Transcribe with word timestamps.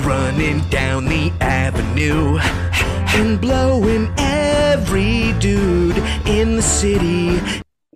running 0.00 0.60
down 0.68 1.06
the 1.06 1.30
avenue 1.40 2.38
and 3.18 3.40
blowing 3.40 4.12
every 4.18 5.32
dude 5.38 5.96
in 6.26 6.56
the 6.56 6.62
city. 6.62 7.38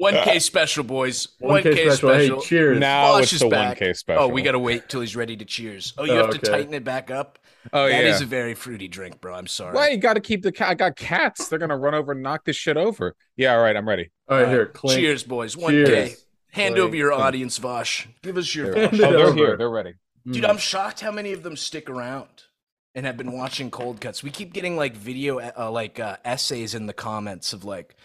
1K 0.00 0.40
special, 0.40 0.82
boys. 0.82 1.28
1K 1.42 1.62
1K, 1.62 1.72
special. 1.74 1.96
special. 1.96 2.40
Hey, 2.40 2.46
cheers. 2.46 2.78
Now 2.80 3.18
Vaush 3.18 3.32
it's 3.34 3.38
the 3.42 3.48
back. 3.50 3.78
1K 3.78 3.96
special. 3.96 4.22
Oh, 4.24 4.28
we 4.28 4.40
gotta 4.40 4.58
wait 4.58 4.88
till 4.88 5.02
he's 5.02 5.14
ready 5.14 5.36
to 5.36 5.44
cheers. 5.44 5.92
Oh, 5.98 6.04
you 6.04 6.12
Oh, 6.12 6.16
have 6.26 6.30
to 6.30 6.36
okay. 6.38 6.50
tighten 6.50 6.72
it 6.74 6.84
back 6.84 7.10
up. 7.10 7.38
Oh 7.74 7.86
That 7.86 8.04
yeah. 8.04 8.10
is 8.10 8.22
a 8.22 8.26
very 8.26 8.54
fruity 8.54 8.88
drink, 8.88 9.20
bro. 9.20 9.34
I'm 9.34 9.46
sorry. 9.46 9.74
Why 9.74 9.90
you 9.90 9.98
got 9.98 10.14
to 10.14 10.20
keep 10.20 10.42
the 10.42 10.52
cat? 10.52 10.70
I 10.70 10.74
got 10.74 10.96
cats. 10.96 11.48
They're 11.48 11.58
gonna 11.58 11.76
run 11.76 11.94
over 11.94 12.12
and 12.12 12.22
knock 12.22 12.44
this 12.46 12.56
shit 12.56 12.78
over. 12.78 13.14
Yeah, 13.36 13.52
all 13.54 13.60
right. 13.60 13.76
I'm 13.76 13.86
ready. 13.86 14.10
All 14.28 14.38
right, 14.38 14.46
Uh, 14.46 14.50
here, 14.50 14.66
clink. 14.66 14.98
Cheers, 15.00 15.22
boys. 15.24 15.54
1K. 15.56 15.86
Cheers. 15.86 16.26
Hand 16.52 16.74
Clink, 16.76 16.86
over 16.86 16.96
your 16.96 17.12
audience, 17.12 17.58
Vaush. 17.58 18.06
Give 18.22 18.36
us 18.38 18.54
your 18.54 18.76
Oh, 18.76 18.86
they're 18.88 19.18
over. 19.18 19.34
here. 19.34 19.56
They're 19.58 19.68
ready. 19.70 19.94
Dude, 20.30 20.44
Mm. 20.44 20.48
I'm 20.50 20.58
shocked 20.58 21.00
how 21.00 21.10
many 21.10 21.32
of 21.32 21.42
them 21.42 21.56
stick 21.56 21.88
around 21.90 22.28
and 22.94 23.06
have 23.06 23.16
been 23.16 23.32
watching 23.32 23.70
cold 23.70 24.00
cuts. 24.00 24.22
We 24.22 24.30
keep 24.30 24.52
getting 24.52 24.76
like 24.76 24.94
video, 24.96 25.38
uh, 25.40 25.70
like 25.70 25.98
uh, 26.00 26.16
essays 26.24 26.74
in 26.74 26.86
the 26.86 26.92
comments 26.92 27.52
of 27.52 27.64
like, 27.64 27.96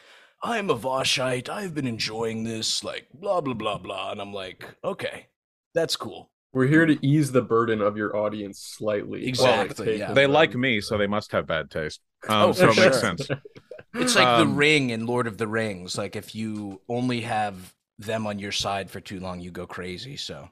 "I'm 0.44 0.70
a 0.70 0.76
Vaushite. 0.76 1.50
I've 1.50 1.74
been 1.76 1.88
enjoying 1.88 2.44
this." 2.44 2.84
Like 2.84 3.08
blah 3.14 3.42
blah 3.42 3.54
blah 3.54 3.78
blah, 3.78 4.12
and 4.12 4.22
I'm 4.22 4.34
like, 4.34 4.66
okay, 4.84 5.28
that's 5.74 5.96
cool. 5.96 6.32
We're 6.54 6.68
here 6.68 6.86
to 6.86 6.98
ease 7.06 7.34
the 7.34 7.42
burden 7.42 7.82
of 7.82 7.98
your 7.98 8.16
audience 8.16 8.60
slightly. 8.62 9.28
Exactly, 9.28 9.86
taking 9.86 10.00
yeah. 10.00 10.14
They 10.14 10.24
them. 10.24 10.32
like 10.32 10.56
me, 10.56 10.80
so 10.80 10.98
they 10.98 11.08
must 11.08 11.32
have 11.34 11.46
bad 11.48 11.70
taste. 11.70 12.02
Um, 12.30 12.50
Oh, 12.50 12.52
so 12.54 12.72
for 12.74 12.82
it 12.82 12.86
makes 12.86 13.00
sense. 13.02 13.28
It's 13.94 14.16
like 14.16 14.26
Um, 14.26 14.48
the 14.50 14.56
Ring 14.56 14.90
in 14.90 15.06
Lord 15.06 15.28
of 15.28 15.38
the 15.38 15.48
Rings. 15.48 15.96
Like 15.98 16.16
if 16.16 16.34
you 16.34 16.82
only 16.90 17.22
have 17.22 17.76
them 18.00 18.26
on 18.26 18.40
your 18.40 18.52
side 18.52 18.90
for 18.90 19.00
too 19.00 19.20
long, 19.20 19.42
you 19.42 19.52
go 19.52 19.68
crazy. 19.68 20.18
So, 20.18 20.50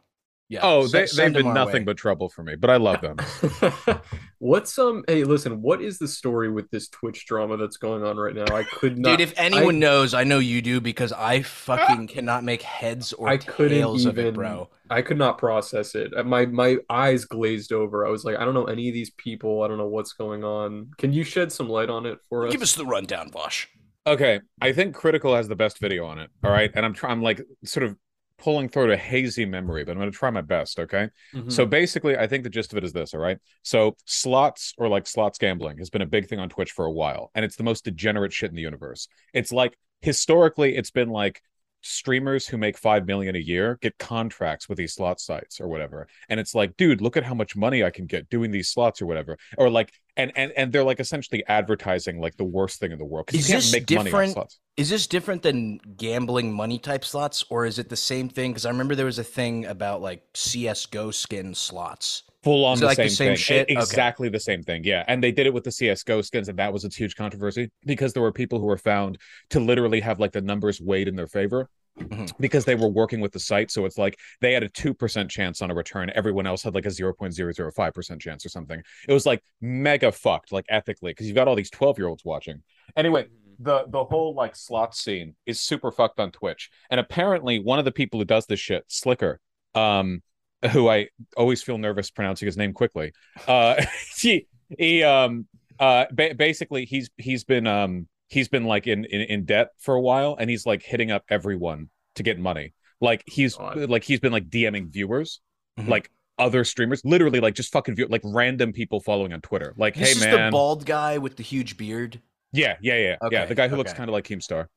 yeah. 0.54 0.60
Oh, 0.64 0.88
they, 0.88 1.06
send 1.08 1.36
they've 1.36 1.44
them 1.44 1.48
been 1.50 1.54
nothing 1.56 1.82
way. 1.82 1.86
but 1.86 1.98
trouble 1.98 2.30
for 2.30 2.44
me, 2.44 2.56
but 2.56 2.70
I 2.70 2.78
love 2.78 3.02
them. 3.02 3.18
What's 4.40 4.78
um? 4.78 5.04
Hey, 5.08 5.24
listen. 5.24 5.62
What 5.62 5.82
is 5.82 5.98
the 5.98 6.08
story 6.08 6.52
with 6.52 6.70
this 6.70 6.90
Twitch 6.90 7.26
drama 7.26 7.58
that's 7.58 7.78
going 7.78 8.04
on 8.04 8.18
right 8.18 8.36
now? 8.36 8.46
I 8.56 8.64
could 8.64 9.00
not. 9.00 9.12
Dude, 9.18 9.22
if 9.22 9.34
anyone 9.38 9.80
knows, 9.80 10.14
I 10.14 10.24
know 10.26 10.40
you 10.40 10.62
do 10.62 10.80
because 10.80 11.12
I 11.12 11.42
fucking 11.42 12.08
cannot 12.08 12.44
make 12.44 12.62
heads 12.62 13.14
or 13.14 13.28
I 13.30 13.38
couldn't 13.38 13.78
tails 13.78 14.06
of 14.06 14.20
it, 14.20 14.36
bro. 14.36 14.70
I 14.90 15.02
could 15.02 15.18
not 15.18 15.38
process 15.38 15.96
it. 15.96 16.16
Uh, 16.16 16.24
My 16.24 16.46
my 16.46 16.78
eyes 16.90 17.26
glazed 17.26 17.74
over. 17.74 18.06
I 18.06 18.10
was 18.10 18.26
like, 18.26 18.38
I 18.38 18.46
don't 18.46 18.54
know 18.54 18.66
any 18.66 18.90
of 18.90 18.94
these 18.94 19.10
people. 19.12 19.64
I 19.64 19.68
don't 19.68 19.78
know 19.78 19.88
what's 19.88 20.14
going 20.14 20.44
on. 20.44 20.92
Can 20.98 21.14
you 21.14 21.24
shed 21.24 21.52
some 21.52 21.70
light 21.70 21.90
on 21.90 22.06
it 22.06 22.20
for 22.30 22.46
us? 22.46 22.52
Give 22.52 22.62
us 22.62 22.76
the 22.76 22.86
rundown, 22.86 23.32
Vaush. 23.32 23.66
Okay, 24.06 24.42
I 24.62 24.74
think 24.74 24.96
Critikal 24.98 25.36
has 25.38 25.48
the 25.48 25.56
best 25.56 25.80
video 25.80 26.06
on 26.06 26.20
it. 26.20 26.30
All 26.44 26.52
right, 26.52 26.70
and 26.76 26.86
I'm 26.86 26.94
trying. 26.94 27.14
I'm 27.14 27.22
like 27.24 27.42
sort 27.64 27.86
of 27.86 27.96
pulling 28.44 28.68
through 28.68 28.92
a 28.92 28.98
hazy 28.98 29.46
memory, 29.46 29.86
but 29.86 29.94
I'm 29.94 30.00
going 30.00 30.12
to 30.12 30.18
try 30.18 30.30
my 30.30 30.42
best. 30.42 30.78
Okay. 30.78 31.10
Mhm. 31.34 31.52
So 31.52 31.66
basically, 31.66 32.18
I 32.18 32.28
think 32.28 32.44
the 32.44 32.50
gist 32.50 32.74
of 32.74 32.78
it 32.78 32.84
is 32.84 32.92
this, 32.92 33.14
all 33.14 33.22
right? 33.22 33.38
So 33.62 33.96
slots 34.06 34.74
or 34.78 34.90
like 34.90 35.08
slots 35.08 35.38
gambling 35.38 35.78
has 35.78 35.90
been 35.90 36.02
a 36.02 36.06
big 36.06 36.28
thing 36.28 36.40
on 36.40 36.50
Twitch 36.50 36.72
for 36.72 36.86
a 36.86 36.92
while, 36.92 37.32
and 37.36 37.46
it's 37.46 37.56
the 37.56 37.64
most 37.64 37.86
degenerate 37.86 38.34
shit 38.34 38.50
in 38.50 38.56
the 38.56 38.62
universe. 38.62 39.08
It's 39.34 39.54
like 39.54 39.78
historically, 40.02 40.76
it's 40.76 40.92
been 40.92 41.10
like 41.10 41.42
streamers 41.84 42.48
who 42.48 42.58
make 42.58 42.78
5 42.78 43.06
million 43.06 43.36
a 43.36 43.40
year 43.40 43.78
get 43.82 43.98
contracts 43.98 44.68
with 44.70 44.78
these 44.78 44.94
slot 44.94 45.20
sites 45.20 45.60
or 45.60 45.68
whatever 45.68 46.08
and 46.30 46.40
it's 46.40 46.56
like 46.56 46.76
dude 46.78 47.02
look 47.02 47.18
at 47.18 47.24
how 47.24 47.34
much 47.34 47.56
money 47.56 47.84
i 47.84 47.90
can 47.90 48.06
get 48.06 48.30
doing 48.30 48.52
these 48.52 48.70
slots 48.70 49.02
or 49.02 49.06
whatever 49.06 49.38
or 49.58 49.70
like 49.70 49.92
and 50.16 50.32
and 50.36 50.52
and 50.56 50.72
they're 50.72 50.84
like 50.84 51.00
essentially 51.00 51.44
advertising 51.48 52.20
like 52.22 52.36
the 52.38 52.44
worst 52.44 52.80
thing 52.80 52.92
in 52.92 52.98
the 52.98 53.06
world 53.06 53.26
because 53.26 53.42
Is 53.42 53.50
you 53.50 53.54
can't 53.54 53.64
this 53.64 53.74
make 53.74 53.90
money 53.90 53.98
on 54.00 54.06
different- 54.06 54.34
slots 54.34 54.60
Is 54.78 54.90
this 54.90 55.08
different 55.08 55.44
than 55.44 55.80
gambling 55.98 56.52
money 56.54 56.80
type 56.80 57.06
slots, 57.06 57.46
or 57.50 57.66
is 57.66 57.78
it 57.78 57.90
the 57.90 57.96
same 57.96 58.28
thing? 58.28 58.52
Because 58.52 58.66
I 58.66 58.70
remember 58.72 58.96
there 58.96 59.06
was 59.06 59.20
a 59.20 59.24
thing 59.24 59.66
about 59.66 60.02
like 60.02 60.24
CS:GO 60.34 61.12
skin 61.12 61.54
slots. 61.54 62.24
Full 62.44 62.66
on 62.66 62.80
the 62.80 62.86
like 62.86 62.98
the 62.98 63.04
same, 63.10 63.10
same 63.10 63.28
thing. 63.30 63.36
shit? 63.38 63.70
E- 63.70 63.74
Okay. 63.74 63.82
Exactly 63.82 64.30
the 64.30 64.40
same 64.40 64.64
thing. 64.64 64.84
Yeah. 64.84 65.04
And 65.08 65.24
they 65.24 65.32
did 65.32 65.46
it 65.48 65.54
with 65.54 65.64
the 65.64 65.70
CSGO 65.72 66.24
skins, 66.26 66.50
and 66.50 66.60
that 66.60 66.72
was 66.74 66.84
a 66.86 66.90
huge 66.90 67.16
controversy 67.16 67.72
because 67.86 68.14
there 68.14 68.22
were 68.24 68.32
people 68.34 68.60
who 68.60 68.66
were 68.66 68.78
found 68.78 69.18
to 69.52 69.60
literally 69.60 70.00
have 70.02 70.20
like 70.20 70.32
the 70.34 70.42
numbers 70.42 70.82
weighed 70.82 71.08
in 71.08 71.16
their 71.16 71.28
favor. 71.28 71.70
Mhm. 72.00 72.32
Because 72.40 72.66
they 72.66 72.74
were 72.74 72.88
working 72.90 73.20
with 73.20 73.32
the 73.34 73.40
site. 73.40 73.70
So 73.70 73.86
it's 73.86 74.00
like 74.00 74.18
they 74.42 74.52
had 74.52 74.64
a 74.64 74.70
2% 74.70 75.30
chance 75.30 75.62
on 75.62 75.70
a 75.70 75.76
return. 75.76 76.12
Everyone 76.16 76.48
else 76.48 76.64
had 76.64 76.74
like 76.74 76.88
a 76.88 76.92
0.005% 76.92 78.20
chance 78.20 78.44
or 78.46 78.50
something. 78.50 78.82
It 79.08 79.14
was 79.14 79.26
like 79.28 79.44
mega 79.62 80.12
fucked, 80.12 80.52
like 80.52 80.66
ethically, 80.70 81.12
because 81.12 81.28
you've 81.28 81.36
got 81.36 81.48
all 81.48 81.56
these 81.56 81.70
12 81.70 81.98
year 82.00 82.08
olds 82.08 82.26
watching. 82.26 82.64
Anyway, 82.96 83.28
the 83.60 83.86
the 83.88 84.04
whole 84.04 84.34
like 84.34 84.56
slot 84.56 84.96
scene 84.96 85.36
is 85.46 85.60
super 85.60 85.92
fucked 85.92 86.20
on 86.20 86.32
Twitch. 86.32 86.72
And 86.90 87.00
apparently 87.00 87.60
one 87.60 87.78
of 87.80 87.86
the 87.86 87.92
people 87.92 88.20
who 88.20 88.26
does 88.26 88.48
this 88.48 88.60
shit, 88.60 88.88
Sliker, 88.90 89.38
um, 89.76 90.24
who 90.72 90.90
I 90.90 91.10
always 91.38 91.62
feel 91.64 91.78
nervous 91.78 92.10
pronouncing 92.12 92.46
his 92.46 92.58
name 92.58 92.74
quickly. 92.74 93.14
Uh, 93.48 93.84
he 94.18 94.48
he 94.78 95.04
um 95.04 95.48
uh 95.80 96.06
ba- 96.12 96.36
basically 96.36 96.86
he's 96.86 97.10
he's 97.18 97.44
been 97.44 97.68
um 97.68 98.08
he's 98.30 98.48
been 98.48 98.66
like 98.66 98.88
in, 98.88 99.06
in 99.06 99.22
in 99.22 99.46
debt 99.46 99.70
for 99.80 99.96
a 99.96 100.02
while, 100.02 100.36
and 100.40 100.50
he's 100.50 100.66
like 100.66 100.84
hitting 100.84 101.12
up 101.12 101.24
everyone 101.30 101.90
to 102.16 102.24
get 102.24 102.40
money. 102.40 102.74
Like 103.02 103.24
he's 103.28 103.56
God. 103.56 103.90
like 103.90 104.04
he's 104.04 104.20
been 104.20 104.32
like 104.32 104.50
DMing 104.50 104.90
viewers, 104.90 105.42
Mhm. 105.80 105.88
like 105.90 106.10
other 106.40 106.64
streamers, 106.64 107.02
literally 107.06 107.40
like 107.40 107.54
just 107.54 107.72
fucking 107.72 107.96
view 107.96 108.08
like 108.10 108.22
random 108.24 108.72
people 108.74 109.00
following 109.00 109.34
on 109.34 109.42
Twitter. 109.42 109.74
Like, 109.78 109.94
This 109.96 110.14
hey 110.14 110.20
is 110.20 110.26
man, 110.26 110.46
the 110.46 110.52
bald 110.52 110.86
guy 110.86 111.18
with 111.20 111.36
the 111.36 111.44
huge 111.44 111.78
beard. 111.78 112.20
yeah, 112.54 112.78
yeah, 112.82 112.98
yeah, 112.98 113.16
yeah. 113.32 113.46
The 113.46 113.56
guy 113.56 113.68
who 113.68 113.76
looks 113.76 113.94
kind 113.94 114.10
of 114.10 114.14
like 114.14 114.26
Keemstar. 114.26 114.68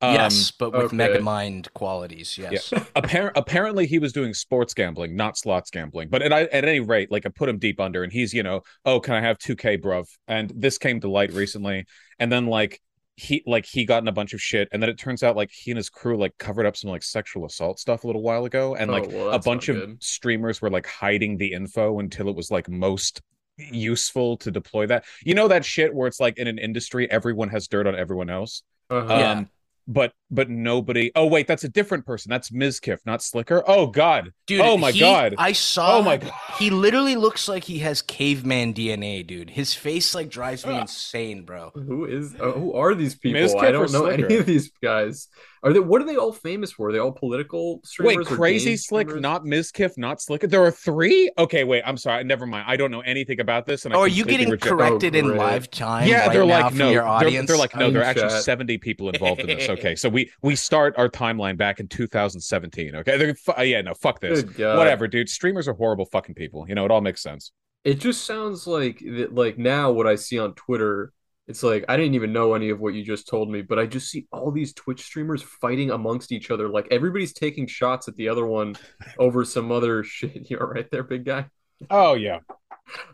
Um, 0.00 0.14
yes, 0.14 0.52
but 0.52 0.72
with 0.72 0.86
okay. 0.86 0.96
mega 0.96 1.20
mind 1.20 1.72
qualities. 1.74 2.38
Yes. 2.38 2.70
Appar- 2.96 3.32
apparently 3.34 3.84
he 3.86 3.98
was 3.98 4.12
doing 4.12 4.32
sports 4.32 4.72
gambling, 4.72 5.16
not 5.16 5.36
slots 5.36 5.70
gambling. 5.70 6.08
But 6.08 6.22
at, 6.22 6.32
at 6.32 6.64
any 6.64 6.78
rate, 6.78 7.10
like 7.10 7.26
I 7.26 7.30
put 7.30 7.48
him 7.48 7.58
deep 7.58 7.80
under, 7.80 8.04
and 8.04 8.12
he's 8.12 8.32
you 8.32 8.44
know, 8.44 8.62
oh, 8.84 9.00
can 9.00 9.14
I 9.14 9.20
have 9.20 9.38
two 9.38 9.56
K, 9.56 9.76
bruv? 9.76 10.06
And 10.28 10.52
this 10.54 10.78
came 10.78 11.00
to 11.00 11.10
light 11.10 11.32
recently, 11.32 11.84
and 12.20 12.30
then 12.30 12.46
like 12.46 12.80
he 13.16 13.42
like 13.44 13.66
he 13.66 13.84
got 13.84 14.02
in 14.02 14.08
a 14.08 14.12
bunch 14.12 14.34
of 14.34 14.40
shit, 14.40 14.68
and 14.70 14.80
then 14.80 14.88
it 14.88 14.98
turns 14.98 15.24
out 15.24 15.34
like 15.34 15.50
he 15.52 15.72
and 15.72 15.76
his 15.76 15.90
crew 15.90 16.16
like 16.16 16.38
covered 16.38 16.66
up 16.66 16.76
some 16.76 16.90
like 16.90 17.02
sexual 17.02 17.44
assault 17.44 17.80
stuff 17.80 18.04
a 18.04 18.06
little 18.06 18.22
while 18.22 18.44
ago, 18.44 18.76
and 18.76 18.90
Oh, 18.90 18.94
like 18.94 19.10
well, 19.10 19.30
a 19.30 19.40
bunch 19.40 19.68
of 19.68 19.96
streamers 19.98 20.62
were 20.62 20.70
like 20.70 20.86
hiding 20.86 21.36
the 21.38 21.52
info 21.52 21.98
until 21.98 22.28
it 22.28 22.36
was 22.36 22.52
like 22.52 22.68
most 22.68 23.20
useful 23.56 24.36
to 24.36 24.52
deploy 24.52 24.86
that. 24.86 25.04
You 25.24 25.34
know 25.34 25.48
that 25.48 25.64
shit 25.64 25.92
where 25.92 26.06
it's 26.06 26.20
like 26.20 26.38
in 26.38 26.46
an 26.46 26.58
industry 26.58 27.10
everyone 27.10 27.48
has 27.48 27.66
dirt 27.66 27.88
on 27.88 27.96
everyone 27.96 28.30
else. 28.30 28.62
Uh-huh. 28.90 29.12
Yeah. 29.12 29.44
But 29.88 30.12
but 30.30 30.50
nobody. 30.50 31.10
Oh 31.14 31.26
wait, 31.26 31.46
that's 31.46 31.64
a 31.64 31.68
different 31.68 32.04
person. 32.06 32.30
That's 32.30 32.50
Mizkif, 32.50 32.98
not 33.06 33.22
Sliker. 33.22 33.62
Oh 33.66 33.86
God. 33.86 34.32
Dude, 34.46 34.60
Oh 34.60 34.76
my 34.78 34.90
he- 34.92 35.00
God. 35.00 35.34
I 35.38 35.52
saw. 35.52 35.98
Oh 35.98 36.02
my 36.02 36.16
God. 36.18 36.32
He 36.58 36.70
literally 36.70 37.16
looks 37.16 37.48
like 37.48 37.64
he 37.64 37.78
has 37.80 38.02
caveman 38.02 38.74
DNA, 38.74 39.26
dude. 39.26 39.50
His 39.50 39.74
face 39.74 40.14
like 40.14 40.28
drives 40.28 40.66
me 40.66 40.74
Ah. 40.74 40.82
insane, 40.82 41.42
bro. 41.44 41.70
Who 41.74 42.04
is? 42.04 42.34
Uh, 42.34 42.52
who 42.52 42.72
are 42.74 42.94
these 42.94 43.14
people? 43.14 43.40
Mizkif 43.40 43.62
I 43.62 43.70
don't 43.72 43.92
know 43.92 44.06
any 44.06 44.36
of 44.36 44.46
these 44.46 44.70
guys. 44.82 45.28
Are 45.60 45.72
they? 45.72 45.80
What 45.80 46.00
are 46.00 46.04
they 46.06 46.14
all 46.16 46.32
famous 46.32 46.70
for? 46.70 46.88
Are 46.88 46.92
they 46.92 47.00
all 47.00 47.10
political 47.10 47.80
streamers? 47.84 48.28
Wait, 48.28 48.36
crazy 48.36 48.70
game 48.70 48.76
slick, 48.76 49.08
streamers? 49.08 49.22
not 49.22 49.44
Mizkif, 49.44 49.98
not 49.98 50.22
Sliker. 50.22 50.46
There 50.46 50.62
are 50.62 50.70
three. 50.70 51.32
Okay, 51.36 51.64
wait. 51.64 51.82
I'm 51.84 51.96
sorry. 51.96 52.22
Never 52.22 52.46
mind. 52.46 52.66
I 52.68 52.76
don't 52.76 52.92
know 52.92 53.00
anything 53.00 53.40
about 53.40 53.66
this. 53.66 53.84
And 53.84 53.92
I 53.92 53.96
Oh, 53.96 54.00
are 54.02 54.08
you 54.08 54.24
getting 54.24 54.50
reject- 54.50 54.68
corrected 54.68 55.16
in 55.16 55.36
live 55.36 55.68
time? 55.68 56.06
Yeah, 56.08 56.20
right 56.26 56.32
they're 56.32 56.46
now 56.46 56.60
like 56.62 56.68
from 56.68 56.78
no. 56.78 56.90
your 56.90 57.02
They're, 57.02 57.08
audience. 57.08 57.48
they're 57.48 57.56
like 57.56 57.74
no. 57.74 57.90
There 57.90 58.02
are 58.02 58.04
actually 58.04 58.30
70 58.40 58.78
people 58.78 59.08
involved 59.08 59.40
in 59.40 59.46
this. 59.48 59.68
Okay, 59.68 59.96
so 59.96 60.08
we 60.08 60.17
we 60.18 60.30
we 60.42 60.56
start 60.56 60.94
our 60.98 61.08
timeline 61.08 61.56
back 61.56 61.80
in 61.80 61.88
2017. 61.88 62.96
Okay, 62.96 63.16
they're 63.16 63.34
fu- 63.34 63.52
uh, 63.56 63.62
yeah, 63.62 63.80
no, 63.82 63.94
fuck 63.94 64.20
this. 64.20 64.42
Whatever, 64.58 65.06
dude. 65.08 65.28
Streamers 65.28 65.68
are 65.68 65.74
horrible 65.74 66.06
fucking 66.06 66.34
people. 66.34 66.66
You 66.68 66.74
know, 66.74 66.84
it 66.84 66.90
all 66.90 67.00
makes 67.00 67.22
sense. 67.22 67.52
It 67.84 68.00
just 68.00 68.24
sounds 68.24 68.66
like 68.66 68.98
that- 69.00 69.34
like 69.34 69.58
now 69.58 69.90
what 69.92 70.06
I 70.06 70.16
see 70.16 70.38
on 70.38 70.54
Twitter. 70.54 71.12
It's 71.46 71.62
like 71.62 71.84
I 71.88 71.96
didn't 71.96 72.14
even 72.14 72.32
know 72.32 72.52
any 72.54 72.68
of 72.68 72.78
what 72.78 72.92
you 72.94 73.02
just 73.02 73.26
told 73.26 73.50
me, 73.50 73.62
but 73.62 73.78
I 73.78 73.86
just 73.86 74.10
see 74.10 74.26
all 74.32 74.50
these 74.50 74.74
Twitch 74.74 75.00
streamers 75.02 75.42
fighting 75.42 75.90
amongst 75.90 76.30
each 76.32 76.50
other. 76.50 76.68
Like 76.68 76.88
everybody's 76.90 77.32
taking 77.32 77.66
shots 77.66 78.06
at 78.08 78.16
the 78.16 78.28
other 78.28 78.44
one 78.46 78.76
over 79.18 79.44
some 79.44 79.72
other 79.72 80.02
shit. 80.04 80.50
You're 80.50 80.66
right 80.66 80.90
there, 80.90 81.02
big 81.04 81.24
guy. 81.24 81.46
Oh 81.90 82.14
yeah. 82.14 82.40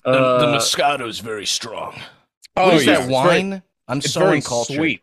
The, 0.05 0.11
the 0.13 0.19
Uh, 0.19 0.57
Moscato 0.59 1.07
is 1.07 1.21
very 1.21 1.47
strong. 1.47 1.95
Oh 2.57 2.67
what 2.67 2.75
is 2.75 2.87
yeah. 2.87 2.93
that 2.95 2.99
It's 3.03 3.07
very- 3.09 3.13
wine? 3.51 3.63
I'm 3.87 3.99
It's 3.99 4.13
so 4.13 4.21
very 4.21 4.37
uncultured. 4.37 4.77
sweet. 4.77 5.03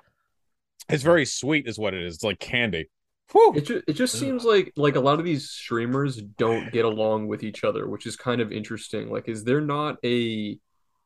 It's 0.91 1.03
very 1.03 1.25
sweet, 1.25 1.67
is 1.67 1.79
what 1.79 1.93
it 1.93 2.03
is. 2.03 2.15
It's 2.15 2.23
like 2.23 2.39
candy. 2.39 2.89
Whew. 3.31 3.53
It 3.55 3.61
just 3.61 3.83
it 3.87 3.93
just 3.93 4.19
seems 4.19 4.43
like 4.43 4.73
like 4.75 4.95
a 4.95 4.99
lot 4.99 5.19
of 5.19 5.25
these 5.25 5.49
streamers 5.49 6.21
don't 6.21 6.71
get 6.71 6.85
along 6.85 7.27
with 7.27 7.43
each 7.43 7.63
other, 7.63 7.87
which 7.87 8.05
is 8.05 8.15
kind 8.15 8.41
of 8.41 8.51
interesting. 8.51 9.09
Like, 9.09 9.29
is 9.29 9.43
there 9.43 9.61
not 9.61 9.97
a 10.03 10.59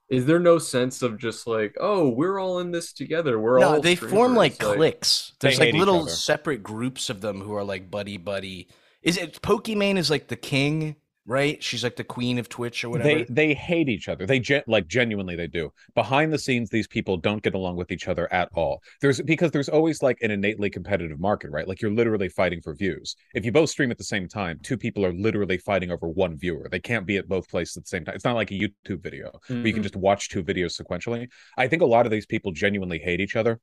is 0.08 0.26
there 0.26 0.40
no 0.40 0.60
sense 0.60 1.02
of 1.02 1.18
just 1.18 1.48
like, 1.48 1.76
oh, 1.80 2.10
we're 2.10 2.40
all 2.40 2.60
in 2.60 2.72
this 2.72 2.94
together. 2.94 3.40
We're 3.40 3.60
No, 3.60 3.76
all 3.76 3.82
they 3.82 3.96
form 3.96 4.36
like 4.36 4.54
streamers," 4.54 4.76
cliques. 4.76 5.34
There's 5.40 5.60
like 5.60 5.74
little 5.74 6.08
separate 6.08 6.64
groups 6.64 7.10
of 7.10 7.22
them 7.22 7.42
who 7.42 7.54
are 7.54 7.64
like 7.64 7.90
buddy 7.90 8.18
buddy. 8.18 8.68
Is 9.02 9.18
it 9.18 9.42
Pokimane 9.42 9.98
is 9.98 10.10
like 10.10 10.28
the 10.28 10.36
king 10.36 10.96
right? 11.26 11.62
She's 11.64 11.84
like 11.84 11.96
the 11.96 12.04
queen 12.04 12.38
of 12.38 12.50
Twitch 12.50 12.84
or 12.84 12.90
whatever. 12.90 13.26
They 13.26 13.48
they 13.48 13.54
hate 13.54 13.90
each 13.90 14.08
other. 14.08 14.26
They 14.26 14.40
gen- 14.40 14.64
like 14.68 14.88
genuinely 14.88 15.36
they 15.36 15.48
do. 15.48 15.72
Behind 15.96 16.32
the 16.32 16.38
scenes, 16.38 16.70
these 16.70 16.88
people 16.88 17.18
don't 17.18 17.42
get 17.42 17.56
along 17.56 17.76
with 17.78 17.92
each 17.92 18.08
other 18.08 18.32
at 18.32 18.50
all. 18.54 18.82
There's 19.02 19.22
because 19.22 19.52
there's 19.52 19.70
always 19.70 20.02
like 20.04 20.18
an 20.22 20.32
innately 20.32 20.70
competitive 20.70 21.20
market, 21.20 21.52
right? 21.52 21.68
Like 21.68 21.82
you're 21.82 21.92
literally 21.92 22.30
fighting 22.30 22.62
for 22.62 22.76
views. 22.76 23.16
If 23.34 23.46
you 23.46 23.52
both 23.52 23.70
stream 23.70 23.92
at 23.92 23.98
the 23.98 24.04
same 24.04 24.28
time, 24.28 24.60
two 24.62 24.78
people 24.78 25.06
are 25.06 25.14
literally 25.14 25.58
fighting 25.58 25.92
over 25.92 26.08
one 26.08 26.38
viewer. 26.38 26.68
They 26.70 26.80
can't 26.80 27.06
be 27.06 27.18
at 27.18 27.28
both 27.28 27.50
places 27.50 27.78
at 27.78 27.84
the 27.84 27.90
same 27.90 28.06
time. 28.06 28.16
It's 28.16 28.26
not 28.26 28.36
like 28.36 28.52
a 28.52 28.56
YouTube 28.60 29.02
video 29.02 29.32
where 29.48 29.66
you 29.66 29.74
can 29.74 29.82
Mhm. 29.82 29.84
just 29.84 29.96
watch 29.96 30.30
two 30.30 30.44
videos 30.44 30.80
sequentially. 30.80 31.28
I 31.58 31.68
think 31.68 31.82
a 31.82 31.86
lot 31.86 32.06
of 32.06 32.12
these 32.12 32.26
people 32.26 32.52
genuinely 32.52 33.00
hate 33.00 33.20
each 33.20 33.36
other. 33.36 33.60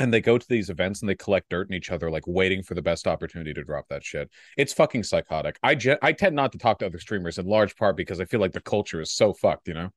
And 0.00 0.14
they 0.14 0.20
go 0.20 0.38
to 0.38 0.48
these 0.48 0.70
events 0.70 1.00
and 1.02 1.08
they 1.08 1.14
collect 1.16 1.48
dirt 1.48 1.68
in 1.68 1.74
each 1.74 1.90
other, 1.90 2.10
like 2.10 2.22
waiting 2.26 2.62
for 2.62 2.74
the 2.74 2.82
best 2.82 3.06
opportunity 3.08 3.52
to 3.54 3.64
drop 3.64 3.86
that 3.88 4.04
shit. 4.04 4.30
It's 4.56 4.72
fucking 4.72 5.02
psychotic. 5.02 5.58
I 5.62 5.74
ge- 5.74 5.98
I 6.02 6.12
tend 6.12 6.36
not 6.36 6.52
to 6.52 6.58
talk 6.58 6.78
to 6.78 6.86
other 6.86 6.98
streamers 7.00 7.38
in 7.38 7.46
large 7.46 7.74
part 7.76 7.96
because 7.96 8.20
I 8.20 8.24
feel 8.24 8.38
like 8.40 8.52
the 8.52 8.60
culture 8.60 9.00
is 9.00 9.10
so 9.12 9.32
fucked, 9.32 9.66
you 9.68 9.74
know. 9.74 9.90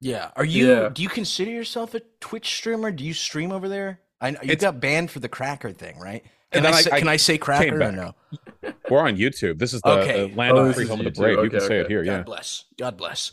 yeah. 0.00 0.30
Are 0.36 0.44
you? 0.44 0.68
Yeah. 0.70 0.88
Do 0.92 1.02
you 1.02 1.08
consider 1.08 1.50
yourself 1.52 1.94
a 1.94 2.00
Twitch 2.20 2.56
streamer? 2.56 2.90
Do 2.90 3.04
you 3.04 3.14
stream 3.14 3.52
over 3.52 3.68
there? 3.68 4.00
I 4.20 4.32
know 4.32 4.40
you 4.42 4.50
It's- 4.52 4.60
got 4.60 4.80
banned 4.80 5.10
for 5.12 5.20
the 5.20 5.28
cracker 5.28 5.70
thing, 5.70 5.98
right? 6.00 6.24
Can 6.50 6.64
And 6.64 6.74
I, 6.74 6.78
I- 6.78 6.82
say, 6.82 6.90
I 6.90 6.98
can 6.98 7.08
I 7.08 7.16
say 7.16 7.38
cracker 7.38 7.80
or 7.80 7.92
no? 7.92 8.14
We're 8.90 9.00
on 9.00 9.16
YouTube. 9.16 9.58
This 9.58 9.72
is 9.74 9.80
the, 9.82 9.90
Okay. 10.00 10.28
the 10.30 10.34
land 10.34 10.56
Oh, 10.58 10.64
of 10.64 10.74
free 10.74 10.84
is 10.84 10.90
home 10.90 10.98
of 11.00 11.04
the 11.04 11.10
YouTube. 11.12 11.16
brave. 11.16 11.44
you 11.44 11.50
can 11.50 11.58
Okay, 11.58 11.66
say 11.68 11.76
it 11.78 11.80
okay. 11.84 11.92
here, 11.94 12.04
God 12.04 12.10
yeah. 12.12 12.22
bless. 12.22 12.64
God 12.78 12.96
bless. 12.96 13.32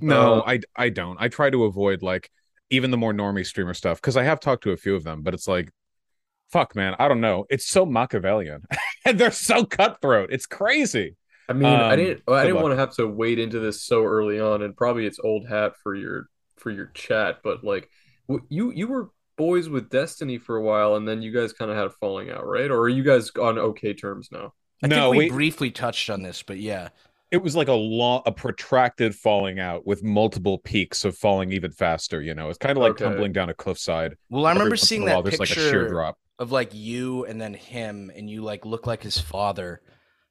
No, 0.00 0.40
Uh, 0.40 0.42
I 0.46 0.60
I 0.76 0.88
don't. 0.88 1.16
I 1.20 1.28
try 1.28 1.48
to 1.48 1.64
avoid 1.64 2.02
like 2.02 2.30
even 2.72 2.90
the 2.90 2.98
more 2.98 3.12
normie 3.14 3.46
streamer 3.46 3.74
stuff 3.74 3.98
because 4.00 4.16
I 4.18 4.24
have 4.24 4.40
talked 4.40 4.64
to 4.64 4.72
a 4.72 4.78
few 4.78 4.96
of 4.96 5.04
them, 5.04 5.22
but 5.22 5.34
it's 5.34 5.48
like, 5.48 5.70
fuck, 6.52 6.76
man, 6.76 6.96
I 6.98 7.08
don't 7.08 7.20
know. 7.22 7.46
It's 7.50 7.66
so 7.66 7.86
Machiavellian, 7.86 8.64
and 9.06 9.18
they're 9.18 9.32
so 9.32 9.64
cutthroat. 9.64 10.32
It's 10.32 10.46
crazy. 10.46 11.16
I 11.48 11.54
mean, 11.54 11.80
I 11.80 11.96
Um, 11.96 11.96
didn't. 11.96 12.22
I 12.28 12.46
didn't 12.46 12.54
luck. 12.54 12.62
want 12.62 12.72
to 12.72 12.76
have 12.78 12.94
to 12.96 13.06
wade 13.06 13.38
into 13.38 13.58
this 13.60 13.82
so 13.82 14.04
early 14.04 14.40
on, 14.40 14.62
and 14.62 14.76
probably 14.76 15.06
it's 15.06 15.18
old 15.18 15.48
hat 15.48 15.74
for 15.82 15.94
your 15.94 16.28
for 16.56 16.70
your 16.70 16.86
chat. 16.94 17.40
But 17.42 17.64
like, 17.64 17.90
you 18.48 18.70
you 18.72 18.86
were 18.88 19.10
boys 19.36 19.68
with 19.68 19.90
Destiny 19.90 20.38
for 20.38 20.56
a 20.56 20.62
while, 20.62 20.94
and 20.96 21.06
then 21.06 21.22
you 21.22 21.32
guys 21.32 21.52
kind 21.52 21.70
of 21.70 21.76
had 21.76 21.86
a 21.86 21.90
falling 21.90 22.30
out, 22.30 22.46
right? 22.46 22.70
Or 22.70 22.80
are 22.82 22.88
you 22.88 23.02
guys 23.02 23.30
on 23.40 23.58
okay 23.58 23.92
terms 23.94 24.28
now? 24.32 24.54
I 24.82 24.86
no, 24.86 25.10
think 25.10 25.10
we, 25.10 25.18
we 25.18 25.30
briefly 25.30 25.70
touched 25.70 26.10
on 26.10 26.22
this, 26.22 26.42
but 26.42 26.58
yeah. 26.58 26.88
It 27.32 27.42
was 27.42 27.56
like 27.56 27.68
a 27.68 27.72
long, 27.72 28.22
a 28.26 28.30
protracted 28.32 29.14
falling 29.14 29.58
out 29.58 29.86
with 29.86 30.04
multiple 30.04 30.58
peaks 30.58 31.04
of 31.04 31.16
falling 31.16 31.50
even 31.52 31.72
faster. 31.72 32.20
You 32.22 32.34
know, 32.34 32.50
it's 32.50 32.58
kind 32.58 32.76
of 32.76 32.82
like 32.82 32.92
Okay. 32.92 33.04
tumbling 33.04 33.32
down 33.32 33.48
a 33.48 33.54
cliffside. 33.54 34.16
Well, 34.30 34.46
I 34.46 34.50
Every 34.50 34.60
remember 34.60 34.76
seeing 34.76 35.02
a 35.02 35.06
while, 35.06 35.22
that 35.22 35.30
there's 35.30 35.40
like 35.40 35.50
a 35.50 35.54
sheer 35.54 35.64
picture 35.64 35.88
drop. 35.88 36.18
of 36.38 36.52
like 36.52 36.74
you 36.74 37.24
and 37.24 37.40
then 37.40 37.54
him, 37.54 38.12
and 38.14 38.28
you 38.30 38.42
like 38.42 38.66
look 38.66 38.86
like 38.86 39.02
his 39.02 39.18
father. 39.18 39.80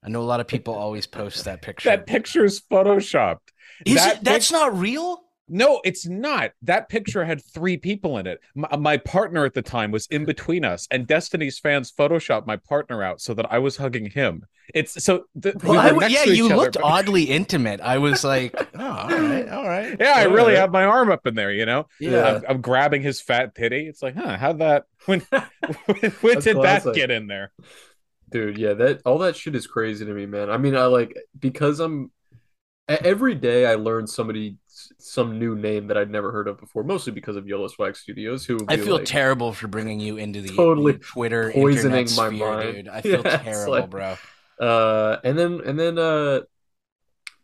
I 0.03 0.09
know 0.09 0.21
a 0.21 0.23
lot 0.23 0.39
of 0.39 0.47
people 0.47 0.73
always 0.75 1.07
post 1.07 1.43
that 1.45 1.61
picture. 1.63 1.89
That 1.89 2.05
picture's 2.05 2.61
photoshopped. 2.61 3.49
Is 3.85 3.95
that 3.95 4.17
it? 4.17 4.23
That's 4.23 4.51
not 4.51 4.77
real. 4.77 5.21
No, 5.53 5.81
it's 5.83 6.07
not. 6.07 6.51
That 6.61 6.87
picture 6.87 7.25
had 7.25 7.43
three 7.43 7.75
people 7.75 8.17
in 8.17 8.25
it. 8.25 8.39
My, 8.55 8.69
uh, 8.71 8.77
my 8.77 8.95
partner 8.95 9.43
at 9.43 9.53
the 9.53 9.61
time 9.61 9.91
was 9.91 10.07
in 10.07 10.23
between 10.23 10.63
us, 10.63 10.87
and 10.89 11.05
Destiny's 11.05 11.59
fans 11.59 11.91
photoshopped 11.91 12.47
my 12.47 12.55
partner 12.55 13.03
out 13.03 13.19
so 13.19 13.33
that 13.33 13.51
I 13.51 13.59
was 13.59 13.75
hugging 13.75 14.09
him. 14.09 14.45
It's 14.73 15.03
so. 15.03 15.25
The, 15.35 15.53
we 15.61 15.77
I 15.77 15.87
were 15.91 15.99
w- 15.99 15.99
next 15.99 16.13
yeah, 16.25 16.31
you 16.31 16.45
other, 16.45 16.55
looked 16.55 16.73
but- 16.75 16.83
oddly 16.85 17.23
intimate. 17.23 17.81
I 17.81 17.97
was 17.97 18.23
like, 18.23 18.55
oh, 18.75 18.85
all 18.85 19.09
right, 19.09 19.49
all 19.49 19.67
right. 19.67 19.97
Yeah, 19.99 20.13
I 20.15 20.23
really 20.23 20.53
right. 20.53 20.59
have 20.61 20.71
my 20.71 20.85
arm 20.85 21.11
up 21.11 21.27
in 21.27 21.35
there. 21.35 21.51
You 21.51 21.65
know, 21.65 21.87
Yeah. 21.99 22.35
I'm, 22.37 22.43
I'm 22.47 22.61
grabbing 22.61 23.01
his 23.01 23.19
fat 23.19 23.53
titty. 23.53 23.87
It's 23.87 24.01
like, 24.01 24.15
huh? 24.15 24.37
How'd 24.37 24.59
that? 24.59 24.85
When 25.07 25.19
when, 25.31 25.51
when 26.21 26.33
That's 26.35 26.43
did 26.45 26.57
that 26.61 26.93
get 26.95 27.11
in 27.11 27.27
there? 27.27 27.51
Dude, 28.29 28.57
yeah, 28.57 28.73
that 28.75 29.01
all 29.03 29.17
that 29.17 29.35
shit 29.35 29.55
is 29.55 29.67
crazy 29.67 30.05
to 30.05 30.13
me, 30.13 30.25
man. 30.27 30.49
I 30.49 30.57
mean, 30.57 30.77
I 30.77 30.85
like 30.85 31.17
because 31.37 31.81
I'm 31.81 32.11
every 32.87 33.35
day 33.35 33.65
I 33.65 33.75
learn 33.75 34.07
somebody 34.07 34.57
some 34.97 35.37
new 35.39 35.55
name 35.55 35.87
that 35.87 35.97
I'd 35.97 36.09
never 36.09 36.31
heard 36.31 36.47
of 36.47 36.59
before, 36.59 36.83
mostly 36.83 37.11
because 37.13 37.35
of 37.35 37.47
Yellow 37.47 37.67
Swag 37.67 37.95
Studios, 37.95 38.45
who 38.45 38.57
I 38.67 38.77
feel 38.77 38.97
like, 38.97 39.05
terrible 39.05 39.53
for 39.53 39.67
bringing 39.67 39.99
you 39.99 40.17
into 40.17 40.41
the 40.41 40.55
Totally 40.55 40.93
the 40.93 40.99
Twitter 40.99 41.51
poisoning 41.51 42.07
my 42.15 42.27
sphere, 42.29 42.31
mind. 42.31 42.73
dude. 42.75 42.87
I 42.87 43.01
feel 43.01 43.21
Yeah, 43.23 43.37
terrible, 43.37 43.71
like- 43.71 43.89
bro. 43.89 44.15
Uh, 44.59 45.17
and 45.23 45.37
then 45.39 45.61
and 45.65 45.79
then 45.79 45.97
uh, 45.97 46.41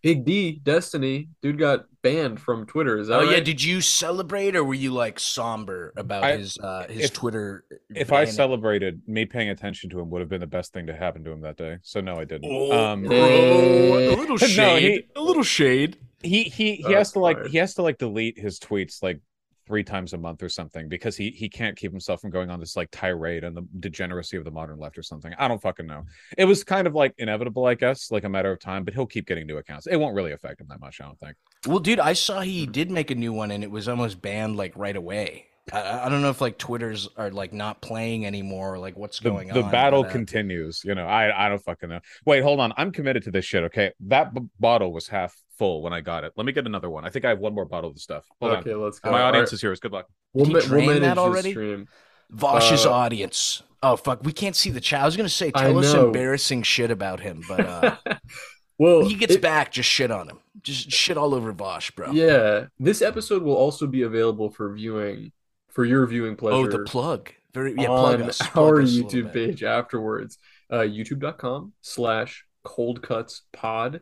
Big 0.04 0.24
D 0.24 0.60
Destiny 0.64 1.30
dude 1.42 1.58
got 1.58 1.86
banned 2.04 2.40
from 2.40 2.68
Twitter. 2.68 3.00
Is 3.00 3.08
that 3.08 3.20
Oh 3.20 3.24
yeah, 3.24 3.40
did 3.40 3.62
you 3.64 3.82
celebrate 3.82 4.56
or 4.56 4.64
were 4.64 4.76
you 4.76 4.92
like 4.94 5.20
somber 5.20 5.92
about 5.98 6.24
I- 6.24 6.38
his 6.38 6.58
uh 6.60 6.86
his 6.88 7.06
if- 7.06 7.14
Twitter? 7.14 7.66
If 7.90 8.12
I 8.14 8.26
celebrated, 8.26 9.02
me 9.08 9.26
paying 9.26 9.50
attention 9.50 9.90
to 9.90 10.00
him 10.00 10.12
would 10.12 10.20
have 10.22 10.30
been 10.30 10.42
the 10.42 10.46
best 10.48 10.72
thing 10.74 10.86
to 10.88 10.96
happen 10.96 11.24
to 11.24 11.32
him 11.32 11.42
that 11.42 11.58
day. 11.58 11.78
So 11.82 12.00
no, 12.02 12.14
I 12.18 12.26
didn't. 12.26 12.46
Oh, 12.46 12.72
um, 12.72 13.04
bro, 13.04 13.16
a 13.18 14.16
little 14.16 14.28
No, 14.42 14.48
shade, 14.48 14.82
he- 14.84 15.08
a 15.16 15.22
little 15.22 15.44
shade. 15.44 15.98
He 16.28 16.44
he 16.44 16.76
he 16.76 16.94
has 16.94 17.12
to 17.14 17.20
like 17.20 17.46
he 17.48 17.58
has 17.58 17.74
to 17.76 17.82
like 17.82 17.98
delete 17.98 18.38
his 18.38 18.60
tweets 18.60 19.02
like 19.02 19.20
three 19.68 19.84
times 19.84 20.14
a 20.14 20.18
month 20.18 20.42
or 20.42 20.50
something 20.50 20.88
because 20.88 21.18
he 21.18 21.30
he 21.32 21.50
can't 21.50 21.76
keep 21.76 21.92
himself 21.92 22.22
from 22.22 22.30
going 22.30 22.50
on 22.50 22.60
this 22.60 22.76
like 22.76 22.90
tirade 22.90 23.44
on 23.44 23.54
the 23.54 23.68
degeneracy 23.80 24.38
of 24.38 24.46
the 24.46 24.52
modern 24.52 24.80
left 24.80 24.98
or 24.98 25.04
something. 25.04 25.34
I 25.38 25.48
don't 25.48 25.62
fucking 25.62 25.86
know. 25.86 26.06
It 26.38 26.46
was 26.46 26.64
kind 26.64 26.88
of 26.88 26.96
like 26.96 27.14
inevitable, 27.18 27.66
I 27.66 27.76
guess, 27.76 28.10
like 28.10 28.24
a 28.24 28.30
matter 28.30 28.52
of 28.52 28.60
time. 28.60 28.86
But 28.86 28.94
he'll 28.94 29.06
keep 29.06 29.28
getting 29.28 29.46
new 29.46 29.58
accounts. 29.58 29.88
It 29.88 29.98
won't 29.98 30.16
really 30.16 30.32
affect 30.32 30.62
him 30.62 30.68
that 30.70 30.80
much, 30.80 31.02
I 31.02 31.06
don't 31.06 31.20
think. 31.20 31.36
Well, 31.68 31.80
dude, 31.80 32.00
I 32.00 32.14
saw 32.14 32.42
he 32.42 32.66
did 32.66 32.90
make 32.90 33.12
a 33.12 33.16
new 33.16 33.34
one 33.34 33.52
and 33.52 33.64
it 33.64 33.72
was 33.72 33.88
almost 33.90 34.22
banned 34.22 34.56
like 34.56 34.74
right 34.78 34.96
away. 34.96 35.47
I, 35.74 36.06
I 36.06 36.10
don't 36.10 36.22
know 36.22 36.30
if 36.30 36.40
like 36.42 36.58
Twitter's 36.58 37.08
are 37.18 37.30
like 37.32 37.54
not 37.54 37.82
playing 37.82 38.26
anymore 38.26 38.76
or 38.76 38.80
like 38.80 38.98
what's 38.98 39.20
The, 39.20 39.30
going 39.30 39.48
the 39.50 39.56
on. 39.56 39.66
The 39.66 39.72
battle 39.72 40.04
but, 40.04 40.10
uh, 40.10 40.14
continues. 40.14 40.82
You 40.86 40.96
know, 40.96 41.06
I 41.06 41.46
I 41.46 41.50
don't 41.50 41.60
fucking 41.64 41.90
know. 41.90 42.00
Wait, 42.26 42.42
hold 42.44 42.60
on. 42.60 42.74
I'm 42.78 42.92
committed 42.92 43.24
to 43.24 43.32
this 43.32 43.46
shit. 43.46 43.64
Okay, 43.66 43.92
that 44.08 44.34
b- 44.34 44.42
bottle 44.60 44.94
was 44.94 45.08
half 45.08 45.36
full 45.58 45.82
when 45.82 45.94
I 45.94 46.02
got 46.02 46.24
it. 46.24 46.34
Let 46.38 46.46
me 46.46 46.52
get 46.54 46.66
another 46.66 46.90
one. 46.90 47.06
I 47.06 47.10
think 47.10 47.26
I 47.26 47.30
have 47.30 47.40
one 47.40 47.54
more 47.54 47.66
bottle 47.66 47.90
of 47.90 47.96
the 47.96 48.02
stuff. 48.02 48.26
Hold 48.42 48.54
okay, 48.58 48.76
let's 48.76 49.00
go. 49.00 49.12
My 49.12 49.22
All 49.22 49.28
audience 49.30 49.50
right, 49.50 49.54
is 49.56 49.64
yours. 49.64 49.80
Good 49.80 49.92
luck. 49.92 50.08
we'll, 50.34 50.46
Did 50.46 50.50
he 50.50 50.54
ma- 50.54 50.60
we'll 50.60 50.68
drain 50.68 50.88
manage 50.88 51.02
that 51.04 51.18
already? 51.18 51.52
stream. 51.52 51.88
Vaush's 52.34 52.86
Uh, 52.86 52.92
audience. 52.92 53.64
Oh 53.84 53.96
fuck, 53.96 54.24
we 54.24 54.34
can't 54.34 54.56
see 54.56 54.70
the 54.70 54.82
chat. 54.82 55.02
I 55.02 55.06
was 55.06 55.16
gonna 55.18 55.30
say 55.30 55.52
tell 55.52 55.78
us 55.78 55.94
embarrassing 55.94 56.64
shit 56.64 56.92
about 56.92 57.20
him, 57.20 57.44
but 57.48 57.60
uh 57.62 57.96
well, 58.78 59.00
when 59.00 59.08
he 59.10 59.16
gets 59.16 59.36
it- 59.36 59.42
back, 59.42 59.72
just 59.72 59.90
shit 59.90 60.12
on 60.12 60.30
him. 60.30 60.40
Just 60.64 60.92
shit 60.92 61.18
all 61.18 61.34
over 61.36 61.54
Vaush, 61.54 61.94
bro. 61.96 62.12
Yeah, 62.12 62.66
this 62.80 63.02
episode 63.02 63.44
will 63.44 63.56
also 63.56 63.86
be 63.88 64.02
available 64.02 64.50
for 64.50 64.74
viewing, 64.74 65.32
for 65.78 65.86
your 65.86 66.08
viewing 66.08 66.36
pleasure. 66.36 66.58
Oh, 66.58 66.68
the 66.68 66.80
plug. 66.86 67.30
Very 67.54 67.76
yeah, 67.78 67.86
plug 67.86 68.16
on 68.16 68.22
our 68.24 68.30
plug 68.30 68.30
us 68.30 68.42
a 68.42 68.60
little 68.62 68.82
YouTube 68.82 69.32
page 69.32 69.62
afterwards. 69.64 70.40
Uh, 70.72 70.78
YouTube.com 70.78 71.72
slash 71.82 72.46
Cold 72.64 73.04
Cuts 73.04 73.44
Pod. 73.54 74.02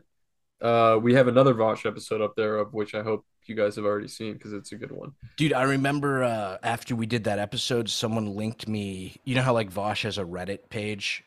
Uh, 0.58 0.98
we 1.02 1.12
have 1.12 1.28
another 1.28 1.52
Vaush 1.52 1.84
episode 1.84 2.22
up 2.22 2.32
there, 2.34 2.56
of 2.56 2.72
which 2.72 2.94
I 2.94 3.02
hope 3.02 3.26
you 3.44 3.54
guys 3.54 3.76
have 3.76 3.84
already 3.84 4.08
seen 4.08 4.32
because 4.32 4.54
it's 4.54 4.72
a 4.72 4.76
good 4.76 4.90
one. 4.90 5.12
Dude, 5.36 5.52
I 5.52 5.64
remember 5.64 6.24
uh, 6.24 6.56
after 6.62 6.96
we 6.96 7.04
did 7.04 7.24
that 7.24 7.38
episode, 7.38 7.90
someone 7.90 8.34
linked 8.34 8.66
me. 8.66 9.16
You 9.24 9.34
know 9.34 9.42
how 9.42 9.52
like 9.52 9.70
Vaush 9.70 10.04
has 10.04 10.16
a 10.16 10.24
Reddit 10.24 10.70
page? 10.70 11.24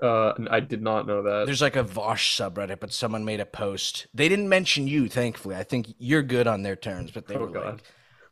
Uh, 0.00 0.32
I 0.50 0.60
did 0.60 0.80
not 0.80 1.06
know 1.06 1.22
that. 1.22 1.44
There's 1.44 1.60
like 1.60 1.76
a 1.76 1.84
Vaush 1.84 2.40
subreddit, 2.40 2.80
but 2.80 2.94
someone 2.94 3.26
made 3.26 3.40
a 3.40 3.46
post. 3.46 4.06
They 4.14 4.30
didn't 4.30 4.48
mention 4.48 4.88
you, 4.88 5.06
thankfully. 5.10 5.54
I 5.54 5.64
think 5.64 5.88
you're 5.98 6.22
good 6.22 6.46
on 6.46 6.62
their 6.62 6.76
terms, 6.76 7.10
but 7.10 7.26
they 7.26 7.34
Oh, 7.36 7.40
were 7.40 7.48
God. 7.48 7.64
like, 7.74 7.82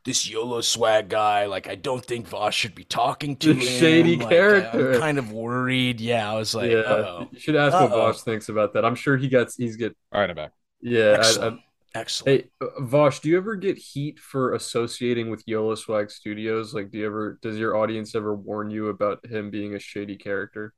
this 0.04 0.28
YOLO 0.28 0.60
swag 0.62 1.08
guy, 1.08 1.46
like, 1.46 1.68
I 1.68 1.74
don't 1.74 2.04
think 2.04 2.28
Vaush 2.28 2.52
should 2.52 2.74
be 2.74 2.84
talking 2.84 3.36
to 3.36 3.52
The 3.54 3.60
him. 3.60 3.66
shady 3.66 4.16
Like, 4.16 4.28
character. 4.30 4.92
I'm 4.94 5.00
kind 5.00 5.18
of 5.18 5.32
worried. 5.32 6.00
Yeah, 6.00 6.30
I 6.30 6.34
was 6.36 6.54
like, 6.54 6.70
yeah, 6.70 6.78
oh, 6.86 7.28
you 7.30 7.38
should 7.38 7.56
ask 7.56 7.74
what 7.74 7.92
Uh-oh. 7.92 8.12
Vaush 8.12 8.22
thinks 8.22 8.48
about 8.48 8.72
that. 8.74 8.84
I'm 8.84 8.94
sure 8.94 9.16
he 9.16 9.28
gets. 9.28 9.56
He's 9.56 9.76
get. 9.76 9.96
All 10.12 10.20
right, 10.20 10.30
I'm 10.30 10.36
back. 10.36 10.52
Yeah. 10.80 11.00
I- 11.00 11.14
I- 11.14 11.18
excellent. 11.18 11.60
excellent. 11.94 12.40
Hey, 12.42 12.50
uh, 12.66 12.80
Vaush, 12.82 13.20
do 13.20 13.28
you 13.28 13.36
ever 13.36 13.56
get 13.56 13.76
heat 13.76 14.18
for 14.18 14.54
associating 14.54 15.28
with 15.30 15.42
YOLO 15.46 15.74
Swag 15.74 16.10
Studios? 16.10 16.72
Like, 16.72 16.90
do 16.90 16.98
you 16.98 17.06
ever, 17.06 17.38
does 17.42 17.58
your 17.58 17.76
audience 17.76 18.14
ever 18.14 18.34
warn 18.34 18.70
you 18.70 18.88
about 18.88 19.24
him 19.26 19.50
being 19.50 19.74
a 19.74 19.78
shady 19.78 20.16
character? 20.16 20.72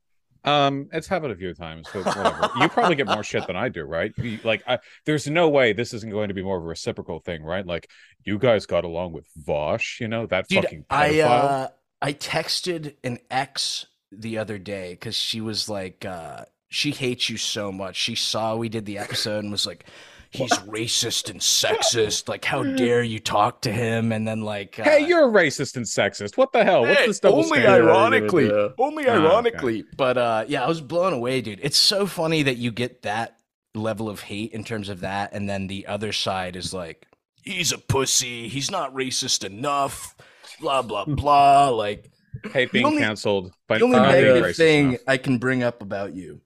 Um, 0.45 0.89
it's 0.93 1.07
happened 1.07 1.33
a 1.33 1.37
few 1.37 1.55
times, 1.55 1.87
but 1.93 2.05
whatever. 2.05 2.51
you 2.61 2.69
probably 2.69 2.97
get 2.97 3.07
more 3.07 3.23
shit 3.23 3.47
than 3.47 3.57
I 3.57 3.69
do, 3.69 3.85
right? 3.85 4.13
You- 4.17 4.39
like, 4.43 4.63
I, 4.67 4.79
there's 5.07 5.27
no 5.29 5.49
way 5.49 5.73
this 5.73 5.95
isn't 5.95 6.11
going 6.11 6.29
to 6.29 6.35
be 6.35 6.43
more 6.43 6.59
of 6.59 6.65
a 6.65 6.67
reciprocal 6.67 7.21
thing, 7.21 7.43
right? 7.43 7.65
Like, 7.67 7.89
you 8.25 8.39
guys 8.39 8.67
got 8.67 8.85
along 8.85 9.13
with 9.13 9.27
Vaush, 9.47 10.01
you 10.01 10.09
know 10.09 10.27
that 10.27 10.49
Dude, 10.49 10.65
fucking 10.65 10.85
I 10.91 11.11
pedophile. 11.11 11.25
uh, 11.25 11.69
I 12.01 12.13
texted 12.13 12.95
an 13.05 13.19
ex 13.31 13.87
the 14.11 14.39
other 14.39 14.59
day 14.59 14.93
because 14.95 15.17
she 15.17 15.41
was 15.41 15.69
like, 15.69 16.05
uh, 16.05 16.45
she 16.69 16.91
hates 16.91 17.29
you 17.29 17.37
so 17.37 17.71
much. 17.71 17.97
She 17.97 18.15
saw 18.15 18.57
we 18.57 18.69
did 18.69 18.87
the 18.87 18.99
episode 18.99 19.45
and 19.45 19.53
was 19.53 19.67
like, 19.67 19.85
he's 20.33 20.53
racist 20.61 21.31
and 21.31 21.41
sexist. 21.41 22.29
Like, 22.29 22.45
how 22.45 22.63
dare 22.63 23.03
you 23.03 23.19
talk 23.21 23.61
to 23.63 23.73
him? 23.73 24.13
And 24.13 24.27
then 24.27 24.41
like, 24.43 24.79
uh, 24.79 24.85
hey, 24.85 25.07
you're 25.07 25.29
a 25.29 25.33
racist 25.33 25.77
and 25.77 25.85
sexist. 25.85 26.37
What 26.37 26.53
the 26.53 26.65
hell? 26.65 26.83
What's 26.83 26.99
Hey, 27.01 27.07
this 27.07 27.21
double 27.21 27.39
only 27.45 27.61
standard? 27.61 27.89
ironically, 27.89 28.47
Yeah. 28.49 28.69
only 28.79 29.07
Ah, 29.07 29.13
okay. 29.15 29.25
ironically. 29.27 29.85
But 29.97 30.19
uh, 30.19 30.45
yeah, 30.49 30.65
I 30.65 30.69
was 30.69 30.81
blown 30.81 31.13
away, 31.13 31.41
dude. 31.43 31.61
It's 31.63 31.79
so 31.79 32.07
funny 32.07 32.43
that 32.45 32.57
you 32.57 32.71
get 32.73 33.03
that 33.03 33.37
level 33.75 34.09
of 34.09 34.21
hate 34.21 34.53
in 34.53 34.65
terms 34.65 34.89
of 34.89 35.01
that, 35.01 35.33
and 35.33 35.49
then 35.49 35.67
the 35.67 35.87
other 35.87 36.13
side 36.13 36.57
is 36.57 36.75
like, 36.75 37.07
he's 37.43 37.73
a 37.73 37.79
pussy. 37.79 38.49
He's 38.49 38.71
not 38.71 38.95
racist 38.95 39.45
enough. 39.45 40.15
Blah 40.61 40.83
blah 40.83 41.05
blah. 41.07 41.69
Like 41.71 42.11
hey, 42.53 42.67
being 42.67 42.87
only- 42.87 43.03
canceled 43.03 43.53
by 43.69 43.79
the 43.79 43.85
only 43.85 43.97
for 43.99 44.03
negative 44.03 44.57
thing 44.57 44.89
enough. 44.91 45.01
I 45.07 45.17
can 45.17 45.39
bring 45.39 45.63
up 45.63 45.83
about 45.83 46.15
you 46.15 46.41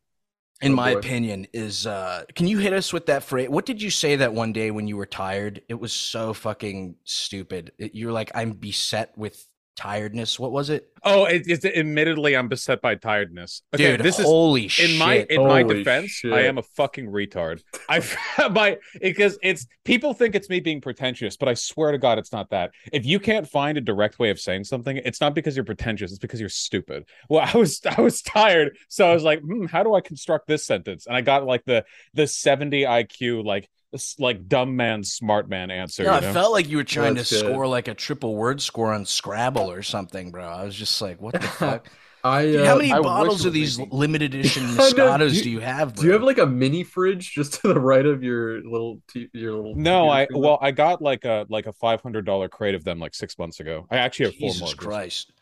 in 0.62 0.72
Oh, 0.72 0.76
my 0.76 0.92
boy. 0.94 0.98
opinion, 1.00 1.46
is 1.52 1.86
uh 1.86 2.24
can 2.34 2.46
you 2.46 2.58
hit 2.58 2.72
us 2.72 2.92
with 2.92 3.06
that 3.06 3.22
phrase? 3.22 3.48
What 3.48 3.66
did 3.66 3.80
you 3.82 3.90
say 3.90 4.16
that 4.16 4.32
one 4.32 4.52
day 4.52 4.70
when 4.70 4.88
you 4.88 4.96
were 4.96 5.06
tired? 5.06 5.62
It 5.68 5.74
was 5.74 5.92
so 5.92 6.32
fucking 6.32 6.96
stupid. 7.04 7.72
It- 7.78 7.94
You're 7.94 8.12
like, 8.12 8.30
I'm 8.34 8.52
beset 8.52 9.16
with 9.16 9.46
tiredness. 9.76 10.38
What 10.40 10.50
was 10.50 10.70
it? 10.70 10.88
Oh, 11.02 11.26
it, 11.26 11.42
it's 11.46 11.64
admittedly 11.64 12.36
I'm 12.36 12.48
beset 12.48 12.80
by 12.80 12.96
tiredness. 12.96 13.62
Okay, 13.74 13.92
Dude, 13.92 14.00
this 14.00 14.18
is 14.18 14.24
holy 14.24 14.68
shit. 14.68 14.90
in 14.90 14.98
my 14.98 15.26
in 15.30 15.46
my 15.46 15.62
defense, 15.62 16.10
shit. 16.10 16.32
I 16.32 16.42
am 16.42 16.58
a 16.58 16.62
fucking 16.62 17.06
retard. 17.06 17.62
I 17.88 18.02
my 18.50 18.78
because 19.00 19.38
it's 19.42 19.66
people 19.84 20.14
think 20.14 20.34
it's 20.34 20.48
me 20.48 20.60
being 20.60 20.80
pretentious, 20.80 21.36
but 21.36 21.48
I 21.48 21.54
swear 21.54 21.92
to 21.92 21.98
God, 21.98 22.18
it's 22.18 22.32
not 22.32 22.50
that. 22.50 22.72
If 22.92 23.06
you 23.06 23.20
can't 23.20 23.48
find 23.48 23.78
a 23.78 23.80
direct 23.80 24.18
way 24.18 24.30
of 24.30 24.40
saying 24.40 24.64
something, 24.64 24.96
it's 24.96 25.20
not 25.20 25.34
because 25.34 25.56
you're 25.56 25.64
pretentious; 25.64 26.10
it's 26.10 26.18
because 26.18 26.40
you're 26.40 26.48
stupid. 26.48 27.04
Well, 27.28 27.48
I 27.54 27.56
was 27.56 27.80
I 27.86 28.00
was 28.00 28.22
tired, 28.22 28.76
so 28.88 29.08
I 29.08 29.14
was 29.14 29.22
like, 29.22 29.40
hmm, 29.40 29.66
how 29.66 29.82
do 29.82 29.94
I 29.94 30.00
construct 30.00 30.48
this 30.48 30.64
sentence? 30.64 31.06
And 31.06 31.14
I 31.14 31.20
got 31.20 31.44
like 31.44 31.64
the 31.66 31.84
the 32.14 32.26
seventy 32.26 32.82
IQ 32.82 33.44
like 33.44 33.68
this 33.85 33.85
like 34.18 34.48
dumb 34.48 34.76
man 34.76 35.02
smart 35.04 35.48
man 35.48 35.70
answer. 35.70 36.04
no, 36.04 36.12
you 36.12 36.28
I 36.28 36.32
felt 36.32 36.52
like 36.52 36.68
you 36.68 36.76
were 36.76 36.84
trying 36.84 37.14
That's 37.14 37.28
to 37.30 37.36
good. 37.36 37.50
score 37.52 37.66
like 37.66 37.88
a 37.88 37.94
triple 37.94 38.34
word 38.36 38.60
score 38.60 38.92
on 38.92 39.04
Scrabble 39.06 39.70
or 39.70 39.82
something, 39.82 40.30
bro. 40.30 40.44
I 40.46 40.64
was 40.64 40.74
just 40.74 41.00
like, 41.02 41.20
what 41.20 41.34
the 41.34 41.40
fuck? 41.46 41.88
I 42.24 42.42
Dude, 42.46 42.60
uh, 42.62 42.66
how 42.66 42.76
many 42.76 42.92
I 42.92 43.00
bottles 43.00 43.44
of 43.44 43.52
these 43.52 43.78
easy. 43.78 43.88
limited 43.92 44.34
edition 44.34 44.64
I 44.64 44.68
Moscatos 44.70 45.30
do 45.30 45.36
you- 45.36 45.42
do 45.44 45.50
you 45.50 45.60
have, 45.60 45.94
bro? 45.94 46.00
Do 46.02 46.06
you 46.08 46.12
have 46.14 46.22
like 46.24 46.38
a 46.38 46.46
mini 46.46 46.82
fridge 46.82 47.30
just 47.32 47.60
to 47.60 47.68
the 47.68 47.78
right 47.78 48.04
of 48.04 48.24
your 48.24 48.62
little 48.62 49.00
t- 49.08 49.28
your 49.32 49.52
little? 49.54 49.76
No, 49.76 50.08
I 50.08 50.26
well, 50.32 50.58
I 50.60 50.72
got 50.72 51.00
like 51.00 51.24
a 51.24 51.46
like 51.48 51.66
a 51.66 51.72
five 51.72 52.00
hundred 52.00 52.24
dollar 52.24 52.48
crate 52.48 52.74
of 52.74 52.82
them 52.82 52.98
like 52.98 53.14
six 53.14 53.38
months 53.38 53.60
ago. 53.60 53.86
I 53.92 53.98
actually 53.98 54.26
have 54.26 54.34
four 54.36 54.48
Jesus 54.50 54.60
more. 54.62 54.74
Christ. 54.74 55.32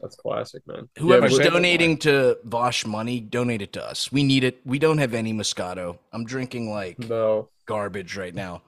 That's 0.00 0.16
classic, 0.16 0.62
man. 0.66 0.88
Whoever's 0.98 1.32
my 1.32 1.38
but- 1.38 1.44
favorite 1.44 1.54
donating 1.54 1.98
to 1.98 2.38
Vaush 2.46 2.86
money, 2.86 3.20
donate 3.20 3.62
it 3.62 3.72
to 3.74 3.84
us. 3.84 4.12
We 4.12 4.22
need 4.22 4.44
it. 4.44 4.60
We 4.64 4.78
don't 4.78 4.98
have 4.98 5.14
any 5.14 5.32
Moscato. 5.32 5.98
I'm 6.12 6.24
drinking 6.24 6.70
like 6.70 6.98
No, 6.98 7.48
garbage 7.66 8.16
right 8.16 8.34
now. 8.34 8.62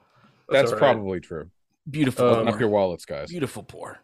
That's 0.49 0.71
all 0.71 0.77
right. 0.77 0.79
probably 0.79 1.19
true. 1.19 1.49
Beautiful 1.89 2.25
Um, 2.27 2.47
up 2.47 2.59
your 2.59 2.69
wallets, 2.69 3.05
guys. 3.05 3.29
Beautiful 3.29 3.63
pour. 3.63 3.99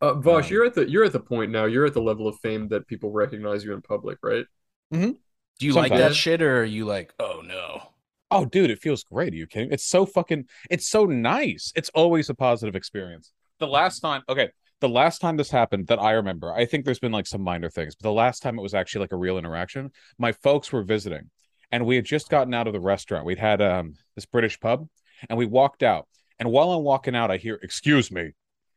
Uh, 0.00 0.14
Vaush, 0.14 0.44
Um, 0.46 0.50
you're 0.50 0.64
at 0.64 0.74
the 0.74 0.90
you're 0.90 1.04
at 1.04 1.12
the 1.12 1.20
point 1.20 1.50
now. 1.52 1.64
You're 1.64 1.86
at 1.86 1.94
the 1.94 2.02
level 2.02 2.26
of 2.26 2.36
fame 2.40 2.68
that 2.68 2.86
people 2.88 3.10
recognize 3.10 3.64
you 3.64 3.72
in 3.72 3.80
public, 3.82 4.18
right? 4.22 4.44
Hmm. 4.92 5.12
Do 5.60 5.66
you 5.66 5.72
like 5.72 5.92
that 5.92 6.14
shit 6.16 6.42
or 6.42 6.60
are 6.60 6.64
you 6.64 6.84
like, 6.84 7.14
oh 7.20 7.40
no? 7.44 7.90
Oh, 8.30 8.44
dude, 8.44 8.70
it 8.70 8.80
feels 8.80 9.04
great. 9.04 9.32
Are 9.32 9.36
you 9.36 9.46
kidding? 9.46 9.70
It's 9.70 9.84
so 9.84 10.04
fucking. 10.04 10.46
It's 10.68 10.88
so 10.88 11.04
nice. 11.06 11.72
It's 11.76 11.88
always 11.90 12.28
a 12.28 12.34
positive 12.34 12.74
experience. 12.74 13.32
The 13.60 13.68
last 13.68 14.00
time, 14.00 14.22
okay, 14.28 14.50
the 14.80 14.88
last 14.88 15.20
time 15.20 15.36
this 15.36 15.50
happened 15.50 15.86
that 15.86 15.98
I 16.00 16.12
remember, 16.12 16.52
I 16.52 16.66
think 16.66 16.84
there's 16.84 16.98
been 16.98 17.12
like 17.12 17.26
some 17.26 17.42
minor 17.42 17.70
things, 17.70 17.94
but 17.94 18.02
the 18.02 18.12
last 18.12 18.42
time 18.42 18.58
it 18.58 18.62
was 18.62 18.74
actually 18.74 19.02
like 19.02 19.12
a 19.12 19.16
real 19.16 19.38
interaction. 19.38 19.90
My 20.18 20.32
folks 20.32 20.72
were 20.72 20.82
visiting, 20.82 21.30
and 21.72 21.86
we 21.86 21.96
had 21.96 22.04
just 22.04 22.28
gotten 22.28 22.54
out 22.54 22.66
of 22.66 22.72
the 22.72 22.80
restaurant. 22.80 23.24
We'd 23.24 23.38
had 23.38 23.62
um 23.62 23.94
this 24.14 24.26
British 24.26 24.60
pub, 24.60 24.88
and 25.28 25.38
we 25.38 25.46
walked 25.46 25.82
out. 25.82 26.08
And 26.38 26.50
while 26.50 26.72
I'm 26.72 26.82
walking 26.82 27.14
out, 27.16 27.30
I 27.30 27.36
hear, 27.36 27.58
"Excuse 27.62 28.10
me," 28.10 28.32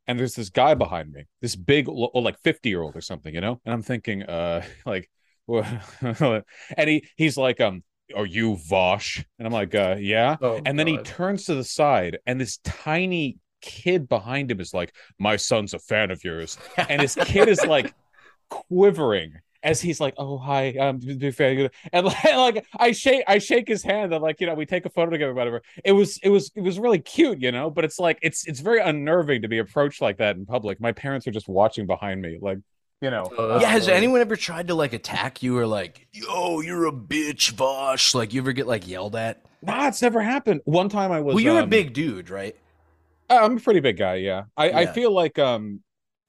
and 0.08 0.20
there's 0.20 0.36
this 0.36 0.50
guy 0.50 0.74
behind 0.74 1.12
me, 1.12 1.26
this 1.42 1.56
big, 1.56 1.88
lo- 1.88 2.12
like 2.14 2.40
50 2.40 2.70
year 2.70 2.82
old 2.82 2.96
or 2.96 3.02
something, 3.02 3.34
you 3.34 3.42
know. 3.42 3.60
And 3.66 3.74
I'm 3.74 3.82
thinking, 3.84 4.24
uh, 4.24 4.64
like, 4.86 5.10
and 5.48 6.44
he 6.90 7.08
he's 7.16 7.38
like, 7.38 7.62
um, 7.62 7.84
are 8.16 8.26
you 8.26 8.58
Vaush? 8.70 9.24
And 9.38 9.48
I'm 9.48 9.54
like, 9.54 9.76
uh, 9.76 9.96
yeah. 10.00 10.38
Oh, 10.42 10.62
And 10.66 10.78
then 10.78 10.88
he 10.88 10.98
turns 10.98 11.46
to 11.46 11.56
the 11.56 11.64
side, 11.64 12.20
and 12.26 12.40
this 12.40 12.58
tiny 12.64 13.38
kid 13.68 14.08
behind 14.08 14.50
him 14.50 14.62
is 14.62 14.74
like, 14.74 14.94
My 15.20 15.36
son's 15.36 15.74
a 15.74 15.80
fan 15.80 16.10
of 16.10 16.24
yours. 16.24 16.58
And 16.78 17.02
his 17.02 17.16
kid 17.16 17.50
is 17.50 17.64
like 17.66 17.94
quivering 18.50 19.34
as 19.62 19.82
he's 19.82 20.00
like, 20.00 20.14
Oh, 20.18 20.38
hi, 20.38 20.70
um, 20.78 21.00
big 21.00 21.36
fan. 21.36 21.70
And 21.92 22.06
like, 22.24 22.24
like 22.24 22.66
I 22.78 22.94
shake 22.94 23.26
I 23.28 23.40
shake 23.40 23.68
his 23.68 23.84
hand 23.84 24.14
and 24.14 24.24
like, 24.24 24.40
you 24.40 24.48
know, 24.48 24.56
we 24.56 24.66
take 24.66 24.86
a 24.86 24.90
photo 24.90 25.12
together, 25.12 25.34
whatever. 25.34 25.62
It 25.84 25.92
was 25.92 26.18
it 26.24 26.30
was 26.30 26.50
it 26.56 26.62
was 26.62 26.80
really 26.80 27.00
cute, 27.00 27.42
you 27.42 27.52
know, 27.52 27.70
but 27.70 27.84
it's 27.84 28.00
like 28.00 28.18
it's 28.22 28.48
it's 28.48 28.62
very 28.62 28.80
unnerving 28.80 29.42
to 29.42 29.50
be 29.50 29.60
approached 29.60 30.02
like 30.02 30.18
that 30.18 30.38
in 30.38 30.46
public. 30.46 30.80
My 30.80 30.94
parents 30.94 31.28
are 31.28 31.32
just 31.32 31.50
watching 31.50 31.86
behind 31.86 32.22
me, 32.22 32.40
like, 32.42 32.60
you 33.02 33.12
know. 33.12 33.30
That's 33.38 33.62
yeah, 33.62 33.70
has 33.70 33.86
funny. 33.86 33.98
anyone 33.98 34.22
ever 34.22 34.38
tried 34.38 34.70
to 34.70 34.76
like 34.76 34.94
attack 34.94 35.44
you 35.44 35.58
or 35.58 35.68
like, 35.68 36.08
yo, 36.14 36.62
you're 36.62 36.88
a 36.88 36.94
bitch, 36.94 37.54
Vaush? 37.54 38.16
Like 38.16 38.34
you 38.34 38.42
ever 38.42 38.54
get 38.54 38.66
like 38.66 38.88
yelled 38.88 39.18
at? 39.18 39.44
Nah, 39.62 39.88
it's 39.88 40.02
never 40.02 40.22
happened. 40.22 40.62
One 40.66 40.88
time 40.88 41.12
I 41.12 41.20
was 41.20 41.36
well, 41.36 41.44
you're 41.44 41.60
a 41.60 41.64
um, 41.64 41.70
big 41.70 41.94
dude, 41.94 42.30
right? 42.30 42.56
Uh, 43.30 43.40
I'm 43.42 43.58
a 43.58 43.60
pretty 43.60 43.80
big 43.80 43.98
guy, 43.98 44.16
yeah. 44.16 44.44
I, 44.56 44.72
I 44.72 44.86
feel 44.88 45.12
like 45.12 45.38
um 45.38 45.82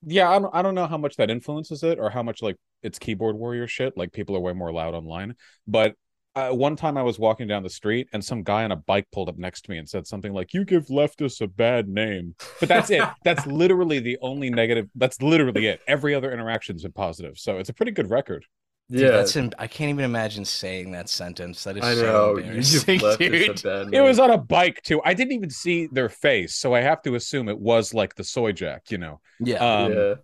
yeah, 0.07 0.31
I 0.31 0.39
don't 0.39 0.55
I 0.55 0.63
don't 0.63 0.75
know 0.75 0.87
how 0.87 0.99
much 0.99 1.17
that 1.17 1.31
influences 1.31 1.83
it 1.83 1.99
or 1.99 2.11
how 2.11 2.23
much 2.23 2.43
like 2.43 2.57
it's 2.83 2.99
keyboard 2.99 3.37
warrior 3.37 3.67
shit. 3.67 3.97
Like 3.97 4.13
people 4.13 4.37
are 4.37 4.41
way 4.41 4.53
more 4.53 4.73
loud 4.73 4.95
online. 4.95 5.35
But 5.67 5.95
uh, 6.35 6.51
one 6.51 6.77
time 6.77 6.97
I 6.97 7.03
was 7.03 7.19
walking 7.19 7.49
down 7.49 7.65
the 7.65 7.71
street 7.71 8.07
and 8.13 8.25
some 8.25 8.45
guy 8.45 8.63
on 8.63 8.71
a 8.71 8.77
bike 8.77 9.09
pulled 9.13 9.29
up 9.29 9.39
next 9.39 9.63
to 9.63 9.71
me 9.73 9.79
and 9.79 9.89
said 9.89 10.07
something 10.07 10.33
like, 10.33 10.55
"You 10.55 10.65
give 10.65 10.87
leftists 10.87 11.41
a 11.41 11.49
bad 11.49 11.89
name." 11.89 12.37
But 12.61 12.69
that's 12.69 12.91
it. 12.91 13.03
that's 13.25 13.45
literally 13.47 13.99
the 13.99 14.19
only 14.23 14.51
negative. 14.51 14.89
That's 14.95 15.21
literally 15.21 15.67
it. 15.67 15.81
Every 15.89 16.15
other 16.15 16.33
interaction's 16.33 16.83
been 16.83 16.93
positive, 16.93 17.39
so 17.39 17.59
it's 17.59 17.71
a 17.71 17.75
pretty 17.75 17.93
good 17.93 18.09
record. 18.09 18.45
Dude, 18.91 19.03
Yeah, 19.03 19.11
that's 19.11 19.37
im- 19.37 19.53
I 19.59 19.67
can't 19.67 19.91
even 19.91 20.05
imagine 20.05 20.45
saying 20.45 20.93
that 20.93 21.09
sentence. 21.09 21.65
That 21.65 21.77
is 21.77 21.85
I 21.85 21.95
so 21.95 22.03
know. 22.07 22.39
You 22.39 22.63
just 22.63 22.89
embarrassing, 22.89 23.01
left 23.01 23.19
dude. 23.19 23.67
us 23.67 23.89
It 23.93 24.01
was 24.01 24.19
on 24.19 24.31
a 24.31 24.39
bike 24.39 24.83
too. 24.83 25.01
I 25.05 25.15
didn't 25.15 25.33
even 25.33 25.51
see 25.51 25.87
their 25.89 26.09
face, 26.09 26.55
so 26.55 26.75
I 26.75 26.81
have 26.81 27.03
to 27.03 27.15
assume 27.15 27.49
it 27.49 27.59
was 27.59 27.93
like 27.93 28.15
the 28.15 28.25
soy 28.25 28.53
jack. 28.53 28.91
You 28.91 28.99
know, 28.99 29.21
Yeah. 29.41 29.59
um, 29.59 29.93
yeah. 29.93 30.15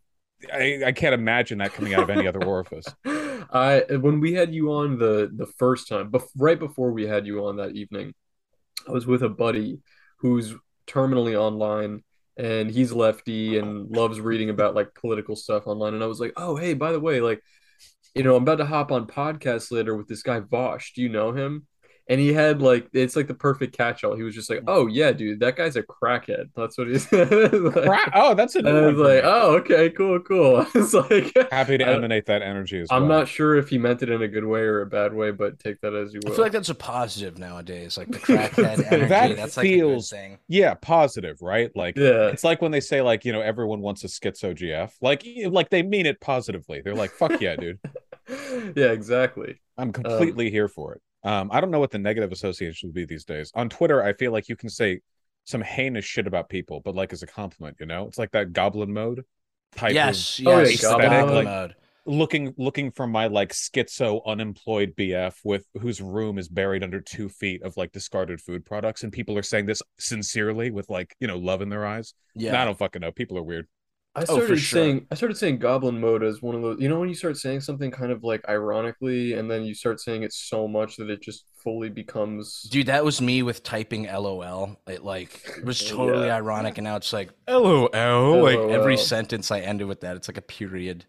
I, 0.52 0.83
I 0.87 0.92
can't 0.92 1.14
imagine 1.14 1.59
that 1.59 1.73
coming 1.73 1.94
out 1.94 2.02
of 2.02 2.11
any 2.11 2.26
other 2.26 2.42
orifice. 2.42 2.87
I 3.06 3.85
when 4.00 4.21
we 4.21 4.35
had 4.35 4.54
you 4.54 4.73
on 4.73 4.99
the 4.99 5.30
the 5.35 5.47
first 5.47 5.88
time, 5.88 6.11
bef- 6.11 6.28
right 6.37 6.59
before 6.59 6.92
we 6.92 7.06
had 7.06 7.26
you 7.26 7.47
on 7.47 7.56
that 7.56 7.73
evening, 7.73 8.14
I 8.88 8.92
was 8.92 9.06
with 9.06 9.23
a 9.23 9.28
buddy 9.28 9.80
who's 10.18 10.54
terminally 10.87 11.35
online 11.38 12.02
and 12.37 12.71
he's 12.71 12.92
lefty 12.92 13.59
and 13.59 13.90
loves 13.90 14.21
reading 14.21 14.50
about 14.50 14.75
like 14.75 14.94
political 14.94 15.37
stuff 15.37 15.66
online. 15.66 15.94
And 15.94 16.02
I 16.02 16.06
was 16.06 16.21
like, 16.21 16.33
oh 16.37 16.56
hey, 16.56 16.75
by 16.75 16.92
the 16.92 17.00
way, 17.00 17.21
like, 17.21 17.42
you 18.14 18.23
know, 18.23 18.37
I'm 18.37 18.42
about 18.42 18.56
to 18.59 18.66
hop 18.66 18.92
on 18.92 19.06
podcast 19.06 19.71
later 19.73 19.97
with 19.97 20.09
this 20.09 20.23
guy 20.23 20.40
Vaush. 20.40 20.92
Do 20.94 21.02
you 21.02 21.09
know 21.09 21.33
him? 21.33 21.66
And 22.06 22.21
he 22.21 22.35
had 22.35 22.61
like 22.61 22.87
it's 22.92 23.16
like 23.16 23.28
the 23.28 23.35
perfect 23.35 23.75
catch-all. 23.75 24.14
He 24.14 24.23
was 24.23 24.35
just 24.35 24.50
like, 24.50 24.61
"Oh 24.66 24.87
yeah, 24.88 25.11
dude, 25.12 25.40
that 25.40 25.56
guy's 25.56 25.75
a 25.76 25.83
crackhead." 25.83 26.50
That's 26.54 26.76
what 26.76 26.87
he's 26.88 27.09
said. 27.09 27.30
Like- 27.50 27.73
Cra- 27.73 28.12
oh, 28.14 28.35
that's 28.35 28.54
a 28.56 28.59
and 28.59 28.66
new 28.68 28.76
I 28.76 28.87
was 28.88 28.99
like, 28.99 29.23
"Oh, 29.25 29.54
okay, 29.56 29.88
cool, 29.88 30.21
cool." 30.21 30.56
I 30.75 30.78
was 30.78 30.92
like, 30.92 31.33
Happy 31.50 31.78
to 31.78 31.85
I- 31.88 31.94
emanate 31.94 32.26
that 32.26 32.42
energy 32.42 32.78
as 32.78 32.88
I'm 32.90 33.09
well. 33.09 33.21
not 33.21 33.28
sure 33.28 33.56
if 33.56 33.71
he 33.71 33.78
meant 33.78 34.02
it 34.02 34.11
in 34.11 34.21
a 34.21 34.28
good 34.28 34.44
way 34.44 34.61
or 34.61 34.83
a 34.83 34.87
bad 34.87 35.14
way, 35.14 35.30
but 35.30 35.59
take 35.59 35.80
that 35.80 35.94
as 35.94 36.12
you 36.12 36.21
will. 36.23 36.33
I 36.33 36.35
feel 36.37 36.44
like 36.44 36.52
that's 36.52 36.68
a 36.68 36.75
positive 36.75 37.38
nowadays. 37.38 37.97
Like 37.97 38.09
the 38.09 38.18
crackhead 38.18 38.85
energy. 38.92 39.06
That 39.09 39.37
that's 39.37 39.56
like 39.56 39.64
feels- 39.64 40.12
a 40.12 40.14
good 40.16 40.21
thing. 40.21 40.38
Yeah, 40.47 40.75
positive, 40.75 41.40
right? 41.40 41.75
Like 41.75 41.97
yeah, 41.97 42.26
it's 42.26 42.44
like 42.44 42.61
when 42.61 42.71
they 42.71 42.80
say 42.80 43.00
like, 43.00 43.25
you 43.25 43.33
know, 43.33 43.40
everyone 43.40 43.80
wants 43.80 44.04
a 44.04 44.09
schizo 44.09 44.54
GF. 44.54 44.90
Like 45.00 45.26
like 45.49 45.71
they 45.71 45.83
mean 45.83 46.04
it 46.04 46.21
positively. 46.21 46.83
They're 46.83 46.94
like, 46.94 47.12
fuck 47.12 47.40
yeah, 47.40 47.56
dude. 47.56 47.78
yeah, 48.76 48.93
exactly. 48.93 49.61
I'm 49.76 49.93
completely 49.93 50.50
here 50.50 50.69
for 50.69 50.95
it. 50.95 51.02
Um, 51.28 51.50
I 51.52 51.61
don't 51.61 51.71
know 51.71 51.81
what 51.81 51.90
the 51.90 51.99
negative 51.99 52.33
association 52.33 52.88
would 52.88 52.95
be 52.95 53.04
these 53.07 53.25
days. 53.25 53.50
On 53.54 53.69
Twitter, 53.69 54.02
I 54.02 54.12
feel 54.12 54.31
like 54.33 54.49
you 54.49 54.57
can 54.57 54.69
say 54.69 55.00
some 55.45 55.62
heinous 55.62 56.04
shit 56.04 56.26
about 56.26 56.49
people, 56.49 56.81
but 56.85 56.95
like 56.95 57.12
as 57.12 57.23
a 57.23 57.26
compliment, 57.26 57.76
you 57.81 57.87
know? 57.87 58.07
It's 58.07 58.19
like 58.19 58.31
that 58.33 58.52
goblin 58.52 58.93
mode 58.93 59.25
type 59.75 59.95
Yes, 59.95 60.40
Oh, 60.45 60.61
yes. 60.61 60.83
yeah, 60.83 60.88
goblin 60.90 61.11
goblin 61.11 61.45
mode. 61.45 61.75
looking 62.07 62.54
looking 62.59 62.90
for 62.90 63.07
my 63.07 63.26
like 63.26 63.52
schizo 63.52 64.21
unemployed 64.26 64.95
BF 64.97 65.35
with 65.45 65.66
whose 65.81 66.00
room 66.02 66.38
is 66.38 66.49
buried 66.49 66.83
under 66.85 67.00
two 67.00 67.28
feet 67.31 67.62
of 67.62 67.76
like 67.76 67.93
discarded 67.93 68.40
food 68.40 68.64
products, 68.64 69.02
and 69.02 69.12
people 69.12 69.37
are 69.38 69.43
saying 69.43 69.64
this 69.66 69.83
sincerely 69.99 70.71
with 70.71 70.88
like 70.90 71.14
you 71.21 71.26
know 71.26 71.38
love 71.38 71.62
in 71.62 71.71
their 71.71 71.87
eyes. 71.87 72.12
yeah. 72.35 72.61
I 72.61 72.64
don't 72.66 72.78
fucking 72.78 73.00
know. 73.00 73.12
People 73.12 73.38
are 73.38 73.43
weird. 73.43 73.66
I 74.16 74.23
Oh, 74.23 74.26
for 74.26 74.33
started 74.44 74.59
sure. 74.59 74.78
saying 74.80 75.06
I 75.11 75.14
started 75.16 75.37
saying 75.37 75.59
goblin 75.59 76.00
mode 76.00 76.23
as 76.23 76.40
one 76.40 76.54
of 76.54 76.62
those. 76.62 76.80
You 76.80 76.88
know 76.88 77.00
when 77.00 77.09
you 77.09 77.14
start 77.16 77.37
saying 77.37 77.61
something 77.61 77.90
kind 77.90 78.12
of 78.12 78.23
like 78.23 78.49
ironically, 78.49 79.33
and 79.33 79.50
then 79.50 79.64
you 79.64 79.75
start 79.75 80.00
saying 80.00 80.23
it 80.23 80.33
so 80.33 80.68
much 80.68 80.97
that 80.97 81.11
it 81.11 81.21
just 81.21 81.47
fully 81.64 81.88
becomes. 81.88 82.62
Dude, 82.62 82.87
that 82.87 83.04
was 83.04 83.21
me 83.21 83.42
with 83.42 83.62
typing 83.64 84.04
LOL. 84.04 84.78
It 84.87 85.02
like 85.04 85.42
it 85.59 85.64
was 85.64 85.85
totally 85.90 86.26
Yeah. 86.28 86.37
ironic, 86.37 86.78
and 86.78 86.85
now 86.85 86.97
it's 86.97 87.12
like 87.12 87.30
LOL. 87.49 88.42
Like 88.42 88.59
every 88.71 88.97
sentence 88.97 89.50
I 89.50 89.61
ended 89.61 89.88
with 89.88 90.00
that. 90.02 90.16
It's 90.16 90.28
like 90.28 90.38
a 90.38 90.42
period. 90.42 91.06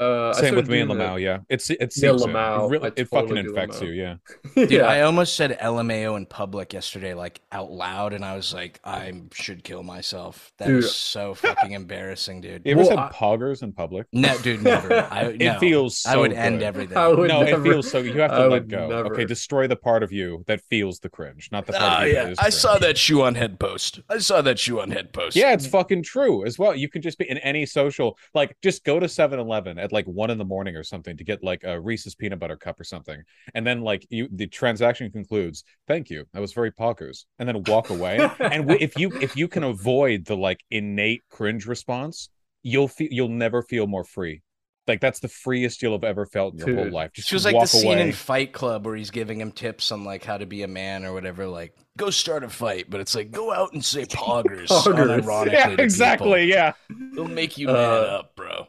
Uh, 0.00 0.30
I 0.30 0.40
Same 0.40 0.56
with 0.56 0.68
me 0.68 0.80
and 0.80 0.88
doing 0.88 0.98
that. 0.98 1.10
Lamau. 1.12 1.20
Yeah, 1.20 1.38
it's 1.48 1.70
it's 1.70 2.02
Yeah, 2.02 2.10
it. 2.10 2.16
Lamau. 2.16 2.66
It, 2.66 2.70
really, 2.70 2.88
it 2.96 3.08
totally 3.10 3.28
fucking 3.28 3.36
infects 3.36 3.78
Lamau. 3.78 3.86
you. 3.86 3.92
Yeah. 3.92 4.14
Dude, 4.56 4.70
yeah. 4.72 4.86
I 4.86 5.02
almost 5.02 5.36
said 5.36 5.56
LMAO 5.60 6.16
in 6.16 6.26
public 6.26 6.72
yesterday, 6.72 7.14
like 7.14 7.40
out 7.52 7.70
loud, 7.70 8.12
and 8.12 8.24
I 8.24 8.34
was 8.34 8.52
like, 8.52 8.80
I 8.84 9.12
should 9.32 9.62
kill 9.62 9.84
myself. 9.84 10.52
That 10.58 10.66
Dude. 10.66 10.82
is 10.84 10.94
so 10.96 11.34
fucking 11.34 11.72
embarrassing, 11.72 12.40
dude. 12.40 12.62
You 12.64 12.72
ever 12.72 12.80
Well, 12.80 12.88
said 12.88 12.98
I- 12.98 13.10
poggers 13.10 13.62
in 13.62 13.72
public? 13.72 14.06
No, 14.12 14.36
dude, 14.38 14.62
never. 14.62 14.92
I, 15.12 15.26
It 15.26 15.38
no. 15.38 15.58
feels. 15.60 15.98
So 15.98 16.10
I 16.10 16.16
would 16.16 16.32
end 16.32 16.62
everything. 16.62 16.96
I 16.96 17.06
would 17.08 17.28
no, 17.28 17.42
never- 17.44 17.60
it 17.60 17.70
feels 17.72 17.88
so. 17.90 17.98
You 17.98 18.18
have 18.20 18.32
to 18.32 18.48
let 18.48 18.66
go. 18.66 18.88
never. 18.88 19.12
Okay, 19.12 19.24
destroy 19.24 19.68
the 19.68 19.76
part 19.76 20.02
of 20.02 20.10
you 20.10 20.42
that 20.48 20.60
feels 20.70 20.98
the 20.98 21.08
cringe, 21.08 21.50
not 21.52 21.66
the 21.66 21.72
part 21.74 22.00
Oh 22.00 22.02
of 22.02 22.08
you 22.08 22.14
that 22.14 22.24
yeah, 22.24 22.30
is 22.32 22.38
I 22.38 22.42
cringe. 22.42 22.54
saw 22.54 22.78
that 22.78 22.98
shoe 22.98 23.22
on 23.22 23.36
head 23.36 23.60
post. 23.60 24.00
I 24.08 24.18
saw 24.18 24.42
that 24.42 24.58
shoe 24.58 24.80
on 24.80 24.90
head 24.90 25.12
post. 25.12 25.36
Yeah, 25.36 25.52
it's 25.52 25.66
fucking 25.68 26.02
true 26.02 26.44
as 26.44 26.58
well. 26.58 26.74
You 26.74 26.88
can 26.88 27.00
just 27.00 27.16
be 27.18 27.30
in 27.30 27.38
any 27.38 27.64
social, 27.64 28.18
like, 28.34 28.56
just 28.60 28.82
go 28.84 28.98
to 28.98 29.08
7 29.08 29.38
Eleven 29.38 29.78
at 29.84 29.92
like 29.92 30.06
one 30.06 30.30
in 30.30 30.38
the 30.38 30.44
morning 30.44 30.74
or 30.74 30.82
something 30.82 31.16
to 31.16 31.24
get 31.24 31.44
like 31.44 31.62
a 31.64 31.78
Reese's 31.80 32.14
peanut 32.16 32.38
butter 32.40 32.56
cup 32.56 32.80
or 32.80 32.84
something, 32.84 33.22
and 33.54 33.66
then 33.66 33.82
like 33.82 34.06
you 34.10 34.28
the 34.32 34.46
transaction 34.48 35.10
concludes, 35.12 35.62
thank 35.86 36.10
you, 36.10 36.24
that 36.32 36.40
was 36.40 36.52
very 36.52 36.72
poggers, 36.72 37.24
and 37.38 37.48
then 37.48 37.62
walk 37.68 37.90
away. 37.90 38.18
and 38.40 38.66
w- 38.66 38.78
if 38.80 38.98
you 38.98 39.12
if 39.20 39.36
you 39.36 39.46
can 39.46 39.62
avoid 39.64 40.24
the 40.24 40.36
like 40.36 40.60
innate 40.70 41.22
cringe 41.30 41.66
response, 41.66 42.30
you'll 42.62 42.88
feel 42.88 43.08
you'll 43.10 43.28
never 43.28 43.62
feel 43.62 43.86
more 43.86 44.04
free. 44.04 44.42
Like 44.86 45.00
that's 45.00 45.18
the 45.20 45.28
freest 45.28 45.80
you'll 45.80 45.92
have 45.94 46.04
ever 46.04 46.26
felt 46.26 46.52
in 46.52 46.58
your 46.66 46.76
whole 46.76 46.90
life. 46.90 47.12
Just 47.14 47.28
It 47.28 47.30
feels 47.30 47.44
like 47.46 47.54
walk 47.54 47.64
the 47.64 47.68
scene 47.68 47.92
away. 47.92 48.02
in 48.08 48.12
Fight 48.12 48.52
Club 48.52 48.84
where 48.84 48.94
he's 48.94 49.10
giving 49.10 49.40
him 49.40 49.50
tips 49.50 49.90
on 49.90 50.04
like 50.04 50.22
how 50.22 50.36
to 50.36 50.44
be 50.44 50.62
a 50.62 50.68
man 50.68 51.06
or 51.06 51.14
whatever. 51.14 51.46
Like, 51.46 51.74
go 51.96 52.10
start 52.10 52.44
a 52.44 52.50
fight, 52.50 52.90
but 52.90 53.00
it's 53.00 53.14
like 53.14 53.30
go 53.30 53.50
out 53.50 53.72
and 53.72 53.82
say 53.82 54.04
poggers, 54.04 54.66
Poggers. 54.68 55.46
yeah, 55.52 55.64
to 55.64 55.68
people. 55.70 55.84
exactly. 55.84 56.44
Yeah. 56.44 56.74
It'll 57.12 57.28
make 57.28 57.56
you 57.56 57.68
man 57.68 57.76
Uh, 57.76 58.18
up, 58.20 58.36
bro. 58.36 58.66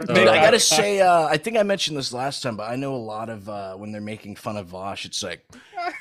Uh, 0.00 0.14
Dude, 0.14 0.26
I 0.26 0.36
gotta 0.42 0.58
say, 0.58 1.00
uh, 1.00 1.26
I 1.26 1.36
think 1.36 1.56
I 1.56 1.62
mentioned 1.62 1.96
this 1.96 2.12
last 2.12 2.42
time, 2.42 2.56
but 2.56 2.68
I 2.70 2.76
know 2.76 2.94
a 2.94 2.96
lot 2.96 3.28
of 3.28 3.48
uh, 3.48 3.74
when 3.74 3.92
they're 3.92 4.00
making 4.00 4.36
fun 4.36 4.56
of 4.56 4.68
Vaush, 4.68 5.04
it's 5.04 5.22
like 5.22 5.44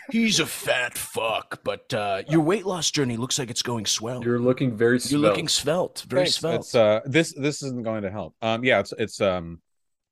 he's 0.09 0.39
a 0.39 0.45
fat 0.45 0.97
fuck, 0.97 1.59
but 1.63 1.93
uh, 1.93 2.23
your 2.27 2.39
weight 2.41 2.65
loss 2.65 2.89
journey 2.89 3.17
looks 3.17 3.37
like 3.37 3.49
it's 3.51 3.61
going 3.61 3.85
swell. 3.85 4.23
You're, 4.23 4.35
You're 4.35 4.41
looking 4.41 4.75
very 4.75 4.99
svelte. 4.99 5.11
You're 5.11 5.19
looking 5.29 5.47
svelte, 5.47 6.05
very 6.07 6.23
Thanks. 6.23 6.37
svelte. 6.37 6.59
It's 6.61 6.73
uh 6.75 7.01
this 7.05 7.33
this 7.33 7.61
isn't 7.63 7.83
going 7.83 8.03
to 8.03 8.09
help. 8.09 8.33
Um 8.41 8.63
yeah, 8.63 8.79
it's 8.79 8.93
it's 8.97 9.19
um 9.21 9.59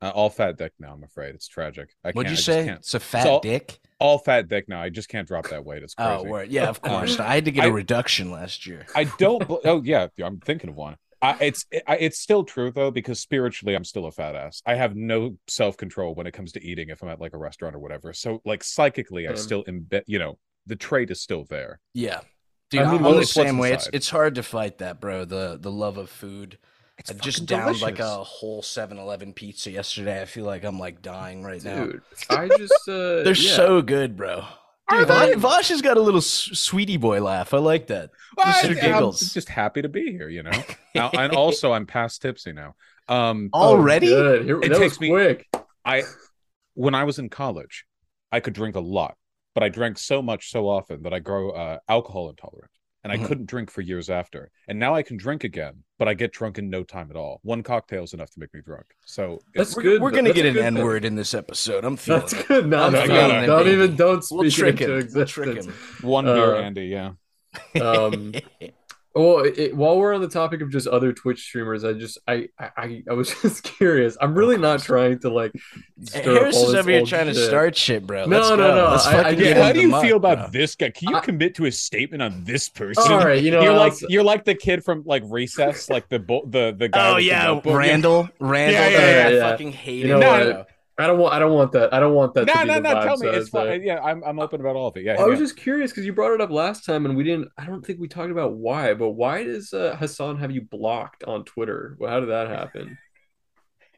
uh, 0.02 0.10
all 0.14 0.30
fat 0.30 0.58
dick 0.58 0.72
now, 0.80 0.94
I'm 0.94 1.04
afraid. 1.04 1.34
It's 1.36 1.48
tragic. 1.48 1.90
I 2.06 2.12
What'd 2.12 2.32
you 2.32 2.38
I 2.38 2.40
say? 2.40 2.66
can't- 2.66 2.80
It's 2.80 2.94
a 2.94 3.00
fat 3.02 3.28
all- 3.28 3.40
dick. 3.42 3.80
All 4.00 4.18
fat 4.18 4.48
dick 4.48 4.70
now. 4.70 4.82
I 4.82 4.88
just 4.90 5.10
can't 5.10 5.28
drop 5.28 5.50
that 5.50 5.66
weight. 5.66 5.84
It's 5.84 5.94
crazy. 5.94 6.10
Oh, 6.10 6.24
word. 6.24 6.48
yeah, 6.50 6.70
of 6.70 6.82
course. 6.82 7.20
I 7.20 7.34
had 7.36 7.44
to 7.46 7.52
get 7.52 7.66
a 7.66 7.68
I- 7.68 7.72
reduction 7.72 8.32
last 8.32 8.66
year. 8.66 8.86
I 8.96 9.06
don't. 9.18 9.44
oh 9.66 9.82
yeah, 9.84 10.08
I'm 10.24 10.40
thinking 10.40 10.70
of 10.70 10.76
one. 10.78 10.96
I, 11.22 11.38
it's 11.42 11.66
I, 11.88 11.98
it's 11.98 12.20
still 12.20 12.44
true 12.46 12.72
though 12.72 12.92
because 12.92 13.20
spiritually 13.20 13.76
I'm 13.76 13.84
still 13.84 14.06
a 14.06 14.12
fat 14.12 14.36
ass. 14.36 14.62
I 14.66 14.76
have 14.76 14.96
no 14.96 15.38
self 15.48 15.76
control 15.78 16.16
when 16.16 16.28
it 16.28 16.34
comes 16.34 16.54
to 16.54 16.64
eating 16.64 16.90
if 16.90 17.02
I'm 17.04 17.10
at 17.10 17.20
like 17.20 17.34
a 17.34 17.38
restaurant 17.38 17.76
or 17.76 17.80
whatever. 17.80 18.14
So 18.14 18.42
like 18.46 18.64
psychically, 18.64 19.28
I 19.28 19.34
Um, 19.34 19.38
still 19.38 19.64
embed. 19.66 20.04
You 20.08 20.20
know, 20.20 20.38
the 20.66 20.76
trait 20.78 21.12
is 21.12 21.22
still 21.22 21.46
there. 21.50 21.80
Yeah. 21.94 22.22
Dude, 22.70 22.82
I 22.82 22.92
mean, 22.92 23.04
I'm 23.06 23.16
the 23.16 23.22
it's 23.22 23.34
same 23.34 23.58
way. 23.58 23.74
It's 23.74 23.88
inside. 23.88 23.96
it's 23.96 24.10
hard 24.10 24.36
to 24.36 24.44
fight 24.44 24.78
that, 24.80 25.02
bro. 25.02 25.26
The 25.26 25.58
the 25.60 25.72
love 25.72 25.98
of 25.98 26.10
food. 26.10 26.58
It's 26.98 27.10
I 27.10 27.14
just 27.16 27.40
fucking 27.40 27.46
downed 27.46 27.82
like 27.82 28.00
a 28.00 28.24
whole 28.24 28.62
7-Eleven 28.62 29.34
pizza 29.34 29.72
yesterday. 29.72 30.22
I 30.22 30.26
feel 30.26 30.46
like 30.46 30.64
I'm 30.66 30.78
like 30.80 31.02
dying 31.02 31.44
right 31.44 31.64
now. 31.64 31.86
Dude, 31.86 32.02
I 32.30 32.50
just 32.50 32.88
uh 32.88 33.24
They're 33.24 33.34
yeah. 33.36 33.56
so 33.56 33.82
good, 33.82 34.16
bro. 34.18 34.46
Are 34.90 35.00
Dude, 35.00 35.08
they? 35.08 35.34
Vaush 35.36 35.70
has 35.70 35.82
got 35.82 35.98
a 35.98 36.02
little 36.02 36.22
sweetie 36.22 36.98
boy 36.98 37.22
laugh. 37.22 37.54
I 37.54 37.58
like 37.58 37.88
that. 37.88 38.10
Just 38.38 38.62
for 38.62 38.68
I, 38.68 38.88
am 38.88 39.12
just 39.12 39.50
happy 39.50 39.82
to 39.82 39.90
be 39.90 40.12
here. 40.12 40.30
You 40.30 40.44
know, 40.44 40.64
Now- 40.96 41.10
and 41.14 41.34
also 41.34 41.72
I'm 41.74 41.86
past 41.86 42.22
tipsy 42.22 42.54
now. 42.54 42.76
Um, 43.08 43.50
Oh, 43.54 43.70
Already? 43.76 44.08
good. 44.08 44.46
Here, 44.46 44.60
It 44.62 44.74
takes 44.76 45.00
me- 45.00 45.10
quick. 45.10 45.48
I 45.86 46.04
when 46.74 46.96
I 46.96 47.04
was 47.04 47.20
in 47.20 47.30
college, 47.30 47.86
I 48.32 48.40
could 48.40 48.54
drink 48.54 48.76
a 48.76 48.80
lot, 48.80 49.16
but 49.56 49.64
I 49.64 49.70
drank 49.70 49.98
so 49.98 50.22
much 50.22 50.52
so 50.52 50.68
often 50.70 51.04
that 51.04 51.14
I 51.14 51.20
grow 51.20 51.52
uh, 51.52 51.80
alcohol 51.88 52.30
intolerant, 52.30 52.72
and 53.04 53.14
I 53.14 53.18
Mhm. 53.18 53.26
couldn't 53.28 53.46
drink 53.48 53.72
for 53.72 53.82
years 53.82 54.10
after. 54.10 54.52
And 54.68 54.78
now 54.80 54.94
I 54.94 55.04
can 55.04 55.16
drink 55.18 55.44
again, 55.44 55.84
but 55.98 56.08
I 56.08 56.14
get 56.14 56.34
drunk 56.34 56.58
in 56.58 56.70
no 56.70 56.84
time 56.84 57.08
at 57.10 57.16
all. 57.16 57.40
One 57.44 57.64
cocktail 57.64 58.04
is 58.04 58.14
enough 58.14 58.30
to 58.32 58.40
make 58.40 58.54
me 58.54 58.62
drunk. 58.66 58.86
So 59.06 59.40
That's 59.56 59.70
it's, 59.70 59.78
We're, 59.78 59.84
good. 59.84 60.02
we're 60.02 60.12
gonna 60.12 60.34
get 60.34 60.46
an 60.46 60.58
N 60.58 60.76
word 60.84 61.06
in 61.06 61.16
this 61.16 61.34
episode. 61.34 61.86
I'm 61.86 61.96
feeling 61.98 62.22
That's 62.22 62.34
it. 62.34 62.48
good. 62.48 62.68
No, 62.68 62.84
I'm 62.84 62.94
no, 62.94 63.02
feeling 63.04 63.28
no. 63.30 63.44
it, 63.44 63.46
Don't 63.48 63.68
even 63.68 63.96
don't 63.96 64.26
We'll 64.32 64.50
trick 64.52 64.82
it 64.82 64.90
him. 64.90 65.00
into 65.00 65.16
We'll 65.16 65.26
trick 65.26 65.64
him. 65.66 65.74
one 66.02 66.26
beer, 66.26 66.56
Uh, 66.56 66.62
Andy. 66.62 66.86
Yeah. 66.88 67.12
Um, 67.82 68.34
Well, 69.20 69.44
it, 69.44 69.76
while 69.76 69.98
we're 69.98 70.14
on 70.16 70.22
the 70.22 70.30
topic 70.30 70.62
of 70.62 70.70
just 70.72 70.88
other 70.88 71.12
Twitch 71.12 71.42
streamers, 71.42 71.84
I 71.84 71.94
just 71.94 72.18
I 72.28 72.48
I, 72.58 73.04
I 73.10 73.14
was 73.14 73.30
just 73.42 73.64
curious. 73.64 74.16
I'm 74.22 74.34
really 74.34 74.58
not 74.58 74.82
trying 74.82 75.20
to 75.20 75.30
like. 75.30 75.52
stir 76.04 76.20
up 76.20 76.26
Harris 76.26 76.56
all 76.56 76.64
is 76.68 76.72
this 76.72 76.80
over 76.80 76.90
here 76.92 77.00
old 77.02 77.10
trying 77.10 77.26
to 77.28 77.34
shit. 77.34 77.48
start 77.48 77.76
shit, 77.76 78.08
bro. 78.08 78.26
No, 78.26 78.38
Let's 78.38 78.50
no, 78.52 78.56
go. 78.58 78.76
no, 78.76 78.92
Let's 78.92 79.06
I- 79.08 79.24
I 79.30 79.34
get 79.36 79.44
get. 79.56 79.58
How 79.58 79.72
do 79.74 79.82
you 79.82 79.90
muck, 79.90 80.04
feel 80.04 80.18
about 80.18 80.38
bro. 80.38 80.48
this 80.52 80.76
guy? 80.76 80.90
Can 80.92 81.10
you 81.10 81.18
I- 81.18 81.20
commit 81.20 81.56
to 81.56 81.66
a 81.66 81.72
statement 81.72 82.22
on 82.24 82.44
this 82.46 82.70
person? 82.70 83.12
All 83.12 83.20
right, 83.20 83.42
you 83.44 83.52
know, 83.52 83.62
you're 83.62 83.74
like 83.74 83.92
s- 83.94 84.06
you're 84.08 84.24
like 84.24 84.46
the 84.46 84.56
kid 84.56 84.84
from 84.86 85.04
like 85.06 85.24
Recess, 85.26 85.90
like 85.90 86.08
the 86.10 86.20
bo- 86.20 86.46
the 86.48 86.74
the 86.78 86.88
guy. 86.88 87.10
Oh 87.10 87.16
with 87.16 87.24
the 87.24 87.28
yeah, 87.28 87.44
notebook. 87.44 87.78
Randall. 87.78 88.30
Randall. 88.40 88.74
Yeah, 88.82 88.90
yeah, 88.90 89.30
dude, 89.30 89.38
yeah, 89.40 89.48
I 89.48 89.52
fucking 89.52 89.72
hate 89.74 89.98
You 89.98 90.08
know 90.08 90.20
No, 90.20 90.30
what? 90.32 90.44
bro. 90.44 90.66
I 91.00 91.08
don't 91.08 91.18
want 91.18 91.34
I 91.34 91.40
don't 91.40 91.54
want 91.54 91.72
that. 91.72 91.94
I 91.94 92.00
don't 92.00 92.14
want 92.14 92.34
that. 92.34 92.46
No, 92.48 92.54
to 92.54 92.60
be 92.62 92.66
no, 92.68 92.74
the 92.76 92.80
no. 92.82 93.02
Tell 93.02 93.18
vibes 93.18 93.22
me, 93.22 93.30
as 93.30 93.36
it's 93.44 93.50
fine. 93.50 93.80
the- 93.80 93.86
Yeah, 93.86 94.00
I'm 94.04 94.24
I'm 94.24 94.40
open 94.40 94.60
about 94.62 94.76
all 94.76 94.88
of 94.88 94.98
it. 94.98 95.04
Yeah, 95.06 95.16
I 95.20 95.26
was 95.26 95.40
just 95.40 95.56
curious 95.58 95.92
because 95.92 96.06
you 96.06 96.14
brought 96.14 96.34
it 96.34 96.42
up 96.42 96.50
last 96.50 96.86
time 96.86 97.06
and 97.06 97.16
we 97.16 97.24
didn't. 97.24 97.50
I 97.58 97.66
don't 97.66 97.86
think 97.86 98.00
we 98.00 98.08
talked 98.08 98.32
about 98.32 98.54
why, 98.54 98.94
but 98.94 99.12
why 99.12 99.44
does 99.44 99.74
uh, 99.74 99.96
Hasan 99.98 100.38
have 100.38 100.52
you 100.52 100.62
blocked 100.62 101.24
on 101.24 101.46
Twitter? 101.46 101.96
Well, 102.00 102.12
how 102.12 102.20
did 102.20 102.30
that 102.30 102.50
happen? 102.50 102.98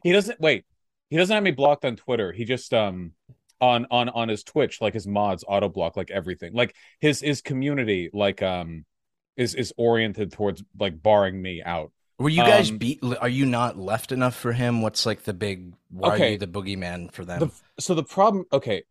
He 0.04 0.10
doesn't 0.10 0.40
wait. 0.40 0.64
He 1.10 1.16
doesn't 1.16 1.32
have 1.32 1.44
me 1.44 1.52
blocked 1.52 1.84
on 1.84 1.94
Twitter. 1.94 2.32
He 2.32 2.44
just 2.44 2.74
um 2.74 3.12
on 3.60 3.86
on 3.90 4.08
on 4.08 4.28
his 4.28 4.42
Twitch, 4.42 4.80
like 4.80 4.94
his 4.94 5.06
mods 5.06 5.44
auto 5.46 5.68
block 5.68 5.96
like 5.96 6.10
everything. 6.10 6.52
Like 6.54 6.74
his 7.00 7.20
his 7.20 7.40
community 7.40 8.10
like 8.12 8.42
um 8.42 8.84
is 9.36 9.54
is 9.54 9.72
oriented 9.76 10.32
towards 10.32 10.64
like 10.78 11.00
barring 11.00 11.40
me 11.40 11.62
out. 11.64 11.92
Were 12.22 12.28
you 12.28 12.42
guys 12.42 12.70
Um, 12.70 12.78
beat? 12.78 13.00
Are 13.20 13.28
you 13.28 13.46
not 13.46 13.76
left 13.78 14.12
enough 14.12 14.36
for 14.36 14.52
him? 14.52 14.80
What's 14.82 15.04
like 15.06 15.24
the 15.24 15.32
big? 15.34 15.74
Why 15.90 16.10
are 16.10 16.26
you 16.28 16.38
the 16.38 16.46
boogeyman 16.46 17.12
for 17.12 17.24
them? 17.24 17.40
The, 17.40 17.50
so 17.82 17.94
the 17.94 18.04
problem, 18.04 18.44
okay, 18.52 18.84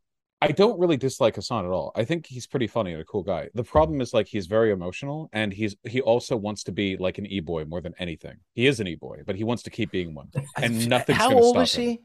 I 0.43 0.47
don't 0.51 0.79
really 0.79 0.97
dislike 0.97 1.35
Hasan 1.35 1.65
at 1.65 1.71
all. 1.71 1.91
I 1.95 2.03
think 2.03 2.25
he's 2.25 2.47
pretty 2.47 2.67
funny 2.67 2.91
and 2.93 3.01
a 3.01 3.05
cool 3.05 3.21
guy. 3.23 3.49
The 3.53 3.63
problem 3.63 4.01
is 4.01 4.13
like 4.13 4.27
he's 4.27 4.47
very 4.47 4.71
emotional 4.71 5.29
and 5.33 5.53
he's 5.53 5.75
he 5.87 6.01
also 6.01 6.35
wants 6.35 6.63
to 6.65 6.71
be 6.71 6.97
like 6.97 7.17
an 7.19 7.25
e-boy 7.27 7.65
more 7.65 7.79
than 7.79 7.93
anything. 7.99 8.37
He 8.53 8.65
is 8.67 8.79
an 8.79 8.87
e-boy, 8.87 9.21
but 9.25 9.35
he 9.35 9.43
wants 9.43 9.63
to 9.63 9.69
keep 9.69 9.91
being 9.91 10.13
one. 10.15 10.29
And 10.57 10.81
f- 10.81 10.87
nothing's 10.87 11.19
How 11.19 11.29
gonna 11.29 11.39
old 11.41 11.55
stop 11.55 11.63
is 11.63 11.75
him. 11.75 11.83
he? 11.83 11.99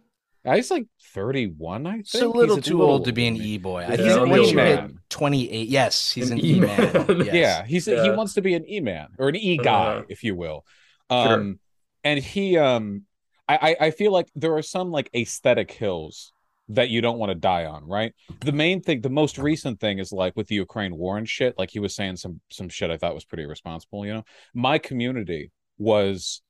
Uh, 0.44 0.54
He's 0.54 0.70
like 0.70 0.86
31, 1.14 1.86
I 1.86 1.90
think. 1.92 2.00
It's 2.04 2.14
a 2.14 2.28
little 2.28 2.56
He's 2.56 2.66
too 2.66 2.78
little 2.78 2.92
old 2.92 3.04
to 3.06 3.12
be 3.12 3.26
an 3.26 3.32
older 3.34 3.42
than 3.42 3.48
me. 3.48 3.54
e-boy. 3.54 3.80
Yeah, 3.80 3.92
I 3.92 3.96
think 3.96 4.10
I'm 4.20 4.28
once 4.30 4.46
the 4.46 4.52
you 4.52 4.58
hit 4.58 4.78
E-man. 4.78 4.98
28, 5.10 5.68
yes, 5.68 6.12
he's 6.12 6.30
An 6.30 6.38
an 6.38 6.44
e-man. 6.44 6.80
E-man. 6.80 7.20
yes. 7.26 7.34
Yeah, 7.34 7.64
he's 7.64 7.86
he 7.86 8.10
wants 8.10 8.34
to 8.34 8.42
be 8.42 8.54
an 8.54 8.68
e-man 8.70 9.08
or 9.18 9.28
an 9.28 9.34
e-guy, 9.36 9.96
Uh, 9.96 10.02
if 10.08 10.22
you 10.22 10.36
will. 10.36 10.64
Sure. 11.10 11.40
Um 11.40 11.60
and 12.04 12.18
he 12.18 12.56
um 12.56 13.02
I, 13.48 13.56
I 13.56 13.86
I 13.86 13.90
feel 13.90 14.12
like 14.12 14.28
there 14.34 14.54
are 14.56 14.62
some 14.62 14.90
like 14.90 15.10
aesthetic 15.14 15.70
hills 15.70 16.32
that 16.68 16.90
you 16.90 17.00
don't 17.00 17.18
want 17.18 17.30
to 17.30 17.34
die 17.34 17.64
on, 17.64 17.84
right? 17.84 18.12
The 18.40 18.52
main 18.52 18.82
thing, 18.82 19.00
the 19.00 19.10
most 19.10 19.38
recent 19.38 19.78
thing 19.78 19.98
is 19.98 20.10
like 20.10 20.34
with 20.36 20.48
the 20.48 20.56
Ukraine 20.56 20.96
war 20.96 21.16
and 21.16 21.28
shit, 21.28 21.56
like 21.58 21.70
he 21.70 21.78
was 21.78 21.94
saying 21.94 22.16
some 22.16 22.40
some 22.50 22.68
shit 22.68 22.90
I 22.90 22.96
thought 22.96 23.14
was 23.14 23.24
pretty 23.24 23.44
irresponsible, 23.44 24.04
you 24.04 24.14
know. 24.14 24.24
My 24.52 24.78
community 24.78 25.52
was 25.78 26.42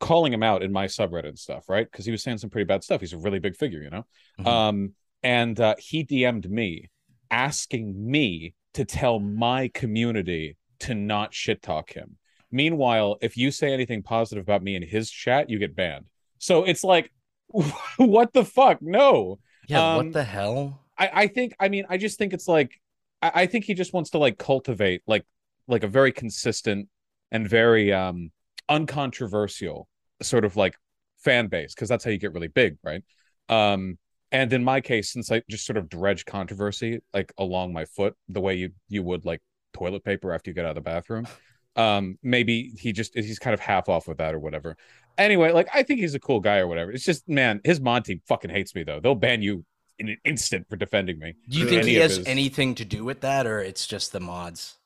calling 0.00 0.32
him 0.32 0.42
out 0.42 0.62
in 0.62 0.72
my 0.72 0.86
subreddit 0.86 1.28
and 1.28 1.38
stuff, 1.38 1.68
right? 1.68 1.90
Because 1.90 2.04
he 2.04 2.10
was 2.10 2.22
saying 2.22 2.38
some 2.38 2.50
pretty 2.50 2.66
bad 2.66 2.84
stuff. 2.84 3.00
He's 3.00 3.12
a 3.12 3.18
really 3.18 3.38
big 3.38 3.56
figure, 3.56 3.80
you 3.80 3.90
know. 3.90 4.04
Mhm. 4.40 4.46
Um, 4.46 4.94
and 5.22 5.58
uh, 5.60 5.76
he 5.78 6.04
DM'd 6.04 6.50
me 6.50 6.90
asking 7.30 8.10
me 8.10 8.54
to 8.74 8.84
tell 8.84 9.20
my 9.20 9.68
community 9.68 10.56
to 10.80 10.94
not 10.94 11.32
shit 11.32 11.62
talk 11.62 11.92
him. 11.92 12.16
Meanwhile, 12.52 13.18
if 13.22 13.36
you 13.36 13.50
say 13.50 13.72
anything 13.72 14.02
positive 14.02 14.42
about 14.44 14.62
me 14.62 14.76
in 14.76 14.82
his 14.82 15.10
chat, 15.10 15.50
you 15.50 15.58
get 15.58 15.74
banned. 15.74 16.06
So 16.38 16.64
it's 16.64 16.84
like, 16.84 17.12
what 17.96 18.32
the 18.32 18.44
fuck? 18.44 18.78
No. 18.82 19.38
Yeah, 19.68 19.80
Um, 19.80 19.96
what 19.96 20.12
the 20.12 20.24
hell? 20.24 20.80
I, 20.98 21.10
I 21.12 21.26
think 21.26 21.54
I 21.60 21.68
mean 21.68 21.84
I 21.88 21.96
just 21.96 22.18
think 22.18 22.32
it's 22.32 22.48
like 22.48 22.80
I, 23.20 23.32
I 23.42 23.46
think 23.46 23.64
he 23.64 23.74
just 23.74 23.92
wants 23.92 24.10
to 24.10 24.18
like 24.18 24.38
cultivate 24.38 25.02
like 25.06 25.24
like 25.68 25.84
a 25.84 25.88
very 25.88 26.12
consistent 26.12 26.88
and 27.30 27.48
very 27.48 27.92
um 27.92 28.30
uncontroversial 28.68 29.88
sort 30.22 30.44
of 30.44 30.56
like 30.56 30.74
fan 31.18 31.48
base 31.48 31.74
because 31.74 31.88
that's 31.88 32.04
how 32.04 32.10
you 32.10 32.18
get 32.18 32.32
really 32.32 32.48
big, 32.48 32.76
right? 32.82 33.02
Um 33.48 33.98
and 34.30 34.52
in 34.52 34.64
my 34.64 34.80
case, 34.80 35.12
since 35.12 35.30
I 35.30 35.42
just 35.50 35.66
sort 35.66 35.76
of 35.76 35.88
dredge 35.88 36.24
controversy 36.24 37.00
like 37.12 37.32
along 37.38 37.72
my 37.72 37.84
foot 37.84 38.14
the 38.28 38.40
way 38.40 38.54
you 38.54 38.70
you 38.88 39.02
would 39.02 39.24
like 39.24 39.40
toilet 39.72 40.04
paper 40.04 40.32
after 40.32 40.50
you 40.50 40.54
get 40.54 40.64
out 40.64 40.70
of 40.70 40.74
the 40.76 40.80
bathroom, 40.82 41.28
um 41.76 42.18
maybe 42.22 42.72
he 42.78 42.92
just 42.92 43.14
he's 43.14 43.38
kind 43.38 43.54
of 43.54 43.60
half 43.60 43.88
off 43.88 44.06
with 44.06 44.18
that 44.18 44.34
or 44.34 44.38
whatever. 44.38 44.76
Anyway, 45.18 45.52
like 45.52 45.68
I 45.72 45.82
think 45.82 46.00
he's 46.00 46.14
a 46.14 46.20
cool 46.20 46.40
guy 46.40 46.58
or 46.58 46.66
whatever. 46.66 46.90
It's 46.92 47.04
just 47.04 47.28
man, 47.28 47.60
his 47.64 47.80
mod 47.80 48.04
team 48.04 48.20
fucking 48.26 48.50
hates 48.50 48.74
me 48.74 48.82
though. 48.82 49.00
They'll 49.00 49.14
ban 49.14 49.42
you 49.42 49.64
in 49.98 50.08
an 50.08 50.16
instant 50.24 50.68
for 50.68 50.76
defending 50.76 51.18
me. 51.18 51.34
Do 51.48 51.58
you 51.58 51.68
think 51.68 51.84
he 51.84 51.94
has 51.96 52.16
his- 52.16 52.26
anything 52.26 52.74
to 52.76 52.84
do 52.84 53.04
with 53.04 53.20
that, 53.20 53.46
or 53.46 53.60
it's 53.60 53.86
just 53.86 54.12
the 54.12 54.20
mods? 54.20 54.78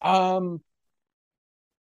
Um, 0.00 0.62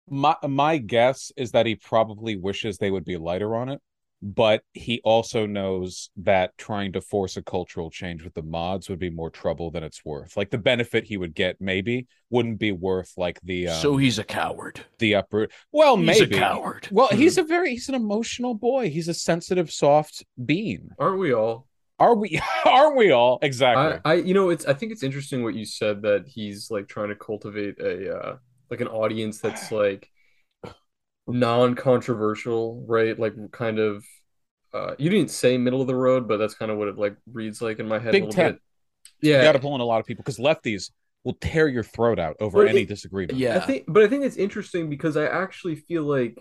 my 0.10 0.36
my 0.48 0.78
guess 0.78 1.32
is 1.38 1.52
that 1.52 1.66
he 1.66 1.76
probably 1.76 2.36
wishes 2.36 2.78
they 2.78 2.92
would 2.92 3.06
be 3.06 3.18
lighter 3.18 3.56
on 3.56 3.70
it, 3.70 3.82
but 4.26 4.64
he 4.74 5.02
also 5.04 5.46
knows 5.46 6.10
that 6.16 6.58
trying 6.58 6.94
to 6.94 7.02
force 7.02 7.36
a 7.36 7.42
cultural 7.42 7.92
change 7.92 8.24
with 8.24 8.34
the 8.34 8.42
mods 8.42 8.88
would 8.88 8.98
be 9.00 9.10
more 9.10 9.30
trouble 9.30 9.70
than 9.70 9.84
it's 9.84 10.06
worth. 10.06 10.38
Like 10.38 10.50
the 10.50 10.58
benefit 10.58 11.04
he 11.04 11.18
would 11.18 11.36
get 11.36 11.60
maybe 11.60 12.08
wouldn't 12.30 12.58
be 12.58 12.72
worth 12.72 13.12
like 13.18 13.42
the 13.44 13.68
um, 13.68 13.82
so 13.82 13.98
he's 13.98 14.20
a 14.20 14.24
coward. 14.24 14.80
the 15.00 15.16
upper. 15.16 15.50
Well, 15.74 15.98
He's 15.98 16.06
maybe. 16.22 16.36
a 16.38 16.40
coward. 16.40 16.88
Well, 16.90 17.10
he's 17.10 17.38
a 17.38 17.44
very 17.44 17.72
he's 17.72 17.90
an 17.90 17.96
emotional 17.96 18.54
boy. 18.56 18.90
He's 18.90 19.10
a 19.10 19.14
sensitive, 19.14 19.70
soft 19.70 20.24
being. 20.46 20.90
Aren't 20.98 21.20
we 21.20 21.34
all? 21.34 21.68
Are 22.00 22.16
we? 22.16 22.40
Aren't 22.66 22.96
we 22.96 23.12
all? 23.12 23.40
Exactly. 23.42 24.00
I, 24.06 24.12
I 24.12 24.14
you 24.16 24.34
know 24.34 24.52
it's 24.52 24.66
I 24.66 24.74
think 24.74 24.94
it's 24.94 25.04
interesting 25.04 25.44
what 25.44 25.54
you 25.54 25.66
said 25.66 26.02
that 26.04 26.28
he's 26.28 26.72
like 26.72 26.88
trying 26.88 27.10
to 27.10 27.16
cultivate 27.16 27.78
a 27.82 28.18
uh 28.18 28.38
like 28.72 28.80
an 28.80 28.88
audience 28.88 29.40
that's 29.40 29.70
like 29.70 30.10
non-controversial, 31.28 32.86
right? 32.88 33.18
Like 33.18 33.34
kind 33.52 33.80
of 33.80 34.04
uh, 34.74 34.96
you 34.98 35.10
didn't 35.10 35.30
say 35.32 35.58
middle 35.58 35.82
of 35.82 35.88
the 35.88 35.96
road, 35.96 36.28
but 36.28 36.38
that's 36.38 36.56
kind 36.56 36.72
of 36.72 36.78
what 36.78 36.88
it 36.88 36.98
like 36.98 37.16
reads 37.32 37.62
like 37.62 37.80
in 37.80 37.88
my 37.88 38.00
head. 38.00 38.12
Big 38.12 38.24
a 38.24 38.26
little 38.26 38.36
tent. 38.44 38.56
bit. 39.22 39.28
You 39.30 39.34
Yeah, 39.36 39.44
got 39.44 39.52
to 39.54 39.60
pull 39.60 39.76
in 39.76 39.82
a 39.82 39.86
lot 39.86 40.00
of 40.00 40.06
people 40.06 40.24
because 40.24 40.38
lefties 40.40 40.90
will 41.24 41.36
tear 41.36 41.68
your 41.68 41.84
throat 41.84 42.20
out 42.20 42.36
over 42.40 42.60
Well, 42.60 42.68
any 42.68 42.82
it- 42.82 42.88
disagreement. 42.90 43.38
Yeah. 43.38 43.58
I 43.58 43.60
think, 43.62 43.86
but 43.88 44.04
I 44.04 44.08
think 44.08 44.24
it's 44.26 44.36
interesting 44.38 44.90
because 44.90 45.16
I 45.16 45.26
actually 45.26 45.76
feel 45.76 46.04
like 46.04 46.38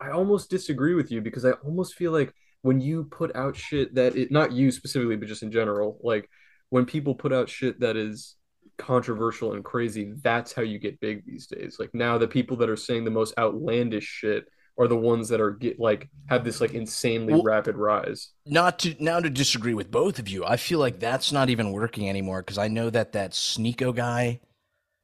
I 0.00 0.10
almost 0.10 0.50
disagree 0.50 0.94
with 0.94 1.10
you 1.12 1.20
because 1.20 1.44
I 1.44 1.52
almost 1.52 1.94
feel 1.94 2.12
like 2.12 2.32
when 2.62 2.80
you 2.80 3.04
put 3.04 3.34
out 3.36 3.56
shit 3.56 3.94
that 3.96 4.16
it 4.16 4.30
not 4.30 4.52
you 4.52 4.70
specifically, 4.70 5.16
but 5.16 5.28
just 5.28 5.42
in 5.42 5.52
general, 5.52 5.98
like 6.02 6.28
when 6.70 6.84
people 6.86 7.14
put 7.14 7.32
out 7.32 7.48
shit 7.48 7.80
that 7.80 7.96
is 7.96 8.35
controversial 8.78 9.52
and 9.54 9.64
crazy, 9.64 10.12
that's 10.22 10.52
how 10.52 10.62
you 10.62 10.78
get 10.78 11.00
big 11.00 11.24
these 11.26 11.46
days. 11.46 11.76
Like 11.78 11.90
now, 11.94 12.18
the 12.18 12.28
people 12.28 12.56
that 12.58 12.68
are 12.68 12.76
saying 12.76 13.04
the 13.04 13.10
most 13.10 13.34
outlandish 13.38 14.04
shit 14.04 14.46
are 14.78 14.86
the 14.88 14.96
ones 14.96 15.28
that 15.30 15.40
are 15.40 15.50
get 15.52 15.80
like 15.80 16.08
have 16.28 16.44
this 16.44 16.60
like 16.60 16.74
insanely 16.74 17.32
Well- 17.32 17.42
rapid 17.42 17.76
rise. 17.76 18.32
not 18.44 18.78
to 18.80 18.94
now 19.02 19.20
to 19.20 19.30
disagree 19.30 19.72
with 19.74 19.90
both 19.90 20.18
of 20.18 20.28
you. 20.28 20.44
I 20.44 20.56
feel 20.58 20.78
like 20.78 21.00
that's 21.00 21.32
not 21.32 21.48
even 21.48 21.72
working 21.72 22.08
anymore 22.08 22.42
because 22.42 22.58
I 22.58 22.68
know 22.68 22.90
that 22.90 23.12
that 23.12 23.30
Sneako 23.32 23.94
guy 23.96 24.40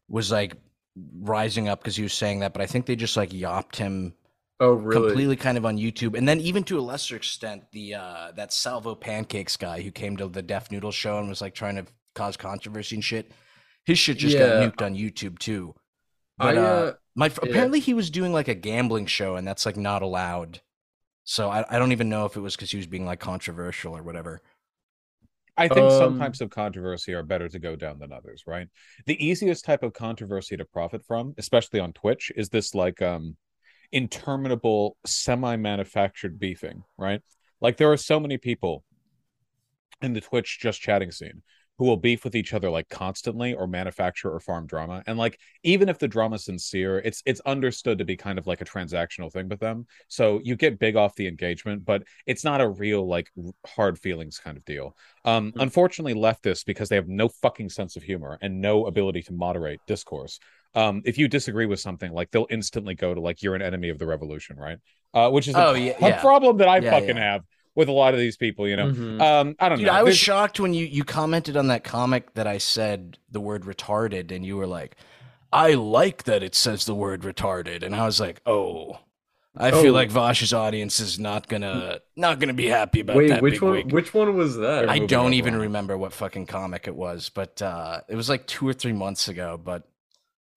was 0.09 0.31
like 0.31 0.57
rising 1.21 1.69
up 1.69 1.81
because 1.81 1.97
he 1.97 2.03
was 2.03 2.13
saying 2.13 2.41
that, 2.41 2.53
but 2.53 2.61
I 2.61 2.67
think 2.67 2.85
they 2.85 2.97
just 2.97 3.17
like 3.17 3.31
yopped 3.33 3.77
him 3.77 4.13
Oh, 4.61 4.75
really? 4.75 5.07
completely 5.09 5.37
kind 5.37 5.57
of 5.59 5.65
on 5.65 5.79
YouTube, 5.79 6.17
and 6.19 6.29
then 6.29 6.39
even 6.41 6.63
to 6.65 6.79
a 6.79 6.83
lesser 6.83 7.17
extent, 7.17 7.65
the 7.73 7.95
uh 7.95 8.33
that 8.37 8.53
Salvo 8.53 8.95
Pancakes 8.95 9.57
guy 9.57 9.81
who 9.81 9.91
came 9.91 10.19
to 10.19 10.29
the 10.29 10.43
Deaf 10.43 10.71
Noodle 10.71 10.93
show 10.93 11.19
and 11.19 11.29
was 11.31 11.41
like 11.41 11.55
trying 11.55 11.77
to 11.77 11.87
cause 12.15 12.37
controversy 12.37 12.97
and 12.97 13.03
shit. 13.05 13.33
His 13.85 13.99
shit 13.99 14.19
just 14.19 14.35
Yeah. 14.35 14.39
got 14.39 14.51
nuked 14.51 14.83
on 14.85 14.95
YouTube 14.95 15.39
too. 15.39 15.75
I 16.39 16.57
uh, 16.57 16.61
uh, 16.61 16.93
my 17.15 17.27
yeah. 17.27 17.33
apparently 17.43 17.81
he 17.81 17.95
was 17.95 18.11
doing 18.11 18.33
like 18.33 18.49
a 18.49 18.55
gambling 18.55 19.07
show, 19.07 19.37
and 19.37 19.47
that's 19.47 19.67
like 19.67 19.77
not 19.77 20.03
allowed. 20.03 20.61
So 21.25 21.51
I, 21.51 21.65
I 21.69 21.79
don't 21.79 21.93
even 21.93 22.09
know 22.09 22.27
if 22.27 22.37
it 22.37 22.41
was 22.41 22.57
because 22.57 22.71
he 22.71 22.77
was 22.79 22.87
being 22.87 23.07
like 23.07 23.21
controversial 23.21 23.97
or 23.97 24.03
whatever. 24.03 24.43
I 25.57 25.69
think 25.69 25.91
some 25.91 26.15
Um, 26.15 26.15
types 26.15 26.41
of 26.41 26.51
controversy 26.51 27.13
are 27.13 27.23
better 27.23 27.49
to 27.49 27.59
go 27.59 27.77
down 27.77 27.99
than 27.99 28.13
others, 28.13 28.45
right? 28.47 28.69
The 29.07 29.23
easiest 29.25 29.65
type 29.65 29.83
of 29.83 29.93
controversy 29.93 30.57
to 30.57 30.65
profit 30.65 31.05
from, 31.07 31.35
especially 31.37 31.81
on 31.81 31.93
Twitch, 31.93 32.33
is 32.37 32.49
this 32.49 32.75
like 32.75 33.03
um 33.03 33.37
interminable 33.93 34.97
semi-manufactured 35.07 36.39
beefing, 36.39 36.85
right? 36.99 37.23
Like 37.61 37.77
there 37.79 37.93
are 37.93 37.99
so 37.99 38.21
many 38.21 38.39
people 38.39 38.85
in 40.03 40.13
the 40.13 40.21
Twitch 40.21 40.59
just 40.61 40.81
chatting 40.81 41.11
scene 41.11 41.43
who 41.79 41.87
will 41.87 41.97
beef 41.97 42.23
with 42.25 42.37
each 42.37 42.55
other 42.55 42.71
like 42.71 42.89
constantly 42.89 43.55
or 43.55 43.67
manufacture 43.67 44.31
or 44.31 44.39
farm 44.41 44.67
drama. 44.67 45.03
And 45.07 45.19
like 45.19 45.39
even 45.63 45.89
if 45.89 45.99
the 45.99 46.07
drama's 46.09 46.45
sincere, 46.45 46.99
it's 46.99 47.23
it's 47.27 47.41
understood 47.41 47.99
to 47.99 48.05
be 48.05 48.17
kind 48.17 48.39
of 48.39 48.47
like 48.47 48.61
a 48.61 48.65
transactional 48.65 49.33
thing 49.33 49.49
with 49.49 49.61
them. 49.61 49.87
So 50.09 50.41
you 50.45 50.55
get 50.57 50.79
big 50.79 50.97
off 50.97 51.15
the 51.17 51.27
engagement, 51.27 51.85
but 51.85 52.05
it's 52.27 52.45
not 52.45 52.61
a 52.61 52.69
real 52.69 53.07
like 53.09 53.31
hard 53.67 53.99
feelings 53.99 54.39
kind 54.39 54.57
of 54.57 54.65
deal. 54.65 54.95
Um, 55.25 55.55
Mhm. 55.55 55.59
unfortunately, 55.59 56.15
leftists 56.15 56.65
because 56.65 56.89
they 56.89 56.97
have 56.97 57.09
no 57.09 57.29
fucking 57.29 57.71
sense 57.71 57.97
of 57.97 58.03
humor 58.03 58.39
and 58.43 58.61
no 58.61 58.87
ability 58.87 59.23
to 59.23 59.33
moderate 59.33 59.81
discourse. 59.87 60.39
Um, 60.75 61.03
if 61.05 61.19
you 61.19 61.29
disagree 61.29 61.67
with 61.67 61.81
something, 61.81 62.13
like 62.13 62.31
they'll 62.31 62.47
instantly 62.51 62.95
go 62.95 63.15
to 63.15 63.21
like 63.21 63.43
you're 63.43 63.55
an 63.55 63.63
enemy 63.63 63.89
of 63.91 63.99
the 63.99 64.07
revolution, 64.07 64.57
right? 64.57 64.79
Uh, 65.15 65.31
which 65.31 65.49
is 65.49 65.59
a, 65.59 65.67
Oh, 65.67 65.75
yeah, 65.75 65.95
a 66.01 66.09
yeah. 66.09 66.21
problem 66.21 66.59
that 66.59 66.69
I 66.69 66.81
Yeah, 66.81 66.91
fucking 66.91 67.17
have 67.17 67.43
with 67.75 67.89
a 67.89 67.93
lot 67.93 68.15
of 68.15 68.21
these 68.21 68.37
people. 68.37 68.69
You 68.69 68.77
know, 68.77 68.87
mhm. 68.91 69.21
um, 69.21 69.57
I 69.59 69.69
don't 69.69 69.79
Dude, 69.79 69.87
know. 69.87 69.93
I 69.93 70.03
was 70.03 70.15
There's- 70.15 70.19
shocked 70.19 70.61
when 70.61 70.75
you 70.75 70.87
you 70.87 71.05
commented 71.05 71.57
on 71.57 71.69
that 71.69 71.85
comic 71.85 72.35
that 72.35 72.47
I 72.47 72.59
said 72.59 73.19
the 73.31 73.41
word 73.41 73.65
retarded, 73.65 74.31
and 74.31 74.45
you 74.45 74.57
were 74.57 74.67
like, 74.67 74.97
"I 75.53 75.75
like 75.75 76.25
that 76.25 76.43
it 76.43 76.55
says 76.55 76.85
the 76.85 76.95
word 76.95 77.23
retarded," 77.23 77.83
and 77.83 77.95
I 77.95 78.05
was 78.07 78.21
like, 78.21 78.41
"Oh." 78.47 78.99
I 79.55 79.71
Oh. 79.71 79.83
feel 79.83 79.93
like 79.93 80.11
Vaush's 80.11 80.55
audience 80.55 80.99
is 80.99 81.19
not 81.19 81.47
gonna 81.47 82.01
not 82.17 82.41
gonna 82.41 82.55
be 82.55 82.69
happy 82.69 83.01
about 83.01 83.17
Wait, 83.17 83.29
that. 83.29 83.43
which 83.43 83.55
big 83.55 83.63
one? 83.63 83.73
wig. 83.73 83.93
Which 83.93 84.15
one 84.15 84.35
was 84.35 84.57
that? 84.57 84.89
I 84.89 84.99
don't 85.01 85.35
even 85.35 85.53
on 85.53 85.61
it. 85.61 85.65
remember 85.65 85.99
what 85.99 86.15
fucking 86.15 86.47
comic 86.47 86.89
it 86.89 86.97
was, 86.97 87.29
but 87.29 87.61
uh, 87.61 88.01
it 88.09 88.17
was 88.17 88.31
like 88.31 88.47
two 88.47 88.67
or 88.67 88.73
three 88.73 88.95
months 88.95 89.29
ago. 89.29 89.61
But 89.63 89.83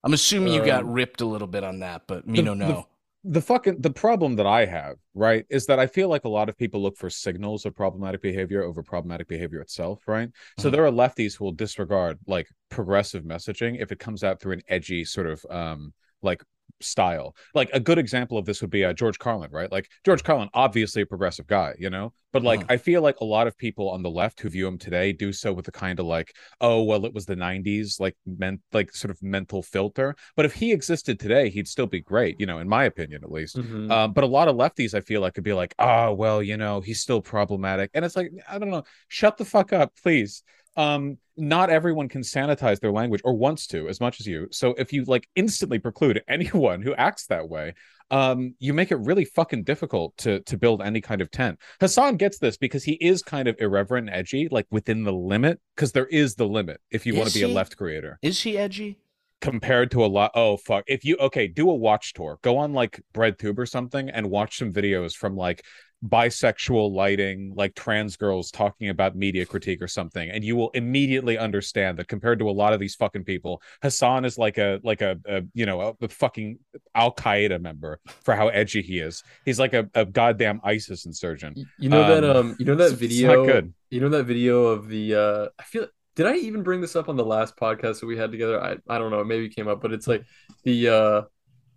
I'm 0.02 0.14
assuming 0.14 0.54
you 0.54 0.64
got 0.64 0.84
Um, 0.84 0.92
ripped 0.92 1.20
a 1.20 1.26
little 1.26 1.46
bit 1.46 1.62
on 1.62 1.80
that, 1.80 2.04
but 2.06 2.26
me 2.26 2.38
the- 2.38 2.42
no 2.44 2.54
the- 2.54 2.72
no. 2.72 2.86
The 3.28 3.40
fucking 3.40 3.80
the 3.80 3.90
problem 3.90 4.36
that 4.36 4.46
I 4.46 4.66
have, 4.66 4.96
right, 5.14 5.44
is 5.50 5.66
that 5.66 5.78
I 5.80 5.86
feel 5.86 6.08
like 6.08 6.24
a 6.24 6.28
lot 6.28 6.48
of 6.48 6.56
people 6.56 6.80
look 6.80 6.96
for 6.96 7.10
signals 7.10 7.66
of 7.66 7.74
problematic 7.74 8.22
behavior 8.22 8.62
over 8.62 8.82
problematic 8.82 9.26
behavior 9.26 9.60
itself, 9.60 10.06
right? 10.06 10.30
So 10.58 10.68
Mhm. 10.68 10.72
there 10.72 10.86
are 10.86 10.90
lefties 10.92 11.36
who 11.36 11.44
will 11.44 11.52
disregard 11.52 12.18
like 12.26 12.48
progressive 12.68 13.24
messaging 13.24 13.80
if 13.80 13.90
it 13.90 13.98
comes 13.98 14.22
out 14.22 14.40
through 14.40 14.52
an 14.52 14.62
edgy 14.68 15.04
sort 15.04 15.26
of 15.26 15.44
um 15.50 15.92
like 16.22 16.42
style. 16.80 17.34
Like 17.54 17.70
a 17.72 17.80
good 17.80 17.98
example 17.98 18.38
of 18.38 18.44
this 18.44 18.60
would 18.60 18.70
be 18.70 18.84
uh, 18.84 18.92
George 18.92 19.18
Carlin, 19.18 19.50
right? 19.50 19.70
Like 19.70 19.88
George 20.04 20.22
Carlin, 20.22 20.48
obviously 20.54 21.02
a 21.02 21.06
progressive 21.06 21.46
guy, 21.46 21.74
you 21.78 21.90
know, 21.90 22.12
but 22.32 22.42
like 22.42 22.64
Mhm. 22.64 22.66
I 22.68 22.76
feel 22.76 23.02
like 23.02 23.16
a 23.20 23.24
lot 23.24 23.46
of 23.46 23.56
people 23.56 23.88
on 23.90 24.02
the 24.02 24.10
left 24.10 24.40
who 24.40 24.48
view 24.50 24.66
him 24.66 24.78
today 24.78 25.12
do 25.12 25.32
so 25.32 25.52
with 25.52 25.68
a 25.68 25.72
kind 25.72 25.98
of 26.00 26.06
like, 26.06 26.34
oh 26.60 26.82
well, 26.82 27.04
it 27.06 27.14
was 27.14 27.26
the 27.26 27.36
'90s, 27.36 27.98
like 28.00 28.16
meant 28.26 28.60
like 28.72 28.94
sort 28.94 29.10
of 29.10 29.22
mental 29.22 29.62
filter. 29.62 30.14
But 30.36 30.44
if 30.46 30.52
he 30.54 30.72
existed 30.72 31.18
today, 31.18 31.48
he'd 31.50 31.68
still 31.68 31.86
be 31.86 32.00
great, 32.00 32.38
you 32.38 32.46
know, 32.46 32.58
in 32.58 32.68
my 32.68 32.84
opinion 32.84 33.22
at 33.24 33.30
least. 33.32 33.60
Mhm. 33.60 33.90
Um, 33.90 34.12
but 34.12 34.24
a 34.24 34.26
lot 34.26 34.48
of 34.48 34.56
lefties, 34.56 34.94
I 34.94 35.00
feel 35.00 35.20
like, 35.20 35.34
could 35.34 35.44
be 35.44 35.52
like, 35.52 35.74
oh, 35.78 36.12
well, 36.14 36.42
you 36.42 36.56
know, 36.56 36.80
he's 36.80 37.00
still 37.00 37.22
problematic. 37.22 37.90
And 37.94 38.04
it's 38.04 38.16
like, 38.16 38.30
I 38.48 38.58
don't 38.58 38.70
know, 38.70 38.84
shut 39.08 39.36
the 39.36 39.44
fuck 39.44 39.72
up, 39.72 39.92
please. 40.02 40.42
Um, 40.76 41.18
not 41.36 41.70
everyone 41.70 42.08
can 42.08 42.22
sanitize 42.22 42.80
their 42.80 42.92
language 42.92 43.20
or 43.24 43.34
wants 43.34 43.66
to 43.68 43.88
as 43.88 44.00
much 44.00 44.20
as 44.20 44.26
you. 44.26 44.48
So 44.50 44.74
if 44.78 44.92
you 44.92 45.04
like 45.04 45.28
instantly 45.34 45.78
preclude 45.78 46.22
anyone 46.28 46.82
who 46.82 46.94
acts 46.94 47.26
that 47.26 47.48
way, 47.48 47.74
um, 48.10 48.54
you 48.58 48.72
make 48.72 48.90
it 48.92 48.96
really 48.96 49.24
fucking 49.24 49.64
difficult 49.64 50.16
to 50.18 50.40
to 50.40 50.56
build 50.56 50.80
any 50.80 51.00
kind 51.00 51.20
of 51.20 51.30
tent. 51.30 51.58
Hasan 51.80 52.16
gets 52.16 52.38
this 52.38 52.56
because 52.56 52.84
he 52.84 52.92
is 52.94 53.22
kind 53.22 53.48
of 53.48 53.56
irreverent 53.58 54.08
and 54.08 54.16
edgy, 54.16 54.48
like 54.50 54.66
within 54.70 55.02
the 55.02 55.12
limit, 55.12 55.60
because 55.74 55.92
there 55.92 56.06
is 56.06 56.34
the 56.36 56.46
limit 56.46 56.80
if 56.90 57.04
you 57.04 57.14
want 57.16 57.28
to 57.28 57.34
be 57.34 57.42
a 57.42 57.48
left 57.48 57.76
creator 57.76 58.18
Is 58.22 58.42
he 58.42 58.56
edgy? 58.56 58.98
compared 59.42 59.90
to 59.90 60.02
a 60.02 60.06
lot 60.06 60.30
oh 60.34 60.56
fuck 60.56 60.82
if 60.86 61.04
you 61.04 61.14
okay 61.18 61.46
do 61.46 61.68
a 61.68 61.74
watch 61.74 62.14
tour 62.14 62.38
go 62.40 62.56
on 62.56 62.72
like 62.72 63.02
breadtube 63.12 63.58
or 63.58 63.66
something 63.66 64.08
and 64.08 64.30
watch 64.30 64.56
some 64.56 64.72
videos 64.72 65.12
from 65.14 65.36
like 65.36 65.62
bisexual 66.04 66.92
lighting 66.92 67.52
like 67.56 67.74
trans 67.74 68.16
girls 68.16 68.50
talking 68.50 68.90
about 68.90 69.16
media 69.16 69.46
critique 69.46 69.80
or 69.80 69.88
something 69.88 70.28
and 70.30 70.44
you 70.44 70.54
will 70.54 70.70
immediately 70.70 71.38
understand 71.38 71.98
that 71.98 72.06
compared 72.06 72.38
to 72.38 72.48
a 72.48 72.52
lot 72.52 72.72
of 72.74 72.78
these 72.80 72.94
fucking 72.94 73.24
people 73.24 73.62
Hasan 73.82 74.24
is 74.24 74.36
like 74.36 74.58
a 74.58 74.78
like 74.84 75.00
a, 75.00 75.18
a 75.26 75.42
you 75.54 75.64
know 75.64 75.80
a, 75.80 76.04
a 76.04 76.08
fucking 76.08 76.58
al-qaeda 76.94 77.60
member 77.60 77.98
for 78.24 78.36
how 78.36 78.48
edgy 78.48 78.82
he 78.82 78.98
is 78.98 79.22
he's 79.46 79.58
like 79.58 79.72
a, 79.72 79.88
a 79.94 80.04
goddamn 80.04 80.60
isis 80.62 81.06
insurgent 81.06 81.58
You 81.78 81.88
know 81.88 82.06
that 82.06 82.24
Um, 82.24 82.36
um 82.36 82.56
you 82.58 82.66
know 82.66 82.76
that 82.76 82.92
it's- 82.92 83.00
it's 83.00 83.14
video 83.14 83.44
not 83.44 83.46
good. 83.52 83.74
you 83.90 84.00
know 84.00 84.10
that 84.10 84.24
video 84.24 84.66
of 84.66 84.88
the 84.88 85.14
uh 85.14 85.48
I 85.58 85.62
feel 85.64 85.86
did 86.14 86.26
I 86.26 86.36
even 86.36 86.62
bring 86.62 86.80
this 86.80 86.94
up 86.96 87.08
on 87.08 87.16
the 87.16 87.24
last 87.24 87.56
podcast 87.56 88.00
that 88.00 88.06
we 88.06 88.16
had 88.16 88.30
together? 88.30 88.62
I 88.62 88.76
I 88.88 88.98
don't 88.98 89.10
know, 89.10 89.22
maybe 89.24 89.46
it 89.46 89.56
came 89.56 89.68
up, 89.68 89.80
but 89.82 89.92
it's 89.92 90.06
like 90.06 90.24
the 90.64 90.88
uh 90.88 91.22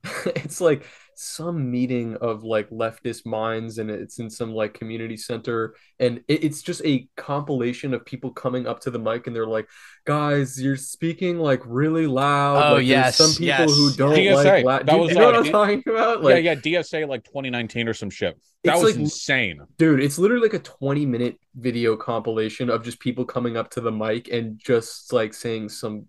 it's 0.28 0.62
like 0.62 0.86
some 1.22 1.70
meeting 1.70 2.16
of 2.22 2.46
like 2.46 2.70
leftist 2.70 3.26
minds 3.26 3.78
and 3.78 3.92
it's 3.92 4.20
in 4.20 4.30
some 4.30 4.54
like 4.54 4.74
community 4.74 5.18
center 5.18 5.76
and 6.00 6.24
it, 6.30 6.46
it's 6.46 6.62
just 6.62 6.82
a 6.86 7.10
compilation 7.18 7.94
of 7.94 8.06
people 8.06 8.32
coming 8.32 8.66
up 8.66 8.80
to 8.80 8.90
the 8.90 8.98
mic 8.98 9.28
and 9.28 9.36
they're 9.36 9.46
like 9.46 9.68
guys 10.06 10.62
you're 10.62 10.78
speaking 10.78 11.38
like 11.38 11.62
really 11.66 12.08
loud 12.08 12.72
Oh, 12.72 12.76
like, 12.76 12.86
yes, 12.86 13.18
some 13.18 13.34
people 13.34 13.70
who 13.70 13.92
don't 13.96 14.16
DSA, 14.16 14.34
like 14.46 14.64
la- 14.64 14.78
that 14.78 14.86
Do 14.88 14.98
was 14.98 15.10
you 15.10 15.16
know 15.20 15.26
what 15.26 15.36
I'm 15.36 15.44
talking 15.52 15.84
about? 15.86 16.24
Like 16.24 16.42
yeah 16.42 16.54
yeah 16.54 16.56
dsa 16.56 17.06
like 17.06 17.26
2019 17.26 17.90
or 17.90 17.94
some 17.94 18.10
shit. 18.10 18.40
That 18.64 18.76
was 18.76 18.84
like- 18.94 18.96
insane. 18.96 19.60
Dude, 19.78 20.00
it's 20.02 20.20
literally 20.20 20.44
like 20.44 20.54
a 20.54 20.60
20 20.60 21.06
minute 21.06 21.38
video 21.54 21.98
compilation 21.98 22.70
of 22.70 22.82
just 22.82 22.98
people 23.02 23.26
coming 23.26 23.58
up 23.58 23.70
to 23.72 23.82
the 23.82 23.92
mic 23.92 24.30
and 24.32 24.58
just 24.58 25.12
like 25.12 25.34
saying 25.34 25.68
some 25.68 26.06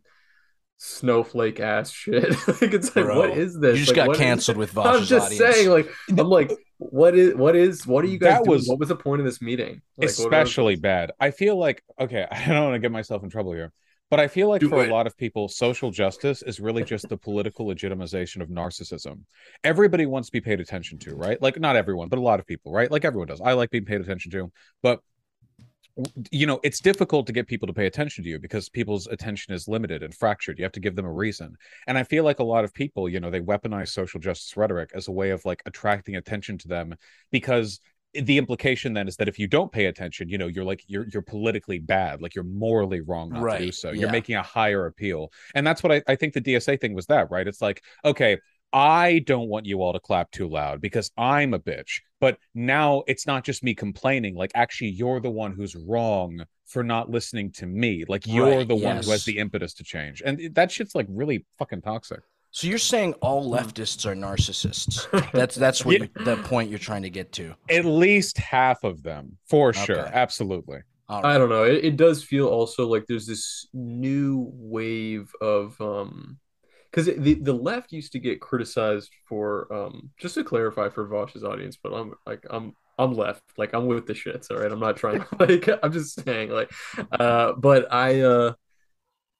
snowflake 0.82 1.60
ass 1.60 1.90
shit. 1.90 2.30
like 2.48 2.72
it's 2.74 2.94
like, 2.96 3.04
Bro, 3.04 3.18
what 3.18 3.36
is 3.38 3.58
this? 3.58 3.78
You 3.78 3.84
just 3.84 3.96
Like, 3.96 4.08
got 4.08 4.16
canceled 4.16 4.56
with 4.56 4.76
I'm 4.78 5.04
just 5.04 5.26
audience. 5.26 5.54
saying, 5.56 5.68
like, 5.68 5.90
I'm 6.08 6.28
like, 6.28 6.50
what 6.78 7.14
is, 7.14 7.34
what 7.34 7.54
is, 7.54 7.86
what 7.86 8.02
are 8.04 8.08
you 8.08 8.18
guys 8.18 8.38
That 8.38 8.44
doing? 8.44 8.56
was- 8.56 8.66
what 8.66 8.78
was 8.78 8.88
the 8.88 8.96
point 8.96 9.20
of 9.20 9.26
this 9.26 9.42
meeting? 9.42 9.74
Like, 9.74 9.80
what 9.96 10.06
was- 10.06 10.18
especially 10.20 10.76
bad. 10.76 11.12
I 11.20 11.30
feel 11.30 11.56
like 11.58 11.82
okay, 12.00 12.26
I 12.32 12.46
don't 12.46 12.64
want 12.64 12.74
to 12.74 12.78
get 12.78 12.90
myself 12.92 13.22
in 13.22 13.28
trouble 13.28 13.52
here, 13.52 13.72
but 14.10 14.18
I 14.20 14.28
feel 14.28 14.48
like 14.48 14.62
Do 14.62 14.70
for 14.70 14.82
it. 14.82 14.88
a 14.88 14.92
lot 14.92 15.06
of 15.06 15.16
people, 15.18 15.48
social 15.48 15.90
justice 15.90 16.40
is 16.42 16.60
really 16.60 16.82
just 16.82 17.08
the 17.10 17.18
political 17.18 17.66
legitimization 17.66 18.40
of 18.40 18.48
narcissism. 18.48 19.20
Everybody 19.62 20.06
wants 20.06 20.28
to 20.28 20.32
be 20.32 20.40
paid 20.40 20.60
attention 20.60 20.98
to, 21.00 21.14
right? 21.14 21.40
Like 21.42 21.60
not 21.60 21.76
everyone, 21.76 22.08
but 22.08 22.18
a 22.18 22.22
lot 22.22 22.40
of 22.40 22.46
people, 22.46 22.72
right? 22.72 22.90
Like 22.90 23.04
everyone 23.04 23.28
does. 23.28 23.42
I 23.42 23.52
like 23.52 23.70
being 23.70 23.84
paid 23.84 24.00
attention 24.00 24.30
to, 24.32 24.50
but 24.82 25.00
you 26.30 26.46
know 26.46 26.60
it's 26.62 26.80
difficult 26.80 27.26
to 27.26 27.32
get 27.32 27.46
people 27.46 27.66
to 27.66 27.72
pay 27.72 27.86
attention 27.86 28.24
to 28.24 28.30
you 28.30 28.38
because 28.38 28.68
people's 28.68 29.06
attention 29.06 29.54
is 29.54 29.68
limited 29.68 30.02
and 30.02 30.14
fractured. 30.14 30.58
You 30.58 30.64
have 30.64 30.72
to 30.72 30.80
give 30.80 30.96
them 30.96 31.06
a 31.06 31.12
reason. 31.12 31.56
And 31.86 31.98
i 31.98 32.02
feel 32.02 32.24
like 32.24 32.38
a 32.38 32.44
lot 32.44 32.64
of 32.64 32.74
people 32.74 33.08
you 33.08 33.20
know 33.20 33.30
they 33.30 33.40
weaponize 33.40 33.88
social 33.88 34.20
justice 34.20 34.56
rhetoric 34.56 34.90
as 34.94 35.08
a 35.08 35.12
way 35.12 35.30
of 35.30 35.44
like 35.44 35.62
attracting 35.66 36.16
attention 36.16 36.58
to 36.58 36.68
them 36.68 36.94
because 37.30 37.80
the 38.14 38.38
implication 38.38 38.92
then 38.92 39.06
is 39.06 39.16
that 39.16 39.28
if 39.28 39.38
you 39.38 39.46
don't 39.46 39.70
pay 39.70 39.86
attention 39.86 40.28
you 40.28 40.36
know 40.36 40.48
you're 40.48 40.64
like 40.64 40.82
you're 40.88 41.06
you're 41.12 41.22
politically 41.22 41.78
bad 41.78 42.20
like 42.20 42.34
you're 42.34 42.44
morally 42.44 43.00
wrong 43.00 43.28
not 43.30 43.36
to 43.36 43.40
do 43.40 43.46
Right, 43.46 43.74
so. 43.74 43.92
You're 43.92 44.10
making 44.10 44.34
a 44.36 44.42
higher 44.42 44.86
appeal. 44.86 45.32
And 45.54 45.64
that's 45.66 45.82
what 45.82 45.92
I, 45.92 46.02
I 46.08 46.16
think 46.16 46.34
the 46.34 46.40
dsa 46.40 46.80
thing 46.80 46.94
was 46.94 47.06
that 47.06 47.30
right? 47.30 47.46
It's 47.46 47.62
like 47.62 47.82
okay 48.04 48.38
I 48.72 49.20
don't 49.20 49.48
want 49.48 49.66
you 49.66 49.82
all 49.82 49.92
to 49.92 50.00
clap 50.00 50.30
too 50.30 50.48
loud 50.48 50.80
because 50.80 51.10
I'm 51.16 51.54
a 51.54 51.58
bitch. 51.58 52.00
But 52.20 52.38
now 52.54 53.02
it's 53.06 53.26
not 53.26 53.44
just 53.44 53.62
me 53.64 53.74
complaining. 53.74 54.34
Like, 54.34 54.52
actually, 54.54 54.90
you're 54.90 55.20
the 55.20 55.30
one 55.30 55.52
who's 55.52 55.74
wrong 55.74 56.44
for 56.66 56.84
not 56.84 57.10
listening 57.10 57.50
to 57.52 57.66
me. 57.66 58.04
Like, 58.06 58.26
you're 58.26 58.58
Right, 58.58 58.68
the 58.68 58.76
one 58.76 58.96
who 59.02 59.10
has 59.10 59.24
the 59.24 59.38
impetus 59.38 59.74
to 59.74 59.84
change. 59.84 60.22
And 60.24 60.38
it- 60.40 60.54
that 60.54 60.70
shit's 60.70 60.94
like 60.94 61.06
really 61.08 61.44
fucking 61.58 61.82
toxic. 61.82 62.20
So 62.52 62.66
you're 62.66 62.78
saying 62.78 63.14
all 63.22 63.48
leftists 63.50 64.04
are 64.06 64.14
narcissists? 64.14 65.08
That's 65.32 65.54
that's 65.54 65.84
what 65.84 65.98
Yeah. 66.00 66.06
you, 66.18 66.24
the 66.24 66.36
point 66.42 66.68
you're 66.68 66.80
trying 66.80 67.02
to 67.02 67.10
get 67.10 67.30
to. 67.34 67.54
At 67.68 67.84
least 67.84 68.38
half 68.38 68.82
of 68.82 69.02
them, 69.04 69.38
for 69.46 69.72
sure. 69.72 70.06
Absolutely. 70.12 70.80
All 71.08 71.24
I 71.24 71.38
don't 71.38 71.48
know. 71.48 71.62
It, 71.64 71.84
it 71.84 71.96
does 71.96 72.24
feel 72.24 72.48
also 72.48 72.86
like 72.88 73.04
there's 73.06 73.26
this 73.26 73.68
new 73.72 74.50
wave 74.54 75.32
of 75.40 75.80
um 75.80 76.38
because 76.90 77.06
the 77.06 77.34
the 77.34 77.52
left 77.52 77.92
used 77.92 78.12
to 78.12 78.18
get 78.18 78.40
criticized 78.40 79.10
for 79.28 79.72
um 79.72 80.10
just 80.18 80.34
to 80.34 80.44
clarify 80.44 80.88
for 80.88 81.06
Vaush's 81.08 81.44
audience, 81.44 81.78
but 81.82 81.92
I'm 81.92 82.14
like 82.26 82.44
I'm 82.50 82.74
I'm 82.98 83.14
left. 83.14 83.42
Like 83.56 83.72
I'm 83.74 83.86
with 83.86 84.06
the 84.06 84.12
shits, 84.14 84.50
all 84.50 84.58
right. 84.58 84.70
I'm 84.70 84.80
not 84.80 84.96
trying 84.96 85.20
to 85.20 85.26
like 85.40 85.68
I'm 85.82 85.92
just 85.92 86.22
saying 86.24 86.50
like 86.50 86.70
uh 87.12 87.52
but 87.54 87.92
I 87.92 88.20
uh 88.20 88.52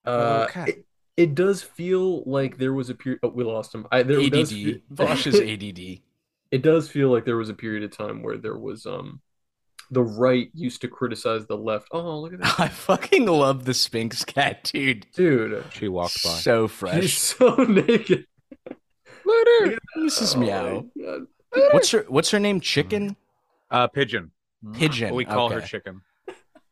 uh 0.05 0.49
Okay. 0.49 0.65
it, 0.67 0.87
it 1.17 1.35
does 1.35 1.63
feel 1.63 2.23
like 2.25 2.57
there 2.59 2.73
was 2.73 2.91
a 2.91 2.95
period 2.95 3.21
oh, 3.23 3.29
we 3.29 3.45
lost 3.45 3.75
him. 3.75 3.87
I 3.93 4.03
there 4.03 4.23
does 4.31 4.53
fe- 4.53 4.79
ADD. 4.79 4.83
Vaush 4.95 5.27
is 5.27 5.41
ADD. 5.41 6.03
it 6.51 6.63
does 6.63 6.89
feel 6.91 7.11
like 7.11 7.25
there 7.25 7.37
was 7.37 7.49
a 7.49 7.55
period 7.55 7.83
of 7.85 7.97
time 7.97 8.23
where 8.23 8.37
there 8.39 8.59
was 8.59 8.87
um 8.87 9.21
the 9.91 10.03
right 10.03 10.51
used 10.55 10.81
to 10.83 10.89
criticize 10.89 11.47
the 11.47 11.57
left. 11.57 11.89
Oh, 11.93 12.21
look 12.21 12.33
at 12.35 12.41
that. 12.41 12.55
I 12.61 12.69
fucking 12.69 13.27
love 13.27 13.65
the 13.65 13.75
Sphinx 13.75 14.25
cat, 14.25 14.71
dude. 14.73 15.07
Dude, 15.15 15.65
She 15.73 15.89
walked 15.89 16.23
by. 16.23 16.31
So 16.31 16.67
She's 16.69 16.77
fresh. 16.77 17.13
so 17.19 17.55
naked. 17.69 18.27
Later, 19.25 19.79
Mrs. 19.99 20.37
Oh 20.37 20.41
Meow. 20.41 20.87
my 20.97 21.69
What's 21.73 21.91
her 21.91 22.05
What's 22.09 22.31
her 22.31 22.39
name? 22.41 22.61
Chicken. 22.61 23.17
Uh, 23.71 23.87
pigeon. 23.89 24.31
Pigeon. 24.73 25.15
we 25.15 25.25
call 25.25 25.51
her 25.51 25.61
chicken. 25.61 26.03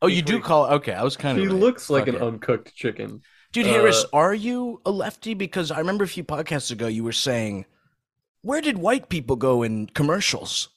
Oh, 0.00 0.06
you 0.06 0.22
do 0.22 0.40
call. 0.40 0.66
Okay, 0.74 0.92
I 0.92 1.02
was 1.02 1.16
kind 1.16 1.38
of. 1.38 1.44
She 1.44 1.48
looks 1.48 1.90
like 1.90 2.06
an 2.06 2.16
uncooked 2.16 2.74
chicken. 2.74 3.22
Dude, 3.52 3.66
Harris, 3.66 4.04
uh, 4.04 4.16
are 4.16 4.34
you 4.34 4.80
a 4.84 4.90
lefty? 4.90 5.34
Because 5.34 5.70
I 5.70 5.78
remember 5.78 6.04
a 6.04 6.08
few 6.08 6.22
podcasts 6.22 6.70
ago 6.70 6.86
you 6.86 7.02
were 7.02 7.12
saying, 7.12 7.64
"Where 8.42 8.60
did 8.60 8.78
white 8.78 9.08
people 9.08 9.36
go 9.36 9.62
in 9.62 9.86
commercials?" 9.86 10.68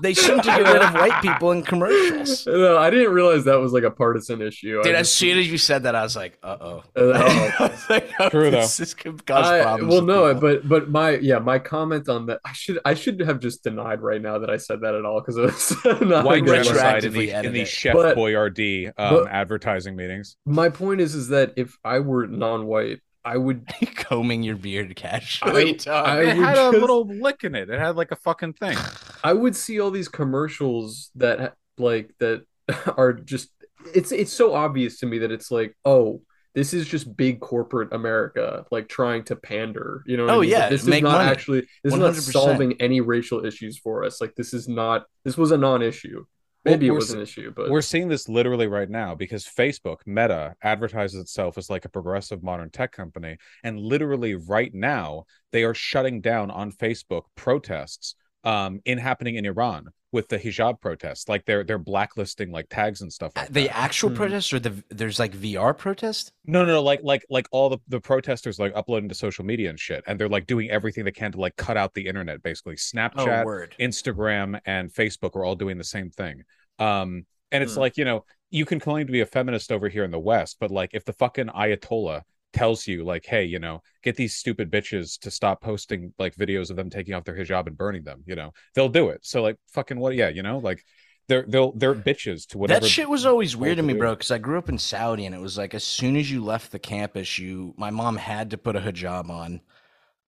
They 0.00 0.14
seem 0.14 0.36
to 0.38 0.42
get 0.42 0.60
rid 0.60 0.82
of 0.82 0.94
white 0.94 1.22
people 1.22 1.52
in 1.52 1.62
commercials. 1.62 2.46
No, 2.56 2.78
I 2.78 2.90
didn't 2.90 3.12
realize 3.12 3.44
that 3.44 3.58
was 3.60 3.72
like 3.72 3.84
a 3.84 3.90
partisan 3.90 4.42
issue. 4.42 4.82
Dude, 4.82 4.94
I 4.94 4.98
as 5.00 5.12
soon 5.12 5.38
as 5.38 5.50
you 5.50 5.58
said 5.58 5.84
that, 5.84 5.94
I 5.94 6.02
was 6.02 6.16
like, 6.16 6.38
"Uh 6.42 6.56
oh." 6.60 6.82
Uh-oh. 6.96 8.28
True, 8.30 8.50
though. 8.50 8.60
This 8.60 8.94
could 8.94 9.24
cause 9.26 9.46
I- 9.46 9.62
problems. 9.62 9.90
well, 9.90 10.00
with 10.00 10.08
no, 10.08 10.34
people. 10.34 10.40
but 10.40 10.68
but 10.68 10.90
my 10.90 11.10
yeah, 11.16 11.38
my 11.38 11.58
comment 11.58 12.08
on 12.08 12.26
that, 12.26 12.40
I 12.44 12.52
should 12.52 12.78
I 12.84 12.94
should 12.94 13.20
have 13.20 13.40
just 13.40 13.62
denied 13.62 14.00
right 14.00 14.20
now 14.20 14.38
that 14.38 14.50
I 14.50 14.56
said 14.56 14.80
that 14.82 14.94
at 14.94 15.04
all 15.04 15.20
because 15.20 15.36
it 15.36 15.42
was 15.42 16.00
not 16.02 16.24
White 16.24 16.44
good 16.44 16.64
genocide 16.64 17.04
in 17.04 17.12
retroactively 17.12 17.26
the, 17.32 17.46
in 17.46 17.52
the. 17.52 17.64
Chef 17.64 17.94
But- 17.94 18.16
Boyardee 18.16 18.88
um, 18.88 19.14
but- 19.14 19.28
advertising 19.28 19.96
meetings. 19.96 20.36
My 20.46 20.68
point 20.68 21.00
is, 21.00 21.14
is 21.14 21.28
that 21.28 21.54
if 21.56 21.76
I 21.84 21.98
were 22.00 22.26
non-white, 22.26 23.00
I 23.26 23.36
would 23.36 23.66
be 23.80 23.86
combing 23.94 24.42
your 24.44 24.56
beard 24.56 24.94
casually. 24.94 25.70
I- 25.70 25.72
Tom. 25.72 26.06
I 26.06 26.20
it 26.22 26.36
would 26.36 26.44
had 26.46 26.58
a 26.58 26.70
little 26.70 27.06
lick 27.06 27.42
in 27.42 27.54
it. 27.56 27.68
It 27.68 27.78
had 27.78 27.96
like 27.96 28.12
a 28.12 28.16
fucking 28.16 28.54
thing. 28.54 28.78
I 29.24 29.32
would 29.32 29.56
see 29.56 29.80
all 29.80 29.90
these 29.90 30.08
commercials 30.08 31.10
that 31.16 31.54
like 31.76 32.14
that 32.20 32.44
are 32.96 33.12
just 33.12 33.50
it's 33.94 34.12
it's 34.12 34.32
so 34.32 34.54
obvious 34.54 35.00
to 35.00 35.06
me 35.06 35.18
that 35.18 35.30
it's 35.32 35.50
like 35.50 35.76
oh 35.84 36.22
this 36.54 36.72
is 36.72 36.88
just 36.88 37.16
big 37.16 37.40
corporate 37.40 37.92
America 37.92 38.64
like 38.70 38.88
trying 38.88 39.22
to 39.24 39.36
pander 39.36 40.02
you 40.06 40.16
know 40.16 40.24
what 40.24 40.30
oh, 40.30 40.34
I 40.34 40.36
Oh, 40.36 40.40
mean? 40.40 40.50
yeah, 40.50 40.68
this 40.70 40.82
is 40.82 40.88
not 40.88 41.02
money. 41.02 41.30
actually 41.30 41.60
this 41.84 41.92
is 41.92 41.98
not 41.98 42.14
solving 42.14 42.80
any 42.80 43.00
racial 43.00 43.44
issues 43.44 43.76
for 43.78 44.04
us 44.04 44.20
like 44.20 44.34
this 44.36 44.54
is 44.54 44.66
not 44.68 45.04
this 45.24 45.36
was 45.36 45.50
a 45.50 45.58
non-issue 45.58 46.24
maybe 46.66 46.86
it 46.86 46.90
was 46.90 47.12
an 47.12 47.20
issue 47.20 47.52
but 47.54 47.70
We're 47.70 47.80
seeing 47.82 48.08
this 48.08 48.28
literally 48.28 48.66
right 48.66 48.88
now 48.88 49.14
because 49.14 49.44
Facebook, 49.44 49.98
Meta, 50.06 50.54
advertises 50.62 51.20
itself 51.20 51.56
as 51.58 51.70
like 51.70 51.84
a 51.84 51.88
progressive 51.88 52.42
modern 52.42 52.70
tech 52.70 52.92
company. 52.92 53.38
And 53.64 53.80
literally 53.80 54.34
right 54.34 54.72
now, 54.74 55.24
they 55.52 55.64
are 55.64 55.74
shutting 55.74 56.20
down 56.20 56.50
on 56.50 56.72
Facebook 56.72 57.22
protests 57.34 58.14
um, 58.44 58.80
in 58.84 58.98
happening 58.98 59.36
in 59.36 59.46
Iran 59.46 59.86
with 60.16 60.28
the 60.28 60.38
hijab 60.38 60.80
protests. 60.80 61.28
Like 61.28 61.44
they're 61.44 61.62
they're 61.62 61.78
blacklisting 61.78 62.50
like 62.50 62.66
tags 62.68 63.02
and 63.02 63.12
stuff 63.12 63.32
like 63.36 63.48
the 63.52 63.64
that. 63.68 63.76
actual 63.76 64.08
Hmm. 64.08 64.16
protest 64.16 64.52
or 64.52 64.58
the 64.58 64.82
there's 64.90 65.20
like 65.20 65.32
VR 65.36 65.76
protest? 65.76 66.32
No, 66.46 66.64
no, 66.64 66.72
no, 66.72 66.82
like 66.82 67.00
like 67.04 67.24
like 67.30 67.46
all 67.52 67.68
the, 67.68 67.78
the 67.86 68.00
protesters 68.00 68.58
like 68.58 68.72
uploading 68.74 69.08
to 69.10 69.14
social 69.14 69.44
media 69.44 69.70
and 69.70 69.78
shit. 69.78 70.02
And 70.08 70.18
they're 70.18 70.28
like 70.28 70.46
doing 70.46 70.70
everything 70.70 71.04
they 71.04 71.12
can 71.12 71.30
to 71.32 71.38
like 71.40 71.54
cut 71.56 71.76
out 71.76 71.94
the 71.94 72.06
internet, 72.08 72.42
basically. 72.42 72.74
Snapchat, 72.76 73.42
Oh, 73.42 73.44
word. 73.44 73.76
Instagram 73.78 74.58
and 74.66 74.92
Facebook 74.92 75.36
are 75.36 75.44
all 75.44 75.54
doing 75.54 75.78
the 75.78 75.84
same 75.84 76.10
thing. 76.10 76.42
Um, 76.80 77.26
and 77.52 77.62
it's 77.62 77.74
Hmm. 77.74 77.80
like, 77.80 77.96
you 77.96 78.04
know, 78.04 78.24
you 78.50 78.64
can 78.64 78.80
claim 78.80 79.06
to 79.06 79.12
be 79.12 79.20
a 79.20 79.26
feminist 79.26 79.70
over 79.70 79.88
here 79.88 80.02
in 80.04 80.10
the 80.10 80.18
West, 80.18 80.56
but 80.58 80.70
like 80.70 80.90
if 80.94 81.04
the 81.04 81.12
fucking 81.12 81.46
Ayatollah 81.48 82.22
tells 82.56 82.86
you, 82.86 83.04
like, 83.04 83.24
hey, 83.26 83.44
you 83.44 83.58
know, 83.58 83.82
get 84.02 84.16
these 84.16 84.34
stupid 84.34 84.70
bitches 84.70 85.18
to 85.20 85.30
stop 85.30 85.60
posting 85.60 86.12
like 86.18 86.34
videos 86.34 86.70
of 86.70 86.76
them 86.76 86.90
taking 86.90 87.14
off 87.14 87.24
their 87.24 87.36
hijab 87.36 87.66
and 87.66 87.76
burning 87.76 88.02
them, 88.02 88.22
you 88.26 88.34
know, 88.34 88.52
they'll 88.74 88.88
do 88.88 89.10
it. 89.10 89.20
So 89.22 89.42
like 89.42 89.56
fucking 89.72 89.98
what 89.98 90.14
yeah, 90.14 90.28
you 90.28 90.42
know, 90.42 90.58
like 90.58 90.82
they're 91.28 91.44
they'll 91.46 91.72
they're 91.72 91.94
bitches 91.94 92.46
to 92.48 92.58
whatever 92.58 92.80
That 92.80 92.88
shit 92.88 93.08
was 93.08 93.26
always 93.26 93.56
weird 93.56 93.76
to 93.76 93.82
me, 93.82 93.94
bro, 93.94 94.14
because 94.14 94.30
I 94.30 94.38
grew 94.38 94.58
up 94.58 94.68
in 94.68 94.78
Saudi 94.78 95.26
and 95.26 95.34
it 95.34 95.40
was 95.40 95.58
like 95.58 95.74
as 95.74 95.84
soon 95.84 96.16
as 96.16 96.30
you 96.30 96.42
left 96.42 96.72
the 96.72 96.78
campus, 96.78 97.38
you 97.38 97.74
my 97.76 97.90
mom 97.90 98.16
had 98.16 98.50
to 98.50 98.58
put 98.58 98.76
a 98.76 98.80
hijab 98.80 99.28
on. 99.30 99.60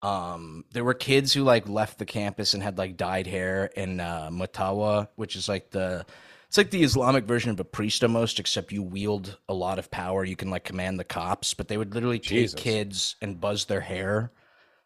Um, 0.02 0.64
there 0.72 0.84
were 0.84 0.94
kids 0.94 1.32
who 1.32 1.42
like 1.42 1.68
left 1.68 1.98
the 1.98 2.04
campus 2.04 2.54
and 2.54 2.62
had 2.62 2.78
like 2.78 2.96
dyed 2.96 3.26
hair 3.26 3.66
in 3.76 4.00
uh 4.00 4.30
Mutawa, 4.30 5.08
which 5.16 5.36
is 5.36 5.48
like 5.48 5.70
the 5.70 6.06
it's 6.48 6.59
like 6.59 6.70
the 6.70 6.82
Islamic 6.82 7.24
version 7.24 7.50
of 7.50 7.61
a 7.61 7.64
priest 7.64 8.02
almost, 8.02 8.38
except 8.38 8.72
you 8.72 8.82
wield 8.82 9.38
a 9.48 9.54
lot 9.54 9.78
of 9.78 9.90
power. 9.90 10.24
You 10.24 10.37
can 10.37 10.50
like 10.50 10.64
command 10.64 10.98
the 10.98 11.04
cops, 11.04 11.54
but 11.54 11.68
they 11.68 11.76
would 11.76 11.94
literally 11.94 12.18
take 12.18 12.28
Jesus. 12.28 12.61
kids 12.61 13.16
and 13.20 13.40
buzz 13.40 13.64
their 13.64 13.80
hair. 13.80 14.32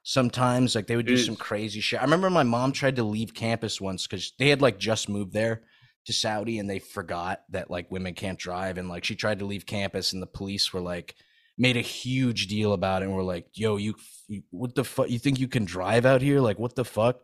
Sometimes, 0.03 0.75
like 0.75 0.87
they 0.87 0.97
would 0.97 1.07
do 1.07 1.19
some 1.19 1.37
crazy 1.37 1.81
shit. 1.81 2.01
I 2.01 2.05
remember 2.05 2.31
my 2.31 2.43
mom 2.43 2.73
tried 2.73 2.97
to 2.97 3.05
leave 3.05 3.35
campus 3.35 3.81
once 3.81 4.07
because 4.07 4.33
they 4.39 4.49
had 4.49 4.63
like 4.63 4.79
just 4.79 5.11
moved 5.11 5.35
there 5.35 5.63
to 6.07 6.13
Saudi 6.15 6.59
and 6.59 6.71
they 6.71 6.79
forgot 6.79 7.43
that 7.51 7.71
like 7.71 7.91
women 7.91 8.15
can't 8.15 8.39
drive 8.39 8.79
and 8.79 8.89
like 8.89 9.05
she 9.05 9.15
tried 9.15 9.41
to 9.41 9.45
leave 9.45 9.67
campus 9.67 10.15
and 10.15 10.23
the 10.23 10.27
police 10.27 10.73
were 10.73 10.81
like 10.81 11.15
made 11.59 11.77
a 11.77 11.83
huge 11.83 12.47
deal 12.47 12.73
about 12.73 13.03
it 13.03 13.05
and 13.05 13.15
were 13.15 13.23
like, 13.23 13.47
"Yo, 13.53 13.77
you, 13.77 13.95
you 14.27 14.43
what 14.51 14.75
the 14.75 14.85
fuck? 14.85 15.11
You 15.11 15.19
think 15.19 15.39
you 15.39 15.49
can 15.49 15.67
drive 15.67 16.07
out 16.07 16.23
here? 16.23 16.41
Like, 16.41 16.59
what 16.59 16.75
the 16.75 16.85
fuck?" 16.87 17.21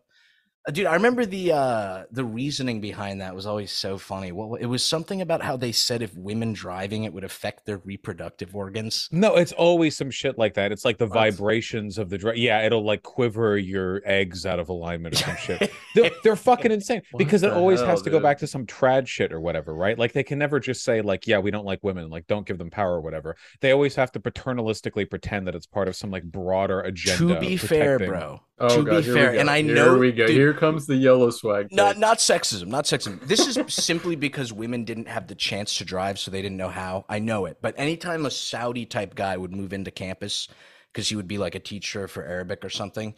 Uh, 0.67 0.71
Dude, 0.73 0.87
I 0.87 0.95
remember 0.95 1.25
the 1.25 1.53
uh 1.53 2.05
the 2.11 2.25
reasoning 2.25 2.81
behind 2.81 3.21
that 3.21 3.35
was 3.35 3.47
always 3.47 3.71
so 3.71 3.99
funny. 3.99 4.33
Well, 4.33 4.55
it 4.57 4.67
was 4.67 4.85
something 4.85 5.21
about 5.23 5.43
how 5.43 5.57
they 5.57 5.73
said 5.73 6.03
if 6.03 6.15
women 6.17 6.53
driving 6.53 7.05
it 7.05 7.13
would 7.13 7.25
affect 7.25 7.67
their 7.67 7.79
reproductive 7.79 8.55
organs. 8.57 9.09
No, 9.13 9.37
it's 9.37 9.53
always 9.53 9.97
some 9.97 10.11
shit 10.11 10.39
like 10.39 10.55
that. 10.55 10.73
It's 10.73 10.85
like 10.85 10.99
the 10.99 11.07
What? 11.07 11.15
vibrations 11.15 11.99
of 11.99 12.11
the 12.11 12.19
dra- 12.19 12.37
yeah, 12.37 12.63
it'll 12.63 12.85
like 12.85 13.03
quiver 13.03 13.57
your 13.57 14.03
eggs 14.05 14.45
out 14.45 14.59
of 14.59 14.69
alignment 14.69 15.15
or 15.15 15.19
some 15.19 15.37
shit. 15.37 15.71
They're, 15.95 16.11
they're 16.23 16.37
fucking 16.37 16.71
insane 16.73 17.01
because 17.17 17.43
it 17.43 17.53
always 17.53 17.81
hell, 17.81 17.89
has 17.89 18.03
to 18.03 18.11
go 18.11 18.21
back 18.21 18.37
to 18.39 18.47
some 18.47 18.67
trad 18.67 19.07
shit 19.07 19.33
or 19.33 19.41
whatever, 19.41 19.73
right? 19.73 19.99
Like 19.99 20.13
they 20.13 20.23
can 20.23 20.39
never 20.39 20.61
just 20.61 20.85
say 20.85 21.01
like, 21.01 21.27
yeah, 21.27 21.39
we 21.39 21.51
don't 21.51 21.65
like 21.65 21.83
women, 21.83 22.11
like 22.11 22.27
don't 22.27 22.47
give 22.47 22.59
them 22.59 22.69
power 22.69 22.97
or 22.97 23.01
whatever. 23.01 23.35
They 23.63 23.73
always 23.73 23.95
have 23.95 24.13
to 24.13 24.21
paternalistically 24.21 25.09
pretend 25.09 25.47
that 25.47 25.55
it's 25.55 25.65
part 25.65 25.89
of 25.89 25.97
some 25.97 26.11
like 26.11 26.25
broader 26.25 26.81
agenda. 26.83 27.35
to 27.35 27.41
be 27.41 27.57
fair, 27.57 27.99
bro. 27.99 28.43
Oh 28.59 28.79
to 28.79 28.85
god 28.85 29.05
be 29.05 29.13
fair, 29.13 29.35
and 29.39 29.51
I 29.51 29.63
here 29.63 29.75
know 29.75 29.99
we 29.99 30.13
go 30.13 30.27
dude, 30.27 30.37
here 30.37 30.55
comes 30.55 30.87
the 30.87 30.97
yellow 30.97 31.31
swag 31.31 31.69
not 31.71 31.93
take. 31.93 32.01
not 32.01 32.19
sexism, 32.19 32.67
not 32.69 32.85
sexism. 32.85 33.21
This 33.27 33.47
is 33.47 33.59
simply 33.75 34.17
because 34.17 34.53
women 34.53 34.85
didn't 34.85 35.09
have 35.09 35.27
the 35.27 35.35
chance 35.35 35.77
to 35.79 35.85
drive, 35.85 36.19
so 36.19 36.31
they 36.31 36.43
didn't 36.43 36.57
know 36.57 36.69
how. 36.69 37.05
I 37.09 37.19
know 37.19 37.47
it, 37.47 37.59
but 37.61 37.75
anytime 37.79 38.27
a 38.27 38.31
Saudi 38.31 38.87
type 38.87 39.15
guy 39.15 39.37
would 39.37 39.55
move 39.55 39.73
into 39.73 39.91
campus, 39.91 40.49
because 40.93 41.09
he 41.09 41.17
would 41.17 41.29
be 41.29 41.39
like 41.39 41.55
a 41.55 41.61
teacher 41.61 42.09
for 42.09 42.25
Arabic 42.25 42.65
or 42.65 42.71
something, 42.71 43.15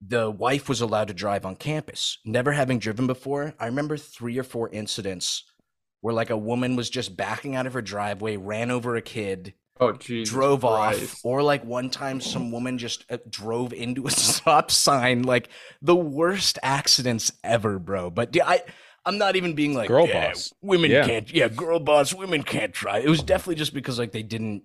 the 0.00 0.30
wife 0.30 0.68
was 0.68 0.80
allowed 0.80 1.08
to 1.08 1.14
drive 1.14 1.46
on 1.46 1.54
campus. 1.54 2.18
Never 2.24 2.52
having 2.52 2.78
driven 2.80 3.06
before, 3.06 3.54
I 3.58 3.66
remember 3.66 3.96
three 3.96 4.36
or 4.38 4.42
four 4.42 4.68
incidents 4.70 5.44
where 6.00 6.12
like 6.12 6.30
a 6.30 6.36
woman 6.36 6.76
was 6.76 6.90
just 6.90 7.16
backing 7.16 7.54
out 7.54 7.66
of 7.66 7.72
her 7.72 7.80
driveway, 7.80 8.36
ran 8.36 8.70
over 8.70 8.96
a 8.96 9.00
kid, 9.00 9.54
oh 9.80 9.92
Jesus 9.92 10.32
drove 10.32 10.64
off 10.64 11.20
or 11.24 11.42
like 11.42 11.64
one 11.64 11.90
time 11.90 12.20
some 12.20 12.52
woman 12.52 12.78
just 12.78 13.04
uh, 13.10 13.18
drove 13.28 13.72
into 13.72 14.06
a 14.06 14.10
stop 14.12 14.70
sign 14.70 15.22
like 15.22 15.48
the 15.82 15.96
worst 15.96 16.58
accidents 16.62 17.32
ever 17.42 17.78
bro 17.78 18.10
but 18.10 18.36
i 18.44 18.62
i'm 19.04 19.18
not 19.18 19.36
even 19.36 19.54
being 19.54 19.74
like 19.74 19.88
Girl 19.88 20.06
"Yeah, 20.06 20.28
boss." 20.28 20.52
women 20.62 20.90
Yeah. 20.90 21.06
can't 21.06 21.32
yeah 21.32 21.48
girl 21.48 21.80
boss 21.80 22.14
women 22.14 22.42
can't 22.42 22.72
drive 22.72 23.04
it 23.04 23.08
was 23.08 23.22
definitely 23.22 23.56
just 23.56 23.74
because 23.74 23.98
like 23.98 24.12
they 24.12 24.22
didn't 24.22 24.62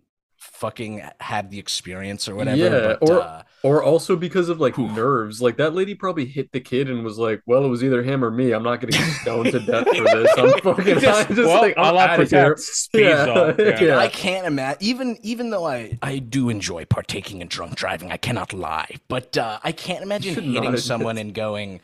fucking 0.52 1.02
had 1.20 1.50
the 1.52 1.60
experience 1.60 2.28
or 2.28 2.36
whatever. 2.36 2.58
Yeah, 2.58 2.70
but, 3.00 3.10
or- 3.10 3.22
uh, 3.22 3.44
Or 3.62 3.84
also 3.84 4.16
because 4.16 4.48
of 4.48 4.60
like 4.62 4.78
Whew. 4.78 4.88
nerves. 4.88 5.42
Like 5.42 5.58
that 5.58 5.74
lady 5.76 5.94
probably 5.94 6.26
hit 6.26 6.52
the 6.54 6.62
kid 6.62 6.90
and 6.90 7.04
was 7.04 7.18
like, 7.18 7.42
"Well, 7.46 7.66
it 7.66 7.68
was 7.68 7.84
either 7.84 8.02
him 8.04 8.24
or 8.24 8.32
me. 8.32 8.54
I'm 8.54 8.64
not 8.64 8.80
getting 8.80 9.02
stoned 9.22 9.52
to 9.52 9.60
death 9.60 9.86
for 9.86 10.04
this. 10.04 10.32
I'm 10.38 10.60
fucking 10.64 11.00
Just, 11.00 11.30
I'm 11.30 11.36
just 11.36 11.48
well, 11.48 11.62
like 11.62 11.76
a 11.76 11.80
I'm 11.82 11.96
la 11.96 12.02
out 12.02 12.20
of 12.22 12.30
here." 12.30 12.58
Yeah. 12.94 13.54
Yeah. 13.60 13.84
yeah. 13.84 13.98
I 13.98 14.08
can't 14.08 14.48
imagine. 14.48 14.78
Even 14.82 15.18
even 15.24 15.50
though 15.50 15.68
I 15.68 15.98
I 16.02 16.20
do 16.20 16.50
enjoy 16.50 16.86
partaking 16.86 17.42
in 17.42 17.48
drunk 17.50 17.76
driving, 17.76 18.12
I 18.12 18.18
cannot 18.18 18.54
lie. 18.54 18.96
But 19.10 19.38
uh, 19.38 19.60
I 19.64 19.74
can't 19.74 20.04
imagine 20.04 20.36
hitting 20.36 20.78
someone 20.78 21.18
and 21.18 21.34
going, 21.34 21.82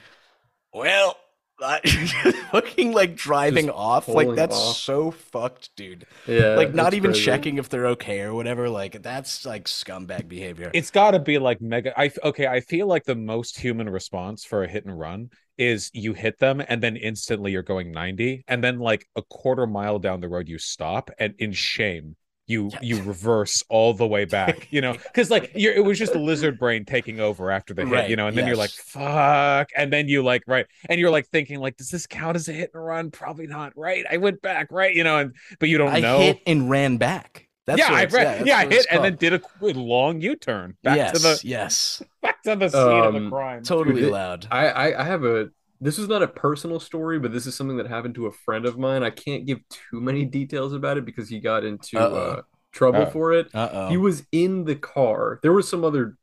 well. 0.73 1.17
I, 1.61 1.79
fucking 2.51 2.91
like 2.93 3.15
driving 3.15 3.67
Just 3.67 3.69
off 3.69 4.13
like 4.13 4.35
that's 4.35 4.59
off. 4.59 4.77
so 4.77 5.11
fucked 5.11 5.75
dude 5.75 6.05
Yeah, 6.25 6.55
like 6.55 6.73
not 6.73 6.93
even 6.93 7.13
crazy. 7.13 7.13
checking 7.13 7.57
if 7.57 7.69
they're 7.69 7.87
okay 7.87 8.21
or 8.21 8.33
whatever 8.33 8.69
like 8.69 9.01
that's 9.01 9.45
like 9.45 9.65
scumbag 9.65 10.27
behavior 10.27 10.69
It's 10.73 10.91
got 10.91 11.11
to 11.11 11.19
be 11.19 11.37
like 11.39 11.61
mega. 11.61 11.97
I 11.99 12.11
okay. 12.23 12.47
I 12.47 12.59
feel 12.59 12.87
like 12.87 13.05
the 13.05 13.15
most 13.15 13.57
human 13.59 13.89
response 13.89 14.43
for 14.43 14.63
a 14.63 14.67
hit 14.67 14.85
and 14.85 14.97
run 14.97 15.29
is 15.57 15.89
you 15.93 16.13
hit 16.13 16.37
them 16.39 16.61
and 16.67 16.83
then 16.83 16.97
instantly 16.97 17.51
you're 17.53 17.63
going 17.63 17.91
90 17.91 18.43
and 18.47 18.61
then 18.63 18.77
like 18.79 19.07
a 19.15 19.21
quarter 19.21 19.65
mile 19.65 19.99
down 19.99 20.19
the 20.19 20.27
road 20.27 20.49
you 20.49 20.57
stop 20.57 21.09
and 21.17 21.33
in 21.39 21.53
shame 21.53 22.15
you 22.47 22.69
Yeah. 22.73 22.79
you 22.81 23.01
reverse 23.03 23.63
all 23.69 23.93
the 23.93 24.05
way 24.07 24.25
back 24.25 24.67
you 24.71 24.81
know? 24.81 24.93
Because 25.03 25.29
like 25.31 25.51
you're 25.55 25.73
it 25.73 25.83
was 25.83 25.97
just 25.97 26.15
lizard 26.15 26.59
brain 26.59 26.85
taking 26.85 27.19
over 27.19 27.49
after 27.51 27.73
the 27.73 27.85
hit 27.85 28.09
you 28.09 28.15
know? 28.15 28.27
And 28.27 28.37
then 28.37 28.45
you're 28.47 28.55
like 28.55 28.69
fuck 28.71 29.69
and 29.75 29.91
then 29.91 30.07
you 30.07 30.23
like 30.23 30.43
right 30.47 30.65
and 30.89 30.99
you're 30.99 31.09
like 31.11 31.27
thinking 31.27 31.59
like 31.59 31.77
does 31.77 31.89
this 31.89 32.05
count 32.07 32.35
as 32.35 32.47
a 32.47 32.53
hit 32.53 32.71
and 32.73 32.83
run? 32.85 33.11
Probably 33.11 33.47
not 33.47 33.73
right? 33.75 34.05
I 34.09 34.17
went 34.17 34.41
back 34.41 34.71
right? 34.71 34.93
You 34.93 35.03
know 35.03 35.17
and 35.17 35.35
but 35.59 35.69
you 35.69 35.77
don't 35.77 35.93
I 35.93 35.99
know. 35.99 36.19
hit 36.19 36.41
and 36.45 36.69
ran 36.69 36.97
back. 36.97 37.47
That's 37.65 37.79
yeah 37.79 37.89
what 37.89 37.97
i 37.99 38.03
it's- 38.03 38.13
read 38.13 38.25
that's 38.37 38.45
yeah, 38.47 38.57
i 38.59 38.63
what 38.65 38.73
it's 38.73 38.85
hit 38.85 38.93
and 38.95 39.03
then 39.05 39.15
did 39.15 39.33
a 39.33 39.39
qu- 39.39 39.73
long 39.73 40.21
u-turn 40.21 40.77
back 40.83 40.97
yes 40.97 41.13
to 41.13 41.17
the 41.19 41.41
yes 41.43 42.03
back 42.21 42.43
to 42.43 42.55
the 42.55 42.69
scene 42.69 42.79
of 42.79 43.13
the 43.13 43.19
Um, 43.21 43.29
crime. 43.31 43.63
totally 43.63 43.95
Dude, 43.95 44.03
it- 44.03 44.09
allowed 44.09 44.47
I, 44.51 44.67
I 44.67 45.01
I 45.01 45.03
have 45.03 45.23
a 45.23 45.49
this 45.81 45.99
is 45.99 46.07
not 46.07 46.23
a 46.23 46.27
personal 46.27 46.79
story, 46.79 47.19
but 47.19 47.31
this 47.31 47.45
is 47.45 47.55
something 47.55 47.77
that 47.77 47.87
happened 47.87 48.15
to 48.15 48.27
a 48.27 48.31
friend 48.31 48.65
of 48.65 48.77
mine. 48.77 49.03
I 49.03 49.09
can't 49.09 49.45
give 49.45 49.59
too 49.69 50.01
many 50.01 50.25
details 50.25 50.73
about 50.73 50.97
it 50.97 51.05
because 51.05 51.29
he 51.29 51.39
got 51.39 51.63
into 51.63 51.97
uh, 51.99 52.41
trouble 52.71 53.01
Oh. 53.03 53.09
for 53.11 53.33
it. 53.33 53.47
uh-oh 53.53 53.89
He 53.89 53.97
was 53.97 54.23
in 54.31 54.63
the 54.65 54.75
car. 54.75 55.39
There 55.43 55.53
were 55.53 55.61
some 55.61 55.83
other 55.83 56.17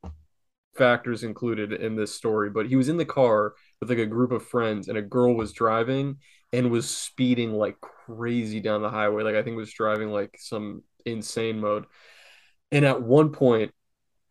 factors 0.76 1.22
included 1.22 1.72
in 1.72 1.96
this 1.96 2.14
story, 2.14 2.50
but 2.50 2.66
he 2.66 2.76
was 2.76 2.88
in 2.88 2.96
the 2.96 3.04
car 3.04 3.54
with 3.80 3.90
like 3.90 3.98
a 3.98 4.06
group 4.06 4.32
of 4.32 4.46
friends, 4.46 4.88
and 4.88 4.96
a 4.96 5.02
girl 5.02 5.34
was 5.34 5.52
driving 5.52 6.16
and 6.52 6.70
was 6.70 6.88
speeding 6.88 7.52
like 7.52 7.76
crazy 7.80 8.60
down 8.60 8.82
the 8.82 8.90
highway. 8.90 9.22
Like 9.22 9.34
I 9.36 9.42
think 9.42 9.56
was 9.56 9.72
driving 9.72 10.08
like 10.10 10.34
some 10.38 10.82
insane 11.04 11.60
mode. 11.60 11.84
And 12.70 12.84
at 12.86 13.02
one 13.02 13.32
point, 13.32 13.72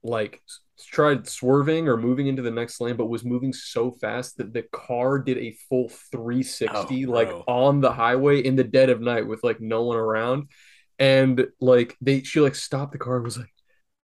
like 0.04 0.42
tried 0.88 1.28
swerving 1.28 1.88
or 1.88 1.96
moving 1.98 2.28
into 2.28 2.42
the 2.42 2.50
next 2.52 2.82
lane, 2.82 2.96
but 2.96 3.06
was 3.06 3.24
moving 3.24 3.54
so 3.54 3.92
fast 3.92 4.38
that 4.38 4.52
the 4.54 4.64
car 4.72 5.20
did 5.20 5.38
a 5.38 5.56
full 5.70 5.90
360 5.90 7.06
Oh, 7.06 7.12
like 7.12 7.32
on 7.48 7.82
the 7.82 7.92
highway 7.92 8.42
in 8.42 8.56
the 8.56 8.64
dead 8.64 8.90
of 8.90 9.00
night 9.02 9.28
with 9.28 9.44
like 9.44 9.62
no 9.62 9.84
one 9.84 9.98
around. 9.98 10.48
And 11.00 11.48
like 11.60 11.96
they 12.02 12.24
she 12.24 12.40
like 12.42 12.56
stopped 12.56 12.92
the 12.94 12.98
car 12.98 13.16
and 13.18 13.26
was 13.26 13.38
like, 13.38 13.54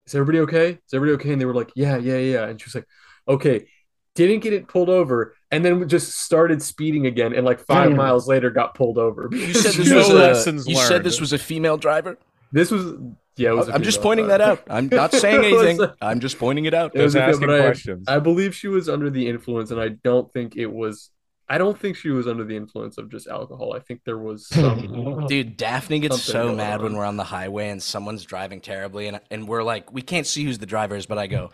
Is 0.07 0.15
everybody 0.15 0.41
okay? 0.41 0.71
Is 0.87 0.95
everybody 0.95 1.15
okay? 1.21 1.33
And 1.33 1.41
they 1.41 1.47
were 1.47 1.55
like, 1.55 1.73
Yeah, 1.75 1.97
yeah, 1.97 2.19
yeah. 2.19 2.45
And 2.49 2.61
she 2.61 2.67
was 2.67 2.75
like, 2.75 2.87
Okay. 3.29 3.67
Didn't 4.15 4.41
get 4.41 4.53
it 4.53 4.69
pulled 4.69 4.91
over 4.91 5.35
and 5.51 5.65
then 5.65 5.89
just 5.89 6.19
started 6.19 6.63
speeding 6.63 7.07
again 7.07 7.33
and 7.33 7.47
like 7.47 7.61
five 7.61 7.91
Hmm. 7.93 7.97
miles 7.97 8.29
later 8.29 8.51
got 8.51 8.75
pulled 8.75 8.99
over. 8.99 9.31
you 9.33 9.55
said 9.55 9.73
this 9.79 9.89
No 9.89 9.97
was 9.97 10.09
a, 10.11 10.15
lessons 10.15 10.69
you 10.69 10.77
said 10.77 11.03
this 11.03 11.19
was 11.19 11.33
a 11.33 11.39
female 11.39 11.79
driver 11.79 12.19
this 12.53 12.71
was 12.71 12.93
yeah, 13.37 13.51
it 13.51 13.55
was 13.55 13.69
a 13.69 13.73
i'm 13.75 13.83
just 13.83 14.03
pointing 14.03 14.29
that 14.29 14.41
out 14.41 14.63
i'm 14.69 14.89
not 14.89 15.13
saying 15.23 15.43
It 15.45 15.53
was 15.53 15.63
anything 15.67 15.81
a- 15.83 15.95
i'm 16.03 16.21
just 16.21 16.39
pointing 16.39 16.65
it 16.67 16.75
out 16.75 16.93
It 16.95 17.03
was 17.03 17.15
Just 17.15 17.17
a 17.17 17.27
bit, 17.27 17.29
asking 17.31 17.47
but 17.49 17.61
I- 17.61 17.65
questions. 17.65 18.05
I 18.09 18.19
believe 18.19 18.55
she 18.55 18.69
was 18.69 18.89
under 18.89 19.09
the 19.11 19.27
influence, 19.29 19.71
and 19.71 19.81
I 19.81 19.89
don't 19.89 20.31
think 20.33 20.57
it 20.57 20.67
was. 20.67 21.11
I 21.49 21.59
don't 21.59 21.79
think 21.79 21.97
she 21.97 22.09
was 22.09 22.27
under 22.27 22.45
the 22.45 22.57
influence 22.57 22.97
of 22.97 23.11
just 23.11 23.27
alcohol. 23.29 23.75
I 23.75 23.81
think 23.81 24.01
there 24.07 24.17
was 24.17 24.49
some. 24.49 25.27
Dude, 25.29 25.57
Daphne 25.59 25.99
gets 25.99 26.23
so 26.23 26.45
going 26.45 26.57
mad 26.57 26.81
when 26.83 26.95
we're 26.97 27.05
on 27.05 27.17
the 27.19 27.25
highway 27.25 27.69
and 27.69 27.83
someone's 27.83 28.25
driving 28.25 28.61
terribly, 28.61 29.07
and 29.09 29.21
and 29.31 29.47
we're 29.49 29.63
like, 29.63 29.93
we 29.93 30.01
can't 30.03 30.27
see 30.27 30.45
who's 30.45 30.59
the 30.59 30.67
driver 30.67 30.95
is, 30.97 31.05
but 31.07 31.19
I 31.19 31.27
go, 31.27 31.51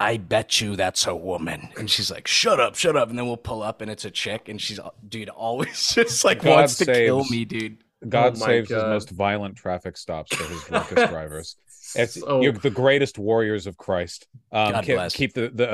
I 0.00 0.16
bet 0.16 0.60
you 0.62 0.76
that's 0.76 1.06
a 1.06 1.14
woman, 1.14 1.68
and 1.78 1.90
she's 1.90 2.10
like, 2.10 2.26
shut 2.26 2.58
up, 2.58 2.74
shut 2.74 2.96
up, 2.96 3.10
and 3.10 3.18
then 3.18 3.26
we'll 3.26 3.36
pull 3.36 3.62
up 3.62 3.80
and 3.82 3.90
it's 3.90 4.04
a 4.06 4.10
chick, 4.10 4.48
and 4.48 4.60
she's 4.60 4.80
dude 5.08 5.28
always 5.28 5.88
just 5.94 6.24
like 6.24 6.42
God 6.42 6.50
wants 6.50 6.76
to 6.78 6.86
kill 6.86 7.24
me, 7.26 7.44
dude. 7.44 7.83
God 8.08 8.36
Oh 8.36 8.40
my 8.40 8.46
saves 8.46 8.70
his 8.70 8.82
most 8.82 9.10
violent 9.10 9.56
traffic 9.56 9.96
stops 9.96 10.34
for 10.34 10.44
his 10.44 10.62
drunkest 10.68 11.10
drivers. 11.10 11.56
It's 11.96 12.20
So- 12.20 12.40
you're 12.42 12.52
the 12.52 12.70
greatest 12.70 13.18
warriors 13.18 13.66
of 13.66 13.76
Christ. 13.76 14.26
Um, 14.52 14.72
God 14.72 14.84
keep, 14.84 14.94
bless. 14.96 15.14
keep 15.14 15.34
the 15.34 15.48
the 15.48 15.68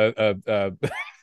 uh, 0.49 0.51
uh, 0.51 0.71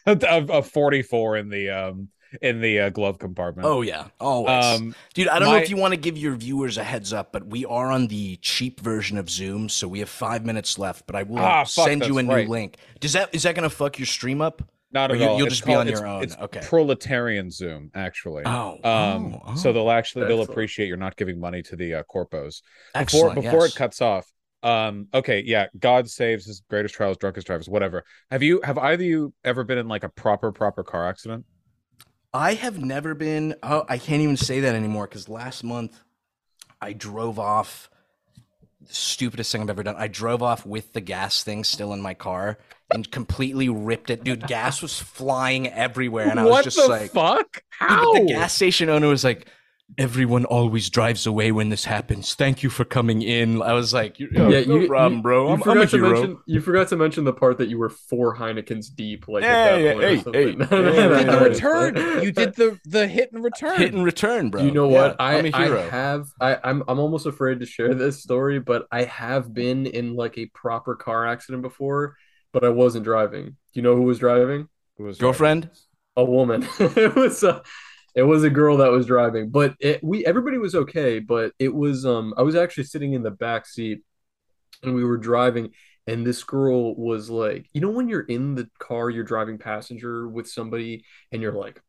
uh, 0.06 0.46
a 0.50 0.62
44 0.64 1.38
in 1.38 1.50
the 1.50 1.70
um 1.70 2.10
in 2.42 2.60
the 2.60 2.80
uh, 2.82 2.90
glove 2.90 3.20
compartment. 3.20 3.66
Oh 3.68 3.82
yeah, 3.82 4.08
always, 4.20 4.66
um, 4.66 4.94
dude. 5.14 5.30
I 5.30 5.40
don't 5.40 5.50
know 5.50 5.58
if 5.58 5.70
you 5.70 5.78
want 5.78 5.94
to 5.94 6.00
give 6.00 6.18
your 6.18 6.36
viewers 6.36 6.78
a 6.78 6.84
heads 6.84 7.14
up, 7.14 7.32
but 7.32 7.48
we 7.48 7.64
are 7.66 7.90
on 7.90 8.08
the 8.08 8.36
cheap 8.42 8.82
version 8.82 9.18
of 9.18 9.30
Zoom, 9.30 9.70
so 9.70 9.88
we 9.88 10.00
have 10.00 10.10
five 10.10 10.46
minutes 10.46 10.78
left. 10.78 11.08
But 11.08 11.16
I 11.16 11.24
will 11.24 11.40
Ah, 11.40 11.64
fuck, 11.64 11.86
send 11.88 12.06
you 12.06 12.14
a 12.18 12.22
that's 12.22 12.28
new 12.28 12.34
right. 12.36 12.50
link. 12.50 12.78
Does 13.00 13.14
that 13.14 13.34
is 13.34 13.44
that 13.44 13.56
gonna 13.56 13.70
fuck 13.70 13.98
your 13.98 14.06
stream 14.08 14.42
up? 14.42 14.62
Not 14.98 15.12
or 15.12 15.16
at 15.16 15.22
you- 15.22 15.28
all. 15.28 15.38
you'll 15.38 15.48
It's 15.48 15.56
just 15.58 15.66
be 15.68 15.76
on 15.76 15.88
your 15.88 16.06
own. 16.08 16.24
It's 16.24 16.36
Okay. 16.36 16.62
proletarian 16.64 17.52
Zoom 17.52 17.92
actually. 17.94 18.44
Oh, 18.46 18.80
Um, 18.84 19.40
oh, 19.46 19.56
so 19.56 19.70
oh. 19.70 19.74
they'll 19.74 19.92
actually 19.92 20.26
they'll 20.26 20.40
Excellent. 20.40 20.50
appreciate 20.50 20.88
you're 20.88 20.98
not 20.98 21.16
giving 21.16 21.40
money 21.40 21.62
to 21.64 21.76
the 21.76 21.96
uh, 21.96 22.04
corpos 22.14 22.62
before 22.94 23.02
Excellent, 23.02 23.36
before 23.36 23.62
yes. 23.66 23.74
it 23.74 23.76
cuts 23.78 24.02
off. 24.02 24.26
Um, 24.64 25.08
okay, 25.14 25.44
yeah, 25.46 25.68
God 25.80 26.10
saves 26.10 26.46
his 26.46 26.62
greatest 26.68 26.96
trials, 26.96 27.18
drunkest 27.18 27.46
drivers, 27.46 27.70
whatever. 27.70 28.04
Have 28.32 28.42
you 28.42 28.60
have 28.64 28.78
either 28.80 29.04
of 29.04 29.08
you 29.08 29.34
ever 29.46 29.64
been 29.64 29.78
in 29.78 29.88
like 29.88 30.04
a 30.04 30.10
proper 30.10 30.52
proper 30.52 30.84
car 30.84 31.08
accident? 31.08 31.46
I 32.34 32.56
have 32.56 32.80
never 32.84 33.14
been. 33.14 33.56
Oh, 33.62 33.86
I 33.88 33.98
can't 34.00 34.22
even 34.22 34.36
say 34.38 34.60
that 34.62 34.74
anymore 34.76 35.08
because 35.08 35.30
last 35.30 35.64
month 35.64 36.00
I 36.82 36.94
drove 36.94 37.38
off. 37.40 37.90
Stupidest 38.90 39.52
thing 39.52 39.62
I've 39.62 39.70
ever 39.70 39.84
done. 39.84 39.96
I 39.98 40.08
drove 40.08 40.42
off 40.42 40.66
with 40.66 40.94
the 40.94 41.02
gas 41.02 41.44
thing 41.44 41.64
still 41.64 41.94
in 41.94 42.02
my 42.02 42.14
car 42.14 42.58
and 42.92 43.10
completely 43.12 43.70
ripped 43.70 44.10
it. 44.10 44.24
Dude, 44.24 44.48
gas 44.48 44.82
was 44.82 45.00
flying 45.00 45.68
everywhere, 45.68 46.30
and 46.30 46.40
I 46.40 46.44
was 46.44 46.52
what 46.52 46.64
just 46.64 46.78
the 46.78 46.88
like, 46.88 47.12
fuck? 47.12 47.64
How? 47.70 48.14
the 48.14 48.26
gas 48.26 48.54
station 48.54 48.90
owner 48.90 49.08
was 49.08 49.24
like, 49.24 49.48
"Everyone 49.98 50.46
always 50.46 50.90
drives 50.90 51.26
away 51.26 51.52
when 51.52 51.70
this 51.70 51.86
happens. 51.86 52.36
Thank 52.36 52.62
you 52.62 52.70
for 52.70 52.84
coming 52.86 53.22
in." 53.22 53.62
I 53.62 53.74
was 53.74 53.94
like, 53.94 54.18
oh, 54.20 54.26
"You- 54.32 54.50
Yeah, 54.50 54.66
no 54.66 54.80
you- 54.80 54.88
problem, 54.88 55.22
bro. 55.22 55.48
You 55.48 55.54
I'm, 55.54 55.54
I'm 55.56 55.62
forgot 55.62 55.84
a 55.84 55.88
to 55.88 55.98
hero." 55.98 56.10
mention. 56.14 56.38
You 56.46 56.62
forgot 56.62 56.88
to 56.90 56.96
mention 56.98 57.24
the 57.24 57.34
part 57.34 57.58
that 57.60 57.70
you 57.70 57.78
were 57.78 57.90
four 57.90 58.36
Heinekens 58.36 58.94
deep, 58.94 59.28
like 59.28 59.44
Yeah, 59.44 59.50
at 59.50 59.76
that 59.76 59.82
yeah, 59.82 59.94
point 59.94 60.28
or 60.28 60.34
hey, 60.40 60.46
hey, 60.52 60.56
No, 60.56 60.66
no, 60.82 60.94
yeah, 60.94 61.08
no, 61.08 61.20
you 61.20 61.26
did 61.26 61.28
the 61.32 61.40
return. 61.50 62.24
You 62.24 62.32
did 62.32 62.56
the 62.56 62.80
the 62.86 63.08
hit 63.08 63.32
and 63.32 63.44
return. 63.44 63.78
Hit 63.80 63.94
and 63.94 64.04
return, 64.06 64.50
bro. 64.50 64.64
You 64.64 64.72
know 64.72 64.90
Yeah, 64.90 65.02
what? 65.02 65.16
I 65.20 65.38
I'm 65.38 65.46
a 65.46 65.52
I 65.54 65.64
hero. 65.66 65.90
have 65.90 66.28
I 66.42 66.58
I'm 66.64 66.84
I'm 66.88 67.00
almost 67.00 67.26
afraid 67.26 67.60
to 67.62 67.66
share 67.66 67.94
this 67.94 68.22
story, 68.22 68.60
but 68.60 68.88
I 68.92 69.04
have 69.04 69.54
been 69.54 69.86
in 69.88 70.16
like 70.16 70.38
a 70.38 70.48
proper 70.48 70.96
car 70.96 71.26
accident 71.26 71.62
before, 71.64 72.16
but 72.54 72.64
I 72.64 72.70
wasn't 72.70 73.04
driving. 73.06 73.46
Do 73.46 73.56
you 73.74 73.82
know 73.84 73.96
who 73.96 74.04
was 74.04 74.20
driving? 74.20 74.68
Who 74.98 75.06
was 75.06 75.18
Girlfriend? 75.18 75.70
A 76.16 76.26
woman. 76.26 76.68
it 76.80 77.16
was 77.16 77.44
a 77.44 77.62
it 78.18 78.24
was 78.24 78.44
a 78.44 78.50
girl 78.50 78.78
that 78.78 78.90
was 78.90 79.06
driving, 79.06 79.52
but 79.52 79.76
it, 79.80 80.04
we 80.04 80.26
everybody 80.26 80.58
was 80.58 80.74
okay, 80.74 81.20
but 81.20 81.54
it 81.60 81.74
was 81.74 82.04
um 82.04 82.34
I 82.36 82.42
was 82.42 82.56
actually 82.56 82.86
sitting 82.86 83.14
in 83.14 83.22
the 83.22 83.30
back 83.32 83.68
seat 83.68 84.00
and 84.82 84.96
we 84.96 85.04
were 85.04 85.18
driving 85.18 85.70
and 86.08 86.26
this 86.26 86.44
girl 86.44 86.96
was 86.96 87.30
like, 87.30 87.68
you 87.74 87.82
know 87.82 87.92
when 87.92 88.10
you're 88.10 88.22
in 88.22 88.56
the 88.56 88.68
car, 88.80 89.12
you're 89.12 89.24
driving 89.24 89.60
passenger 89.60 90.28
with 90.28 90.50
somebody 90.50 91.06
and 91.32 91.44
you're 91.44 91.54
like 91.54 91.80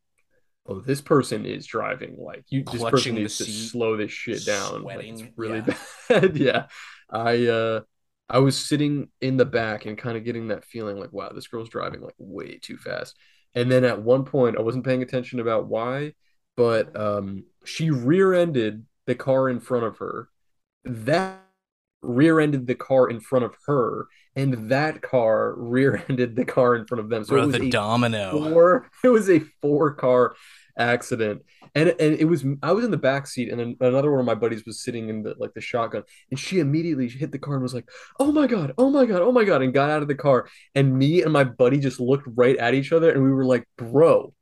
Oh, 0.67 0.79
this 0.79 1.01
person 1.01 1.47
is 1.47 1.65
driving 1.65 2.15
like 2.19 2.43
you. 2.49 2.63
This 2.63 2.79
Clutching 2.79 2.91
person 2.91 3.15
needs 3.15 3.37
to 3.39 3.45
slow 3.45 3.97
this 3.97 4.11
shit 4.11 4.45
down. 4.45 4.83
Like, 4.83 5.03
it's 5.03 5.23
really 5.35 5.63
yeah. 5.67 5.75
bad. 6.09 6.37
yeah, 6.37 6.65
I 7.09 7.47
uh, 7.47 7.81
I 8.29 8.37
was 8.37 8.55
sitting 8.55 9.09
in 9.19 9.37
the 9.37 9.45
back 9.45 9.87
and 9.87 9.97
kind 9.97 10.15
of 10.15 10.23
getting 10.23 10.49
that 10.49 10.63
feeling 10.63 10.99
like, 10.99 11.11
wow, 11.11 11.29
this 11.29 11.47
girl's 11.47 11.69
driving 11.69 12.01
like 12.01 12.13
way 12.19 12.59
too 12.61 12.77
fast. 12.77 13.17
And 13.55 13.71
then 13.71 13.83
at 13.83 14.01
one 14.01 14.25
point, 14.25 14.57
I 14.57 14.61
wasn't 14.61 14.85
paying 14.85 15.01
attention 15.01 15.39
about 15.39 15.67
why, 15.67 16.13
but 16.55 16.95
um, 16.99 17.45
she 17.65 17.89
rear-ended 17.89 18.85
the 19.05 19.15
car 19.15 19.49
in 19.49 19.59
front 19.59 19.85
of 19.85 19.97
her. 19.97 20.29
That 20.85 21.41
rear-ended 22.01 22.67
the 22.67 22.75
car 22.75 23.09
in 23.09 23.19
front 23.19 23.45
of 23.45 23.55
her, 23.65 24.07
and 24.35 24.69
that 24.69 25.01
car 25.01 25.53
rear-ended 25.57 26.35
the 26.35 26.45
car 26.45 26.75
in 26.75 26.85
front 26.85 27.01
of 27.01 27.09
them. 27.09 27.23
So 27.23 27.29
Bro, 27.35 27.43
it 27.43 27.45
was 27.47 27.57
the 27.57 27.67
a 27.67 27.71
domino. 27.71 28.31
four. 28.31 28.89
It 29.03 29.09
was 29.09 29.29
a 29.29 29.39
four-car 29.61 30.35
accident, 30.79 31.43
and 31.75 31.89
and 31.89 32.15
it 32.19 32.25
was 32.25 32.45
I 32.63 32.71
was 32.71 32.85
in 32.85 32.91
the 32.91 32.97
back 32.97 33.27
seat, 33.27 33.51
and 33.51 33.75
another 33.81 34.09
one 34.11 34.19
of 34.19 34.25
my 34.25 34.35
buddies 34.35 34.65
was 34.65 34.81
sitting 34.81 35.09
in 35.09 35.21
the 35.23 35.35
like 35.37 35.53
the 35.53 35.61
shotgun, 35.61 36.03
and 36.31 36.39
she 36.39 36.59
immediately 36.59 37.07
hit 37.09 37.31
the 37.31 37.39
car 37.39 37.53
and 37.55 37.63
was 37.63 37.73
like, 37.73 37.89
"Oh 38.19 38.31
my 38.31 38.47
god, 38.47 38.73
oh 38.77 38.89
my 38.89 39.05
god, 39.05 39.21
oh 39.21 39.31
my 39.31 39.43
god," 39.43 39.61
and 39.61 39.73
got 39.73 39.89
out 39.89 40.01
of 40.01 40.07
the 40.07 40.15
car, 40.15 40.47
and 40.75 40.97
me 40.97 41.21
and 41.21 41.33
my 41.33 41.43
buddy 41.43 41.77
just 41.79 41.99
looked 41.99 42.27
right 42.35 42.57
at 42.57 42.73
each 42.73 42.91
other, 42.91 43.11
and 43.11 43.23
we 43.23 43.31
were 43.31 43.45
like, 43.45 43.67
"Bro." 43.77 44.33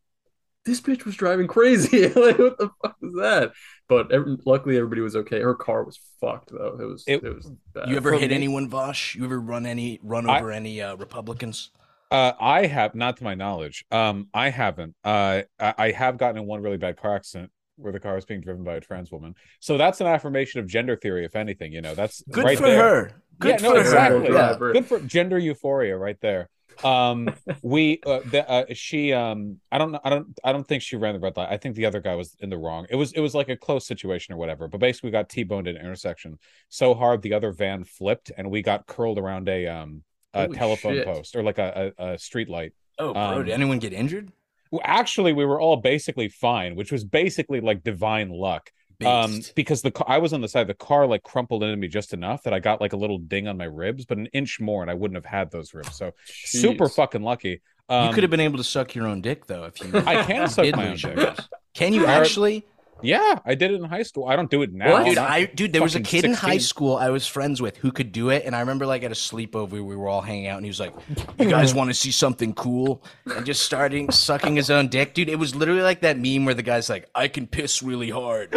this 0.66 0.82
bitch 0.82 1.06
was 1.06 1.16
driving 1.16 1.48
crazy. 1.48 2.10
like, 2.10 2.38
what 2.38 2.58
the 2.58 2.70
fuck 2.82 2.98
was 3.02 3.14
that? 3.14 3.54
But 3.88 4.12
every, 4.12 4.36
luckily, 4.46 4.76
everybody 4.76 5.00
was 5.00 5.16
okay. 5.16 5.40
Her 5.40 5.56
car 5.56 5.86
was 5.86 5.98
fucked 6.20 6.52
though. 6.52 6.78
It 6.78 6.84
was. 6.84 7.04
It, 7.08 7.24
It- 7.24 7.36
was. 7.36 7.50
Bad. 7.74 7.88
You 7.88 7.96
ever 7.96 8.10
From 8.12 8.20
hit 8.20 8.32
me- 8.32 8.36
anyone, 8.36 8.70
Vaush? 8.70 9.16
You 9.16 9.24
ever 9.24 9.40
run 9.40 9.66
any 9.66 9.98
run 10.04 10.30
I- 10.30 10.40
over 10.40 10.52
any 10.52 10.82
uh, 10.82 10.98
Republicans? 10.98 11.72
Uh, 12.10 12.32
I 12.40 12.68
have 12.68 12.96
not 12.96 13.18
to 13.18 13.24
my 13.24 13.36
knowledge. 13.36 13.86
Um, 13.92 14.30
I 14.34 14.50
haven't. 14.50 14.96
Uh, 15.04 15.42
I, 15.60 15.74
I 15.78 15.92
have 15.92 16.18
gotten 16.18 16.38
in 16.38 16.48
one 16.48 16.62
really 16.62 16.78
bad 16.78 16.98
car 16.98 17.16
accident 17.16 17.52
where 17.76 17.94
the 17.94 18.00
car 18.00 18.16
was 18.16 18.26
being 18.26 18.42
driven 18.42 18.64
by 18.64 18.76
a 18.76 18.82
trans 18.82 19.12
woman. 19.12 19.36
So 19.60 19.78
that's 19.78 20.02
an 20.02 20.08
affirmation 20.08 20.60
of 20.60 20.68
gender 20.68 20.96
theory, 20.96 21.26
if 21.26 21.36
anything. 21.36 21.74
You 21.74 21.82
know, 21.82 21.96
that's 21.96 22.24
Good 22.32 22.44
right 22.44 22.58
for 22.58 22.68
there. 22.68 22.78
her. 22.78 23.22
Good 23.40 23.50
yeah, 23.50 23.58
for 23.58 23.64
no, 23.64 23.76
her. 23.76 23.82
exactly. 23.82 24.34
Yeah. 24.34 24.56
Good 24.58 24.86
for 24.86 25.00
gender 25.00 25.38
euphoria, 25.38 25.98
right 25.98 26.20
there. 26.22 26.50
Um, 26.84 27.30
we, 27.62 28.00
uh, 28.06 28.22
the, 28.26 28.50
uh, 28.50 28.66
she, 28.74 29.14
um, 29.14 29.60
I 29.72 29.78
don't 29.78 29.92
know, 29.92 30.00
I 30.04 30.10
don't, 30.10 30.40
I 30.44 30.52
don't 30.52 30.68
think 30.68 30.82
she 30.82 30.96
ran 30.96 31.14
the 31.14 31.20
red 31.20 31.38
light. 31.38 31.50
I 31.52 31.58
think 31.58 31.76
the 31.76 31.86
other 31.86 32.00
guy 32.00 32.16
was 32.16 32.36
in 32.40 32.50
the 32.50 32.58
wrong. 32.58 32.88
It 32.90 32.96
was, 32.96 33.12
it 33.14 33.20
was 33.20 33.36
like 33.36 33.50
a 33.50 33.58
close 33.58 33.86
situation 33.86 34.34
or 34.34 34.38
whatever. 34.38 34.68
But 34.68 34.80
basically, 34.80 35.10
we 35.10 35.12
got 35.12 35.30
t-boned 35.30 35.68
at 35.68 35.76
an 35.76 35.82
intersection 35.82 36.40
so 36.70 36.94
hard 36.94 37.22
the 37.22 37.34
other 37.34 37.52
van 37.52 37.84
flipped, 37.84 38.32
and 38.36 38.50
we 38.50 38.62
got 38.62 38.88
curled 38.88 39.20
around 39.20 39.50
a 39.50 39.68
um 39.68 40.04
a 40.38 40.46
Holy 40.46 40.58
telephone 40.58 40.94
shit. 40.96 41.06
post 41.06 41.36
or 41.36 41.44
like 41.44 41.58
a 41.58 41.94
a, 41.98 42.06
a 42.14 42.20
street 42.20 42.50
light. 42.50 42.74
Oh, 43.00 43.14
bro, 43.14 43.22
Um, 43.22 43.46
did 43.46 43.54
anyone 43.54 43.80
get 43.80 43.94
injured? 43.94 44.32
Well, 44.72 44.82
actually, 44.84 45.34
we 45.34 45.46
were 45.46 45.60
all 45.62 45.78
basically 45.78 46.30
fine, 46.30 46.76
which 46.76 46.92
was 46.92 47.04
basically 47.04 47.62
like 47.62 47.84
divine 47.84 48.30
luck. 48.30 48.72
Um, 49.06 49.42
because 49.56 49.84
the 49.84 49.92
car, 49.92 50.08
I 50.10 50.18
was 50.18 50.34
on 50.34 50.42
the 50.42 50.48
side, 50.48 50.62
of 50.62 50.68
the 50.68 50.74
car 50.74 51.06
like 51.06 51.22
crumpled 51.22 51.62
into 51.62 51.78
me 51.78 51.88
just 51.88 52.14
enough 52.14 52.42
that 52.44 52.54
I 52.54 52.60
got 52.60 52.82
like 52.82 52.94
a 52.94 52.98
little 52.98 53.20
ding 53.20 53.48
on 53.48 53.56
my 53.56 53.66
ribs, 53.66 54.06
but 54.06 54.18
an 54.18 54.26
inch 54.34 54.60
more, 54.60 54.82
and 54.82 54.90
I 54.90 54.96
wouldn't 54.96 55.16
have 55.16 55.26
had 55.26 55.52
those 55.52 55.76
ribs. 55.76 55.96
So 55.96 56.14
super 56.26 56.90
fucking 56.90 57.22
lucky. 57.22 57.62
Um, 57.90 58.08
you 58.08 58.14
could 58.16 58.24
have 58.24 58.32
been 58.32 58.40
able 58.40 58.58
to 58.58 58.64
suck 58.64 58.96
your 58.96 59.06
own 59.08 59.22
dick 59.22 59.46
though 59.46 59.66
if 59.66 59.80
you. 59.82 59.92
I 60.06 60.24
can 60.24 60.50
suck 60.50 60.76
my 60.76 60.90
own 60.90 60.98
dick. 60.98 61.38
Can 61.76 61.94
you 61.94 62.08
actually? 62.08 62.66
Yeah, 63.02 63.40
I 63.46 63.56
did 63.56 63.72
it 63.72 63.76
in 63.76 63.84
high 63.84 64.04
school. 64.04 64.28
I 64.28 64.36
don't 64.36 64.50
do 64.50 64.62
it 64.62 64.74
now. 64.74 64.92
What? 64.92 65.06
Dude, 65.06 65.18
I'm 65.18 65.24
not 65.24 65.32
I 65.32 65.46
dude, 65.46 65.74
there 65.74 65.82
was 65.82 65.96
a 65.96 66.00
fucking 66.00 66.10
kid 66.10 66.26
in 66.26 66.34
high 66.34 66.58
school 66.58 66.96
I 66.96 67.10
was 67.10 67.28
friends 67.28 67.62
with 67.62 67.78
who 67.78 67.92
could 67.92 68.12
do 68.12 68.30
it, 68.30 68.44
and 68.46 68.56
I 68.56 68.60
remember 68.62 68.86
like 68.86 69.04
at 69.04 69.12
a 69.12 69.16
sleepover 69.16 69.72
we 69.72 69.96
were 69.96 70.08
all 70.08 70.22
hanging 70.22 70.48
out, 70.48 70.58
and 70.58 70.66
he 70.66 70.70
was 70.70 70.80
like, 70.80 70.94
"You 71.40 71.50
guys 71.50 71.74
want 71.74 71.90
to 71.90 71.94
see 71.94 72.12
something 72.12 72.54
cool?" 72.54 73.04
and 73.26 73.46
just 73.46 73.64
starting 73.64 74.12
sucking 74.12 74.56
his 74.56 74.70
own 74.72 74.88
dick, 74.88 75.14
dude. 75.14 75.30
It 75.30 75.40
was 75.40 75.56
literally 75.56 75.82
like 75.82 76.02
that 76.02 76.18
meme 76.18 76.46
where 76.46 76.56
the 76.56 76.64
guy's 76.64 76.90
like, 76.90 77.10
"I 77.14 77.28
can 77.28 77.48
piss 77.48 77.84
really 77.84 78.10
hard," 78.10 78.56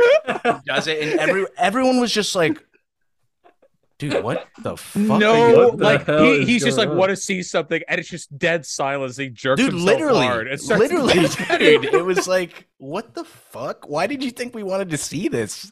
does 0.67 0.87
it, 0.87 1.03
and 1.03 1.21
every 1.21 1.47
everyone 1.59 2.01
was 2.01 2.13
just 2.13 2.35
like, 2.35 2.63
"Dude, 4.01 4.25
what 4.25 4.49
the 4.63 4.77
fuck?" 4.77 5.21
no, 5.21 5.71
you 5.71 5.77
the 5.77 5.85
like 5.85 6.07
he, 6.07 6.45
he's 6.45 6.65
just 6.65 6.79
like, 6.79 6.89
on? 6.89 6.97
want 6.97 7.11
to 7.11 7.17
see 7.17 7.43
something, 7.43 7.81
and 7.89 8.01
it's 8.01 8.09
just 8.09 8.37
dead 8.37 8.67
silence. 8.67 9.17
He 9.17 9.29
jerks 9.29 9.61
Dude, 9.61 9.73
himself 9.73 9.87
literally, 9.87 10.27
hard. 10.27 10.49
It 10.49 10.61
starts- 10.61 10.81
literally, 10.81 11.13
dude. 11.59 11.85
It 11.95 12.05
was 12.05 12.27
like, 12.27 12.67
what 12.79 13.15
the 13.15 13.25
fuck? 13.25 13.89
Why 13.89 14.07
did 14.07 14.25
you 14.25 14.31
think 14.31 14.55
we 14.55 14.63
wanted 14.63 14.91
to 14.91 14.97
see 14.97 15.29
this? 15.29 15.71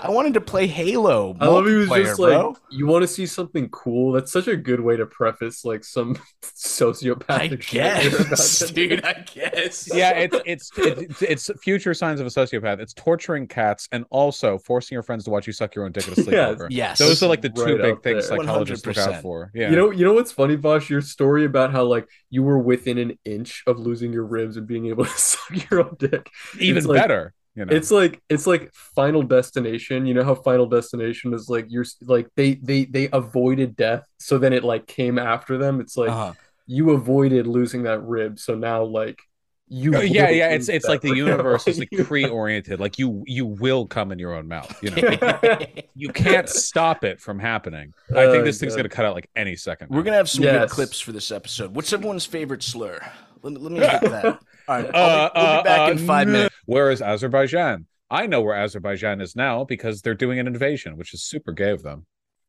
I 0.00 0.10
wanted 0.10 0.34
to 0.34 0.40
play 0.40 0.66
Halo. 0.66 1.36
I 1.40 1.46
love 1.46 1.66
he 1.66 1.74
was 1.74 1.88
multiplayer, 1.88 2.04
just 2.04 2.18
like, 2.18 2.32
bro. 2.32 2.56
you 2.70 2.86
want 2.86 3.02
to 3.02 3.08
see 3.08 3.26
something 3.26 3.68
cool? 3.70 4.12
That's 4.12 4.32
such 4.32 4.48
a 4.48 4.56
good 4.56 4.80
way 4.80 4.96
to 4.96 5.06
preface 5.06 5.64
like 5.64 5.84
some 5.84 6.16
sociopathic 6.42 7.28
I 7.30 7.48
shit 7.60 8.12
you're 8.12 8.20
about 8.20 8.28
guess, 8.30 8.58
to 8.60 8.72
dude. 8.72 9.04
I 9.04 9.12
guess. 9.32 9.88
yeah, 9.94 10.10
it's 10.10 10.40
it's 10.46 10.70
it's 10.76 11.22
it's 11.22 11.50
future 11.62 11.94
signs 11.94 12.20
of 12.20 12.26
a 12.26 12.30
sociopath. 12.30 12.80
It's 12.80 12.94
torturing 12.94 13.46
cats 13.46 13.88
and 13.92 14.04
also 14.10 14.58
forcing 14.58 14.96
your 14.96 15.02
friends 15.02 15.24
to 15.24 15.30
watch 15.30 15.46
you 15.46 15.52
suck 15.52 15.74
your 15.74 15.84
own 15.84 15.92
dick 15.92 16.08
at 16.08 16.18
a 16.18 16.22
Yes. 16.22 16.26
sleepover. 16.28 16.66
Yes. 16.70 16.98
Those 16.98 17.22
are 17.22 17.28
like 17.28 17.42
the 17.42 17.50
two 17.50 17.76
Right 17.76 17.80
big 17.82 18.02
things 18.02 18.28
there. 18.28 18.38
psychologists 18.38 18.86
look 18.86 18.98
out 18.98 19.22
for. 19.22 19.50
Yeah. 19.54 19.70
You 19.70 19.76
know, 19.76 19.90
you 19.90 20.04
know 20.04 20.14
what's 20.14 20.32
funny, 20.32 20.56
Vaush? 20.56 20.88
Your 20.88 21.00
story 21.00 21.44
about 21.44 21.70
how 21.72 21.84
like 21.84 22.08
you 22.30 22.42
were 22.42 22.58
within 22.58 22.98
an 22.98 23.18
inch 23.24 23.62
of 23.66 23.78
losing 23.78 24.12
your 24.12 24.24
ribs 24.24 24.56
and 24.56 24.66
being 24.66 24.86
able 24.86 25.04
to 25.04 25.10
suck 25.10 25.70
your 25.70 25.80
own 25.84 25.96
dick. 25.98 26.28
even 26.58 26.78
it's 26.78 26.86
like- 26.86 27.00
better. 27.00 27.32
You 27.56 27.64
know, 27.64 27.74
It's 27.74 27.90
like 27.90 28.20
it's 28.28 28.46
like 28.46 28.72
Final 28.74 29.22
Destination. 29.22 30.06
You 30.06 30.14
know 30.14 30.24
how 30.24 30.34
Final 30.34 30.66
Destination 30.66 31.32
is 31.34 31.48
like 31.48 31.66
you're 31.68 31.84
like 32.02 32.26
they 32.36 32.54
they 32.54 32.84
they 32.86 33.08
avoided 33.12 33.76
death, 33.76 34.04
so 34.18 34.38
then 34.38 34.52
it 34.52 34.64
like 34.64 34.86
came 34.86 35.18
after 35.18 35.56
them. 35.56 35.80
It's 35.80 35.96
like 35.96 36.10
Uh-huh. 36.10 36.32
you 36.66 36.90
avoided 36.90 37.46
losing 37.46 37.84
that 37.84 38.00
rib, 38.02 38.38
so 38.40 38.56
now 38.56 38.82
like 38.84 39.20
you. 39.68 39.94
Oh, 39.96 40.00
yeah, 40.00 40.30
yeah. 40.30 40.48
It's 40.50 40.68
it's 40.68 40.86
like 40.88 41.00
the 41.00 41.14
universe 41.14 41.68
is 41.68 41.78
like 41.78 41.88
You- 41.92 42.02
pre-oriented. 42.10 42.80
Like 42.80 42.98
you 42.98 43.22
you 43.26 43.46
will 43.46 43.86
come 43.86 44.10
in 44.10 44.18
your 44.18 44.34
own 44.34 44.48
mouth. 44.48 44.76
You 44.82 44.90
know, 44.90 45.58
you 45.94 46.08
can't 46.08 46.48
stop 46.48 47.04
it 47.04 47.20
from 47.20 47.38
happening. 47.38 47.94
I 48.14 48.24
Oh, 48.24 48.32
think 48.32 48.44
this 48.44 48.58
thing's 48.58 48.72
God. 48.72 48.78
gonna 48.78 48.88
cut 48.88 49.04
out 49.04 49.14
like 49.14 49.30
any 49.36 49.54
second. 49.54 49.90
We're 49.90 50.02
gonna 50.02 50.16
have 50.16 50.28
some 50.28 50.42
good 50.42 50.68
clips 50.70 50.98
for 50.98 51.12
this 51.12 51.30
episode. 51.30 51.74
What's 51.76 51.92
everyone's 51.92 52.26
favorite 52.26 52.64
slur? 52.64 52.98
Let 53.42 53.52
me, 53.52 53.60
let 53.60 53.72
me 53.72 53.78
hit 53.78 54.00
that. 54.10 54.40
All 54.68 54.76
right, 54.76 54.94
Uh, 54.94 54.98
I'll 54.98 55.30
be, 55.34 55.40
we'll 55.40 55.46
uh, 55.46 55.62
be 55.62 55.64
back 55.64 55.88
uh, 55.88 55.92
in 55.92 55.98
five 55.98 56.28
minutes. 56.28 56.54
Where 56.66 56.90
is 56.90 57.02
Azerbaijan? 57.02 57.86
I 58.10 58.26
know 58.26 58.40
where 58.42 58.54
Azerbaijan 58.54 59.20
is 59.20 59.34
now 59.34 59.64
because 59.64 60.02
they're 60.02 60.14
doing 60.14 60.38
an 60.38 60.46
invasion, 60.46 60.96
which 60.96 61.14
is 61.14 61.22
super 61.24 61.52
gay 61.52 61.70
of 61.70 61.82
them. 61.82 62.06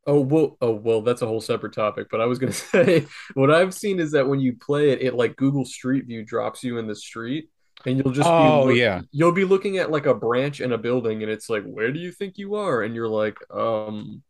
Oh 0.07 0.20
well, 0.20 0.55
oh 0.61 0.72
well, 0.72 1.01
that's 1.01 1.24
a 1.24 1.26
whole 1.26 1.41
separate 1.41 1.74
topic. 1.74 2.07
But 2.11 2.22
I 2.22 2.26
was 2.26 2.38
gonna 2.38 2.51
say, 2.74 3.07
what 3.34 3.49
I've 3.51 3.74
seen 3.74 3.99
is 3.99 4.11
that 4.11 4.28
when 4.28 4.39
you 4.39 4.55
play 4.55 4.91
it, 4.91 5.01
it 5.01 5.16
like 5.16 5.36
Google 5.36 5.66
Street 5.66 6.05
View 6.05 6.24
drops 6.24 6.63
you 6.63 6.78
in 6.78 6.86
the 6.88 6.95
street, 6.95 7.49
and 7.86 7.97
you'll 7.97 8.13
just 8.13 8.30
Oh, 8.30 8.63
be 8.63 8.68
look- 8.68 8.78
yeah. 8.78 9.01
you'll 9.11 9.32
be 9.32 9.45
looking 9.45 9.78
at 9.78 9.89
like 9.89 10.05
a 10.05 10.13
branch 10.13 10.61
in 10.61 10.72
a 10.74 10.78
building, 10.78 11.24
and 11.24 11.32
it's 11.32 11.49
like, 11.49 11.63
where 11.63 11.91
do 11.91 11.99
you 11.99 12.11
think 12.11 12.38
you 12.38 12.55
are? 12.55 12.84
And 12.84 12.93
you're 12.93 13.09
like, 13.09 13.38
um, 13.51 14.22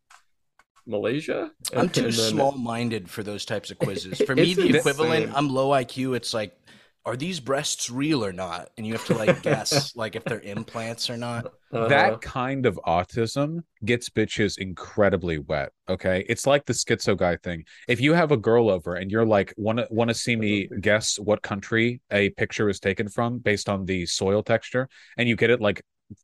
Malaysia. 0.88 1.52
I'm 1.74 1.80
And- 1.82 1.94
too 1.94 2.06
and 2.06 2.14
then- 2.14 2.32
small-minded 2.32 3.10
for 3.10 3.24
those 3.24 3.44
types 3.44 3.70
of 3.72 3.78
quizzes. 3.80 4.22
For 4.22 4.34
me, 4.36 4.52
It's 4.52 4.56
the 4.56 4.78
equivalent, 4.78 5.24
insane. 5.26 5.34
I'm 5.36 5.50
low 5.50 5.70
IQ. 5.72 6.16
It's 6.16 6.34
like, 6.34 6.58
are 7.06 7.16
these 7.16 7.40
breasts 7.40 7.90
real 7.90 8.26
or 8.26 8.34
not? 8.34 8.70
And 8.78 8.86
you 8.86 8.94
have 8.94 9.06
to 9.06 9.16
like 9.16 9.42
guess 9.44 9.96
like 9.96 10.16
if 10.16 10.24
they're 10.24 10.42
implants 10.42 11.10
or 11.10 11.18
not. 11.18 11.54
That 11.72 11.92
uh-huh. 11.92 12.18
kind 12.18 12.66
of 12.66 12.80
autism 12.86 13.64
gets 13.84 14.10
bitches 14.10 14.58
incredibly 14.58 15.38
wet 15.38 15.72
okay 15.90 16.26
it's 16.28 16.48
like 16.48 16.66
the 16.66 16.74
schizo 16.74 17.16
guy 17.16 17.36
thing 17.36 17.64
if 17.88 18.02
you 18.02 18.14
have 18.14 18.32
a 18.32 18.38
girl 18.38 18.70
over 18.70 18.96
and 18.96 19.12
you're 19.12 19.26
like 19.26 19.54
want 19.58 19.78
to 19.78 19.88
want 19.92 20.10
to 20.10 20.14
see 20.14 20.36
me 20.36 20.68
guess 20.82 21.20
what 21.20 21.44
country 21.44 22.02
a 22.10 22.30
picture 22.32 22.68
is 22.68 22.80
taken 22.80 23.08
from 23.08 23.38
based 23.38 23.70
on 23.70 23.86
the 23.86 24.06
soil 24.06 24.42
texture 24.42 24.90
and 25.18 25.30
you 25.30 25.36
get 25.36 25.52
it 25.52 25.62
like 25.62 25.84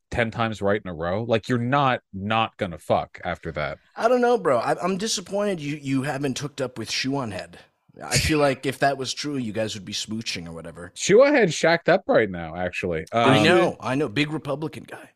10 0.09 0.31
times 0.31 0.61
right 0.61 0.81
in 0.83 0.89
a 0.89 0.93
row 0.93 1.23
like 1.23 1.49
you're 1.49 1.59
not 1.59 1.99
not 2.13 2.55
gonna 2.57 2.79
fuck 2.79 3.19
after 3.23 3.51
that 3.51 3.77
I 3.95 4.07
don't 4.07 4.21
know, 4.21 4.37
bro. 4.37 4.57
I, 4.57 4.81
I'm 4.81 4.97
disappointed 4.97 5.59
you 5.59 5.75
you 5.75 6.01
haven't 6.03 6.39
hooked 6.39 6.59
up 6.59 6.79
with 6.79 6.89
Shoe 6.89 7.17
on 7.17 7.29
Head. 7.29 7.59
I 8.03 8.17
feel 8.17 8.39
like 8.39 8.65
if 8.65 8.79
that 8.79 8.97
was 8.97 9.13
true, 9.13 9.37
you 9.37 9.53
guys 9.53 9.73
would 9.75 9.85
be 9.85 9.93
smooching 9.93 10.47
or 10.47 10.51
whatever. 10.51 10.91
Shua 10.95 11.31
had 11.31 11.53
shacked 11.53 11.89
up 11.89 12.03
right 12.07 12.29
now 12.29 12.55
actually 12.55 13.05
I 13.11 13.37
Um, 13.39 13.43
know, 13.43 13.77
I 13.79 13.95
know. 13.95 14.07
Big 14.09 14.31
Republican 14.31 14.83
guy. 14.83 15.09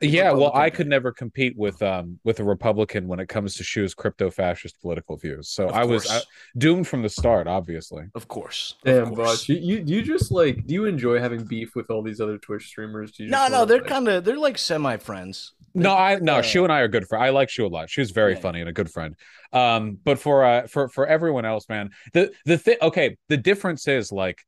Big 0.00 0.12
yeah 0.14 0.32
well 0.32 0.50
i 0.54 0.70
guy. 0.70 0.76
could 0.76 0.86
never 0.86 1.12
compete 1.12 1.54
with 1.58 1.82
um 1.82 2.18
with 2.24 2.40
a 2.40 2.42
republican 2.44 3.06
when 3.06 3.20
it 3.20 3.28
comes 3.28 3.52
to 3.56 3.62
Shua's 3.62 3.92
crypto 3.92 4.30
fascist 4.30 4.80
political 4.80 5.18
views 5.18 5.50
so 5.50 5.68
Of 5.68 5.74
i 5.74 5.84
was 5.84 6.06
course. 6.06 6.22
uh, 6.22 6.24
doomed 6.56 6.88
from 6.88 7.02
the 7.02 7.10
start 7.10 7.46
obviously 7.46 8.04
Of 8.14 8.26
course. 8.26 8.76
of 8.86 9.04
Damn, 9.04 9.14
course. 9.14 9.44
Vaush, 9.44 9.48
you, 9.50 9.56
you 9.56 9.84
do 9.84 9.92
you 9.92 10.02
just 10.02 10.32
like 10.32 10.66
do 10.66 10.72
you 10.72 10.86
enjoy 10.86 11.18
having 11.18 11.44
beef 11.44 11.74
with 11.76 11.90
all 11.90 12.02
these 12.02 12.18
other 12.18 12.38
Twitch 12.38 12.66
streamers? 12.66 13.12
Do 13.12 13.24
you 13.24 13.30
No, 13.30 13.46
no, 13.48 13.52
wanna, 13.58 13.66
they're 13.66 13.78
like- 13.82 13.86
kind 13.88 14.08
of 14.08 14.24
they're 14.24 14.38
like 14.38 14.56
semi 14.56 14.96
friends. 14.96 15.52
No, 15.74 15.94
I 15.94 16.16
no, 16.16 16.36
uh, 16.36 16.42
Shu 16.42 16.64
and 16.64 16.72
I 16.72 16.80
are 16.80 16.88
good 16.88 17.06
friends. 17.06 17.22
I 17.22 17.30
like 17.30 17.48
Shu 17.48 17.66
a 17.66 17.68
lot. 17.68 17.90
She 17.90 18.00
was 18.00 18.10
very 18.10 18.34
Yeah. 18.34 18.40
funny 18.40 18.60
and 18.60 18.68
a 18.68 18.72
good 18.72 18.90
friend. 18.90 19.14
Um, 19.52 19.98
but 20.04 20.18
for 20.18 20.44
uh 20.44 20.66
for 20.66 20.88
for 20.88 21.06
everyone 21.06 21.44
else, 21.44 21.68
man, 21.68 21.90
the 22.12 22.32
the 22.44 22.58
thing 22.58 22.76
okay, 22.82 23.16
the 23.28 23.36
difference 23.36 23.86
is 23.88 24.10
like 24.12 24.38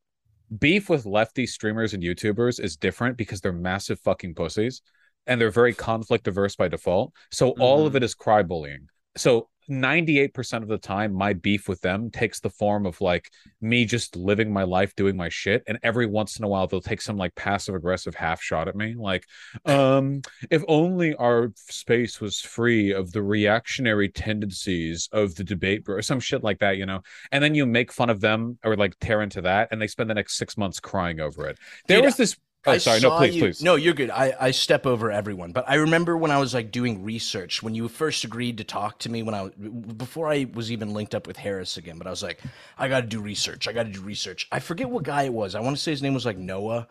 beef 0.58 0.88
with 0.90 1.06
lefty 1.06 1.46
streamers 1.46 1.94
and 1.94 2.02
YouTubers 2.02 2.60
is 2.60 2.76
different 2.76 3.16
because 3.16 3.40
they're 3.40 3.52
massive 3.52 4.00
fucking 4.00 4.34
pussies 4.34 4.82
and 5.26 5.40
they're 5.40 5.50
very 5.50 5.74
conflict 5.90 6.28
averse 6.28 6.56
by 6.56 6.68
default. 6.68 7.12
So 7.30 7.50
all 7.58 7.86
of 7.86 7.96
it 7.96 8.02
is 8.02 8.14
cry 8.14 8.42
bullying. 8.42 8.88
So 9.16 9.48
98% 9.70 10.62
of 10.62 10.68
the 10.68 10.78
time 10.78 11.12
my 11.12 11.32
beef 11.32 11.68
with 11.68 11.80
them 11.80 12.10
takes 12.10 12.40
the 12.40 12.50
form 12.50 12.84
of 12.84 13.00
like 13.00 13.30
me 13.60 13.84
just 13.84 14.16
living 14.16 14.52
my 14.52 14.64
life 14.64 14.94
doing 14.96 15.16
my 15.16 15.28
shit 15.28 15.62
and 15.66 15.78
every 15.82 16.06
once 16.06 16.38
in 16.38 16.44
a 16.44 16.48
while 16.48 16.66
they'll 16.66 16.80
take 16.80 17.00
some 17.00 17.16
like 17.16 17.34
passive 17.34 17.74
aggressive 17.74 18.14
half 18.14 18.42
shot 18.42 18.68
at 18.68 18.76
me 18.76 18.94
like 18.98 19.24
um 19.66 20.20
if 20.50 20.62
only 20.68 21.14
our 21.14 21.52
space 21.54 22.20
was 22.20 22.40
free 22.40 22.92
of 22.92 23.12
the 23.12 23.22
reactionary 23.22 24.08
tendencies 24.08 25.08
of 25.12 25.34
the 25.36 25.44
debate 25.44 25.84
or 25.88 26.02
some 26.02 26.20
shit 26.20 26.42
like 26.42 26.58
that 26.58 26.76
you 26.76 26.86
know? 26.86 27.02
And 27.30 27.42
then 27.42 27.54
you 27.54 27.66
make 27.66 27.92
fun 27.92 28.10
of 28.10 28.20
them 28.20 28.58
or 28.64 28.76
like 28.76 28.98
tear 28.98 29.22
into 29.22 29.42
that 29.42 29.68
and 29.70 29.80
they 29.80 29.86
spend 29.86 30.10
the 30.10 30.14
next 30.14 30.36
6 30.36 30.56
months 30.56 30.80
crying 30.80 31.20
over 31.20 31.46
it. 31.46 31.58
There 31.86 31.98
Dude, 31.98 32.06
was 32.06 32.16
this 32.16 32.36
oh 32.66 32.72
I 32.72 32.78
sorry 32.78 33.00
no 33.00 33.16
please 33.16 33.34
you- 33.36 33.42
please 33.42 33.62
No, 33.62 33.74
you're 33.74 33.94
good. 33.94 34.10
I, 34.10 34.34
I 34.40 34.50
step 34.52 34.86
over 34.86 35.10
everyone, 35.10 35.52
but 35.52 35.64
I 35.68 35.74
remember 35.76 36.16
when 36.16 36.30
I 36.30 36.38
was 36.38 36.54
like 36.54 36.70
doing 36.70 37.02
research 37.02 37.62
when 37.62 37.74
you 37.74 37.88
first 37.88 38.24
agreed 38.24 38.58
to 38.58 38.64
talk 38.64 38.98
to 39.00 39.10
me 39.10 39.22
when 39.22 39.34
I 39.34 39.48
before 39.96 40.28
I 40.28 40.46
was 40.52 40.70
even 40.70 40.94
linked 40.94 41.14
up 41.14 41.26
with 41.26 41.36
Harris 41.36 41.76
again. 41.76 41.98
But 41.98 42.06
I 42.06 42.10
was 42.10 42.22
like, 42.22 42.40
I 42.78 42.88
got 42.88 43.00
to 43.02 43.06
do 43.06 43.20
research. 43.20 43.66
I 43.68 43.72
got 43.72 43.84
to 43.84 43.92
do 43.92 44.00
research. 44.00 44.48
I 44.52 44.58
forget 44.60 44.88
what 44.88 45.02
guy 45.04 45.24
it 45.24 45.32
was. 45.32 45.54
I 45.54 45.60
want 45.60 45.76
to 45.76 45.82
say 45.82 45.90
his 45.90 46.02
name 46.02 46.14
was 46.14 46.26
like 46.26 46.38
Noah. 46.38 46.88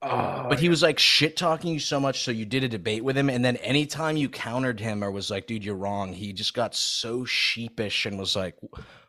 Oh, 0.00 0.46
But 0.48 0.60
he 0.60 0.68
was 0.68 0.80
like 0.80 0.96
shit 1.00 1.36
talking 1.36 1.72
you 1.72 1.80
so 1.80 1.98
much, 1.98 2.22
so 2.22 2.30
you 2.30 2.44
did 2.44 2.62
a 2.62 2.68
debate 2.68 3.02
with 3.02 3.18
him, 3.18 3.28
and 3.28 3.44
then 3.44 3.56
anytime 3.56 4.16
you 4.16 4.28
countered 4.28 4.78
him 4.78 5.02
or 5.02 5.10
was 5.10 5.28
like, 5.28 5.48
"Dude, 5.48 5.64
you're 5.64 5.74
wrong," 5.74 6.12
he 6.12 6.32
just 6.32 6.54
got 6.54 6.76
so 6.76 7.24
sheepish 7.24 8.06
and 8.06 8.16
was 8.16 8.36
like, 8.36 8.54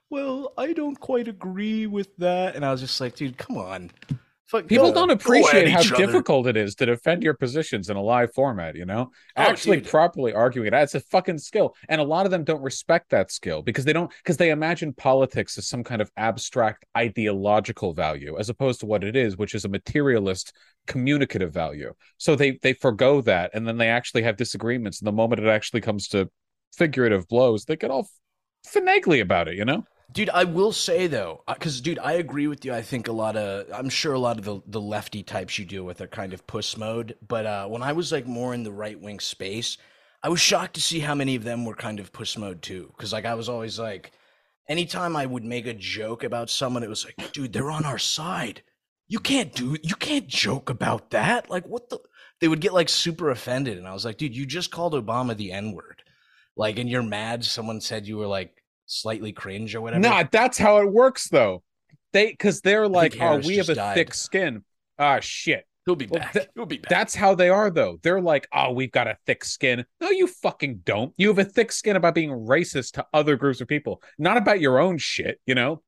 "Well, 0.10 0.52
I 0.58 0.74
don't 0.74 1.00
quite 1.00 1.28
agree 1.28 1.86
with 1.86 2.18
that," 2.18 2.56
and 2.56 2.66
I 2.66 2.72
was 2.72 2.82
just 2.82 3.00
like, 3.00 3.16
"Dude, 3.16 3.38
come 3.38 3.56
on, 3.60 3.92
People 4.68 4.92
don't 4.92 5.12
appreciate 5.12 5.70
how 5.70 5.80
other. 5.80 5.96
difficult 5.96 6.48
it 6.48 6.58
is 6.58 6.74
to 6.76 6.86
defend 6.88 7.22
your 7.22 7.36
positions 7.36 7.90
in 7.90 7.98
a 7.98 8.02
live 8.02 8.34
format, 8.34 8.76
you 8.76 8.86
know? 8.86 9.12
Oh, 9.38 9.42
Actually 9.42 9.78
dude. 9.78 9.90
properly 9.90 10.34
arguing 10.34 10.68
it. 10.68 10.74
It's 10.74 10.96
a 10.96 11.00
fucking 11.00 11.38
skill. 11.38 11.76
And 11.88 12.02
a 12.02 12.04
lot 12.04 12.26
of 12.26 12.32
them 12.32 12.44
don't 12.44 12.62
respect 12.62 13.12
that 13.12 13.32
skill 13.32 13.62
because 13.62 13.86
they 13.86 13.94
don't 13.94 14.12
because 14.24 14.38
they 14.38 14.50
imagine 14.50 14.94
politics 14.94 15.58
as 15.58 15.68
some 15.68 15.84
kind 15.84 16.02
of 16.02 16.12
abstract 16.18 16.86
ideological 16.98 17.94
value 17.94 18.38
as 18.40 18.50
opposed 18.50 18.80
to 18.80 18.88
what 18.88 19.04
it 19.04 19.16
is, 19.16 19.38
which 19.38 19.54
is 19.54 19.66
a 19.66 19.70
materialist 19.70 20.54
communicative 20.88 21.54
value. 21.54 21.94
So 22.18 22.36
they 22.36 22.60
they 22.64 22.74
forego 22.74 23.22
that 23.22 23.52
and 23.54 23.68
then 23.68 23.78
they 23.78 23.90
actually 23.90 24.24
have 24.24 24.36
disagreements. 24.38 25.00
And 25.00 25.08
the 25.08 25.12
moment 25.12 25.42
it 25.42 25.48
actually 25.48 25.82
comes 25.82 26.08
to 26.10 26.30
figurative 26.76 27.28
blows, 27.28 27.66
they 27.66 27.76
get 27.76 27.92
all 27.92 28.10
finagly 28.66 29.22
about 29.22 29.48
it, 29.48 29.56
you 29.56 29.66
know? 29.66 29.84
Dude, 30.12 30.30
I 30.32 30.44
will 30.44 30.72
say 30.72 31.06
though, 31.06 31.44
because 31.48 31.82
dude, 31.82 32.00
I 32.00 32.14
agree 32.14 32.48
with 32.48 32.66
you. 32.66 32.74
I 32.74 32.82
think 32.82 33.08
a 33.08 33.12
lot 33.12 33.38
of, 33.38 33.68
I'm 33.72 33.90
sure 33.90 34.14
a 34.14 34.20
lot 34.20 34.40
of 34.40 34.46
the 34.46 34.62
the 34.66 34.82
lefty 34.82 35.22
types 35.22 35.60
you 35.60 35.66
deal 35.66 35.84
with 35.84 36.02
are 36.02 36.08
kind 36.08 36.34
of 36.34 36.48
puss 36.48 36.76
mode. 36.78 37.16
But 37.28 37.46
uh, 37.46 37.68
when 37.68 37.84
I 37.84 37.94
was 37.94 38.12
like 38.12 38.26
more 38.26 38.54
in 38.54 38.64
the 38.64 38.72
right 38.72 39.00
wing 39.00 39.20
space, 39.20 39.78
I 40.24 40.30
was 40.30 40.40
shocked 40.42 40.74
to 40.76 40.82
see 40.82 41.00
how 41.00 41.14
many 41.14 41.36
of 41.36 41.44
them 41.44 41.64
were 41.64 41.76
kind 41.76 42.00
of 42.00 42.12
puss 42.12 42.38
mode 42.38 42.62
too. 42.64 42.92
Because 42.98 43.14
like 43.14 43.26
I 43.26 43.36
was 43.36 43.50
always 43.50 43.78
like, 43.78 44.12
anytime 44.68 45.16
I 45.16 45.28
would 45.28 45.44
make 45.44 45.68
a 45.68 45.74
joke 45.76 46.24
about 46.24 46.50
someone, 46.50 46.84
it 46.84 46.90
was 46.90 47.06
like, 47.06 47.32
dude, 47.32 47.54
they're 47.54 47.72
on 47.72 47.86
our 47.86 48.00
side. 48.00 48.64
You 49.08 49.20
can't 49.20 49.54
do, 49.54 49.78
you 49.84 49.96
can't 49.96 50.28
joke 50.28 50.70
about 50.70 51.12
that. 51.12 51.50
Like 51.50 51.68
what 51.68 51.90
the? 51.90 52.00
They 52.42 52.48
would 52.48 52.62
get 52.62 52.74
like 52.74 52.90
super 52.90 53.30
offended, 53.32 53.78
and 53.78 53.88
I 53.88 53.94
was 53.94 54.06
like, 54.06 54.18
dude, 54.18 54.36
you 54.36 54.46
just 54.46 54.72
called 54.72 54.94
Obama 54.94 55.36
the 55.36 55.52
N 55.52 55.74
word, 55.74 56.04
like, 56.56 56.80
and 56.80 56.90
you're 56.90 57.04
mad 57.04 57.44
someone 57.44 57.82
said 57.82 58.08
you 58.08 58.18
were 58.18 58.28
like 58.28 58.59
slightly 58.90 59.32
cringe 59.32 59.76
or 59.76 59.82
whatever. 59.82 60.02
Nah, 60.02 60.24
that's 60.30 60.58
how 60.58 60.78
it 60.80 60.92
works 60.92 61.30
though. 61.30 61.64
They 62.12 62.28
because 62.32 62.62
they're 62.62 62.88
like, 62.88 63.16
oh, 63.22 63.38
we 63.40 63.58
have 63.58 63.70
a 63.70 63.76
died. 63.76 63.94
thick 63.96 64.14
skin. 64.14 64.64
Ah, 64.98 65.20
shit. 65.22 65.66
He'll 65.86 65.96
be 65.96 66.08
Well, 66.08 66.20
back. 66.22 66.34
th- 66.34 66.48
He'll 66.56 66.66
be 66.66 66.78
back. 66.78 66.90
That's 66.90 67.16
how 67.16 67.36
they 67.36 67.50
are 67.50 67.70
though. 67.70 68.00
They're 68.04 68.22
like, 68.22 68.48
oh, 68.54 68.74
we've 68.74 68.92
got 68.92 69.08
a 69.08 69.18
thick 69.26 69.46
skin. 69.46 69.86
No, 70.02 70.10
you 70.10 70.28
fucking 70.28 70.82
don't. 70.84 71.14
You 71.18 71.30
have 71.30 71.40
a 71.40 71.46
thick 71.46 71.72
skin 71.72 71.96
about 71.96 72.16
being 72.16 72.32
racist 72.32 72.94
to 72.94 73.06
other 73.14 73.36
groups 73.38 73.62
of 73.62 73.68
people, 73.68 74.02
not 74.18 74.38
about 74.38 74.60
your 74.60 74.80
own 74.80 74.98
shit, 74.98 75.40
you 75.46 75.56
know? 75.56 75.82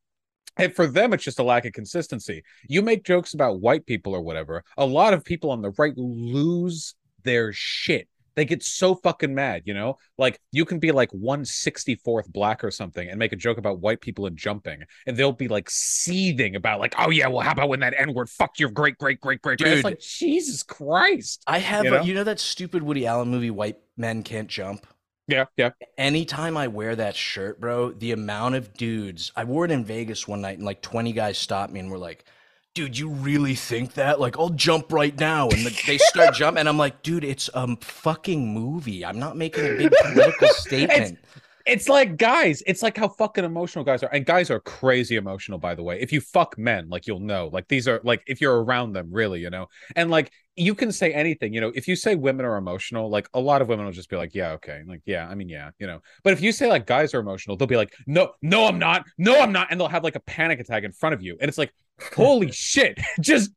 And 0.57 0.73
for 0.75 0.85
them, 0.87 1.13
it's 1.13 1.23
just 1.23 1.39
a 1.39 1.43
lack 1.43 1.65
of 1.65 1.73
consistency. 1.73 2.43
You 2.67 2.81
make 2.81 3.03
jokes 3.03 3.33
about 3.33 3.61
white 3.61 3.85
people 3.85 4.13
or 4.13 4.21
whatever. 4.21 4.63
A 4.77 4.85
lot 4.85 5.13
of 5.13 5.23
people 5.23 5.49
on 5.51 5.61
the 5.61 5.71
right 5.77 5.97
lose 5.97 6.95
their 7.23 7.51
shit. 7.53 8.07
They 8.35 8.45
get 8.45 8.63
so 8.63 8.95
fucking 8.95 9.33
mad, 9.33 9.63
you 9.65 9.73
know? 9.73 9.97
Like 10.17 10.39
you 10.51 10.65
can 10.65 10.79
be 10.79 10.91
like 10.91 11.11
164th 11.11 12.31
black 12.31 12.63
or 12.63 12.71
something 12.71 13.09
and 13.09 13.19
make 13.19 13.33
a 13.33 13.35
joke 13.35 13.57
about 13.57 13.79
white 13.79 14.01
people 14.01 14.25
and 14.25 14.37
jumping, 14.37 14.83
and 15.07 15.17
they'll 15.17 15.31
be 15.31 15.47
like 15.47 15.69
seething 15.69 16.55
about 16.55 16.79
like, 16.79 16.95
oh 16.97 17.09
yeah, 17.09 17.27
well, 17.27 17.41
how 17.41 17.51
about 17.51 17.69
when 17.69 17.81
that 17.81 17.93
N-word 17.97 18.29
fuck 18.29 18.59
your 18.59 18.69
great 18.69 18.97
great 18.97 19.19
great 19.19 19.41
great 19.41 19.59
great? 19.59 19.71
It's 19.71 19.77
Dude. 19.77 19.85
like 19.85 19.99
Jesus 19.99 20.63
Christ. 20.63 21.43
I 21.47 21.59
have, 21.59 21.85
you 21.85 21.91
know? 21.91 21.97
know? 21.97 22.03
you 22.03 22.13
know 22.13 22.23
that 22.23 22.39
stupid 22.39 22.83
Woody 22.83 23.05
Allen 23.05 23.29
movie, 23.29 23.51
White 23.51 23.77
Men 23.97 24.23
Can't 24.23 24.47
Jump? 24.47 24.85
Yeah, 25.27 25.45
yeah. 25.55 25.69
Anytime 25.97 26.57
I 26.57 26.67
wear 26.67 26.95
that 26.95 27.15
shirt, 27.15 27.61
bro, 27.61 27.91
the 27.91 28.11
amount 28.11 28.55
of 28.55 28.73
dudes, 28.73 29.31
I 29.35 29.45
wore 29.45 29.65
it 29.65 29.71
in 29.71 29.85
Vegas 29.85 30.27
one 30.27 30.41
night 30.41 30.57
and 30.57 30.65
like 30.65 30.81
20 30.81 31.13
guys 31.13 31.37
stopped 31.37 31.71
me 31.71 31.79
and 31.79 31.89
were 31.89 31.97
like, 31.97 32.25
dude, 32.73 32.97
you 32.97 33.09
really 33.09 33.55
think 33.55 33.93
that? 33.93 34.19
Like, 34.19 34.37
I'll 34.39 34.49
jump 34.49 34.91
right 34.91 35.17
now. 35.19 35.49
And 35.49 35.65
the, 35.65 35.83
they 35.85 35.97
start 35.97 36.35
jumping. 36.35 36.59
And 36.59 36.69
I'm 36.69 36.77
like, 36.77 37.01
dude, 37.03 37.23
it's 37.23 37.49
a 37.53 37.75
fucking 37.77 38.53
movie. 38.53 39.05
I'm 39.05 39.19
not 39.19 39.37
making 39.37 39.65
a 39.65 39.77
big 39.77 39.91
political 40.03 40.47
statement. 40.49 41.19
It's 41.65 41.87
like 41.87 42.17
guys, 42.17 42.63
it's 42.65 42.81
like 42.81 42.97
how 42.97 43.07
fucking 43.07 43.43
emotional 43.43 43.85
guys 43.85 44.01
are. 44.03 44.11
And 44.11 44.25
guys 44.25 44.49
are 44.49 44.59
crazy 44.59 45.15
emotional, 45.15 45.59
by 45.59 45.75
the 45.75 45.83
way. 45.83 45.99
If 46.01 46.11
you 46.11 46.21
fuck 46.21 46.57
men, 46.57 46.89
like 46.89 47.07
you'll 47.07 47.19
know. 47.19 47.49
Like 47.51 47.67
these 47.67 47.87
are 47.87 48.01
like 48.03 48.23
if 48.27 48.41
you're 48.41 48.63
around 48.63 48.93
them, 48.93 49.09
really, 49.11 49.41
you 49.41 49.49
know. 49.49 49.67
And 49.95 50.09
like 50.09 50.31
you 50.55 50.75
can 50.75 50.91
say 50.91 51.13
anything, 51.13 51.53
you 51.53 51.61
know. 51.61 51.71
If 51.75 51.87
you 51.87 51.95
say 51.95 52.15
women 52.15 52.45
are 52.45 52.57
emotional, 52.57 53.09
like 53.09 53.29
a 53.33 53.39
lot 53.39 53.61
of 53.61 53.67
women 53.67 53.85
will 53.85 53.93
just 53.93 54.09
be 54.09 54.15
like, 54.15 54.33
Yeah, 54.33 54.53
okay. 54.53 54.81
Like, 54.87 55.01
yeah, 55.05 55.27
I 55.27 55.35
mean, 55.35 55.49
yeah, 55.49 55.69
you 55.79 55.87
know. 55.87 56.01
But 56.23 56.33
if 56.33 56.41
you 56.41 56.51
say 56.51 56.67
like 56.67 56.87
guys 56.87 57.13
are 57.13 57.19
emotional, 57.19 57.57
they'll 57.57 57.67
be 57.67 57.77
like, 57.77 57.93
No, 58.07 58.31
no, 58.41 58.65
I'm 58.65 58.79
not, 58.79 59.05
no, 59.17 59.39
I'm 59.39 59.51
not, 59.51 59.67
and 59.69 59.79
they'll 59.79 59.87
have 59.87 60.03
like 60.03 60.15
a 60.15 60.21
panic 60.21 60.59
attack 60.59 60.83
in 60.83 60.91
front 60.91 61.13
of 61.13 61.21
you. 61.21 61.37
And 61.39 61.47
it's 61.47 61.57
like, 61.57 61.71
holy 62.15 62.51
shit, 62.51 62.99
just 63.21 63.51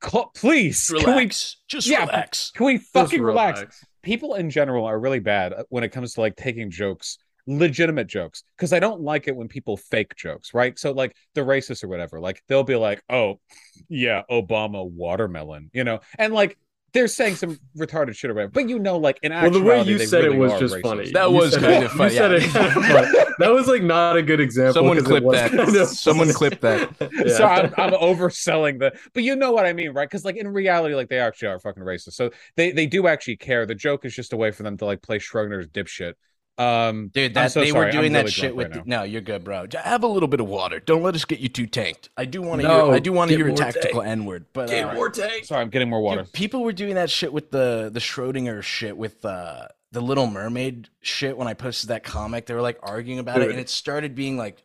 call, 0.00 0.30
please. 0.34 0.86
Just 0.88 1.04
Can 1.04 1.14
we 1.14 1.20
relax. 1.20 1.56
Just 1.68 1.86
Yeah, 1.86 2.00
relax. 2.00 2.50
can 2.54 2.66
we 2.66 2.78
Just 2.78 2.92
fucking 2.92 3.22
relax? 3.22 3.84
people 4.02 4.34
in 4.34 4.50
general 4.50 4.84
are 4.84 4.98
really 4.98 5.20
bad 5.20 5.54
when 5.68 5.84
it 5.84 5.90
comes 5.90 6.14
to 6.14 6.20
like 6.20 6.34
taking 6.36 6.70
jokes 6.70 7.18
legitimate 7.46 8.06
jokes 8.06 8.44
because 8.56 8.72
i 8.72 8.78
don't 8.78 9.00
like 9.00 9.26
it 9.26 9.34
when 9.34 9.48
people 9.48 9.76
fake 9.76 10.14
jokes 10.16 10.54
right 10.54 10.78
so 10.78 10.92
like 10.92 11.14
the 11.34 11.40
racist 11.40 11.82
or 11.82 11.88
whatever 11.88 12.20
like 12.20 12.40
they'll 12.48 12.62
be 12.62 12.76
like 12.76 13.02
oh 13.10 13.40
yeah 13.88 14.22
obama 14.30 14.88
watermelon 14.88 15.68
you 15.72 15.82
know 15.82 15.98
and 16.18 16.32
like 16.32 16.56
they're 16.94 17.08
saying 17.08 17.36
some 17.36 17.58
retarded 17.76 18.14
shit 18.14 18.30
or 18.30 18.34
whatever 18.34 18.50
but 18.52 18.68
you 18.68 18.78
know 18.78 18.98
like 18.98 19.18
in 19.22 19.32
Well, 19.32 19.40
the 19.50 19.58
actuality 19.58 19.94
way 19.94 20.00
you 20.00 20.06
said 20.06 20.24
really 20.24 20.36
it 20.36 20.38
was 20.38 20.60
just 20.60 20.74
racist. 20.74 20.82
funny. 20.82 21.10
That 21.12 21.30
You 21.30 21.36
was 21.36 21.52
said 21.52 21.62
kind 21.62 21.74
it- 21.74 21.86
of 21.86 21.92
funny, 21.92 22.12
You 22.12 22.18
said 22.18 22.32
it 22.32 22.42
kind. 22.50 23.16
That 23.38 23.50
was 23.50 23.66
like 23.66 23.82
not 23.82 24.16
a 24.16 24.22
good 24.22 24.40
example. 24.40 24.74
Someone 24.74 24.98
'cause 24.98 25.06
it 25.10 25.22
clip 25.22 25.32
that. 25.32 25.50
kind 25.56 25.76
of- 25.76 25.88
Someone 25.88 26.32
clip 26.32 26.60
that. 26.60 26.90
Yeah. 27.12 27.36
So 27.36 27.44
I'm, 27.46 27.74
I'm 27.78 27.92
overselling 27.92 28.78
the, 28.78 28.92
but 29.14 29.22
you 29.22 29.34
know 29.36 29.52
what 29.52 29.64
I 29.66 29.72
mean, 29.72 29.92
right? 29.92 30.08
Because 30.08 30.24
like 30.24 30.36
in 30.36 30.48
reality, 30.48 30.94
like 30.94 31.08
they 31.08 31.18
actually 31.18 31.48
are 31.48 31.58
fucking 31.58 31.82
racist. 31.82 32.12
So 32.12 32.30
they 32.56 32.72
they 32.72 32.86
do 32.86 33.06
actually 33.06 33.36
care. 33.36 33.64
The 33.66 33.74
joke 33.74 34.04
is 34.04 34.14
just 34.14 34.32
a 34.32 34.36
way 34.36 34.50
for 34.50 34.62
them 34.62 34.76
to 34.76 34.84
like 34.84 35.02
play 35.02 35.18
Schrodinger's 35.18 35.68
dipshit. 35.68 36.14
Um, 36.58 37.08
Dude, 37.14 37.30
I'm 37.30 37.34
that 37.44 37.52
so 37.52 37.60
they 37.60 37.70
sorry. 37.70 37.80
were 37.80 37.86
I'm 37.86 37.92
doing 37.92 38.12
that 38.12 38.18
really 38.20 38.30
shit 38.30 38.54
with. 38.54 38.72
right 38.72 38.84
the, 38.84 38.88
no, 38.88 39.02
you're 39.04 39.22
good, 39.22 39.42
bro. 39.42 39.66
Have 39.82 40.02
a 40.02 40.06
little 40.06 40.28
bit 40.28 40.38
of 40.40 40.46
water. 40.46 40.80
Don't 40.80 41.02
let 41.02 41.14
us 41.14 41.24
get 41.24 41.40
you 41.40 41.48
too 41.48 41.66
tanked. 41.66 42.10
I 42.16 42.26
do 42.26 42.42
want 42.42 42.60
to 42.60 42.68
No, 42.68 42.86
hear. 42.86 42.94
I 42.94 42.98
do 42.98 43.12
want 43.12 43.30
to 43.30 43.36
hear 43.36 43.46
a 43.46 43.48
more 43.48 43.56
tactical 43.56 44.02
N 44.02 44.26
word, 44.26 44.46
but 44.52 44.70
uh, 44.70 45.08
tank. 45.10 45.46
Sorry, 45.46 45.62
I'm 45.62 45.70
getting 45.70 45.88
more 45.88 46.00
water. 46.02 46.22
dude, 46.22 46.32
people 46.32 46.62
were 46.62 46.72
doing 46.72 46.94
that 46.96 47.10
shit 47.10 47.32
with 47.32 47.50
the 47.50 47.90
the 47.92 48.00
Schrodinger 48.00 48.62
shit 48.62 48.96
with 48.96 49.24
uh, 49.24 49.68
the 49.92 50.00
Little 50.02 50.26
Mermaid 50.26 50.90
shit. 51.00 51.36
When 51.38 51.48
I 51.48 51.54
posted 51.54 51.88
that 51.88 52.04
comic, 52.04 52.46
they 52.46 52.54
were 52.54 52.60
like 52.62 52.78
arguing 52.82 53.18
about 53.18 53.40
it, 53.40 53.50
and 53.50 53.58
it 53.58 53.68
started 53.68 54.14
being 54.14 54.36
like. 54.36 54.62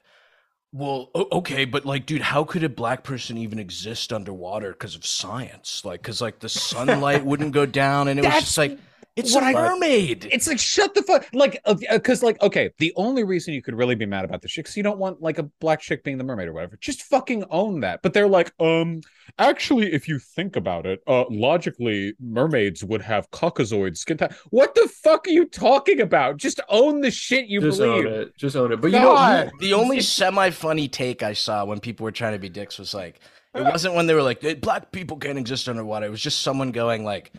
Well, 0.74 1.10
okay, 1.16 1.64
but 1.64 1.86
like, 1.86 2.06
dude, 2.06 2.22
how 2.22 2.44
could 2.44 2.62
a 2.62 2.70
black 2.70 3.04
person 3.06 3.38
even 3.38 3.58
exist 3.58 4.12
underwater 4.12 4.72
because 4.74 4.96
of 4.96 5.06
science? 5.06 5.84
Like, 5.86 6.02
because 6.02 6.20
like 6.22 6.40
the 6.40 6.50
sunlight 6.50 7.24
wouldn't 7.24 7.54
go 7.54 7.66
down, 7.66 8.10
and 8.10 8.20
it 8.20 8.26
was 8.26 8.34
just 8.34 8.58
like 8.58 8.78
it's 9.18 9.34
what 9.34 9.44
a 9.44 9.48
I- 9.48 9.54
mermaid. 9.54 10.28
It's 10.32 10.48
like 10.48 10.60
shut 10.60 10.94
the 10.94 11.04
fuck 11.04 11.28
like 11.34 11.62
because 11.92 12.24
like 12.24 12.42
okay 12.42 12.72
the 12.78 12.94
only 12.96 13.24
reason 13.24 13.54
you 13.54 13.62
could 13.62 13.76
really 13.76 13.96
be 13.96 14.06
mad 14.06 14.24
about 14.26 14.42
this 14.42 14.52
shit 14.52 14.66
because 14.66 14.78
you 14.78 14.84
don't 14.84 14.98
want 15.00 15.22
like 15.22 15.38
a 15.40 15.44
black 15.60 15.82
chick 15.82 16.04
being 16.04 16.18
the 16.18 16.24
mermaid 16.24 16.48
or 16.48 16.54
whatever 16.54 16.78
just 16.80 17.02
fucking 17.04 17.44
own 17.50 17.82
that 17.82 18.02
but 18.02 18.14
they're 18.14 18.28
like 18.28 18.52
um 18.60 19.02
actually 19.40 19.92
if 19.94 20.08
you 20.08 20.20
think 20.20 20.56
about 20.56 20.86
it 20.86 21.02
uh 21.08 21.26
logically 21.30 22.14
mermaids 22.20 22.84
would 22.84 23.02
have 23.02 23.30
caucasoid 23.32 23.98
skin 23.98 24.18
type 24.18 24.34
what 24.52 24.74
the 24.76 24.88
fuck 25.04 25.28
are 25.28 25.32
you 25.32 25.46
talking 25.46 26.00
about 26.02 26.38
just 26.38 26.60
own 26.70 27.02
the 27.02 27.12
shit 27.12 27.48
you 27.48 27.60
Just 27.62 27.80
believe 27.80 28.06
own 28.06 28.14
it. 28.14 28.38
Just 28.38 28.56
own 28.56 28.72
it. 28.72 28.82
But 28.82 28.88
you 28.88 29.00
God. 29.00 29.46
know, 29.48 29.52
The 29.60 29.74
only 29.74 30.02
semi 30.02 30.50
funny 30.52 30.88
take 30.88 31.24
I 31.24 31.34
saw 31.34 31.66
when 31.66 31.80
people 31.80 32.04
were 32.04 32.12
trying 32.12 32.34
to 32.34 32.40
be 32.40 32.50
dicks 32.50 32.78
was 32.78 32.94
like, 32.94 33.20
it 33.56 33.64
wasn't 33.64 33.96
when 33.96 34.06
they 34.08 34.14
were 34.14 34.22
like, 34.22 34.44
"Eh, 34.44 34.54
black 34.56 34.92
people 34.92 35.18
can't 35.18 35.38
exist 35.40 35.68
underwater. 35.68 36.06
It 36.06 36.10
was 36.12 36.22
just 36.22 36.42
someone 36.42 36.72
going 36.72 37.04
like, 37.04 37.32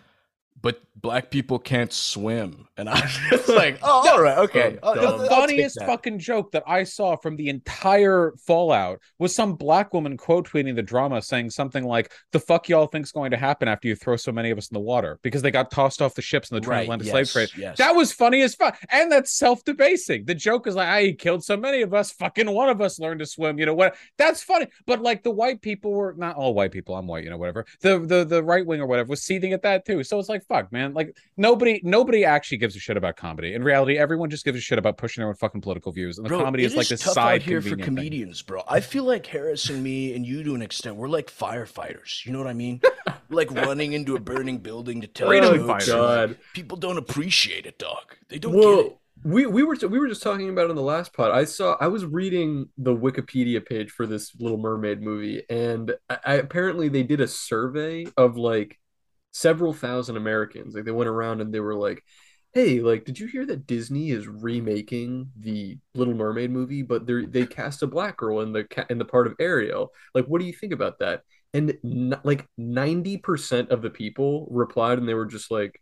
but 0.61 0.81
black 1.01 1.31
people 1.31 1.61
can't 1.61 1.93
swim. 1.93 2.67
And 2.77 2.89
I 2.89 3.01
was 3.01 3.19
just 3.31 3.49
like, 3.63 3.79
oh, 3.83 4.09
all 4.11 4.21
right, 4.21 4.39
okay. 4.39 4.73
So 4.75 4.79
I'll- 4.83 4.95
dumb. 4.97 5.05
I'll- 5.05 5.13
I'll 5.13 5.19
the 5.19 5.29
funniest 5.29 5.79
fucking 5.85 6.19
joke 6.19 6.51
that 6.53 6.65
I 6.67 6.83
saw 6.83 7.15
from 7.17 7.37
the 7.37 7.49
entire 7.49 8.33
Fallout 8.45 9.01
was 9.21 9.33
some 9.35 9.55
black 9.55 9.95
woman 9.95 10.17
quote 10.17 10.49
tweeting 10.49 10.75
the 10.75 10.83
drama 10.83 11.23
saying 11.23 11.51
something 11.51 11.85
like, 11.85 12.13
The 12.33 12.41
fuck 12.41 12.69
y'all 12.69 12.87
think's 12.89 13.13
going 13.13 13.31
to 13.31 13.37
happen 13.37 13.69
after 13.69 13.87
you 13.87 13.95
throw 13.95 14.17
so 14.17 14.33
many 14.33 14.51
of 14.51 14.59
us 14.59 14.69
in 14.71 14.75
the 14.75 14.81
water? 14.81 15.21
Because 15.23 15.43
they 15.43 15.53
got 15.53 15.71
tossed 15.71 16.03
off 16.03 16.15
the 16.15 16.23
ships 16.23 16.51
in 16.51 16.57
the 16.61 16.69
Right, 16.69 16.87
transatlantic 16.87 17.07
yes, 17.07 17.31
slave 17.31 17.51
trade. 17.51 17.63
yes. 17.63 17.79
That 17.79 17.95
was 17.95 18.13
funny 18.13 18.43
as 18.43 18.55
fuck. 18.57 18.77
And 18.91 19.13
that's 19.13 19.31
self 19.31 19.63
debasing. 19.65 20.25
The 20.25 20.35
joke 20.35 20.67
is 20.67 20.75
like, 20.75 20.89
I 20.89 21.13
killed 21.13 21.45
so 21.45 21.57
many 21.57 21.83
of 21.83 21.95
us. 21.95 22.11
Fucking 22.13 22.51
one 22.51 22.69
of 22.69 22.81
us 22.81 22.99
learned 22.99 23.21
to 23.21 23.27
swim. 23.27 23.59
You 23.61 23.67
know 23.67 23.75
what? 23.75 23.95
That's 24.17 24.43
funny. 24.43 24.67
But 24.87 25.01
like 25.01 25.23
the 25.23 25.31
white 25.31 25.63
people 25.63 25.93
were 25.93 26.15
not 26.17 26.35
all 26.35 26.55
white 26.55 26.73
people. 26.73 26.97
I'm 26.97 27.07
white, 27.07 27.23
you 27.23 27.31
know, 27.31 27.37
whatever. 27.39 27.65
The 27.83 28.01
the 28.01 28.25
the 28.25 28.43
right 28.43 28.67
wing 28.67 28.81
or 28.81 28.87
whatever 28.87 29.11
was 29.11 29.23
seething 29.23 29.53
at 29.53 29.63
that 29.63 29.85
too. 29.87 30.03
So 30.03 30.19
it's 30.19 30.29
like, 30.29 30.43
fuck, 30.49 30.73
man. 30.73 30.95
Like 30.95 31.17
nobody 31.37 31.81
nobody 31.85 32.25
actually 32.25 32.59
gives 32.59 32.75
a 32.77 32.79
shit 32.81 32.97
about 32.97 33.17
comedy. 33.17 33.55
In 33.55 33.63
reality, 33.63 33.99
everyone 33.99 34.31
just 34.31 34.45
gives 34.45 34.59
a 34.59 34.61
shit 34.61 34.79
about 34.79 34.97
pushing 34.99 35.21
their 35.23 35.29
own 35.29 35.35
fucking 35.35 35.61
political 35.61 35.93
views. 35.93 36.19
And 36.19 36.25
the 36.25 36.29
Bro, 36.29 36.43
comedy 36.43 36.65
is 36.65 36.75
like 36.77 36.89
this 36.89 37.03
tough 37.03 37.15
side 37.15 37.37
out 37.37 37.43
here 37.43 37.61
for 37.61 37.77
convenient 37.77 37.87
thing. 37.87 37.95
comedians, 37.97 38.43
bro. 38.43 38.63
I 38.69 38.81
feel 38.81 39.05
like 39.05 39.27
Harris 39.27 39.69
and 39.71 39.83
me 39.83 40.15
and 40.15 40.27
you 40.27 40.43
to 40.45 40.55
an 40.55 40.63
extent, 40.63 40.97
we're 40.97 41.09
like 41.09 41.31
firefighters. 41.31 42.25
You 42.25 42.33
know 42.33 42.39
what 42.39 42.49
I 42.49 42.55
mean? 42.55 42.81
like 43.31 43.51
running 43.51 43.93
into 43.93 44.17
a 44.17 44.21
burning 44.21 44.59
building 44.59 45.01
to 45.03 45.07
tell 45.07 45.29
Freedom 45.29 45.55
jokes. 45.55 45.67
fighters. 45.67 45.89
God. 45.89 46.39
people 46.55 46.77
don't 46.77 46.99
appreciate 46.99 47.67
it, 47.67 47.79
dog. 47.79 48.17
They 48.29 48.39
don't 48.39 48.53
get 48.53 48.61
it. 48.63 48.65
Well, 48.65 49.01
we 49.25 49.47
we 49.47 49.65
were 49.65 49.77
we 49.89 49.99
were 49.99 50.09
just 50.09 50.23
talking 50.23 50.49
about 50.49 50.67
it 50.67 50.71
in 50.71 50.77
the 50.77 50.83
last 50.83 51.13
pod. 51.13 51.33
I 51.33 51.45
saw 51.45 51.77
I 51.81 51.89
was 51.89 52.05
reading 52.05 52.69
the 52.79 52.95
Wikipedia 52.95 53.65
page 53.65 53.91
for 53.91 54.07
this 54.07 54.33
Little 54.39 54.59
Mermaid 54.59 55.03
movie, 55.03 55.43
and 55.51 55.93
I, 56.09 56.19
I 56.25 56.35
apparently 56.35 56.89
they 56.89 57.03
did 57.03 57.21
a 57.21 57.27
survey 57.27 58.07
of 58.17 58.37
like 58.37 58.79
several 59.33 59.73
thousand 59.73 60.17
Americans. 60.17 60.75
Like 60.75 60.85
they 60.85 60.91
went 60.91 61.09
around 61.09 61.41
and 61.41 61.53
they 61.53 61.61
were 61.61 61.75
like, 61.75 62.03
"Hey, 62.53 62.81
like, 62.81 63.05
did 63.05 63.19
you 63.19 63.27
hear 63.27 63.47
that 63.47 63.67
Disney 63.67 64.11
is 64.11 64.27
remaking 64.29 65.31
the 65.39 65.79
Little 65.95 66.15
Mermaid 66.15 66.51
movie, 66.51 66.83
but 66.83 67.07
they 67.07 67.25
they 67.27 67.47
cast 67.47 67.83
a 67.83 67.87
black 67.87 68.17
girl 68.17 68.41
in 68.41 68.53
the 68.53 68.65
ca- 68.65 68.87
in 68.91 68.99
the 68.99 69.05
part 69.05 69.27
of 69.27 69.35
Ariel? 69.41 69.93
Like, 70.15 70.27
what 70.27 70.41
do 70.41 70.47
you 70.47 70.53
think 70.53 70.73
about 70.73 70.99
that?" 71.01 71.23
and 71.55 71.79
n- 71.83 72.21
like 72.25 72.47
90% 72.59 73.71
of 73.71 73.81
the 73.81 73.89
people 73.91 74.47
replied 74.51 74.99
and 74.99 75.09
they 75.09 75.15
were 75.15 75.25
just 75.27 75.51
like 75.51 75.81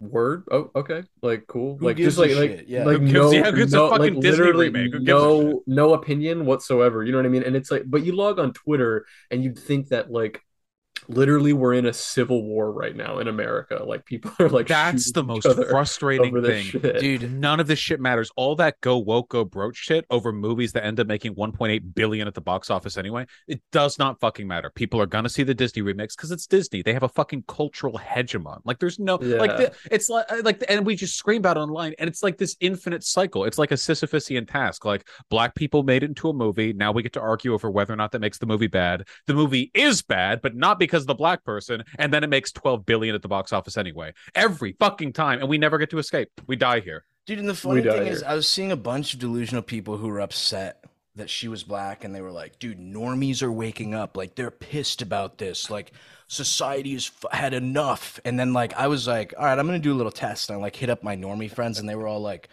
word 0.00 0.42
oh 0.50 0.68
okay 0.74 1.04
like 1.22 1.46
cool 1.46 1.78
Who 1.78 1.86
like 1.86 1.96
just 1.96 2.18
like 2.18 2.32
like 2.34 2.50
shit? 2.50 2.68
Yeah. 2.68 2.84
like 2.84 2.98
Who 2.98 3.06
gives- 3.06 3.12
no, 3.14 3.30
yeah, 3.30 3.50
who 3.52 3.62
a 3.62 3.66
no 3.66 3.88
fucking 3.90 4.14
like 4.14 4.20
Disney 4.22 4.30
literally 4.46 4.68
remake? 4.68 4.92
Who 4.94 4.98
gives 4.98 5.10
a 5.10 5.12
no 5.12 5.62
no 5.68 5.94
opinion 5.94 6.44
whatsoever 6.44 7.04
you 7.04 7.12
know 7.12 7.18
what 7.18 7.26
i 7.26 7.28
mean 7.28 7.44
and 7.44 7.54
it's 7.54 7.70
like 7.70 7.84
but 7.86 8.04
you 8.04 8.16
log 8.16 8.40
on 8.40 8.52
twitter 8.52 9.06
and 9.30 9.44
you'd 9.44 9.58
think 9.58 9.88
that 9.88 10.10
like 10.10 10.40
literally 11.08 11.52
we're 11.52 11.74
in 11.74 11.86
a 11.86 11.92
civil 11.92 12.44
war 12.44 12.72
right 12.72 12.96
now 12.96 13.18
in 13.18 13.28
america 13.28 13.82
like 13.84 14.04
people 14.04 14.30
are 14.38 14.48
like 14.48 14.68
That's 14.68 15.12
the 15.12 15.22
most 15.22 15.46
frustrating 15.68 16.42
thing. 16.42 16.64
shit. 16.64 17.00
Dude, 17.00 17.32
None 17.32 17.60
of 17.60 17.66
this 17.66 17.78
shit 17.78 18.00
matters. 18.00 18.30
All 18.36 18.56
that 18.56 18.80
go 18.80 18.98
woke 18.98 19.30
go 19.30 19.44
broke 19.44 19.74
shit 19.74 20.04
over 20.10 20.32
movies 20.32 20.72
that 20.72 20.84
end 20.84 21.00
up 21.00 21.06
making 21.06 21.34
1.8 21.34 21.94
billion 21.94 22.26
at 22.28 22.34
the 22.34 22.40
box 22.40 22.70
office 22.70 22.96
anyway. 22.96 23.26
It 23.48 23.60
does 23.72 23.98
not 23.98 24.20
fucking 24.20 24.46
matter. 24.46 24.70
People 24.70 25.00
are 25.00 25.06
gonna 25.06 25.28
see 25.28 25.42
the 25.42 25.54
Disney 25.54 25.82
remix 25.82 26.16
because 26.16 26.30
it's 26.30 26.46
Disney. 26.46 26.82
They 26.82 26.92
have 26.92 27.02
a 27.02 27.08
fucking 27.08 27.44
cultural 27.48 27.98
hegemon. 27.98 28.60
Like 28.64 28.78
there's 28.78 28.98
no 28.98 29.16
like 29.16 29.56
the, 29.56 29.72
it's 29.90 30.08
like 30.08 30.26
like 30.44 30.62
and 30.68 30.86
we 30.86 30.94
just 30.96 31.16
scream 31.16 31.38
about 31.38 31.56
it 31.56 31.60
online 31.60 31.94
and 31.98 32.08
it's 32.08 32.22
like 32.22 32.38
this 32.38 32.56
infinite 32.60 33.04
cycle. 33.04 33.44
It's 33.44 33.58
like 33.58 33.70
a 33.72 33.76
Sisyphusian 33.76 34.50
task. 34.50 34.84
Like 34.84 35.06
black 35.30 35.54
people 35.54 35.82
made 35.82 36.02
it 36.02 36.10
into 36.10 36.28
a 36.28 36.32
movie. 36.32 36.72
Now 36.72 36.92
we 36.92 37.02
get 37.02 37.12
to 37.14 37.20
argue 37.20 37.54
over 37.54 37.70
whether 37.70 37.92
or 37.92 37.96
not 37.96 38.12
that 38.12 38.20
makes 38.20 38.38
the 38.38 38.46
movie 38.46 38.66
bad. 38.68 39.06
The 39.26 39.34
movie 39.34 39.70
is 39.74 40.02
bad, 40.02 40.40
but 40.42 40.54
not 40.54 40.78
because 40.78 40.91
of 41.00 41.06
the 41.06 41.14
black 41.14 41.44
person. 41.44 41.82
And 41.98 42.12
then 42.12 42.22
it 42.22 42.28
makes 42.30 42.52
12 42.52 42.84
billion 42.84 43.14
at 43.14 43.22
the 43.22 43.28
box 43.28 43.52
office 43.52 43.76
anyway. 43.76 44.12
Every 44.34 44.76
fucking 44.78 45.14
time, 45.14 45.40
and 45.40 45.48
we 45.48 45.58
never 45.58 45.78
get 45.78 45.90
to 45.90 45.98
escape. 45.98 46.28
We 46.46 46.56
die 46.56 46.80
here. 46.80 47.04
Dude, 47.26 47.38
and 47.38 47.48
the 47.48 47.54
funny 47.54 47.82
thing 47.82 48.06
is. 48.06 48.22
I 48.22 48.34
was 48.34 48.48
seeing 48.48 48.72
a 48.72 48.76
bunch 48.76 49.14
of 49.14 49.20
delusional 49.20 49.62
people 49.62 49.96
who 49.96 50.08
were 50.08 50.20
upset 50.20 50.84
that 51.14 51.30
she 51.30 51.46
was 51.46 51.62
black, 51.62 52.04
and 52.04 52.14
they 52.14 52.20
were 52.20 52.32
like, 52.32 52.58
"Dude, 52.58 52.78
normies 52.78 53.42
are 53.42 53.52
waking 53.52 53.94
up. 53.94 54.16
Like, 54.16 54.34
they're 54.34 54.50
pissed 54.50 55.02
about 55.02 55.38
this. 55.38 55.70
Like, 55.70 55.92
society 56.26 56.94
has 56.94 57.10
f- 57.22 57.32
had 57.32 57.54
enough." 57.54 58.18
And 58.24 58.40
then, 58.40 58.52
like, 58.52 58.72
I 58.74 58.86
was 58.86 59.06
like, 59.06 59.34
"All 59.38 59.44
right, 59.44 59.58
I'm 59.58 59.66
gonna 59.66 59.78
do 59.78 59.92
a 59.92 59.94
little 59.94 60.10
test." 60.10 60.48
And 60.48 60.58
I 60.58 60.62
like 60.62 60.76
hit 60.76 60.90
up 60.90 61.02
my 61.02 61.16
normie 61.16 61.50
friends, 61.50 61.78
and 61.78 61.88
they 61.88 61.94
were 61.94 62.06
all 62.08 62.20
like, 62.20 62.48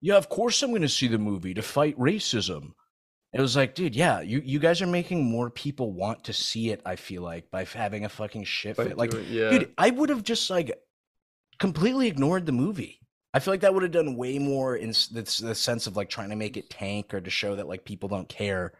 "Yeah, 0.00 0.16
of 0.16 0.28
course 0.28 0.62
I'm 0.62 0.72
gonna 0.72 0.88
see 0.88 1.08
the 1.08 1.18
movie 1.18 1.54
to 1.54 1.62
fight 1.62 1.98
racism." 1.98 2.74
It 3.32 3.40
was 3.40 3.56
like, 3.56 3.74
dude, 3.74 3.94
yeah, 3.94 4.20
you 4.20 4.40
you 4.44 4.58
guys 4.58 4.80
are 4.80 4.86
making 4.86 5.24
more 5.24 5.50
people 5.50 5.92
want 5.92 6.24
to 6.24 6.32
see 6.32 6.70
it. 6.70 6.80
I 6.86 6.96
feel 6.96 7.22
like 7.22 7.50
by 7.50 7.64
having 7.64 8.04
a 8.04 8.08
fucking 8.08 8.44
shit 8.44 8.76
fit. 8.76 8.96
Like, 8.96 9.10
doing- 9.10 9.26
yeah 9.28 9.50
dude, 9.50 9.72
I 9.76 9.90
would 9.90 10.08
have 10.08 10.22
just 10.22 10.48
like 10.48 10.72
completely 11.58 12.06
ignored 12.08 12.46
the 12.46 12.52
movie. 12.52 13.00
I 13.34 13.40
feel 13.40 13.52
like 13.52 13.60
that 13.60 13.74
would 13.74 13.82
have 13.82 13.92
done 13.92 14.16
way 14.16 14.38
more 14.38 14.76
in 14.76 14.88
the, 15.12 15.38
the 15.42 15.54
sense 15.54 15.86
of 15.86 15.96
like 15.96 16.08
trying 16.08 16.30
to 16.30 16.36
make 16.36 16.56
it 16.56 16.70
tank 16.70 17.12
or 17.12 17.20
to 17.20 17.30
show 17.30 17.56
that 17.56 17.68
like 17.68 17.84
people 17.84 18.08
don't 18.08 18.28
care. 18.28 18.72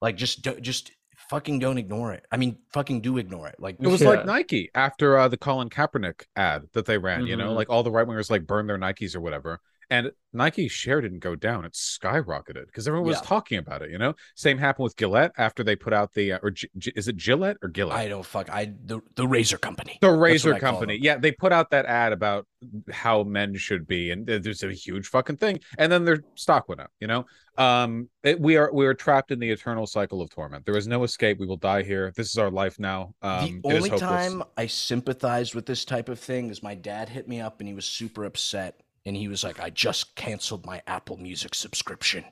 Like 0.00 0.16
just 0.16 0.42
do, 0.42 0.58
just 0.60 0.90
fucking 1.30 1.60
don't 1.60 1.78
ignore 1.78 2.12
it. 2.12 2.24
I 2.32 2.36
mean, 2.36 2.58
fucking 2.72 3.00
do 3.02 3.18
ignore 3.18 3.46
it. 3.46 3.56
Like 3.60 3.76
It 3.80 3.86
was 3.86 4.02
Yeah. 4.02 4.08
like 4.08 4.26
Nike 4.26 4.70
after 4.74 5.16
uh, 5.16 5.28
the 5.28 5.36
Colin 5.36 5.70
Kaepernick 5.70 6.22
ad 6.34 6.64
that 6.72 6.86
they 6.86 6.98
ran. 6.98 7.26
You 7.26 7.36
know, 7.36 7.50
Mhm. 7.52 7.56
like 7.56 7.70
all 7.70 7.84
the 7.84 7.92
right 7.92 8.06
wingers 8.06 8.28
like 8.30 8.46
burned 8.46 8.68
their 8.68 8.78
Nikes 8.78 9.14
or 9.14 9.20
whatever. 9.20 9.60
And 9.92 10.10
Nike's 10.32 10.72
share 10.72 11.02
didn't 11.02 11.18
go 11.18 11.34
down; 11.36 11.66
it 11.66 11.72
skyrocketed 11.74 12.64
because 12.64 12.88
everyone 12.88 13.06
was 13.08 13.18
Yeah. 13.18 13.26
talking 13.26 13.58
about 13.58 13.82
it. 13.82 13.90
You 13.90 13.98
know, 13.98 14.14
same 14.36 14.56
happened 14.56 14.84
with 14.84 14.96
Gillette 14.96 15.32
after 15.36 15.62
they 15.62 15.76
put 15.76 15.92
out 15.92 16.14
the 16.14 16.32
uh, 16.32 16.38
or 16.42 16.50
G- 16.50 16.70
G- 16.78 16.92
is 16.96 17.08
it 17.08 17.16
Gillette 17.16 17.58
or 17.62 17.68
Gillette? 17.68 17.98
I 17.98 18.08
don't 18.08 18.24
fuck. 18.24 18.48
I 18.48 18.72
the 18.86 19.00
the 19.16 19.28
Razor 19.28 19.58
Company. 19.58 19.98
the 20.00 20.10
razor 20.10 20.58
company 20.58 20.98
yeah 21.00 21.16
they 21.18 21.30
put 21.32 21.52
out 21.52 21.68
that 21.70 21.84
ad 21.86 22.12
about 22.12 22.46
how 22.90 23.22
men 23.24 23.54
should 23.56 23.86
be 23.86 24.10
and 24.10 24.26
there's 24.26 24.62
a 24.62 24.72
huge 24.72 25.06
fucking 25.08 25.36
thing 25.36 25.58
and 25.78 25.90
then 25.92 26.04
their 26.04 26.20
stock 26.34 26.68
went 26.68 26.80
up 26.80 26.90
you 27.00 27.06
know 27.06 27.24
um 27.58 28.08
it- 28.22 28.40
we 28.40 28.56
are 28.56 28.70
we 28.72 28.86
are 28.86 28.94
trapped 28.94 29.30
in 29.30 29.38
the 29.38 29.50
eternal 29.50 29.86
cycle 29.86 30.20
of 30.22 30.30
torment 30.30 30.64
there 30.64 30.76
is 30.76 30.86
no 30.88 31.02
escape 31.04 31.38
we 31.38 31.46
will 31.46 31.56
die 31.56 31.82
here 31.82 32.12
this 32.16 32.28
is 32.28 32.38
our 32.38 32.50
life 32.50 32.78
now 32.78 33.12
um 33.22 33.60
the 33.64 33.74
only 33.76 33.90
time 33.90 34.42
I 34.56 34.66
sympathized 34.66 35.54
with 35.54 35.66
this 35.66 35.84
type 35.84 36.08
of 36.08 36.18
thing 36.18 36.50
is 36.50 36.62
my 36.62 36.74
dad 36.74 37.08
hit 37.08 37.28
me 37.28 37.40
up 37.40 37.60
and 37.60 37.68
he 37.68 37.74
was 37.74 37.84
super 37.84 38.24
upset 38.24 38.80
and 39.04 39.16
he 39.16 39.28
was 39.28 39.44
like, 39.44 39.60
"I 39.60 39.70
just 39.70 40.14
canceled 40.14 40.66
my 40.66 40.82
Apple 40.86 41.16
Music 41.16 41.54
subscription," 41.54 42.24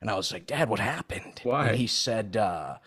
and 0.00 0.10
I 0.10 0.14
was 0.14 0.32
like, 0.32 0.46
"Dad, 0.46 0.68
what 0.68 0.80
happened?" 0.80 1.40
Why? 1.42 1.68
And 1.68 1.76
he 1.76 1.86
said, 1.86 2.36
uh, 2.36 2.78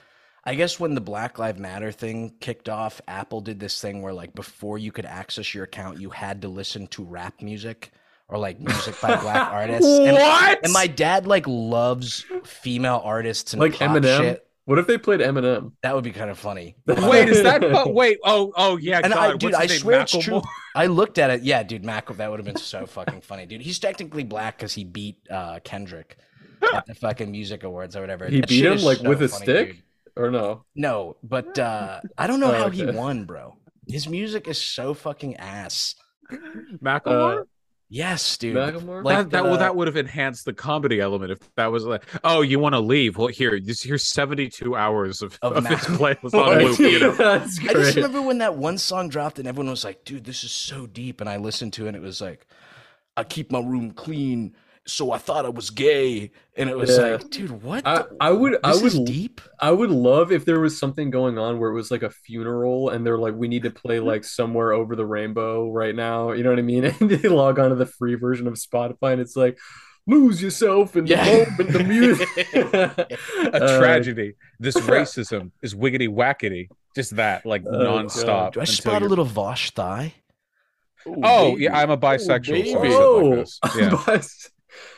"I 0.44 0.56
guess 0.56 0.80
when 0.80 0.96
the 0.96 1.02
Black 1.02 1.40
Lives 1.40 1.60
Matter 1.60 1.92
thing 1.92 2.34
kicked 2.40 2.70
off, 2.70 3.02
Apple 3.08 3.42
did 3.42 3.60
this 3.60 3.80
thing 3.82 4.02
where 4.02 4.14
like 4.14 4.34
before 4.36 4.78
you 4.78 4.92
could 4.92 5.06
access 5.06 5.54
your 5.54 5.64
account, 5.66 6.00
you 6.00 6.10
had 6.10 6.42
to 6.44 6.48
listen 6.48 6.88
to 6.88 7.04
rap 7.04 7.42
music." 7.42 7.92
Or 8.30 8.38
like 8.38 8.62
music 8.62 8.96
by 9.02 9.18
black 9.20 9.52
artists. 9.52 9.86
And, 10.00 10.14
what 10.14 10.60
and 10.64 10.72
my 10.72 10.88
dad 10.88 11.28
like 11.28 11.46
loves 11.50 12.24
female 12.46 13.02
artists 13.04 13.52
and 13.52 13.60
like 13.60 13.74
Eminem. 13.74 14.20
shit. 14.20 14.48
What 14.64 14.80
if 14.80 14.88
they 14.88 14.98
played 14.98 15.20
Eminem? 15.20 15.74
That 15.84 15.96
would 15.96 16.06
be 16.06 16.14
kind 16.14 16.30
of 16.30 16.40
funny. 16.40 16.78
wait 16.88 17.28
is 17.28 17.44
that 17.44 17.62
oh, 17.62 17.90
wait 17.90 18.20
oh 18.24 18.54
oh 18.56 18.78
yeah 18.78 19.02
And 19.04 19.12
God, 19.12 19.34
I, 19.34 19.36
dude, 19.36 19.54
I 19.54 19.64
his 19.64 19.72
name? 19.72 19.80
swear 19.82 20.00
it's 20.00 20.18
true. 20.18 20.42
Macklemore? 20.76 20.84
I 20.84 20.86
looked 20.88 21.18
at 21.18 21.30
it. 21.30 21.44
Yeah, 21.44 21.64
dude, 21.64 21.84
Mac, 21.86 22.08
that 22.08 22.30
would 22.30 22.40
have 22.40 22.46
been 22.46 22.56
so 22.58 22.86
fucking 22.86 23.22
funny, 23.22 23.46
dude. 23.46 23.62
He's 23.62 23.80
technically 23.80 24.24
black 24.24 24.58
because 24.58 24.74
he 24.74 24.84
beat 24.84 25.18
uh, 25.30 25.60
Kendrick 25.64 26.18
at 26.74 26.86
the 26.86 26.96
fucking 26.96 27.32
music 27.32 27.64
awards 27.64 27.96
or 27.96 28.02
whatever. 28.02 28.28
He 28.28 28.42
That 28.42 28.50
beat 28.50 28.66
him, 28.66 28.80
like, 28.80 28.98
so 29.00 29.10
with 29.10 29.22
a 29.22 29.28
funny, 29.28 29.46
stick? 29.46 29.68
dude. 29.74 29.84
Or 30.18 30.30
no? 30.30 30.66
No, 30.76 31.16
but 31.24 31.58
uh, 31.58 32.02
I 32.18 32.28
don't 32.28 32.40
know 32.42 32.52
Oh, 32.54 32.58
how 32.58 32.70
he 32.70 32.86
won, 32.86 33.24
bro. 33.26 33.56
His 33.88 34.08
music 34.10 34.48
is 34.48 34.62
so 34.62 34.94
fucking 34.94 35.38
ass. 35.38 35.96
Macklemore? 36.84 37.42
Uh, 37.42 37.44
Yes, 37.94 38.38
dude. 38.38 38.56
Macklemore? 38.56 39.04
Like 39.04 39.18
that, 39.18 39.30
that, 39.32 39.44
the- 39.44 39.50
well, 39.50 39.58
that 39.58 39.76
would 39.76 39.86
have 39.88 39.98
enhanced 39.98 40.46
the 40.46 40.54
comedy 40.54 41.02
element 41.02 41.30
if 41.34 41.40
that 41.56 41.74
was 41.74 41.84
like, 41.84 42.04
oh, 42.24 42.42
you 42.42 42.58
want 42.58 42.74
to 42.74 42.80
leave? 42.80 43.18
Well, 43.18 43.28
here, 43.28 43.60
this 43.60 43.84
here's 43.84 44.06
72 44.06 44.78
hours 44.78 45.22
of, 45.22 45.38
Of 45.42 45.58
of, 45.58 45.66
his 45.66 45.80
Macklemore. 45.80 46.16
playlist 46.22 46.34
on 46.34 46.58
loop. 46.64 46.80
You 46.80 47.00
know, 47.02 47.12
That's 47.12 47.60
I 47.60 47.74
just 47.74 47.96
remember 47.98 48.22
when 48.22 48.38
that 48.38 48.56
one 48.56 48.78
song 48.78 49.10
dropped 49.10 49.40
and 49.40 49.48
everyone 49.48 49.70
was 49.70 49.84
like, 49.84 50.06
dude, 50.06 50.24
this 50.24 50.46
is 50.46 50.52
so 50.54 50.88
deep. 50.88 51.20
And 51.20 51.30
I 51.30 51.36
listened 51.36 51.74
to 51.74 51.84
it 51.86 51.90
and 51.90 51.98
it 51.98 52.02
was 52.02 52.22
like, 52.22 52.48
I 53.18 53.26
keep 53.26 53.52
my 53.52 53.60
room 53.60 53.92
clean, 53.92 54.56
so 54.88 55.12
I 55.12 55.18
thought 55.20 55.46
I 55.46 55.50
was 55.50 55.70
gay. 55.70 56.32
And 56.58 56.70
it 56.70 56.76
was 56.78 56.90
Yeah. 56.98 57.04
like, 57.04 57.30
dude, 57.30 57.64
what? 57.64 57.86
I, 57.86 57.98
the- 58.00 58.18
I 58.20 58.32
would 58.32 58.58
I 58.64 58.74
would 58.76 58.84
is 58.86 59.00
deep. 59.00 59.40
I 59.60 59.72
would 59.72 59.92
love 59.92 60.32
if 60.32 60.44
there 60.46 60.60
was 60.60 60.78
something 60.80 61.10
going 61.12 61.38
on 61.38 61.60
where 61.60 61.70
it 61.70 61.76
was 61.76 61.92
like 61.92 62.04
a 62.04 62.10
funeral 62.10 62.90
and 62.90 63.06
they're 63.06 63.18
like, 63.18 63.36
we 63.36 63.48
need 63.48 63.64
to 63.64 63.72
play 63.72 64.00
like 64.00 64.24
somewhere 64.24 64.74
over 64.74 64.96
the 64.96 65.06
rainbow 65.06 65.70
right 65.72 65.96
now. 65.96 66.32
You 66.32 66.44
know 66.44 66.50
what 66.50 66.60
I 66.60 66.64
mean? 66.64 66.86
And 67.00 67.10
they 67.10 67.30
log 67.30 67.60
on 67.60 67.70
to 67.70 67.76
the 67.76 67.86
free 67.86 68.16
version 68.16 68.48
of 68.48 68.56
Spotify 68.56 69.14
and 69.14 69.22
it's 69.22 69.36
like, 69.36 69.58
lose 70.08 70.42
yourself 70.42 70.96
in 70.96 71.06
the 71.06 71.12
Yeah. 71.12 71.26
moment, 71.26 71.72
the 71.74 71.84
music. 71.84 72.28
a 72.54 73.64
Uh, 73.64 73.78
tragedy. 73.80 74.34
This 74.60 74.76
racism 74.96 75.52
is 75.62 75.76
wiggity 75.76 76.10
wackety. 76.10 76.70
Just 76.96 77.16
that, 77.18 77.46
like 77.46 77.64
Oh, 77.66 77.72
nonstop. 77.72 78.26
God. 78.26 78.54
Do 78.54 78.60
I 78.60 78.64
until 78.64 78.76
spot 78.76 78.94
a 78.94 79.00
you're- 79.02 79.10
little 79.10 79.26
Vaush 79.28 79.72
thigh? 79.72 80.16
Oh 81.06 81.56
yeah, 81.58 81.76
I'm 81.78 81.90
a 81.90 81.98
bisexual. 81.98 82.46
so 82.46 82.52
baby. 82.52 82.92
said 82.92 82.94
Oh, 82.94 83.18
like 83.20 83.40
this. 83.40 83.60
Yeah. 83.78 83.90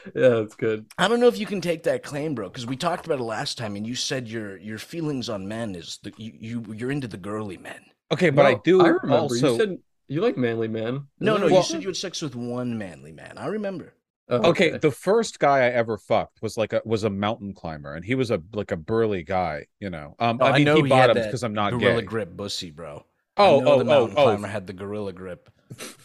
But- 0.06 0.14
yeah, 0.16 0.30
that's 0.30 0.56
good. 0.56 0.86
I 0.98 1.08
don't 1.08 1.20
know 1.20 1.28
if 1.28 1.38
you 1.38 1.46
can 1.46 1.62
take 1.62 1.84
that 1.84 2.04
claim, 2.04 2.36
bro, 2.36 2.50
because 2.50 2.66
we 2.66 2.76
talked 2.76 3.06
about 3.06 3.20
it 3.20 3.24
last 3.24 3.58
time, 3.58 3.76
and 3.76 3.86
you 3.86 3.96
said 3.96 4.28
your 4.28 4.58
your 4.58 4.78
feelings 4.78 5.30
on 5.30 5.48
men 5.48 5.76
is 5.76 6.00
the, 6.04 6.14
you, 6.18 6.34
you 6.40 6.74
you're 6.74 6.92
into 6.92 7.08
the 7.08 7.18
girly 7.18 7.58
men. 7.58 7.82
Okay, 8.12 8.30
but 8.30 8.46
I 8.46 8.56
do 8.64 8.82
I 8.82 8.90
remember 8.90 9.16
also. 9.16 9.52
you 9.54 9.58
said 9.58 9.78
you 10.08 10.22
like 10.22 10.38
manly 10.38 10.68
man. 10.68 11.08
No, 11.20 11.38
no, 11.38 11.46
Well- 11.46 11.58
you 11.58 11.64
said 11.64 11.82
you 11.82 11.90
had 11.90 11.98
sex 11.98 12.22
with 12.22 12.36
one 12.36 12.78
manly 12.78 13.12
man. 13.12 13.38
I 13.38 13.48
remember. 13.48 13.94
Oh, 14.30 14.52
okay, 14.52 14.78
the 14.78 14.90
first 14.90 15.38
guy 15.38 15.60
I 15.60 15.70
ever 15.70 15.98
fucked 15.98 16.42
was 16.42 16.56
like 16.56 16.72
a 16.72 16.82
was 16.86 17.04
a 17.04 17.10
mountain 17.10 17.54
climber, 17.54 17.94
and 17.94 18.06
he 18.06 18.16
was 18.16 18.32
a 18.32 18.42
like 18.54 18.72
a 18.72 18.78
burly 18.78 19.24
guy. 19.24 19.68
You 19.80 19.90
know, 19.90 20.16
um, 20.18 20.38
Oh, 20.42 20.46
I 20.46 20.58
mean, 20.60 20.68
he 20.68 20.82
had 20.82 20.90
bottoms 20.90 21.26
because 21.26 21.44
I'm 21.44 21.54
not 21.54 21.72
gorilla 21.72 22.02
gay. 22.02 22.08
grip 22.08 22.38
bussy, 22.38 22.72
bro. 22.72 23.06
Oh, 23.36 23.60
I 23.60 23.64
know 23.64 23.72
oh, 23.72 23.78
the 23.80 23.84
oh, 23.84 23.88
mountain 23.88 24.18
oh, 24.18 24.24
climber 24.24 24.48
had 24.48 24.66
the 24.66 24.74
gorilla 24.74 25.12
grip. 25.12 25.50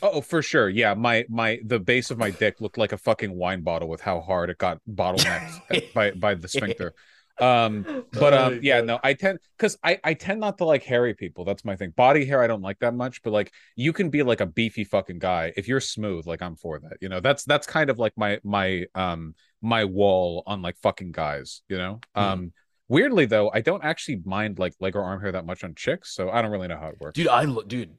Oh, 0.02 0.20
for 0.20 0.42
sure. 0.42 0.68
Yeah, 0.68 0.94
my 0.94 1.24
my 1.28 1.60
the 1.64 1.78
base 1.78 2.10
of 2.10 2.18
my 2.18 2.30
dick 2.30 2.60
looked 2.60 2.78
like 2.78 2.92
a 2.92 2.98
fucking 2.98 3.34
wine 3.34 3.62
bottle 3.62 3.88
with 3.88 4.00
how 4.00 4.20
hard 4.20 4.50
it 4.50 4.58
got 4.58 4.78
bottlenecked 4.90 5.92
by 5.94 6.12
by 6.12 6.34
the 6.34 6.48
sphincter. 6.48 6.94
Um, 7.40 8.04
but 8.12 8.34
um, 8.34 8.60
yeah, 8.62 8.80
no, 8.80 8.98
I 9.04 9.14
tend 9.14 9.38
because 9.56 9.78
I 9.84 10.00
I 10.02 10.14
tend 10.14 10.40
not 10.40 10.58
to 10.58 10.64
like 10.64 10.82
hairy 10.82 11.14
people. 11.14 11.44
That's 11.44 11.64
my 11.64 11.76
thing. 11.76 11.90
Body 11.90 12.24
hair 12.24 12.42
I 12.42 12.46
don't 12.46 12.62
like 12.62 12.78
that 12.80 12.94
much, 12.94 13.22
but 13.22 13.32
like 13.32 13.52
you 13.76 13.92
can 13.92 14.10
be 14.10 14.22
like 14.22 14.40
a 14.40 14.46
beefy 14.46 14.84
fucking 14.84 15.18
guy 15.18 15.52
if 15.56 15.68
you're 15.68 15.80
smooth. 15.80 16.26
Like 16.26 16.42
I'm 16.42 16.56
for 16.56 16.80
that. 16.80 16.96
You 17.00 17.08
know, 17.08 17.20
that's 17.20 17.44
that's 17.44 17.66
kind 17.66 17.90
of 17.90 17.98
like 17.98 18.12
my 18.16 18.40
my 18.42 18.86
um 18.94 19.34
my 19.62 19.84
wall 19.84 20.42
on 20.46 20.62
like 20.62 20.78
fucking 20.78 21.12
guys. 21.12 21.62
You 21.68 21.78
know, 21.78 22.00
Hmm. 22.14 22.20
um. 22.20 22.52
Weirdly 22.90 23.26
though, 23.26 23.50
I 23.52 23.60
don't 23.60 23.84
actually 23.84 24.22
mind 24.24 24.58
like 24.58 24.72
leg 24.80 24.96
or 24.96 25.02
arm 25.02 25.20
hair 25.20 25.30
that 25.32 25.44
much 25.44 25.62
on 25.62 25.74
chicks, 25.74 26.14
so 26.14 26.30
I 26.30 26.40
don't 26.40 26.50
really 26.50 26.68
know 26.68 26.78
how 26.78 26.88
it 26.88 26.98
works. 26.98 27.16
Dude, 27.16 27.28
I 27.28 27.44
dude, 27.66 27.90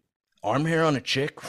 arm 0.43 0.65
hair 0.65 0.83
on 0.83 0.95
a 0.95 1.01
chick, 1.01 1.39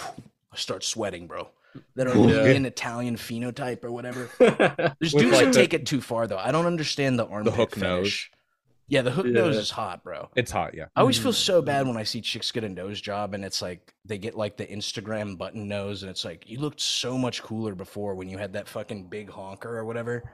I 0.53 0.57
start 0.57 0.85
sweating, 0.85 1.27
bro. 1.27 1.49
That 1.95 2.09
are 2.09 2.17
Yeah. 2.17 2.45
an 2.47 2.67
Italian 2.67 3.17
phenotype 3.17 3.85
or 3.85 3.93
whatever. 3.93 4.29
There's 4.39 5.13
dudes 5.13 5.33
like, 5.33 5.47
that 5.47 5.55
take 5.55 5.73
it 5.73 5.87
too 5.87 6.01
far 6.01 6.27
though. 6.27 6.39
I 6.39 6.51
don't 6.51 6.67
understand 6.67 7.19
the 7.19 7.27
armpit 7.27 7.55
hook 7.55 7.77
fetish. 7.77 8.31
Yeah, 8.89 9.03
the 9.03 9.13
hook 9.13 9.27
nose 9.27 9.57
is 9.57 9.71
hot, 9.71 10.03
bro. 10.03 10.31
It's 10.35 10.51
hot, 10.51 10.75
yeah. 10.75 10.87
I 10.97 11.03
always 11.03 11.17
feel 11.17 11.33
so 11.33 11.63
bad 11.63 11.87
when 11.87 11.97
I 11.97 12.03
see 12.03 12.21
chicks 12.21 12.51
get 12.51 12.65
a 12.65 12.69
nose 12.69 13.01
job 13.01 13.35
and 13.35 13.45
it's 13.45 13.63
like 13.63 13.95
they 14.05 14.19
get 14.19 14.35
like 14.35 14.57
the 14.57 14.67
Instagram 14.67 15.39
button 15.39 15.69
nose 15.69 16.03
and 16.03 16.11
it's 16.11 16.25
like 16.25 16.51
you 16.51 16.59
looked 16.59 16.81
so 16.81 17.17
much 17.17 17.41
cooler 17.41 17.77
before 17.77 18.17
when 18.17 18.29
you 18.29 18.37
had 18.37 18.55
that 18.55 18.67
fucking 18.67 19.07
big 19.07 19.31
honker 19.31 19.79
or 19.79 19.85
whatever. 19.85 20.25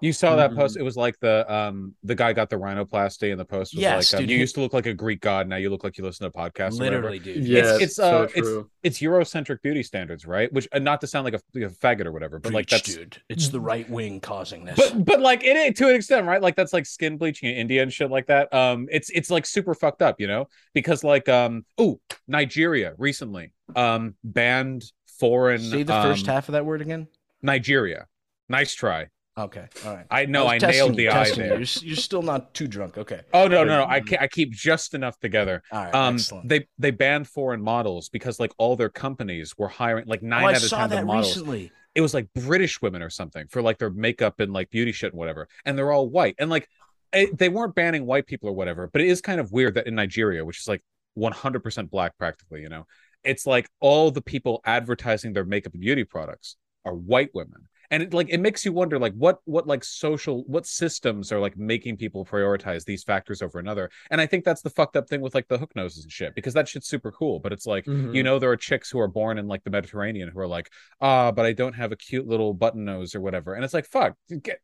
You 0.00 0.12
saw 0.12 0.36
that 0.36 0.50
Mhm. 0.50 0.56
post. 0.56 0.76
It 0.76 0.82
was 0.82 0.96
like 0.96 1.18
the 1.20 1.50
um 1.52 1.94
the 2.02 2.14
guy 2.14 2.34
got 2.34 2.50
the 2.50 2.56
rhinoplasty, 2.56 3.30
and 3.30 3.40
the 3.40 3.44
post 3.46 3.74
was 3.74 3.80
Yes, 3.80 4.12
like, 4.12 4.18
um, 4.18 4.22
dude, 4.26 4.30
"You 4.30 4.36
used 4.38 4.54
to 4.56 4.60
look 4.60 4.74
like 4.74 4.84
a 4.84 4.92
Greek 4.92 5.20
god. 5.20 5.48
Now 5.48 5.56
you 5.56 5.70
look 5.70 5.84
like 5.84 5.96
you 5.96 6.04
listen 6.04 6.30
to 6.30 6.36
podcasts." 6.36 6.72
or 6.78 6.84
whatever." 6.84 7.10
Literally, 7.10 7.18
dude. 7.18 7.44
Yeah, 7.46 7.78
it's 7.80 7.98
uh, 7.98 8.28
so 8.28 8.40
true. 8.42 8.70
it's 8.82 8.98
Eurocentric 8.98 9.62
beauty 9.62 9.82
standards, 9.82 10.26
right? 10.26 10.52
Which 10.52 10.68
uh, 10.72 10.80
not 10.80 11.00
to 11.00 11.06
sound 11.06 11.24
like 11.24 11.34
a, 11.34 11.40
like 11.54 11.64
a 11.64 11.74
faggot 11.74 12.04
or 12.04 12.12
whatever, 12.12 12.38
but 12.38 12.52
like 12.52 12.68
Preach, 12.68 12.82
that's 12.82 12.94
dude. 12.94 13.22
It's 13.30 13.48
the 13.48 13.60
right 13.60 13.88
wing 13.88 14.20
causing 14.20 14.66
this. 14.66 14.76
but 14.76 15.04
but 15.04 15.20
like 15.20 15.42
it 15.44 15.76
to 15.76 15.88
an 15.88 15.94
extent, 15.94 16.26
right? 16.26 16.42
Like 16.42 16.56
that's 16.56 16.74
like 16.74 16.84
skin 16.84 17.16
bleaching 17.16 17.48
in 17.48 17.56
India 17.56 17.82
and 17.82 17.90
shit 17.92 18.10
like 18.10 18.26
that. 18.26 18.52
Um, 18.52 18.88
it's 18.90 19.08
it's 19.10 19.30
like 19.30 19.46
super 19.46 19.74
fucked 19.74 20.02
up, 20.02 20.20
you 20.20 20.26
know, 20.26 20.46
because 20.74 21.04
like 21.04 21.28
um, 21.30 21.64
oh, 21.78 22.00
Nigeria 22.28 22.92
recently 22.98 23.52
um 23.74 24.14
banned 24.22 24.84
foreign. 25.18 25.60
Say 25.60 25.84
the 25.84 25.94
first 26.02 26.28
um, 26.28 26.34
half 26.34 26.48
of 26.50 26.52
that 26.52 26.66
word 26.66 26.82
again. 26.82 27.08
Nigeria. 27.40 28.06
Nice 28.48 28.74
try. 28.74 29.06
Okay, 29.38 29.66
all 29.84 29.94
right. 29.94 30.06
I 30.10 30.24
know 30.24 30.44
was 30.44 30.54
I, 30.54 30.58
testing 30.58 30.78
nailed 30.78 30.96
the 30.96 31.08
eye 31.10 31.26
you. 31.26 31.34
there. 31.34 31.46
You're, 31.58 31.66
you're 31.82 31.96
still 31.96 32.22
not 32.22 32.54
too 32.54 32.66
drunk. 32.66 32.96
Okay. 32.96 33.20
Oh 33.34 33.46
no, 33.46 33.64
no, 33.64 33.80
no! 33.80 33.86
I 33.86 34.00
ca- 34.00 34.16
I 34.18 34.28
keep 34.28 34.50
just 34.50 34.94
enough 34.94 35.18
together. 35.20 35.62
All 35.70 35.84
right. 35.84 35.94
Um, 35.94 36.14
excellent. 36.14 36.48
they 36.48 36.66
they 36.78 36.90
banned 36.90 37.28
foreign 37.28 37.60
models 37.60 38.08
because 38.08 38.40
like 38.40 38.52
all 38.56 38.76
their 38.76 38.88
companies 38.88 39.54
were 39.58 39.68
hiring 39.68 40.06
like 40.06 40.20
oh, 40.22 40.26
nine 40.26 40.44
I 40.44 40.50
out 40.52 40.56
of 40.56 40.62
saw 40.62 40.76
ten 40.76 40.84
of 40.84 40.90
the 40.90 40.96
that 40.96 41.06
models. 41.06 41.36
recently. 41.36 41.70
It 41.94 42.00
was 42.00 42.14
like 42.14 42.28
British 42.34 42.80
women 42.80 43.02
or 43.02 43.10
something 43.10 43.46
for 43.48 43.60
like 43.60 43.78
their 43.78 43.90
makeup 43.90 44.40
and 44.40 44.52
like 44.52 44.70
beauty 44.70 44.92
shit 44.92 45.12
and 45.12 45.18
whatever, 45.18 45.48
and 45.66 45.76
they're 45.76 45.92
all 45.92 46.08
white 46.08 46.34
and 46.38 46.48
like 46.48 46.68
it, 47.12 47.36
they 47.36 47.50
weren't 47.50 47.74
banning 47.74 48.06
white 48.06 48.26
people 48.26 48.48
or 48.48 48.52
whatever, 48.52 48.88
but 48.90 49.02
it 49.02 49.08
is 49.08 49.20
kind 49.20 49.40
of 49.40 49.52
weird 49.52 49.74
that 49.74 49.86
in 49.86 49.94
Nigeria, 49.94 50.44
which 50.44 50.60
is 50.60 50.68
like 50.68 50.82
one 51.14 51.32
hundred 51.32 51.62
percent 51.62 51.90
black 51.90 52.16
practically, 52.16 52.62
you 52.62 52.68
know, 52.70 52.86
it's 53.22 53.46
like 53.46 53.68
all 53.80 54.10
the 54.10 54.22
people 54.22 54.60
advertising 54.64 55.32
their 55.34 55.44
makeup 55.44 55.74
and 55.74 55.82
beauty 55.82 56.04
products 56.04 56.56
are 56.86 56.94
white 56.94 57.30
women 57.34 57.68
and 57.90 58.02
it 58.02 58.14
like 58.14 58.28
it 58.28 58.38
makes 58.40 58.64
you 58.64 58.72
wonder 58.72 58.98
like 58.98 59.12
what 59.14 59.38
what 59.44 59.66
like 59.66 59.84
social 59.84 60.44
what 60.46 60.66
systems 60.66 61.30
are 61.32 61.40
like 61.40 61.56
making 61.56 61.96
people 61.96 62.24
prioritize 62.24 62.84
these 62.84 63.04
factors 63.04 63.42
over 63.42 63.58
another 63.58 63.90
and 64.10 64.20
i 64.20 64.26
think 64.26 64.44
that's 64.44 64.62
the 64.62 64.70
fucked 64.70 64.96
up 64.96 65.08
thing 65.08 65.20
with 65.20 65.34
like 65.34 65.48
the 65.48 65.58
hook 65.58 65.72
noses 65.76 66.04
and 66.04 66.12
shit 66.12 66.34
because 66.34 66.54
that 66.54 66.68
shit's 66.68 66.88
super 66.88 67.12
cool 67.12 67.38
but 67.40 67.52
it's 67.52 67.66
like 67.66 67.84
Mhm. 67.86 68.14
you 68.14 68.22
know 68.22 68.38
there 68.38 68.50
are 68.50 68.56
chicks 68.56 68.90
who 68.90 68.98
are 69.00 69.08
born 69.08 69.38
in 69.38 69.46
like 69.48 69.64
the 69.64 69.70
mediterranean 69.70 70.28
who 70.28 70.38
are 70.40 70.46
like 70.48 70.70
ah 71.00 71.30
but 71.32 71.46
i 71.46 71.52
don't 71.52 71.74
have 71.74 71.92
a 71.92 71.96
cute 71.96 72.26
little 72.26 72.54
button 72.54 72.84
nose 72.84 73.14
or 73.14 73.20
whatever 73.20 73.54
and 73.54 73.64
it's 73.64 73.74
like 73.74 73.86
fuck 73.86 74.14
get 74.42 74.60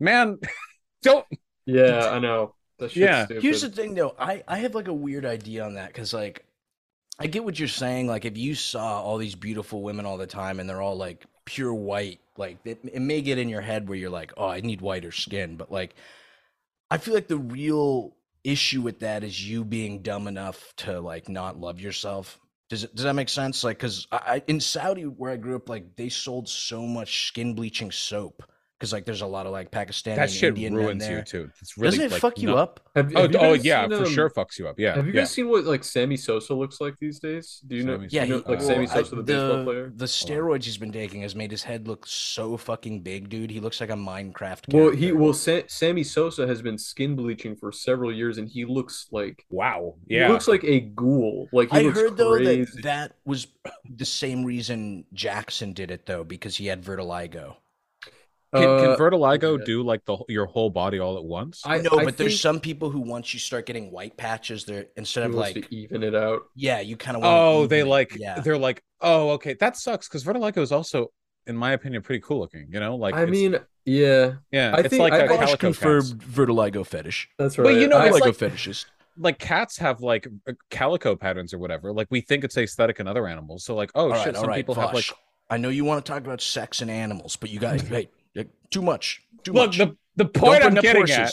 man 0.00 0.38
don't 1.02 1.26
yeah, 1.64 2.10
I 2.10 2.18
know. 2.18 2.54
Yeah. 2.92 3.26
stupid. 3.26 3.42
Here's 3.42 3.62
the 3.62 3.68
thing, 3.68 3.94
though. 3.94 4.16
I 4.18 4.42
I 4.48 4.58
have 4.58 4.74
like 4.74 4.88
a 4.88 4.92
weird 4.92 5.24
idea 5.24 5.64
on 5.64 5.74
that 5.74 5.86
because 5.92 6.12
like 6.12 6.44
I 7.20 7.28
get 7.28 7.44
what 7.44 7.56
you're 7.58 7.68
saying. 7.68 8.08
Like 8.08 8.24
if 8.24 8.36
you 8.36 8.56
saw 8.56 9.00
all 9.00 9.16
these 9.16 9.36
beautiful 9.36 9.82
women 9.82 10.04
all 10.04 10.16
the 10.18 10.26
time 10.26 10.58
and 10.58 10.68
they're 10.68 10.82
all 10.82 10.96
like 10.96 11.24
pure 11.44 11.74
white, 11.74 12.20
like 12.36 12.58
it, 12.64 12.80
it 12.84 13.00
may 13.00 13.22
get 13.22 13.38
in 13.38 13.48
your 13.48 13.60
head 13.60 13.88
where 13.88 13.98
you're 13.98 14.10
like, 14.10 14.32
oh, 14.36 14.48
I 14.48 14.60
need 14.60 14.80
whiter 14.80 15.12
skin. 15.12 15.56
But 15.56 15.70
like, 15.70 15.94
I 16.90 16.98
feel 16.98 17.14
like 17.14 17.28
the 17.28 17.38
real 17.38 18.14
issue 18.44 18.82
with 18.82 19.00
that 19.00 19.24
is 19.24 19.48
you 19.48 19.64
being 19.64 20.02
dumb 20.02 20.26
enough 20.26 20.72
to 20.78 21.00
like 21.00 21.28
not 21.28 21.58
love 21.58 21.80
yourself. 21.80 22.38
Does 22.68 22.84
it, 22.84 22.94
does 22.94 23.04
that 23.04 23.14
make 23.14 23.28
sense? 23.28 23.64
Like, 23.64 23.78
cause 23.78 24.06
I, 24.10 24.16
I 24.16 24.42
in 24.46 24.60
Saudi 24.60 25.02
where 25.04 25.32
I 25.32 25.36
grew 25.36 25.56
up, 25.56 25.68
like 25.68 25.96
they 25.96 26.08
sold 26.08 26.48
so 26.48 26.82
much 26.82 27.28
skin 27.28 27.54
bleaching 27.54 27.90
soap 27.90 28.42
because 28.82 28.92
like 28.92 29.04
there's 29.04 29.20
a 29.20 29.26
lot 29.26 29.46
of 29.46 29.52
like 29.52 29.70
Pakistani 29.70 30.16
that 30.16 30.22
and 30.22 30.30
shit 30.30 30.48
Indian 30.48 30.74
men 30.74 30.84
ruins 30.84 31.06
there. 31.06 31.18
you 31.18 31.24
too 31.24 31.50
it's 31.60 31.78
really 31.78 31.90
Doesn't 31.98 32.06
it 32.06 32.12
like, 32.12 32.20
fuck 32.20 32.36
you 32.38 32.48
not- 32.48 32.58
up? 32.58 32.80
Have, 32.96 33.12
oh, 33.14 33.28
you 33.28 33.38
oh 33.38 33.52
yeah 33.52 33.82
seen, 33.82 33.90
for 33.90 34.04
um, 34.06 34.10
sure 34.12 34.28
fucks 34.28 34.58
you 34.58 34.66
up 34.66 34.76
yeah 34.76 34.96
Have 34.96 35.06
you 35.06 35.12
yeah. 35.12 35.20
guys 35.20 35.30
seen 35.30 35.48
what 35.48 35.64
like 35.64 35.84
Sammy 35.84 36.16
Sosa 36.16 36.52
looks 36.52 36.80
like 36.80 36.98
these 36.98 37.20
days? 37.20 37.62
Do 37.66 37.76
you 37.76 37.84
know? 37.84 37.94
Sammy 37.94 38.08
do 38.08 38.16
you 38.16 38.22
Yeah, 38.22 38.28
know, 38.28 38.42
he, 38.44 38.50
like 38.50 38.58
uh, 38.58 38.62
Sammy 38.62 38.86
Sosa, 38.88 39.14
I- 39.14 39.16
the 39.18 39.22
baseball 39.22 39.64
player. 39.64 39.92
The 39.94 40.04
steroids 40.06 40.64
he's 40.64 40.76
been 40.78 40.90
taking 40.90 41.22
has 41.22 41.36
made 41.36 41.52
his 41.52 41.62
head 41.62 41.86
look 41.86 42.06
so 42.08 42.56
fucking 42.56 43.02
big, 43.02 43.28
dude. 43.28 43.50
He 43.52 43.60
looks 43.60 43.80
like 43.80 43.90
a 43.90 43.94
Minecraft. 43.94 44.74
Well, 44.74 44.90
he 44.90 45.12
well, 45.12 45.32
Sa- 45.32 45.60
Sammy 45.68 46.02
Sosa 46.02 46.44
has 46.46 46.60
been 46.60 46.76
skin 46.76 47.14
bleaching 47.14 47.54
for 47.54 47.70
several 47.70 48.12
years, 48.12 48.38
and 48.38 48.48
he 48.48 48.64
looks 48.64 49.06
like 49.12 49.44
wow 49.50 49.94
yeah, 50.08 50.26
he 50.26 50.32
looks 50.32 50.48
like 50.48 50.64
a 50.64 50.80
ghoul. 50.80 51.48
Like 51.52 51.70
he 51.70 51.78
I 51.78 51.82
looks 51.82 51.98
heard 52.00 52.16
though 52.16 52.36
that 52.38 52.66
that 52.82 53.12
was 53.24 53.46
the 53.88 54.04
same 54.04 54.44
reason 54.44 55.04
Jackson 55.12 55.72
did 55.72 55.90
it 55.92 56.06
though, 56.06 56.24
because 56.24 56.56
he 56.56 56.66
had 56.66 56.82
vertigo. 56.82 57.56
Can, 58.54 58.62
Uh, 58.68 58.80
can 58.82 58.96
vertigo 58.98 59.56
yeah. 59.56 59.64
do 59.64 59.82
like 59.82 60.04
the 60.04 60.18
your 60.28 60.44
whole 60.44 60.68
body 60.68 60.98
all 60.98 61.16
at 61.16 61.24
once 61.24 61.62
I 61.64 61.78
no, 61.78 61.98
I 61.98 62.04
but 62.04 62.18
there's 62.18 62.38
some 62.38 62.60
people 62.60 62.90
who 62.90 63.00
once 63.00 63.32
you 63.32 63.40
start 63.40 63.64
getting 63.64 63.90
white 63.90 64.16
patches, 64.18 64.64
they're 64.66 64.86
instead 64.96 65.24
of 65.24 65.34
like 65.34 65.54
to 65.54 65.74
even 65.74 66.02
it 66.02 66.14
out. 66.14 66.42
yeah, 66.54 66.80
you 66.80 66.96
kind 66.98 67.16
of 67.16 67.22
Oh, 67.24 67.66
they 67.66 67.82
like 67.82 68.14
yeah. 68.16 68.40
they're 68.40 68.58
like, 68.58 68.82
oh, 69.00 69.30
okay, 69.30 69.54
that 69.54 69.76
sucks 69.78 70.06
because 70.06 70.22
Vertigo 70.22 70.60
is 70.60 70.70
also, 70.70 71.10
in 71.46 71.56
my 71.56 71.72
opinion, 71.72 72.02
pretty 72.02 72.20
cool 72.20 72.40
looking. 72.40 72.66
You 72.70 72.80
know, 72.80 72.96
like 72.96 73.14
I 73.14 73.22
it's- 73.22 73.30
mean, 73.32 73.56
yeah, 73.86 74.34
yeah, 74.50 74.74
I 74.76 74.80
it's 74.80 74.88
think- 74.90 75.00
like 75.00 75.14
I- 75.14 75.18
a 75.24 75.32
I 75.32 75.36
Vaush 75.46 75.58
confirmed 75.58 76.20
cats. 76.20 76.24
vertigo 76.30 76.84
fetish. 76.84 77.30
that's 77.38 77.56
But 77.56 77.62
right. 77.66 77.76
you 77.78 77.88
know, 77.88 77.96
I- 77.96 78.02
it's 78.08 78.16
Vertigo 78.18 78.26
like- 78.28 78.36
fetishes. 78.36 78.84
Like 79.18 79.38
cats 79.38 79.78
have 79.78 80.00
like 80.02 80.26
uh, 80.48 80.52
calico 80.70 81.16
patterns 81.16 81.52
or 81.54 81.58
whatever. 81.58 81.92
Like 81.92 82.06
we 82.10 82.20
think 82.22 82.44
it's 82.44 82.56
aesthetic 82.56 83.00
in 83.00 83.06
other 83.06 83.26
animals. 83.26 83.64
So 83.64 83.74
like, 83.74 83.90
oh 83.94 84.02
all 84.04 84.08
right, 84.10 84.24
shit, 84.24 84.34
all 84.36 84.42
some 84.42 84.48
right, 84.50 84.56
people 84.56 84.74
have 84.74 84.92
like. 84.94 85.04
I 85.50 85.56
know 85.58 85.68
you 85.68 85.84
want 85.84 86.04
to 86.04 86.10
talk 86.12 86.22
about 86.24 86.40
sex 86.40 86.80
and 86.80 86.90
animals, 86.90 87.36
but 87.36 87.50
you 87.50 87.58
guys, 87.60 87.82
hey, 87.88 88.08
too 88.70 88.82
much, 88.82 89.20
too 89.44 89.52
Look, 89.52 89.68
much. 89.68 89.78
the 89.78 89.96
the 90.16 90.26
point 90.26 90.62
I'm 90.64 90.74
getting 90.74 91.08
at 91.10 91.32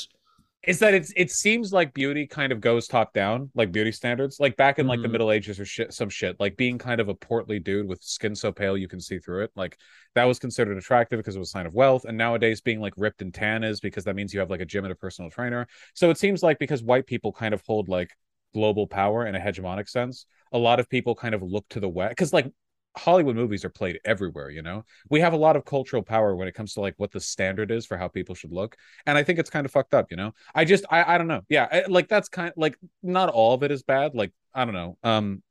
is 0.64 0.80
that 0.80 0.94
it's 0.94 1.14
it 1.16 1.32
seems 1.32 1.72
like 1.72 1.94
beauty 1.94 2.28
kind 2.28 2.52
of 2.52 2.60
goes 2.60 2.86
top 2.88 3.14
down, 3.14 3.50
like 3.56 3.72
beauty 3.72 3.94
standards. 3.94 4.40
Like 4.42 4.58
back 4.58 4.78
in 4.78 4.88
like 4.88 5.02
the 5.02 5.08
Mhm. 5.08 5.12
Middle 5.14 5.32
Ages 5.32 5.58
or 5.60 5.66
shit, 5.66 5.94
some 5.94 6.10
shit. 6.10 6.38
Like 6.40 6.58
being 6.58 6.78
kind 6.78 7.00
of 7.00 7.08
a 7.08 7.14
portly 7.16 7.60
dude 7.60 7.88
with 7.88 8.04
skin 8.04 8.36
so 8.36 8.52
pale 8.52 8.78
you 8.78 8.90
can 8.90 9.00
see 9.00 9.20
through 9.20 9.46
it. 9.46 9.52
Like 9.56 9.78
that 10.16 10.26
was 10.26 10.38
considered 10.38 10.78
attractive 10.78 11.18
because 11.18 11.36
it 11.38 11.40
was 11.40 11.48
a 11.50 11.52
sign 11.52 11.66
of 11.66 11.74
wealth. 11.74 12.04
And 12.06 12.18
nowadays, 12.18 12.60
being 12.60 12.82
like 12.82 12.94
ripped 12.98 13.22
and 13.22 13.34
tan 13.34 13.64
is 13.64 13.80
because 13.80 14.04
that 14.04 14.16
means 14.16 14.34
you 14.34 14.42
have 14.42 14.50
like 14.50 14.60
a 14.62 14.66
gym 14.66 14.84
and 14.84 14.92
a 14.92 14.96
personal 14.96 15.32
trainer. 15.32 15.66
So 15.94 16.10
it 16.10 16.18
seems 16.18 16.44
like 16.44 16.60
because 16.60 16.84
white 16.84 17.08
people 17.08 17.32
kind 17.32 17.54
of 17.54 17.62
hold 17.66 17.88
like 17.88 18.12
global 18.54 18.86
power 18.86 19.26
in 19.28 19.36
a 19.36 19.40
hegemonic 19.40 19.88
sense, 19.88 20.26
a 20.52 20.58
lot 20.58 20.80
of 20.82 20.90
people 20.90 21.16
kind 21.16 21.36
of 21.36 21.42
look 21.42 21.68
to 21.70 21.80
the 21.80 21.88
west 21.90 22.10
because 22.12 22.34
like 22.34 22.52
Hollywood 22.98 23.36
movies 23.36 23.64
are 23.64 23.70
played 23.70 24.00
everywhere, 24.06 24.50
you 24.50 24.62
know? 24.62 24.84
We 25.10 25.20
have 25.22 25.34
a 25.34 25.38
lot 25.38 25.56
of 25.56 25.66
cultural 25.66 26.04
power 26.04 26.36
when 26.36 26.48
it 26.48 26.54
comes 26.54 26.74
to 26.74 26.82
like 26.82 26.96
what 26.98 27.12
the 27.12 27.20
standard 27.20 27.72
is 27.72 27.86
for 27.86 27.98
how 27.98 28.08
people 28.08 28.36
should 28.36 28.52
look. 28.52 28.76
And 29.06 29.18
I 29.18 29.24
think 29.24 29.40
it's 29.40 29.50
kind 29.50 29.66
of 29.66 29.72
fucked 29.72 29.94
up, 29.94 30.12
you 30.12 30.18
know? 30.18 30.34
I 30.56 30.66
just 30.66 30.86
I 30.90 31.16
I 31.16 31.18
don't 31.18 31.28
know. 31.28 31.42
Yeah, 31.50 31.68
I, 31.72 31.84
like 31.88 32.08
that's 32.08 32.30
kind 32.30 32.54
like 32.58 32.78
not 33.04 33.30
all 33.30 33.54
of 33.54 33.64
it 33.64 33.72
is 33.72 33.84
bad. 33.84 34.16
Like 34.16 34.34
I 34.54 34.66
don't 34.66 34.74
know. 34.74 34.98
Um 35.04 35.44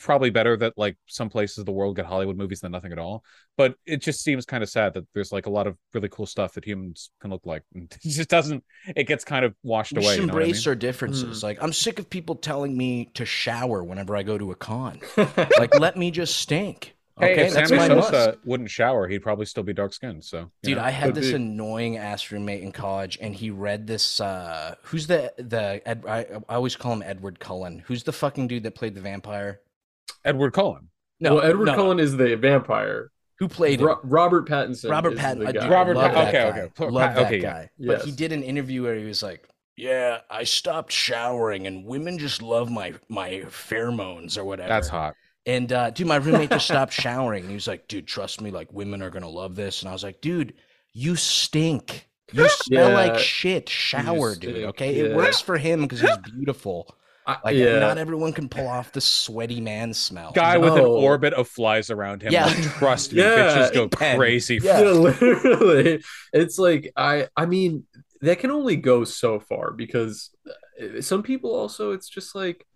probably 0.00 0.30
better 0.30 0.56
that 0.58 0.74
like 0.76 0.96
some 1.06 1.28
places 1.30 1.58
of 1.58 1.66
the 1.66 1.72
world 1.72 1.96
get 1.96 2.06
Hollywood 2.06 2.36
movies 2.36 2.60
than 2.60 2.72
nothing 2.72 2.92
at 2.92 2.98
all. 2.98 3.24
But 3.56 3.76
it 3.86 3.98
just 4.02 4.22
seems 4.22 4.44
kind 4.46 4.62
of 4.62 4.68
sad 4.70 4.94
that 4.94 5.06
there's 5.14 5.32
like 5.32 5.46
a 5.46 5.50
lot 5.50 5.66
of 5.66 5.76
really 5.94 6.08
cool 6.10 6.26
stuff 6.26 6.54
that 6.54 6.64
humans 6.64 7.10
can 7.20 7.30
look 7.30 7.46
like. 7.46 7.62
And 7.74 7.90
it 8.04 8.08
just 8.10 8.28
doesn't 8.30 8.64
it 8.96 9.04
gets 9.04 9.24
kind 9.24 9.44
of 9.44 9.54
washed 9.62 9.96
We 9.96 9.98
away. 9.98 10.16
should 10.16 10.20
You 10.20 10.26
know 10.26 10.38
I 10.38 10.42
embrace 10.42 10.46
mean? 10.46 10.68
our 10.68 10.74
differences. 10.74 11.42
Like, 11.42 11.58
I'm 11.62 11.72
sick 11.72 11.98
of 11.98 12.08
people 12.10 12.36
telling 12.36 12.76
me 12.76 13.06
to 13.14 13.24
shower 13.24 13.82
whenever 13.84 14.16
I 14.16 14.22
go 14.22 14.38
to 14.38 14.50
a 14.52 14.56
con. 14.56 15.02
Like, 15.56 15.74
let 15.74 15.96
me 15.96 16.10
just 16.10 16.36
stink. 16.38 16.96
Hey, 17.18 17.34
Okay, 17.34 17.46
if 17.46 17.52
that's 17.52 17.70
Sammy 17.70 17.72
my 17.72 17.88
Sosa 17.88 18.36
must. 18.36 18.38
wouldn't 18.44 18.70
shower, 18.70 19.06
he'd 19.08 19.20
probably 19.20 19.46
still 19.46 19.62
be 19.62 19.72
dark 19.74 19.92
skinned. 19.92 20.24
So 20.24 20.50
Dude, 20.62 20.76
know. 20.76 20.84
I 20.84 20.90
had 20.90 21.12
could 21.12 21.14
this 21.14 21.32
be. 21.32 21.34
annoying 21.34 21.96
ass 21.96 22.30
roommate 22.30 22.62
in 22.62 22.72
college, 22.72 23.18
and 23.20 23.34
he 23.34 23.50
read 23.50 23.86
this. 23.86 24.20
uh 24.20 24.74
Who's 24.82 25.06
the 25.06 25.32
the? 25.38 25.80
Ed, 25.88 26.04
I, 26.06 26.20
I 26.48 26.54
always 26.56 26.76
call 26.76 26.92
him 26.92 27.02
Edward 27.02 27.40
Cullen. 27.40 27.80
Who's 27.86 28.02
the 28.04 28.12
fucking 28.12 28.48
dude 28.48 28.62
that 28.64 28.74
played 28.74 28.94
the 28.94 29.00
vampire? 29.00 29.60
Edward 30.24 30.52
Cullen. 30.52 30.88
No, 31.20 31.36
well, 31.36 31.44
Edward 31.44 31.66
no, 31.66 31.72
no. 31.72 31.76
Cullen 31.76 32.00
is 32.00 32.16
the 32.16 32.34
vampire. 32.36 33.10
Who 33.38 33.48
played? 33.48 33.80
Ro- 33.80 34.00
Robert 34.02 34.46
Pattinson. 34.48 34.90
Robert 34.90 35.14
Pattinson. 35.16 35.38
the 35.40 35.48
I 35.48 35.52
do 35.52 35.58
guy. 35.60 35.68
Robert 35.70 35.96
love 35.96 36.12
Pat- 36.12 36.14
that 36.14 36.28
okay, 36.28 36.60
guy. 36.60 36.84
okay. 36.84 36.90
Love 36.92 37.14
that 37.14 37.26
okay, 37.26 37.36
yeah. 37.40 37.42
guy. 37.52 37.70
But 37.78 38.04
he 38.04 38.12
did 38.12 38.32
an 38.32 38.42
interview 38.42 38.82
where 38.82 38.96
he 38.96 39.04
was 39.04 39.22
like, 39.22 39.48
"Yeah, 39.76 40.18
I 40.30 40.44
stopped 40.44 40.92
showering, 40.92 41.66
and 41.66 41.86
women 41.86 42.18
just 42.18 42.42
love 42.42 42.70
my 42.70 42.94
my 43.08 43.44
pheromones 43.48 44.36
or 44.36 44.44
whatever." 44.44 44.68
That's 44.68 44.88
hot. 44.88 45.14
And 45.46 45.72
uh, 45.72 45.90
dude, 45.90 46.06
my 46.06 46.16
roommate 46.16 46.50
just 46.50 46.66
stopped 46.66 46.92
showering, 46.92 47.42
and 47.44 47.50
he 47.50 47.54
was 47.54 47.66
like, 47.66 47.88
"Dude, 47.88 48.06
trust 48.06 48.40
me, 48.42 48.50
like 48.50 48.70
women 48.72 49.00
are 49.02 49.10
gonna 49.10 49.28
love 49.28 49.56
this." 49.56 49.80
And 49.80 49.88
I 49.88 49.92
was 49.92 50.04
like, 50.04 50.20
"Dude, 50.20 50.54
you 50.92 51.16
stink. 51.16 52.08
You 52.32 52.46
smell 52.50 52.92
like 52.92 53.18
shit. 53.18 53.68
Shower, 53.70 54.34
dude. 54.34 54.54
stink, 54.54 54.68
Okay, 54.68 54.96
it 54.96 55.16
works 55.16 55.40
for 55.40 55.56
him 55.56 55.82
because 55.82 56.00
he's 56.00 56.16
beautiful. 56.18 56.94
I- 57.26 57.36
Like, 57.44 57.56
yeah. 57.56 57.78
not 57.78 57.98
everyone 57.98 58.32
can 58.32 58.48
pull 58.48 58.66
off 58.66 58.92
the 58.92 59.00
sweaty 59.00 59.60
man 59.60 59.92
smell. 59.94 60.32
Guy 60.32 60.58
with 60.58 60.74
an 60.74 60.80
orbit 60.84 61.32
of 61.34 61.48
flies 61.48 61.90
around 61.90 62.22
him. 62.22 62.32
Yeah. 62.32 62.46
Like, 62.46 62.56
trust 62.78 63.12
me, 63.12 63.20
Yeah, 63.20 63.36
bitches 63.68 63.74
go 63.74 63.88
Pen. 63.88 64.16
crazy. 64.16 64.58
Yeah. 64.62 64.80
yeah, 64.80 64.90
literally. 64.90 66.02
It's 66.32 66.58
like 66.58 66.92
I 66.96 67.28
I 67.36 67.46
mean 67.46 67.84
that 68.22 68.38
can 68.38 68.50
only 68.50 68.76
go 68.76 69.04
so 69.04 69.38
far 69.40 69.70
because 69.72 70.30
uh, 70.80 71.00
some 71.00 71.22
people 71.22 71.54
also 71.54 71.92
it's 71.92 72.08
just 72.08 72.34
like 72.34 72.66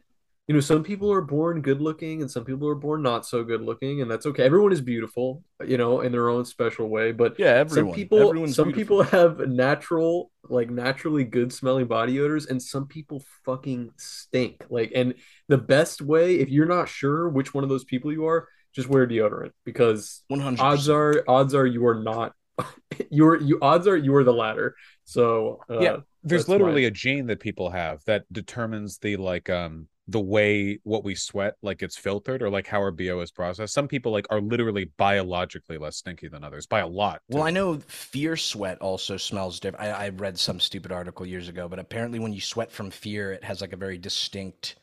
you 0.46 0.54
know 0.54 0.60
some 0.60 0.82
people 0.82 1.10
are 1.10 1.22
born 1.22 1.62
good 1.62 1.80
looking 1.80 2.20
and 2.20 2.30
some 2.30 2.44
people 2.44 2.68
are 2.68 2.74
born 2.74 3.02
not 3.02 3.24
so 3.24 3.42
good 3.42 3.62
looking 3.62 4.02
and 4.02 4.10
that's 4.10 4.26
okay. 4.26 4.42
Everyone 4.42 4.72
is 4.72 4.82
beautiful, 4.82 5.42
you 5.66 5.78
know, 5.78 6.02
in 6.02 6.12
their 6.12 6.28
own 6.28 6.44
special 6.44 6.88
way, 6.88 7.12
but 7.12 7.38
yeah, 7.38 7.46
everyone. 7.46 7.92
some 7.92 7.96
people 7.96 8.18
everyone's 8.20 8.54
some 8.54 8.70
beautiful. 8.70 9.02
people 9.04 9.18
have 9.18 9.38
natural 9.48 10.30
like 10.50 10.68
naturally 10.68 11.24
good 11.24 11.50
smelling 11.50 11.86
body 11.86 12.20
odors 12.20 12.46
and 12.46 12.62
some 12.62 12.86
people 12.86 13.24
fucking 13.46 13.90
stink. 13.96 14.64
Like 14.68 14.92
and 14.94 15.14
the 15.48 15.56
best 15.56 16.02
way 16.02 16.36
if 16.36 16.50
you're 16.50 16.66
not 16.66 16.90
sure 16.90 17.28
which 17.28 17.54
one 17.54 17.64
of 17.64 17.70
those 17.70 17.84
people 17.84 18.12
you 18.12 18.26
are, 18.26 18.46
just 18.74 18.88
wear 18.88 19.06
deodorant 19.06 19.52
because 19.64 20.24
one 20.28 20.40
hundred. 20.40 20.60
odds 20.60 20.90
are 20.90 21.24
odds 21.26 21.54
are 21.54 21.66
you 21.66 21.86
are 21.86 22.02
not 22.02 22.34
you're 23.10 23.40
you 23.40 23.58
odds 23.62 23.86
are 23.86 23.96
you 23.96 24.14
are 24.14 24.24
the 24.24 24.32
latter. 24.32 24.76
So 25.04 25.60
uh, 25.70 25.80
Yeah, 25.80 25.96
There's 26.22 26.50
literally 26.50 26.84
a 26.84 26.90
gene 26.90 27.28
that 27.28 27.40
people 27.40 27.70
have 27.70 28.04
that 28.04 28.30
determines 28.30 28.98
the 28.98 29.16
like 29.16 29.48
um 29.48 29.88
the 30.06 30.20
way 30.20 30.78
what 30.82 31.02
we 31.02 31.14
sweat 31.14 31.54
like 31.62 31.82
it's 31.82 31.96
filtered 31.96 32.42
or 32.42 32.50
like 32.50 32.66
how 32.66 32.78
our 32.78 32.90
BO 32.90 33.20
is 33.20 33.30
processed. 33.30 33.72
Some 33.72 33.88
people 33.88 34.12
like 34.12 34.26
are 34.30 34.40
literally 34.40 34.90
biologically 34.98 35.78
less 35.78 35.96
stinky 35.96 36.28
than 36.28 36.44
others 36.44 36.66
by 36.66 36.80
a 36.80 36.86
lot. 36.86 37.22
Well. 37.28 37.42
I 37.42 37.50
know 37.50 37.78
fear 37.78 38.36
sweat 38.36 38.78
also 38.80 39.16
smells 39.16 39.60
different. 39.60 39.84
I, 39.86 40.06
I 40.06 40.08
read 40.10 40.38
some 40.38 40.60
stupid 40.60 40.92
article 40.92 41.24
years 41.24 41.48
ago, 41.48 41.68
but 41.68 41.78
apparently 41.78 42.18
when 42.18 42.34
you 42.34 42.40
sweat 42.42 42.70
from 42.70 42.90
fear, 42.90 43.32
it 43.32 43.44
has 43.44 43.62
like 43.62 43.72
a 43.72 43.78
very 43.78 43.96
distinct 43.96 44.76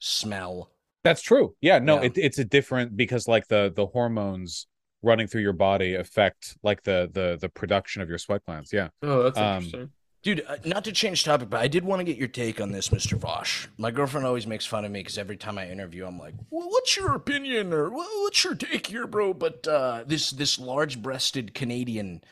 smell. 0.00 0.70
That's 1.04 1.22
true. 1.22 1.54
Yeah, 1.60 1.78
no, 1.78 1.96
Yeah. 1.96 2.06
It, 2.06 2.18
it's 2.18 2.38
a 2.38 2.44
different 2.44 2.96
because 2.96 3.28
like 3.28 3.46
the 3.48 3.72
the 3.74 3.86
hormones 3.86 4.66
running 5.02 5.28
through 5.28 5.42
your 5.42 5.52
body 5.52 5.94
affect 5.94 6.56
like 6.64 6.82
the 6.82 7.08
the 7.12 7.38
the 7.40 7.48
production 7.48 8.02
of 8.02 8.08
your 8.08 8.18
sweat 8.18 8.44
glands. 8.44 8.72
Yeah. 8.72 8.88
Oh, 9.02 9.22
that's 9.22 9.38
Um, 9.38 9.56
interesting. 9.64 9.90
Dude, 10.22 10.44
uh, 10.48 10.56
not 10.64 10.84
to 10.84 10.92
change 10.92 11.22
topic, 11.24 11.48
but 11.48 11.60
I 11.60 11.68
did 11.68 11.84
want 11.84 12.00
to 12.00 12.04
get 12.04 12.16
your 12.16 12.26
take 12.28 12.60
on 12.60 12.72
this, 12.72 12.88
Mr. 12.88 13.16
Vaush. 13.16 13.68
My 13.78 13.90
girlfriend 13.92 14.26
always 14.26 14.46
makes 14.48 14.66
fun 14.66 14.84
of 14.84 14.90
me 14.90 15.00
because 15.00 15.16
every 15.16 15.36
time 15.36 15.58
I 15.58 15.68
interview, 15.70 16.04
I'm 16.06 16.18
like, 16.18 16.34
well, 16.50 16.68
"What's 16.68 16.96
your 16.96 17.14
opinion?" 17.14 17.72
or 17.72 17.88
"Well, 17.90 18.08
"What's 18.22 18.42
your 18.42 18.54
take 18.56 18.88
here, 18.88 19.06
bro?" 19.06 19.32
But 19.32 19.66
uh, 19.68 20.02
this 20.06 20.30
this 20.32 20.58
large-breasted 20.58 21.54
Canadian 21.54 22.22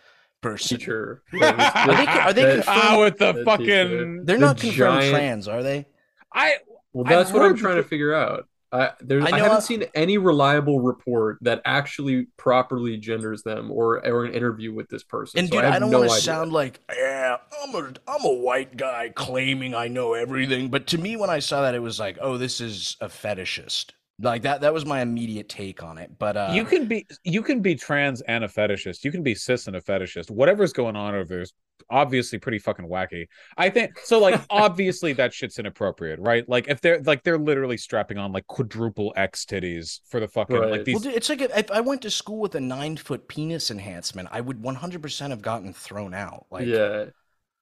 person, 0.41 0.79
Teacher. 0.79 1.23
are 1.33 1.39
they 1.41 2.07
are 2.07 2.33
they 2.33 2.43
That- 2.45 2.55
confirmed? 2.65 2.67
Ah, 2.67 2.99
with 3.01 3.19
the 3.19 3.33
the 3.33 3.45
fucking 3.45 4.25
They're 4.25 4.39
the 4.39 4.47
confirmed 4.55 4.75
giant- 5.03 5.11
trans, 5.15 5.49
are 5.49 5.63
they? 5.63 5.87
I 6.35 6.57
Well, 6.93 7.05
I've 7.07 7.11
that's 7.11 7.33
what 7.33 7.43
I'm 7.43 7.57
trying 7.57 7.77
to 7.77 7.85
figure 7.85 8.13
out. 8.15 8.49
I 8.73 8.79
I 8.79 8.93
I, 9.11 9.39
haven't 9.39 9.57
I- 9.57 9.61
seen 9.61 9.85
any 9.95 10.19
reliable 10.19 10.81
report 10.81 11.39
that 11.43 11.63
actually 11.65 12.27
properly 12.37 12.97
genders 12.97 13.43
them 13.43 13.71
or 13.71 14.05
or 14.07 14.25
an 14.25 14.35
interview 14.35 14.73
with 14.73 14.89
this 14.89 15.03
person. 15.03 15.39
And 15.39 15.49
so 15.49 15.57
dude, 15.57 15.65
I, 15.65 15.77
I, 15.77 15.79
don't 15.79 15.91
no 15.91 16.01
want 16.01 16.11
to 16.11 16.17
sound 16.17 16.53
like, 16.53 16.81
yeah, 16.95 17.37
I'm 17.63 17.75
a 17.75 17.93
I'm 18.09 18.25
a 18.25 18.35
white 18.35 18.77
guy 18.77 19.11
claiming 19.15 19.75
I 19.75 19.89
know 19.89 20.15
everything. 20.15 20.69
But 20.69 20.89
to 20.89 20.99
me, 20.99 21.17
when 21.17 21.31
I 21.31 21.39
saw 21.39 21.63
that, 21.63 21.75
it 21.75 21.83
was 21.83 22.01
like, 22.01 22.19
oh, 22.21 22.39
this 22.39 22.61
is 22.61 22.97
a 23.01 23.07
fetishist. 23.07 23.93
Like 24.19 24.43
that. 24.43 24.63
That 24.63 24.73
was 24.73 24.87
my 24.87 25.03
immediate 25.03 25.49
take 25.49 25.83
on 25.83 25.99
it. 25.99 26.11
But 26.19 26.37
uh, 26.37 26.51
you 26.55 26.65
can 26.65 26.87
be 26.87 27.07
you 27.25 27.43
can 27.43 27.61
be 27.61 27.75
trans 27.75 28.23
and 28.23 28.45
a 28.45 28.49
fetishist. 28.49 29.05
You 29.05 29.11
can 29.13 29.23
be 29.23 29.35
cis 29.35 29.67
and 29.67 29.77
a 29.77 29.81
fetishist. 29.81 30.31
Whatever's 30.31 30.73
going 30.73 30.97
on 30.97 31.15
over 31.15 31.25
there 31.25 31.43
is 31.43 31.53
obviously 31.91 32.39
pretty 32.39 32.59
fucking 32.59 32.89
wacky. 32.89 33.27
I 33.59 33.69
think 33.69 33.99
so. 34.05 34.19
Like 34.19 34.41
obviously 34.51 35.13
that 35.15 35.35
shit's 35.35 35.59
inappropriate, 35.59 36.19
right? 36.19 36.49
Like 36.49 36.69
if 36.69 36.81
they're 36.81 37.03
like 37.03 37.25
they're 37.25 37.39
literally 37.39 37.77
strapping 37.77 38.17
on 38.17 38.33
like 38.33 38.47
quadruple 38.47 39.13
X 39.17 39.45
titties 39.45 40.01
for 40.09 40.19
the 40.19 40.29
fucking 40.29 40.57
Right. 40.57 40.71
like 40.71 40.87
Well, 40.91 41.01
these. 41.01 41.03
dude, 41.03 41.15
it's 41.15 41.29
like 41.29 41.43
if, 41.43 41.57
if 41.57 41.71
I 41.71 41.81
went 41.81 42.03
to 42.03 42.11
school 42.11 42.39
with 42.39 42.55
a 42.55 42.61
nine 42.61 42.97
foot 42.97 43.29
penis 43.29 43.71
enhancement, 43.71 44.29
I 44.33 44.41
would 44.41 44.63
100% 44.63 45.31
have 45.31 45.43
gotten 45.43 45.73
thrown 45.75 46.15
out. 46.15 46.47
Like, 46.51 46.67
yeah. 46.67 47.07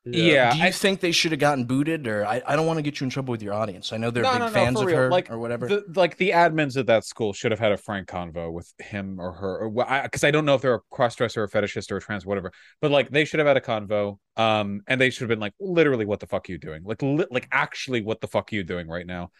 Yeah, 0.06 0.52
do 0.52 0.58
you 0.58 0.64
I- 0.64 0.70
think 0.70 1.00
they 1.00 1.12
should 1.12 1.32
have 1.32 1.40
gotten 1.40 1.64
booted? 1.64 2.06
Or 2.06 2.26
I, 2.26 2.42
I 2.46 2.56
don't 2.56 2.66
want 2.66 2.76
to 2.78 2.82
get 2.82 3.00
you 3.00 3.04
in 3.04 3.10
trouble 3.10 3.32
with 3.32 3.42
your 3.42 3.54
audience. 3.54 3.92
I 3.92 3.96
know 3.96 4.10
they're 4.10 4.22
No, 4.22 4.32
big 4.32 4.38
no, 4.40 4.46
no, 4.46 4.52
fans 4.52 4.80
of 4.80 4.86
real. 4.86 4.96
her 4.96 5.10
Like, 5.10 5.30
or 5.30 5.38
whatever. 5.38 5.66
the 5.66 5.84
like 5.94 6.16
the 6.18 6.30
admins 6.30 6.76
of 6.76 6.86
that 6.86 7.04
school 7.04 7.32
should 7.32 7.52
have 7.52 7.58
had 7.60 7.72
a 7.72 7.76
frank 7.78 8.06
convo 8.08 8.52
with 8.52 8.72
him 8.78 9.18
or 9.18 9.32
her 9.32 9.58
or 9.66 10.02
because 10.02 10.24
I, 10.24 10.30
don't 10.30 10.44
know 10.44 10.54
if 10.54 10.60
they're 10.62 10.74
a 10.74 10.80
cross-dresser 10.90 11.40
or 11.40 11.44
a 11.44 11.48
fetishist 11.48 11.90
or 11.90 11.96
a 11.96 12.00
trans 12.00 12.26
whatever 12.26 12.52
but 12.82 12.90
like 12.90 13.10
they 13.10 13.24
should 13.24 13.38
have 13.40 13.46
had 13.46 13.56
a 13.56 13.60
convo 13.62 14.18
um 14.36 14.82
and 14.86 15.00
they 15.00 15.08
should 15.10 15.22
have 15.22 15.28
been 15.28 15.40
like 15.40 15.54
literally 15.60 16.04
what 16.04 16.20
the 16.20 16.26
fuck 16.26 16.48
are 16.48 16.52
you 16.52 16.58
doing 16.58 16.82
like 16.84 17.00
li- 17.02 17.26
like 17.30 17.48
actually 17.50 18.02
what 18.02 18.20
the 18.20 18.28
fuck 18.28 18.52
are 18.52 18.56
you 18.56 18.64
doing 18.64 18.88
right 18.88 19.06
now 19.06 19.30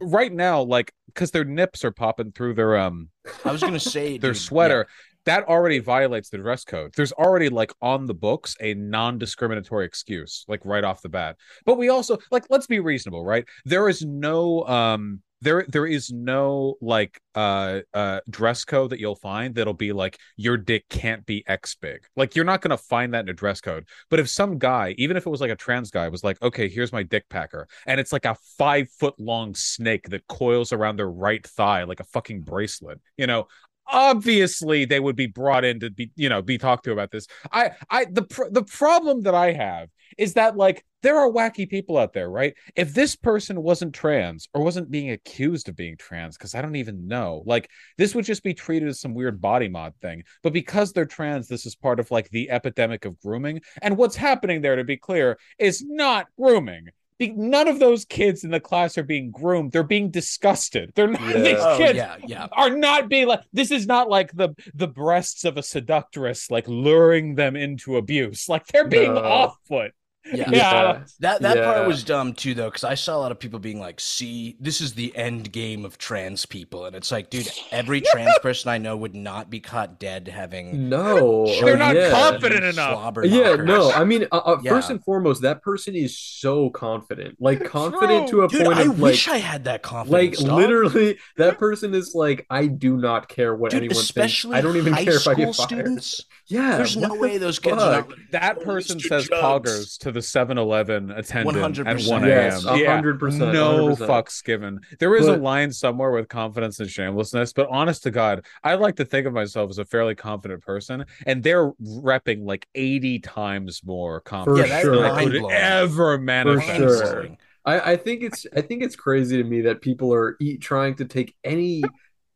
right 0.00 0.32
now 0.32 0.62
like 0.62 0.92
because 1.06 1.30
their 1.30 1.44
nips 1.44 1.84
are 1.84 1.90
popping 1.90 2.32
through 2.32 2.54
their 2.54 2.76
um 2.78 3.08
I 3.44 3.52
was 3.52 3.60
gonna 3.62 3.78
say 3.80 4.18
their 4.18 4.32
dude, 4.32 4.36
yeah. 4.36 4.46
sweater 4.48 4.86
that 5.26 5.44
already 5.44 5.78
violates 5.78 6.30
the 6.30 6.38
dress 6.38 6.64
code. 6.64 6.92
There's 6.96 7.12
already 7.12 7.48
like 7.48 7.72
on 7.82 8.06
the 8.06 8.14
books 8.14 8.56
a 8.60 8.74
non-discriminatory 8.74 9.84
excuse 9.84 10.44
like 10.48 10.64
right 10.64 10.84
off 10.84 11.02
the 11.02 11.08
bat. 11.08 11.36
But 11.64 11.78
we 11.78 11.88
also 11.88 12.18
like 12.30 12.44
let's 12.50 12.66
be 12.66 12.80
reasonable 12.80 13.24
right? 13.24 13.44
There 13.64 13.88
is 13.88 14.02
no 14.04 14.66
um 14.66 15.22
there 15.42 15.64
there 15.68 15.86
is 15.86 16.10
no 16.10 16.74
like 16.82 17.20
uh 17.34 17.80
uh 17.94 18.20
dress 18.28 18.64
code 18.64 18.90
that 18.90 19.00
you'll 19.00 19.16
find 19.16 19.54
that'll 19.54 19.72
be 19.72 19.92
like 19.92 20.18
your 20.36 20.56
dick 20.56 20.88
can't 20.90 21.24
be 21.24 21.44
x 21.46 21.74
big. 21.74 22.00
Like 22.16 22.36
you're 22.36 22.44
not 22.44 22.62
to 22.62 22.76
find 22.76 23.14
that 23.14 23.24
in 23.24 23.28
a 23.30 23.34
dress 23.34 23.60
code. 23.60 23.86
But 24.10 24.20
if 24.20 24.28
some 24.28 24.58
guy 24.58 24.94
even 24.98 25.16
if 25.16 25.26
it 25.26 25.30
was 25.30 25.40
like 25.40 25.50
a 25.50 25.56
trans 25.56 25.90
guy 25.90 26.08
was 26.08 26.24
like 26.24 26.40
okay 26.42 26.68
here's 26.68 26.92
my 26.92 27.02
dick 27.02 27.28
packer 27.28 27.68
and 27.86 28.00
it's 28.00 28.12
like 28.12 28.24
a 28.24 28.36
five 28.58 28.90
foot 28.90 29.14
long 29.18 29.54
snake 29.54 30.08
that 30.10 30.26
coils 30.28 30.72
around 30.72 30.96
their 30.96 31.10
right 31.10 31.46
thigh 31.46 31.84
like 31.84 32.00
a 32.00 32.04
fucking 32.04 32.42
bracelet 32.42 33.00
you 33.16 33.26
know 33.26 33.46
obviously 33.92 34.84
they 34.84 35.00
would 35.00 35.16
be 35.16 35.26
brought 35.26 35.64
in 35.64 35.80
to 35.80 35.90
be 35.90 36.10
you 36.16 36.28
know 36.28 36.42
be 36.42 36.58
talked 36.58 36.84
to 36.84 36.92
about 36.92 37.10
this. 37.10 37.26
I 37.52 37.72
i 37.90 38.06
the 38.10 38.22
pr- 38.22 38.50
the 38.50 38.64
problem 38.64 39.22
that 39.22 39.34
i 39.34 39.52
have 39.52 39.88
is 40.18 40.34
that 40.34 40.56
like 40.56 40.84
there 41.02 41.18
are 41.18 41.30
wacky 41.30 41.68
people 41.68 41.96
out 41.96 42.12
there 42.12 42.30
right? 42.30 42.54
If 42.76 42.92
this 42.94 43.16
person 43.16 43.62
wasn't 43.62 43.94
trans 43.94 44.48
or 44.52 44.62
wasn't 44.62 44.90
being 44.90 45.10
accused 45.10 45.68
of 45.68 45.76
being 45.76 45.96
trans 45.96 46.36
because 46.36 46.54
i 46.54 46.62
don't 46.62 46.76
even 46.76 47.08
know 47.08 47.42
like 47.46 47.70
this 47.98 48.14
would 48.14 48.24
just 48.24 48.42
be 48.42 48.54
treated 48.54 48.88
as 48.88 49.00
some 49.00 49.14
weird 49.14 49.40
body 49.40 49.68
mod 49.68 49.94
thing. 50.02 50.22
But 50.42 50.52
because 50.52 50.92
they're 50.92 51.06
trans 51.06 51.48
this 51.48 51.66
is 51.66 51.74
part 51.74 52.00
of 52.00 52.10
like 52.10 52.30
the 52.30 52.50
epidemic 52.50 53.04
of 53.04 53.20
grooming. 53.20 53.60
And 53.82 53.96
what's 53.96 54.16
happening 54.16 54.60
there 54.60 54.76
to 54.76 54.84
be 54.84 54.96
clear 54.96 55.38
is 55.58 55.84
not 55.86 56.26
grooming 56.38 56.88
none 57.28 57.68
of 57.68 57.78
those 57.78 58.04
kids 58.04 58.44
in 58.44 58.50
the 58.50 58.60
class 58.60 58.96
are 58.98 59.02
being 59.02 59.30
groomed 59.30 59.72
they're 59.72 59.82
being 59.82 60.10
disgusted 60.10 60.90
they're 60.94 61.06
not 61.08 61.20
Yeah. 61.28 61.42
these 61.42 61.56
Oh, 61.60 61.76
kids 61.76 61.96
yeah, 61.96 62.16
yeah. 62.26 62.46
are 62.52 62.70
not 62.70 63.08
being 63.08 63.28
like 63.28 63.42
this 63.52 63.70
is 63.70 63.86
not 63.86 64.08
like 64.08 64.32
the 64.32 64.50
the 64.74 64.88
breasts 64.88 65.44
of 65.44 65.56
a 65.56 65.62
seductress 65.62 66.50
like 66.50 66.66
luring 66.66 67.34
them 67.34 67.56
into 67.56 67.96
abuse 67.96 68.48
like 68.48 68.66
they're 68.68 68.88
being 68.88 69.14
No. 69.14 69.22
off 69.22 69.56
foot 69.68 69.92
Yeah. 70.26 70.50
Yeah. 70.50 71.00
That 71.20 71.40
that 71.40 71.56
Yeah. 71.56 71.64
part 71.72 71.86
was 71.88 72.04
dumb 72.04 72.34
too, 72.34 72.52
though, 72.54 72.68
because 72.68 72.84
I 72.84 72.94
saw 72.94 73.16
a 73.16 73.20
lot 73.20 73.32
of 73.32 73.38
people 73.38 73.58
being 73.58 73.80
like, 73.80 74.00
"See, 74.00 74.56
this 74.60 74.80
is 74.82 74.92
the 74.92 75.16
end 75.16 75.50
game 75.50 75.84
of 75.86 75.96
trans 75.96 76.44
people," 76.44 76.84
and 76.84 76.94
it's 76.94 77.10
like, 77.10 77.30
dude, 77.30 77.48
every 77.72 78.00
trans 78.12 78.38
person 78.42 78.70
I 78.70 78.76
know 78.76 78.96
would 78.98 79.14
not 79.14 79.48
be 79.48 79.60
caught 79.60 79.98
dead 79.98 80.28
having. 80.28 80.90
No, 80.90 81.46
They're 81.62 81.74
uh, 81.74 81.78
not 81.78 81.96
yeah. 81.96 82.10
confident 82.10 82.64
enough. 82.64 82.92
slobber 82.92 83.24
Yeah, 83.24 83.50
knockers. 83.56 83.66
no. 83.66 83.90
I 83.92 84.04
mean, 84.04 84.26
uh, 84.30 84.36
uh, 84.36 84.62
first 84.62 84.90
and 84.90 85.02
foremost, 85.02 85.40
that 85.42 85.62
person 85.62 85.96
is 85.96 86.18
so 86.18 86.68
confident, 86.70 87.36
like 87.40 87.64
confident 87.64 88.28
True. 88.28 88.40
to 88.40 88.44
a 88.44 88.48
Dude, 88.48 88.64
point 88.66 88.78
I 88.78 88.82
of 88.82 88.88
like, 88.88 88.98
wish 88.98 89.26
I 89.28 89.38
had 89.38 89.64
that 89.64 89.80
like 90.06 90.36
confidence. 90.36 90.38
dog. 90.42 90.58
literally, 90.58 91.18
that 91.38 91.58
person 91.58 91.94
is 91.94 92.14
like, 92.14 92.46
I 92.50 92.66
do 92.66 92.98
not 92.98 93.28
care 93.28 93.54
what 93.54 93.70
Dude, 93.70 93.84
anyone 93.84 93.96
especially 94.02 94.50
thinks. 94.52 94.58
I 94.58 94.60
don't 94.60 94.76
even 94.76 94.92
high 94.92 95.04
care 95.04 95.16
if 95.16 95.26
I 95.26 95.32
school 95.32 95.36
get 95.36 95.56
fired. 95.56 95.68
students. 95.68 96.24
Yeah, 96.46 96.76
There's 96.76 96.96
no 96.96 97.08
the 97.08 97.14
way 97.14 97.38
those 97.38 97.58
kids 97.58 97.86
are 97.86 98.02
not. 98.02 98.08
that 98.32 98.58
Oh, 98.58 98.64
person 98.64 99.00
says 99.00 99.28
Jugs. 99.28 99.28
poggers 99.28 99.98
to 99.98 100.10
the 100.12 100.19
7-eleven 100.20 101.10
attendant 101.10 101.78
at 101.78 101.86
100%. 101.86 102.08
1 102.08 102.24
a.m 102.24 102.28
Yes, 102.28 102.64
yeah 102.64 103.00
100%, 103.00 103.52
no 103.52 103.88
100%. 103.88 104.06
fucks 104.06 104.42
given 104.44 104.80
there 104.98 105.14
is 105.16 105.26
a 105.26 105.36
line 105.36 105.72
somewhere 105.72 106.10
with 106.10 106.28
confidence 106.28 106.80
and 106.80 106.88
shamelessness 106.90 107.52
but 107.52 107.68
honest 107.70 108.02
to 108.04 108.10
god 108.10 108.44
i 108.64 108.74
like 108.74 108.96
to 108.96 109.04
think 109.04 109.26
of 109.26 109.32
myself 109.32 109.70
as 109.70 109.78
a 109.78 109.84
fairly 109.84 110.14
confident 110.14 110.62
person 110.62 111.04
and 111.26 111.42
they're 111.42 111.70
repping 111.82 112.44
like 112.44 112.66
80 112.74 113.18
times 113.20 113.82
more 113.84 114.20
confidence 114.20 114.68
For 114.68 114.74
yeah, 114.74 114.80
sure. 114.82 114.96
than 114.96 115.04
I 115.10 115.24
could 115.24 115.50
ever 115.50 116.18
manifest 116.18 116.76
sure. 116.76 117.28
I, 117.64 117.92
I 117.92 117.96
think 117.96 118.22
it's 118.22 118.46
I 118.56 118.62
think 118.62 118.82
it's 118.82 118.96
crazy 118.96 119.36
to 119.36 119.44
me 119.44 119.60
that 119.62 119.82
people 119.82 120.14
are 120.14 120.36
e- 120.40 120.56
trying 120.56 120.94
to 120.96 121.04
take 121.04 121.34
any 121.44 121.82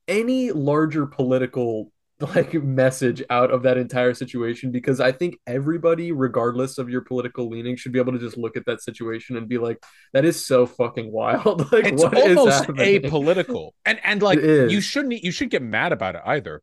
any 0.07 0.53
larger 0.53 1.07
political 1.07 1.91
like 2.35 2.55
message 2.55 3.23
out 3.31 3.51
of 3.51 3.63
that 3.63 3.77
entire 3.77 4.15
situation 4.15 4.71
because 4.71 5.01
I 5.01 5.13
think 5.13 5.39
everybody, 5.47 6.13
regardless 6.13 6.79
of 6.79 6.89
your 6.89 7.03
political 7.03 7.49
leaning, 7.49 7.77
should 7.77 7.93
be 7.93 7.99
able 7.99 8.13
to 8.13 8.19
just 8.19 8.37
look 8.37 8.57
at 8.57 8.67
that 8.67 8.83
situation 8.83 9.37
and 9.37 9.49
be 9.49 9.59
like, 9.59 9.83
"That 10.13 10.25
is 10.25 10.45
so 10.45 10.67
fucking 10.67 11.11
wild." 11.13 11.73
like, 11.73 11.87
it's 11.87 12.03
almost 12.03 12.65
apolitical. 12.69 13.71
And 13.87 14.01
and 14.03 14.23
like 14.23 14.41
you 14.41 14.81
shouldn't 14.81 15.23
you 15.23 15.31
should 15.31 15.51
get 15.51 15.63
mad 15.63 15.93
about 15.93 16.15
it 16.15 16.23
either. 16.25 16.63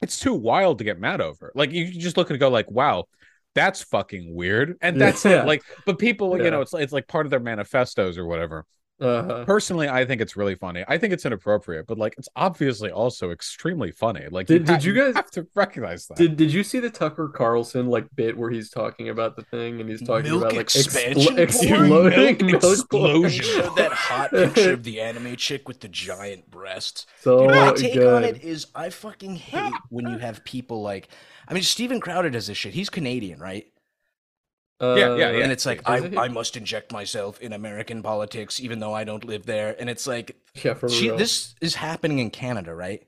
It's 0.00 0.18
too 0.18 0.34
wild 0.34 0.78
to 0.78 0.84
get 0.84 0.98
mad 0.98 1.20
over. 1.20 1.52
Like 1.54 1.72
you 1.72 1.90
just 1.90 2.16
look 2.16 2.30
and 2.30 2.38
go 2.38 2.48
like 2.48 2.70
wow 2.70 3.04
that's 3.54 3.82
fucking 3.82 4.34
weird. 4.34 4.76
And 4.80 5.00
that's 5.00 5.24
Yeah. 5.24 5.42
it 5.42 5.46
like 5.46 5.62
but 5.86 5.98
people 5.98 6.36
you 6.42 6.50
know 6.50 6.60
it's 6.62 6.74
it's 6.74 6.92
like 6.92 7.06
part 7.06 7.26
of 7.26 7.30
their 7.30 7.40
manifestos 7.40 8.18
or 8.18 8.26
whatever 8.26 8.64
Uh-huh. 9.02 9.44
personally 9.44 9.88
i 9.88 10.04
think 10.04 10.20
it's 10.20 10.36
really 10.36 10.54
funny 10.54 10.84
i 10.88 10.96
think 10.96 11.12
it's 11.12 11.26
inappropriate 11.26 11.86
but 11.86 11.98
like 11.98 12.14
it's 12.18 12.28
obviously 12.36 12.90
also 12.90 13.30
extremely 13.32 13.90
funny 13.90 14.26
like 14.30 14.46
Did- 14.46 14.68
ha- 14.68 14.74
did 14.76 14.84
you 14.84 14.92
guys- 14.94 15.14
have 15.16 15.30
to 15.32 15.46
recognize 15.54 16.06
that 16.06 16.16
Did 16.16 16.36
Did 16.36 16.52
you 16.52 16.62
see 16.62 16.78
the 16.78 16.90
Tucker 16.90 17.28
Carlson 17.28 17.86
like 17.88 18.06
bit 18.14 18.36
where 18.38 18.50
he's 18.50 18.70
talking 18.70 19.08
about 19.08 19.36
the 19.36 19.42
thing 19.42 19.80
and 19.80 19.88
he's 19.90 20.02
talking 20.02 20.30
Milk 20.30 20.42
about 20.42 20.52
like 20.54 20.60
expansion 20.74 21.36
expl- 21.36 21.36
porn? 21.36 21.38
exploding 21.40 22.46
Milk 22.46 22.62
milk 22.62 22.62
porn? 22.62 22.72
explosion. 22.72 23.44
Showed 23.62 23.76
that 23.76 23.92
hot 23.92 24.30
picture 24.30 24.72
of 24.72 24.82
the 24.84 25.00
anime 25.00 25.36
chick 25.36 25.66
with 25.68 25.80
the 25.80 25.88
giant 25.88 26.50
breasts. 26.50 27.06
So 27.22 27.46
Dude, 27.46 27.50
my 27.56 27.72
take 27.72 27.94
good. 27.94 28.12
on 28.14 28.24
it 28.24 28.42
is 28.42 28.66
I 28.74 28.90
fucking 28.90 29.36
hate 29.36 29.72
when 29.90 30.06
you 30.08 30.18
have 30.18 30.44
people 30.44 30.82
like 30.82 31.08
I 31.48 31.54
mean 31.54 31.62
Steven 31.62 32.00
Crowder 32.00 32.30
does 32.30 32.46
this 32.46 32.56
shit. 32.58 32.74
He's 32.74 32.90
Canadian, 32.90 33.38
right? 33.40 33.66
Uh, 34.82 34.94
Yeah, 34.96 35.16
yeah, 35.16 35.30
yeah. 35.30 35.42
and 35.44 35.52
it's 35.52 35.64
like 35.64 35.78
is 35.78 35.84
I, 35.86 36.08
he? 36.08 36.16
I 36.18 36.28
must 36.28 36.56
inject 36.56 36.92
myself 36.92 37.40
in 37.40 37.52
American 37.52 38.02
politics 38.02 38.60
even 38.60 38.80
though 38.80 38.92
I 38.92 39.04
don't 39.04 39.24
live 39.24 39.46
there. 39.46 39.76
And 39.78 39.88
it's 39.88 40.06
like 40.06 40.36
yeah, 40.54 40.74
for 40.74 40.88
she, 40.88 41.06
real. 41.08 41.16
this 41.16 41.54
is 41.60 41.76
happening 41.76 42.18
in 42.18 42.30
Canada, 42.30 42.74
right? 42.74 43.02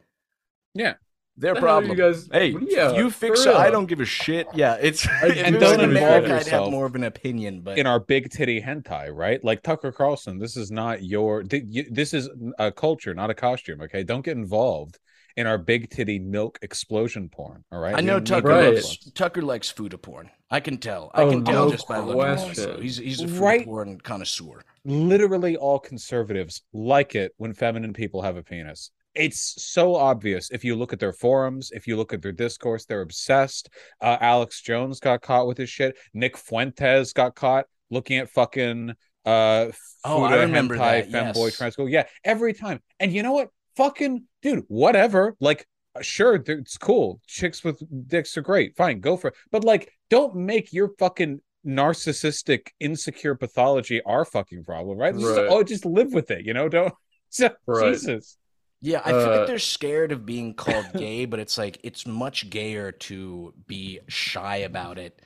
Yeah. 0.74 0.94
Their 1.36 1.54
The 1.54 1.60
problem. 1.60 1.90
you 1.90 1.96
guys- 1.96 2.28
hey, 2.30 2.54
Yeah, 2.60 2.92
you 2.92 3.10
fix 3.10 3.44
it. 3.44 3.56
I 3.56 3.68
don't 3.70 3.86
give 3.86 3.98
a 3.98 4.04
shit. 4.04 4.46
Yeah, 4.54 4.76
it's 4.80 5.04
And 5.04 5.32
if 5.32 5.46
it 5.48 5.52
was 5.54 5.62
don't 5.62 5.80
in 5.80 5.90
involve 5.90 5.90
America, 5.90 6.26
I'd 6.26 6.30
have 6.30 6.38
yourself 6.46 6.70
more 6.70 6.86
of 6.86 6.94
an 6.94 7.02
opinion. 7.02 7.62
But 7.62 7.76
in 7.76 7.88
our 7.88 7.98
big 7.98 8.30
titty 8.30 8.60
hentai, 8.62 9.12
right? 9.12 9.42
Like 9.42 9.62
Tucker 9.64 9.90
Carlson, 9.90 10.38
this 10.38 10.56
is 10.56 10.70
not 10.70 11.02
your. 11.02 11.42
This 11.42 12.14
is 12.14 12.28
a 12.60 12.70
culture, 12.70 13.14
not 13.14 13.30
a 13.30 13.34
costume. 13.34 13.80
Okay, 13.80 14.04
don't 14.04 14.24
get 14.24 14.36
involved 14.36 15.00
in 15.36 15.46
our 15.46 15.58
big 15.58 15.90
titty 15.90 16.18
milk 16.18 16.58
explosion 16.62 17.28
porn. 17.28 17.64
All 17.72 17.80
right, 17.80 17.94
I 17.96 18.00
know 18.00 18.20
Tucker 18.20 18.48
that 18.48 18.54
Right. 18.54 18.74
likes 18.74 18.96
Tucker 19.14 19.42
likes 19.42 19.70
food 19.70 20.00
porn. 20.02 20.30
I 20.50 20.60
can 20.60 20.78
tell. 20.78 21.10
I 21.14 21.22
Oh, 21.22 21.30
can 21.30 21.44
tell 21.44 21.66
no 21.66 21.72
just 21.72 21.88
by 21.88 21.98
looking 21.98 22.22
at 22.22 22.38
him. 22.38 22.44
question. 22.54 22.82
He's 22.82 22.96
he's 22.98 23.20
a 23.20 23.28
food 23.28 23.38
Right. 23.40 23.64
porn 23.64 24.00
connoisseur. 24.00 24.62
literally 24.86 25.56
all 25.56 25.78
conservatives 25.78 26.60
like 26.74 27.14
it 27.14 27.32
when 27.38 27.54
feminine 27.54 27.94
people 27.94 28.20
have 28.20 28.36
a 28.36 28.42
penis. 28.42 28.90
It's 29.14 29.62
so 29.64 29.94
obvious 29.94 30.50
if 30.50 30.62
you 30.62 30.74
look 30.76 30.92
at 30.92 30.98
their 31.00 31.12
forums, 31.14 31.70
if 31.72 31.86
you 31.86 31.96
look 31.96 32.12
at 32.12 32.20
their 32.20 32.32
discourse, 32.32 32.84
they're 32.84 33.00
obsessed. 33.00 33.70
Uh, 34.00 34.18
Alex 34.20 34.60
Jones 34.60 35.00
got 35.00 35.22
caught 35.22 35.46
with 35.46 35.56
his 35.56 35.70
shit. 35.70 35.96
Nick 36.12 36.36
Fuentes 36.36 37.12
got 37.14 37.34
caught 37.34 37.64
looking 37.90 38.18
at 38.18 38.28
fucking 38.28 38.90
uh 39.24 39.68
Oh, 40.04 40.22
I 40.22 40.42
remember 40.42 40.76
hentai, 40.76 41.10
that, 41.10 41.34
femboy 41.34 41.46
yes. 41.46 41.56
trans 41.56 41.76
girl. 41.76 41.88
Yeah, 41.88 42.04
every 42.22 42.52
time. 42.52 42.80
And 43.00 43.10
you 43.10 43.22
know 43.22 43.32
what? 43.32 43.48
Fucking 43.76 44.24
dude, 44.44 44.64
whatever. 44.68 45.34
Like 45.40 45.66
sure, 46.02 46.36
it's 46.36 46.78
cool. 46.78 47.20
Chicks 47.26 47.64
with 47.64 47.82
dicks 48.08 48.36
are 48.36 48.42
great. 48.42 48.76
Fine, 48.76 49.00
go 49.00 49.16
for 49.16 49.28
it. 49.28 49.34
But 49.50 49.64
like, 49.64 49.90
don't 50.10 50.36
make 50.36 50.72
your 50.72 50.90
fucking 50.98 51.40
narcissistic, 51.66 52.68
insecure 52.78 53.34
pathology 53.34 54.02
our 54.02 54.24
fucking 54.24 54.64
problem, 54.64 54.98
right? 54.98 55.14
Just, 55.14 55.38
oh, 55.38 55.62
just 55.62 55.84
live 55.84 56.12
with 56.12 56.30
it, 56.30 56.44
you 56.44 56.54
know? 56.54 56.68
Don't. 56.68 56.94
So, 57.30 57.50
Right. 57.66 57.94
Jesus. 57.94 58.36
Yeah, 58.80 59.00
I 59.04 59.10
feel 59.10 59.20
Uh, 59.22 59.38
like 59.38 59.46
they're 59.48 59.58
scared 59.58 60.12
of 60.12 60.24
being 60.24 60.54
called 60.54 60.92
gay, 60.96 61.24
but 61.24 61.40
it's 61.40 61.58
like 61.58 61.80
it's 61.82 62.06
much 62.06 62.48
gayer 62.48 62.92
to 62.92 63.54
be 63.66 63.98
shy 64.06 64.58
about 64.58 64.98
it. 64.98 65.20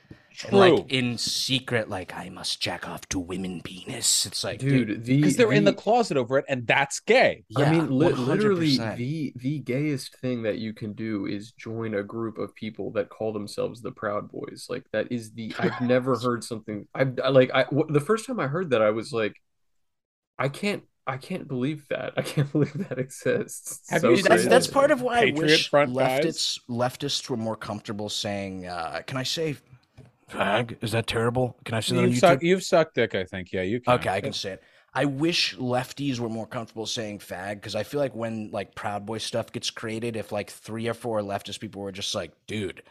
And 0.47 0.57
like 0.57 0.85
in 0.91 1.17
secret, 1.17 1.89
like 1.89 2.13
I 2.15 2.29
must 2.29 2.61
jack 2.61 2.87
off 2.87 3.07
to 3.09 3.19
women 3.19 3.61
penis. 3.61 4.25
It's 4.25 4.43
like 4.43 4.59
dude. 4.59 5.03
The 5.03 5.17
Because 5.17 5.35
they're 5.35 5.51
in 5.51 5.65
the 5.65 5.71
the- 5.71 5.77
closet 5.77 6.15
over 6.15 6.37
it, 6.37 6.45
and 6.47 6.65
that's 6.65 7.01
gay. 7.01 7.43
yeah, 7.49 7.65
I 7.65 7.71
mean, 7.71 7.89
li- 7.97 8.13
literally, 8.13 8.77
the 8.77 9.33
the 9.35 9.59
gayest 9.59 10.17
thing 10.19 10.43
that 10.43 10.57
you 10.57 10.73
can 10.73 10.93
do 10.93 11.25
is 11.25 11.51
join 11.51 11.93
a 11.93 12.03
group 12.03 12.37
of 12.37 12.55
people 12.55 12.91
that 12.91 13.09
call 13.09 13.33
themselves 13.33 13.81
the 13.81 13.91
Proud 13.91 14.31
Boys. 14.31 14.67
Like 14.69 14.85
that 14.93 15.11
is 15.11 15.31
the 15.33 15.53
I've 15.59 15.81
never 15.81 16.17
heard 16.17 16.43
something. 16.43 16.87
I've 16.95 17.19
I- 17.23 17.29
like 17.29 17.51
I 17.53 17.63
w- 17.63 17.87
the 17.89 17.99
first 17.99 18.25
time 18.25 18.39
I 18.39 18.47
heard 18.47 18.69
that 18.69 18.81
I 18.81 18.91
was 18.91 19.11
like, 19.11 19.33
I 20.37 20.47
can't 20.49 20.83
I 21.05 21.17
can't 21.17 21.47
believe 21.47 21.87
that. 21.89 22.13
I 22.17 22.21
can't 22.21 22.49
believe 22.51 22.87
that 22.87 22.97
exists. 22.99 23.81
Have 23.89 24.01
so 24.01 24.11
you 24.11 24.23
that's 24.23 24.45
that's 24.45 24.67
part 24.67 24.91
of 24.91 25.01
why 25.01 25.17
I 25.19 25.25
Patriot 25.31 25.41
wish 25.41 25.69
Front 25.69 25.95
guys? 25.95 26.23
leftists 26.23 26.59
leftists 26.69 27.29
were 27.29 27.37
more 27.37 27.55
comfortable 27.57 28.09
saying, 28.09 28.67
uh, 28.67 29.01
"Can 29.05 29.17
I 29.17 29.23
say 29.23 29.57
fag?" 30.29 30.77
Is 30.81 30.91
that 30.91 31.07
terrible? 31.07 31.57
Can 31.65 31.75
I 31.75 31.79
say 31.79 31.95
that 31.95 32.01
on 32.01 32.07
You've, 32.09 32.17
YouTube? 32.17 32.19
sucked, 32.19 32.43
you've 32.43 32.63
sucked 32.63 32.95
dick, 32.95 33.15
I 33.15 33.23
think. 33.23 33.51
Yeah, 33.51 33.63
you 33.63 33.79
can. 33.81 33.93
Okay, 33.95 34.09
I 34.09 34.21
can 34.21 34.33
say 34.33 34.51
it. 34.53 34.63
I 34.93 35.05
wish 35.05 35.55
lefties 35.57 36.19
were 36.19 36.29
more 36.29 36.47
comfortable 36.47 36.85
saying 36.85 37.19
fag 37.19 37.55
because 37.55 37.75
I 37.75 37.83
feel 37.83 37.99
like 37.99 38.15
when 38.15 38.49
like 38.51 38.73
Proud 38.73 39.05
Boy 39.05 39.19
stuff 39.19 39.51
gets 39.51 39.69
created, 39.69 40.15
if 40.15 40.31
like 40.31 40.49
three 40.49 40.87
or 40.87 40.93
four 40.93 41.21
leftist 41.21 41.59
people 41.59 41.81
were 41.81 41.91
just 41.91 42.15
like, 42.15 42.31
dude, 42.47 42.81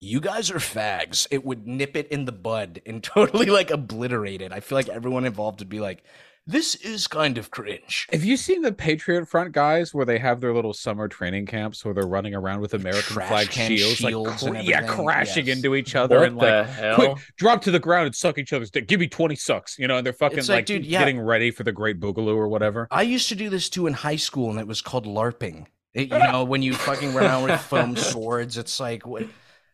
you 0.00 0.20
guys 0.20 0.50
are 0.50 0.56
fags, 0.56 1.26
it 1.30 1.44
would 1.44 1.66
nip 1.66 1.96
it 1.96 2.08
in 2.08 2.26
the 2.26 2.32
bud 2.32 2.82
and 2.84 3.02
totally 3.02 3.46
like 3.46 3.70
obliterate 3.70 4.42
it. 4.42 4.52
I 4.52 4.60
feel 4.60 4.76
like 4.76 4.88
everyone 4.88 5.24
involved 5.24 5.60
would 5.60 5.68
be 5.68 5.80
like, 5.80 6.04
this 6.46 6.76
is 6.76 7.06
kind 7.08 7.38
of 7.38 7.50
cringe. 7.50 8.06
Have 8.12 8.24
you 8.24 8.36
seen 8.36 8.62
the 8.62 8.70
Patriot 8.72 9.26
Front 9.28 9.52
guys 9.52 9.92
where 9.92 10.04
they 10.06 10.18
have 10.18 10.40
their 10.40 10.54
little 10.54 10.72
summer 10.72 11.08
training 11.08 11.46
camps 11.46 11.84
where 11.84 11.92
they're 11.92 12.06
running 12.06 12.34
around 12.34 12.60
with 12.60 12.74
American 12.74 13.14
Trash 13.14 13.28
flag 13.28 13.50
can 13.50 13.68
shields, 13.70 13.96
shields 13.96 14.42
like 14.44 14.54
and 14.58 14.64
yeah, 14.68 14.86
crashing 14.86 15.46
Yes. 15.46 15.56
into 15.56 15.74
each 15.74 15.94
other 15.96 16.18
What 16.20 16.28
and 16.28 16.40
the 16.40 16.44
like 16.44 16.66
hell? 16.68 16.94
quick 16.94 17.16
drop 17.36 17.62
to 17.62 17.70
the 17.70 17.80
ground 17.80 18.06
and 18.06 18.14
suck 18.14 18.38
each 18.38 18.52
other's 18.52 18.70
dick. 18.70 18.86
Give 18.86 19.00
me 19.00 19.08
twenty 19.08 19.34
sucks, 19.34 19.78
you 19.78 19.88
know, 19.88 19.96
and 19.96 20.06
they're 20.06 20.12
fucking 20.12 20.38
like, 20.38 20.48
like, 20.48 20.66
dude, 20.66 20.86
yeah. 20.86 21.00
getting 21.00 21.20
ready 21.20 21.50
for 21.50 21.64
the 21.64 21.72
Great 21.72 21.98
Boogaloo 21.98 22.36
or 22.36 22.48
whatever. 22.48 22.86
I 22.90 23.02
used 23.02 23.28
to 23.30 23.34
do 23.34 23.50
this 23.50 23.68
too 23.68 23.86
in 23.88 23.92
high 23.92 24.16
school, 24.16 24.50
and 24.50 24.60
it 24.60 24.66
was 24.68 24.80
called 24.80 25.04
LARPing. 25.06 25.66
It, 25.94 26.10
you 26.12 26.18
know, 26.18 26.44
when 26.44 26.62
you 26.62 26.74
fucking 26.74 27.14
run 27.14 27.24
around 27.24 27.42
with 27.44 27.60
foam 27.60 27.96
swords, 27.96 28.56
it's 28.58 28.78
like, 28.78 29.06
what? 29.06 29.24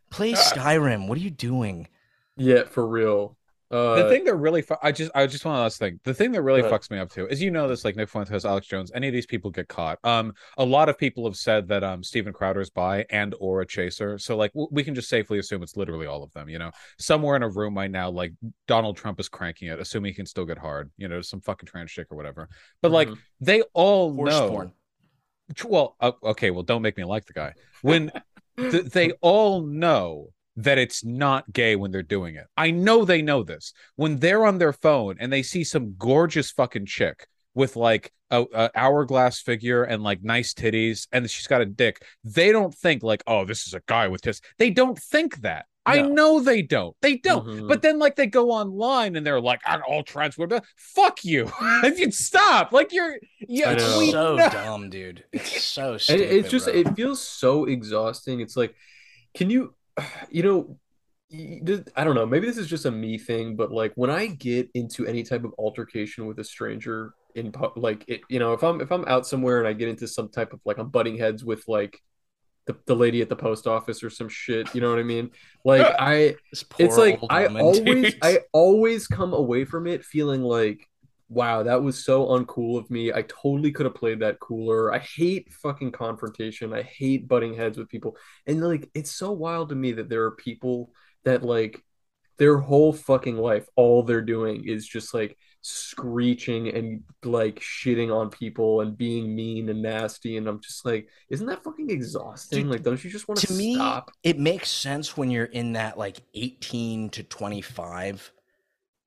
Play 0.08 0.32
Skyrim. 0.34 1.08
What 1.08 1.18
are 1.18 1.20
you 1.22 1.30
doing? 1.30 1.88
Yeah, 2.36 2.62
for 2.64 2.86
real. 2.86 3.36
Uh, 3.72 4.02
the 4.02 4.08
thing 4.10 4.24
that 4.24 4.34
really, 4.34 4.60
fu- 4.60 4.76
I 4.82 4.92
just, 4.92 5.10
I 5.14 5.26
just 5.26 5.44
want 5.46 5.56
to 5.56 5.62
last 5.62 5.78
thing. 5.78 5.98
The 6.04 6.12
thing 6.12 6.30
that 6.32 6.42
really 6.42 6.60
fucks 6.62 6.90
me 6.90 6.98
up 6.98 7.10
too 7.10 7.26
is 7.26 7.40
you 7.40 7.50
know 7.50 7.66
this, 7.66 7.84
like 7.86 7.96
Nick 7.96 8.10
Fuentes, 8.10 8.44
Alex 8.44 8.66
Jones, 8.66 8.92
any 8.94 9.08
of 9.08 9.14
these 9.14 9.24
people 9.24 9.50
get 9.50 9.66
caught. 9.68 9.98
Um, 10.04 10.34
a 10.58 10.64
lot 10.64 10.90
of 10.90 10.98
people 10.98 11.24
have 11.24 11.36
said 11.36 11.68
that 11.68 11.82
um 11.82 12.04
Steven 12.04 12.32
Crowder 12.34 12.60
is 12.60 12.68
by 12.70 13.06
and 13.08 13.34
or 13.40 13.62
a 13.62 13.66
chaser, 13.66 14.18
so 14.18 14.36
like 14.36 14.52
w- 14.52 14.68
we 14.70 14.84
can 14.84 14.94
just 14.94 15.08
safely 15.08 15.38
assume 15.38 15.62
it's 15.62 15.76
literally 15.76 16.06
all 16.06 16.22
of 16.22 16.30
them. 16.34 16.50
You 16.50 16.58
know, 16.58 16.70
somewhere 16.98 17.34
in 17.34 17.42
a 17.42 17.48
room 17.48 17.74
right 17.76 17.90
now, 17.90 18.10
like 18.10 18.32
Donald 18.68 18.96
Trump 18.98 19.18
is 19.18 19.28
cranking 19.30 19.68
it, 19.68 19.80
assuming 19.80 20.10
he 20.10 20.14
can 20.14 20.26
still 20.26 20.44
get 20.44 20.58
hard. 20.58 20.90
You 20.98 21.08
know, 21.08 21.22
some 21.22 21.40
fucking 21.40 21.66
trans 21.66 21.90
chick 21.90 22.08
or 22.10 22.16
whatever. 22.16 22.50
But 22.82 22.90
like 22.92 23.08
Mhm. 23.08 23.18
they 23.40 23.62
all 23.72 24.12
Horse 24.12 24.30
know. 24.30 24.48
porn. 24.50 24.72
Well, 25.64 25.96
uh, 26.00 26.12
okay, 26.22 26.50
well, 26.50 26.62
don't 26.62 26.82
make 26.82 26.96
me 26.96 27.04
like 27.04 27.24
the 27.26 27.32
guy. 27.32 27.54
When 27.82 28.10
th- 28.58 28.84
they 28.86 29.12
all 29.22 29.62
know 29.62 30.28
that 30.56 30.78
it's 30.78 31.04
not 31.04 31.50
gay 31.52 31.76
when 31.76 31.90
they're 31.90 32.02
doing 32.02 32.34
it. 32.36 32.46
I 32.56 32.70
know 32.70 33.04
they 33.04 33.22
know 33.22 33.42
this. 33.42 33.72
When 33.96 34.18
they're 34.18 34.44
on 34.46 34.58
their 34.58 34.72
phone 34.72 35.16
and 35.18 35.32
they 35.32 35.42
see 35.42 35.64
some 35.64 35.94
gorgeous 35.98 36.50
fucking 36.50 36.86
chick 36.86 37.26
with 37.54 37.76
like 37.76 38.12
a, 38.30 38.44
a 38.52 38.70
hourglass 38.74 39.40
figure 39.40 39.82
and 39.84 40.02
like 40.02 40.22
nice 40.22 40.52
titties 40.54 41.06
and 41.12 41.28
she's 41.30 41.46
got 41.46 41.60
a 41.62 41.66
dick, 41.66 42.04
they 42.24 42.52
don't 42.52 42.74
think 42.74 43.02
like, 43.02 43.22
oh, 43.26 43.44
this 43.44 43.66
is 43.66 43.74
a 43.74 43.82
guy 43.86 44.08
with 44.08 44.22
tits. 44.22 44.40
They 44.58 44.70
don't 44.70 44.98
think 44.98 45.36
that. 45.42 45.66
I 45.84 46.02
know 46.02 46.38
they 46.38 46.62
don't. 46.62 46.94
They 47.02 47.16
don't. 47.16 47.44
Mhm. 47.44 47.68
But 47.68 47.82
then 47.82 47.98
like 47.98 48.14
they 48.14 48.28
go 48.28 48.52
online 48.52 49.16
and 49.16 49.26
they're 49.26 49.40
like, 49.40 49.60
I'm 49.66 49.80
all 49.88 50.04
trans 50.04 50.38
women. 50.38 50.60
Fuck 50.76 51.24
you. 51.24 51.50
if 51.82 51.98
you'd 51.98 52.14
stop. 52.14 52.70
Like 52.72 52.92
you're 52.92 53.16
yeah, 53.40 53.70
I 53.70 53.72
It's 53.72 53.84
so 53.84 54.36
know. 54.36 54.48
dumb, 54.52 54.90
dude. 54.90 55.24
It's 55.32 55.60
so 55.60 55.92
and 55.94 56.00
stupid. 56.00 56.32
it's 56.36 56.50
just 56.50 56.66
bro. 56.66 56.74
it 56.74 56.94
feels 56.94 57.20
so 57.20 57.64
exhausting 57.64 58.38
it's 58.40 58.56
like 58.56 58.74
can 59.34 59.50
you 59.50 59.74
you 60.30 60.42
know 60.42 60.78
i 61.96 62.04
don't 62.04 62.14
know 62.14 62.26
maybe 62.26 62.46
this 62.46 62.58
is 62.58 62.66
just 62.66 62.84
a 62.84 62.90
me 62.90 63.16
thing 63.16 63.56
but 63.56 63.72
like 63.72 63.92
when 63.94 64.10
i 64.10 64.26
get 64.26 64.68
into 64.74 65.06
any 65.06 65.22
type 65.22 65.44
of 65.44 65.54
altercation 65.58 66.26
with 66.26 66.38
a 66.38 66.44
stranger 66.44 67.14
in 67.34 67.50
pu- 67.50 67.72
like 67.76 68.04
it 68.06 68.20
you 68.28 68.38
know 68.38 68.52
if 68.52 68.62
i'm 68.62 68.82
if 68.82 68.92
i'm 68.92 69.04
out 69.06 69.26
somewhere 69.26 69.58
and 69.58 69.66
i 69.66 69.72
get 69.72 69.88
into 69.88 70.06
some 70.06 70.28
type 70.28 70.52
of 70.52 70.60
like 70.66 70.76
i'm 70.76 70.90
butting 70.90 71.16
heads 71.16 71.42
with 71.42 71.66
like 71.66 71.98
the, 72.66 72.76
the 72.86 72.94
lady 72.94 73.22
at 73.22 73.28
the 73.28 73.36
post 73.36 73.66
office 73.66 74.02
or 74.04 74.10
some 74.10 74.28
shit 74.28 74.72
you 74.74 74.80
know 74.80 74.90
what 74.90 74.98
i 74.98 75.02
mean 75.02 75.30
like 75.64 75.86
i 75.98 76.34
it's 76.78 76.98
like 76.98 77.18
I 77.30 77.46
always. 77.60 78.14
I 78.22 78.40
always 78.52 79.06
come 79.06 79.32
away 79.32 79.64
from 79.64 79.86
it 79.86 80.04
feeling 80.04 80.42
like 80.42 80.86
wow 81.32 81.62
that 81.62 81.82
was 81.82 82.04
so 82.04 82.26
uncool 82.26 82.78
of 82.78 82.90
me. 82.90 83.12
I 83.12 83.22
totally 83.22 83.72
could 83.72 83.86
have 83.86 83.94
played 83.94 84.20
that 84.20 84.40
cooler. 84.40 84.92
I 84.92 84.98
hate 84.98 85.52
fucking 85.52 85.92
confrontation. 85.92 86.72
I 86.72 86.82
hate 86.82 87.28
butting 87.28 87.54
heads 87.54 87.78
with 87.78 87.88
people. 87.88 88.16
And 88.46 88.62
like 88.62 88.90
it's 88.94 89.10
so 89.10 89.32
wild 89.32 89.70
to 89.70 89.74
me 89.74 89.92
that 89.92 90.08
there 90.08 90.24
are 90.24 90.32
people 90.32 90.92
that 91.24 91.42
like 91.42 91.82
their 92.38 92.58
whole 92.58 92.92
fucking 92.92 93.36
life 93.36 93.66
all 93.76 94.02
they're 94.02 94.20
doing 94.20 94.68
is 94.68 94.86
just 94.86 95.14
like 95.14 95.36
screeching 95.60 96.68
and 96.68 97.02
like 97.24 97.60
shitting 97.60 98.14
on 98.14 98.28
people 98.28 98.80
and 98.80 98.96
being 98.96 99.34
mean 99.34 99.68
and 99.68 99.80
nasty. 99.80 100.36
And 100.36 100.48
I'm 100.48 100.60
just 100.60 100.84
like 100.84 101.08
isn't 101.30 101.46
that 101.46 101.64
fucking 101.64 101.90
exhausting? 101.90 102.64
Dude, 102.64 102.70
like 102.70 102.82
don't 102.82 103.02
you 103.02 103.10
just 103.10 103.26
want 103.26 103.40
to 103.40 103.46
to 103.46 103.52
me, 103.54 103.74
stop? 103.74 104.10
it 104.22 104.38
makes 104.38 104.70
sense 104.70 105.16
when 105.16 105.30
you're 105.30 105.44
in 105.44 105.72
that 105.72 105.96
like 105.96 106.18
18 106.34 107.10
to 107.10 107.22
25. 107.22 108.32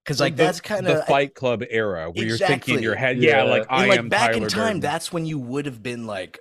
Because 0.05 0.19
like 0.19 0.35
The- 0.35 0.43
that's 0.43 0.61
kind 0.61 0.87
of 0.87 0.97
the 0.97 1.03
Fight 1.03 1.33
Club 1.33 1.63
era 1.67 2.11
where 2.11 2.25
you're 2.25 2.37
thinking 2.37 2.75
in 2.75 2.83
your 2.83 2.93
head, 2.95 3.17
yeah, 3.17 3.43
Yeah. 3.43 3.49
like 3.49 3.65
I 3.69 3.81
and 3.81 3.89
like 3.89 3.99
am 3.99 4.09
back 4.09 4.31
Tyler 4.33 4.43
in 4.43 4.49
time, 4.49 4.63
Durden. 4.67 4.79
that's 4.81 5.11
when 5.11 5.25
you 5.25 5.39
would 5.39 5.65
have 5.65 5.81
been 5.81 6.05
like, 6.05 6.39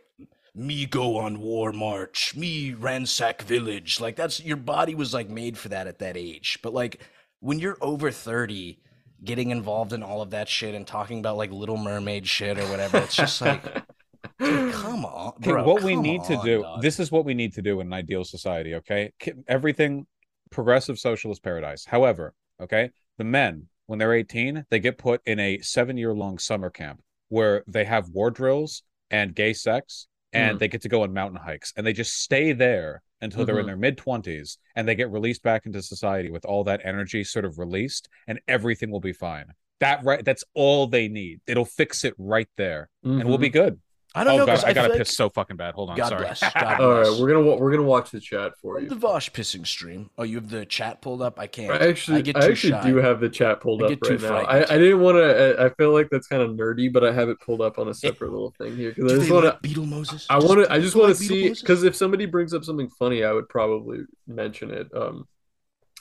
me 0.55 0.85
go 0.87 1.17
on 1.17 1.41
war 1.41 1.73
march, 1.73 2.35
me 2.37 2.75
ransack 2.75 3.41
village. 3.43 4.01
Like 4.01 4.17
that's 4.17 4.39
your 4.45 4.59
body 4.59 4.95
was 4.95 5.15
like 5.15 5.29
made 5.31 5.57
for 5.57 5.71
that 5.71 5.87
at 5.87 5.99
that 6.01 6.17
age. 6.17 6.59
But 6.63 6.75
like 6.75 7.01
when 7.41 7.59
you're 7.59 7.79
over 7.81 8.11
30, 8.11 8.79
getting 9.25 9.49
involved 9.51 9.95
in 9.95 10.03
all 10.03 10.21
of 10.21 10.31
that 10.31 10.49
shit 10.49 10.75
and 10.75 10.87
talking 10.87 11.19
about 11.19 11.39
like 11.39 11.51
Little 11.51 11.79
Mermaid 11.79 12.27
shit 12.29 12.59
or 12.59 12.65
whatever, 12.67 12.99
it's 12.99 13.17
just 13.17 13.41
like, 13.41 13.63
dude, 14.39 14.75
come 14.75 15.07
on, 15.07 15.29
Okay, 15.39 15.51
bro. 15.53 15.65
what 15.65 15.83
we 15.83 15.95
come 15.95 16.03
need 16.03 16.23
to 16.25 16.39
do 16.45 16.61
dog. 16.63 16.83
this 16.83 17.01
is 17.01 17.11
what 17.11 17.25
we 17.25 17.33
need 17.33 17.55
to 17.55 17.63
do 17.63 17.81
in 17.81 17.87
an 17.87 17.93
ideal 17.95 18.25
society 18.25 18.75
okay 18.75 19.13
everything 19.49 20.07
progressive 20.51 20.99
socialist 20.99 21.43
paradise 21.43 21.85
however 21.85 22.33
okay 22.61 22.91
the 23.19 23.25
men 23.25 23.69
when 23.87 23.99
they're 23.99 24.15
18 24.15 24.65
they 24.71 24.79
get 24.79 24.99
put 24.99 25.21
in 25.27 25.39
a 25.39 25.59
seven 25.61 25.97
year 25.97 26.13
long 26.15 26.39
summer 26.39 26.71
camp 26.71 27.01
where 27.29 27.63
they 27.67 27.85
have 27.85 28.09
war 28.11 28.31
drills 28.31 28.83
and 29.11 29.35
gay 29.35 29.53
sex 29.53 30.07
and 30.33 30.57
Mhm. 30.57 30.61
they 30.61 30.69
get 30.69 30.83
to 30.83 30.89
go 30.89 31.03
on 31.03 31.13
mountain 31.13 31.41
hikes 31.41 31.73
and 31.77 31.87
they 31.87 31.93
just 31.93 32.15
stay 32.15 32.53
there 32.53 33.03
until 33.21 33.45
they're 33.47 33.59
in 33.59 33.65
Mhm. 33.65 33.69
their 33.69 33.77
mid 33.77 33.97
20s 33.99 34.59
and 34.75 34.87
they 34.89 34.95
get 34.95 35.11
released 35.11 35.43
back 35.43 35.65
into 35.67 35.81
society 35.83 36.31
with 36.31 36.45
all 36.45 36.65
that 36.65 36.81
energy 36.85 37.25
sort 37.25 37.45
of 37.45 37.59
released 37.59 38.09
and 38.27 38.41
everything 38.49 38.91
will 38.91 39.01
be 39.01 39.13
fine 39.13 39.47
that 39.81 40.03
right 40.05 40.25
that's 40.25 40.45
all 40.55 40.87
they 40.87 41.09
need 41.09 41.41
it'll 41.47 41.65
fix 41.65 42.05
it 42.05 42.15
right 42.19 42.49
there 42.57 42.89
and 43.03 43.25
we'll 43.29 43.39
be 43.39 43.49
good 43.49 43.81
I 44.17 44.23
don't 44.23 44.35
oh 44.35 44.37
know. 44.39 44.47
god, 44.47 44.55
'cause 44.57 44.65
I 44.65 44.73
gotta 44.73 44.91
piss 44.91 44.99
like- 44.99 45.07
so 45.09 45.29
fucking 45.29 45.57
bad. 45.57 45.75
Hold 45.75 45.91
on, 45.91 45.97
God 45.97 46.09
sorry. 46.09 46.21
bless. 46.23 46.41
God 46.55 46.81
All 46.81 46.91
right, 47.01 47.21
we're 47.21 47.29
gonna 47.33 47.57
we're 47.57 47.71
gonna 47.73 47.83
watch 47.83 48.11
the 48.11 48.21
chat 48.21 48.53
for 48.63 48.81
you. 48.81 48.89
the 48.89 48.95
Vaush 48.95 49.31
pissing 49.33 49.67
stream. 49.67 50.09
Oh, 50.17 50.23
you 50.23 50.37
have 50.37 50.49
the 50.51 50.65
chat 50.65 51.03
pulled 51.03 51.21
up. 51.21 51.39
I 51.41 51.49
can't. 51.49 51.73
I 51.73 51.89
actually, 51.89 52.19
I 52.19 52.21
get 52.21 52.37
I 52.37 52.47
actually 52.49 52.73
shy. 52.75 52.91
do 52.91 52.97
have 52.99 53.19
the 53.21 53.29
chat 53.29 53.61
pulled 53.61 53.83
I 53.83 53.87
up 53.93 54.03
right 54.03 54.21
now. 54.21 54.37
I. 54.37 54.59
I 54.63 54.79
didn't 54.79 55.01
want 55.01 55.17
to. 55.17 55.59
I, 55.61 55.67
I 55.67 55.69
feel 55.71 55.93
like 55.93 56.11
that's 56.11 56.29
kind 56.29 56.43
of 56.43 56.51
nerdy, 56.51 56.93
but 56.93 57.03
I 57.05 57.13
have 57.13 57.29
it 57.29 57.41
pulled 57.41 57.61
up 57.61 57.79
on 57.79 57.89
a 57.89 57.95
separate 57.95 58.31
little 58.31 58.55
thing 58.57 58.77
here 58.77 58.91
because 58.95 59.13
I 59.13 59.17
just 59.17 59.29
they 59.29 59.35
want 59.35 59.47
to. 59.47 59.59
Beetle 59.63 59.87
Moses? 59.87 60.27
I 60.31 60.39
want 60.39 60.65
to. 60.65 60.73
I 60.73 60.79
just 60.81 60.95
want 60.95 61.09
to 61.17 61.23
see 61.23 61.51
because 61.51 61.83
if 61.83 61.97
somebody 61.97 62.27
brings 62.27 62.55
up 62.55 62.65
something 62.65 62.89
funny, 62.91 63.25
I 63.25 63.33
would 63.33 63.49
probably 63.49 64.01
mention 64.29 64.71
it. 64.71 64.89
Um, 64.95 65.27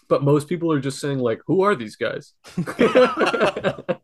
but 0.08 0.22
most 0.24 0.48
people 0.48 0.72
are 0.72 0.80
just 0.80 1.00
saying 1.00 1.18
like, 1.18 1.42
"Who 1.48 1.64
are 1.64 1.76
these 1.76 1.96
guys?" 1.96 2.34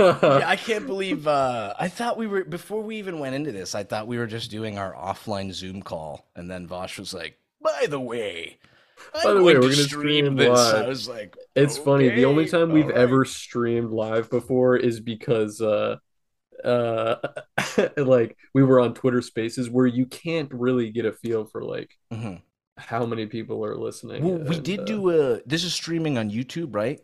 yeah, 0.00 0.42
I 0.48 0.56
can't 0.56 0.86
believe. 0.86 1.26
Uh, 1.26 1.74
I 1.78 1.88
thought 1.88 2.16
we 2.16 2.26
were 2.26 2.44
before 2.44 2.82
we 2.82 2.96
even 2.96 3.18
went 3.18 3.34
into 3.34 3.52
this. 3.52 3.74
I 3.74 3.84
thought 3.84 4.06
we 4.06 4.18
were 4.18 4.26
just 4.26 4.50
doing 4.50 4.78
our 4.78 4.94
offline 4.94 5.52
Zoom 5.52 5.82
call, 5.82 6.26
and 6.34 6.50
then 6.50 6.66
Vaush 6.66 6.98
was 6.98 7.12
like, 7.14 7.38
"By 7.62 7.86
the 7.88 8.00
way, 8.00 8.58
I'm 9.14 9.22
By 9.24 9.32
the 9.34 9.42
way, 9.42 9.54
we're 9.54 9.60
gonna 9.62 9.74
stream 9.74 9.86
stream 10.26 10.36
this." 10.36 10.48
live. 10.48 10.84
I 10.84 10.88
was 10.88 11.08
like, 11.08 11.36
It's 11.54 11.76
funny. 11.78 12.08
The 12.08 12.24
only 12.24 12.46
time 12.46 12.72
we've 12.72 12.86
right." 12.86 12.96
ever 12.96 13.24
streamed 13.24 13.90
live 13.90 14.30
before 14.30 14.76
is 14.76 15.00
because 15.00 15.60
uh 15.60 15.96
uh 16.64 17.16
like 17.96 18.36
we 18.54 18.62
were 18.62 18.80
on 18.80 18.94
Twitter 18.94 19.22
Spaces 19.22 19.70
where 19.70 19.86
you 19.86 20.06
can't 20.06 20.52
really 20.52 20.90
get 20.90 21.06
a 21.06 21.12
feel 21.12 21.44
for 21.46 21.62
like 21.64 21.96
Mhm. 22.12 22.42
how 22.76 23.06
many 23.06 23.26
people 23.26 23.64
are 23.64 23.76
listening. 23.76 24.24
Well, 24.24 24.38
we 24.38 24.58
did 24.60 24.80
uh, 24.80 24.84
do 24.84 25.10
a. 25.10 25.40
This 25.46 25.64
is 25.64 25.72
streaming 25.72 26.18
on 26.18 26.30
YouTube, 26.30 26.74
right? 26.74 27.00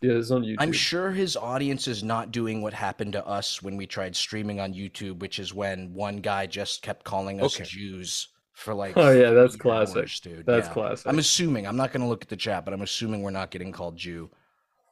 Yeah, 0.00 0.12
it's 0.12 0.30
on 0.30 0.42
YouTube. 0.42 0.56
I'm 0.58 0.72
sure 0.72 1.10
his 1.10 1.36
audience 1.36 1.88
is 1.88 2.02
not 2.02 2.30
doing 2.32 2.62
what 2.62 2.72
happened 2.74 3.12
to 3.14 3.26
us 3.26 3.62
when 3.62 3.76
we 3.76 3.86
tried 3.86 4.14
streaming 4.16 4.60
on 4.60 4.74
YouTube, 4.74 5.18
which 5.20 5.38
is 5.38 5.52
when 5.54 5.92
one 5.94 6.16
guy 6.18 6.46
just 6.46 6.82
kept 6.82 7.04
calling 7.04 7.40
us 7.42 7.54
Okay. 7.56 7.64
Jews 7.68 8.28
for 8.52 8.74
like. 8.74 8.94
Oh, 8.96 9.10
yeah, 9.12 9.30
that's 9.30 9.56
classic. 9.56 9.96
hours, 9.96 10.20
dude. 10.20 10.46
That's 10.46 10.68
Yeah. 10.68 10.72
classic. 10.74 11.06
I'm 11.06 11.18
assuming. 11.18 11.66
I'm 11.66 11.76
not 11.76 11.92
going 11.92 12.02
to 12.02 12.08
look 12.08 12.22
at 12.22 12.28
the 12.28 12.36
chat, 12.36 12.64
but 12.64 12.74
I'm 12.74 12.82
assuming 12.82 13.22
we're 13.22 13.30
not 13.30 13.50
getting 13.50 13.72
called 13.72 13.96
Jew. 13.96 14.30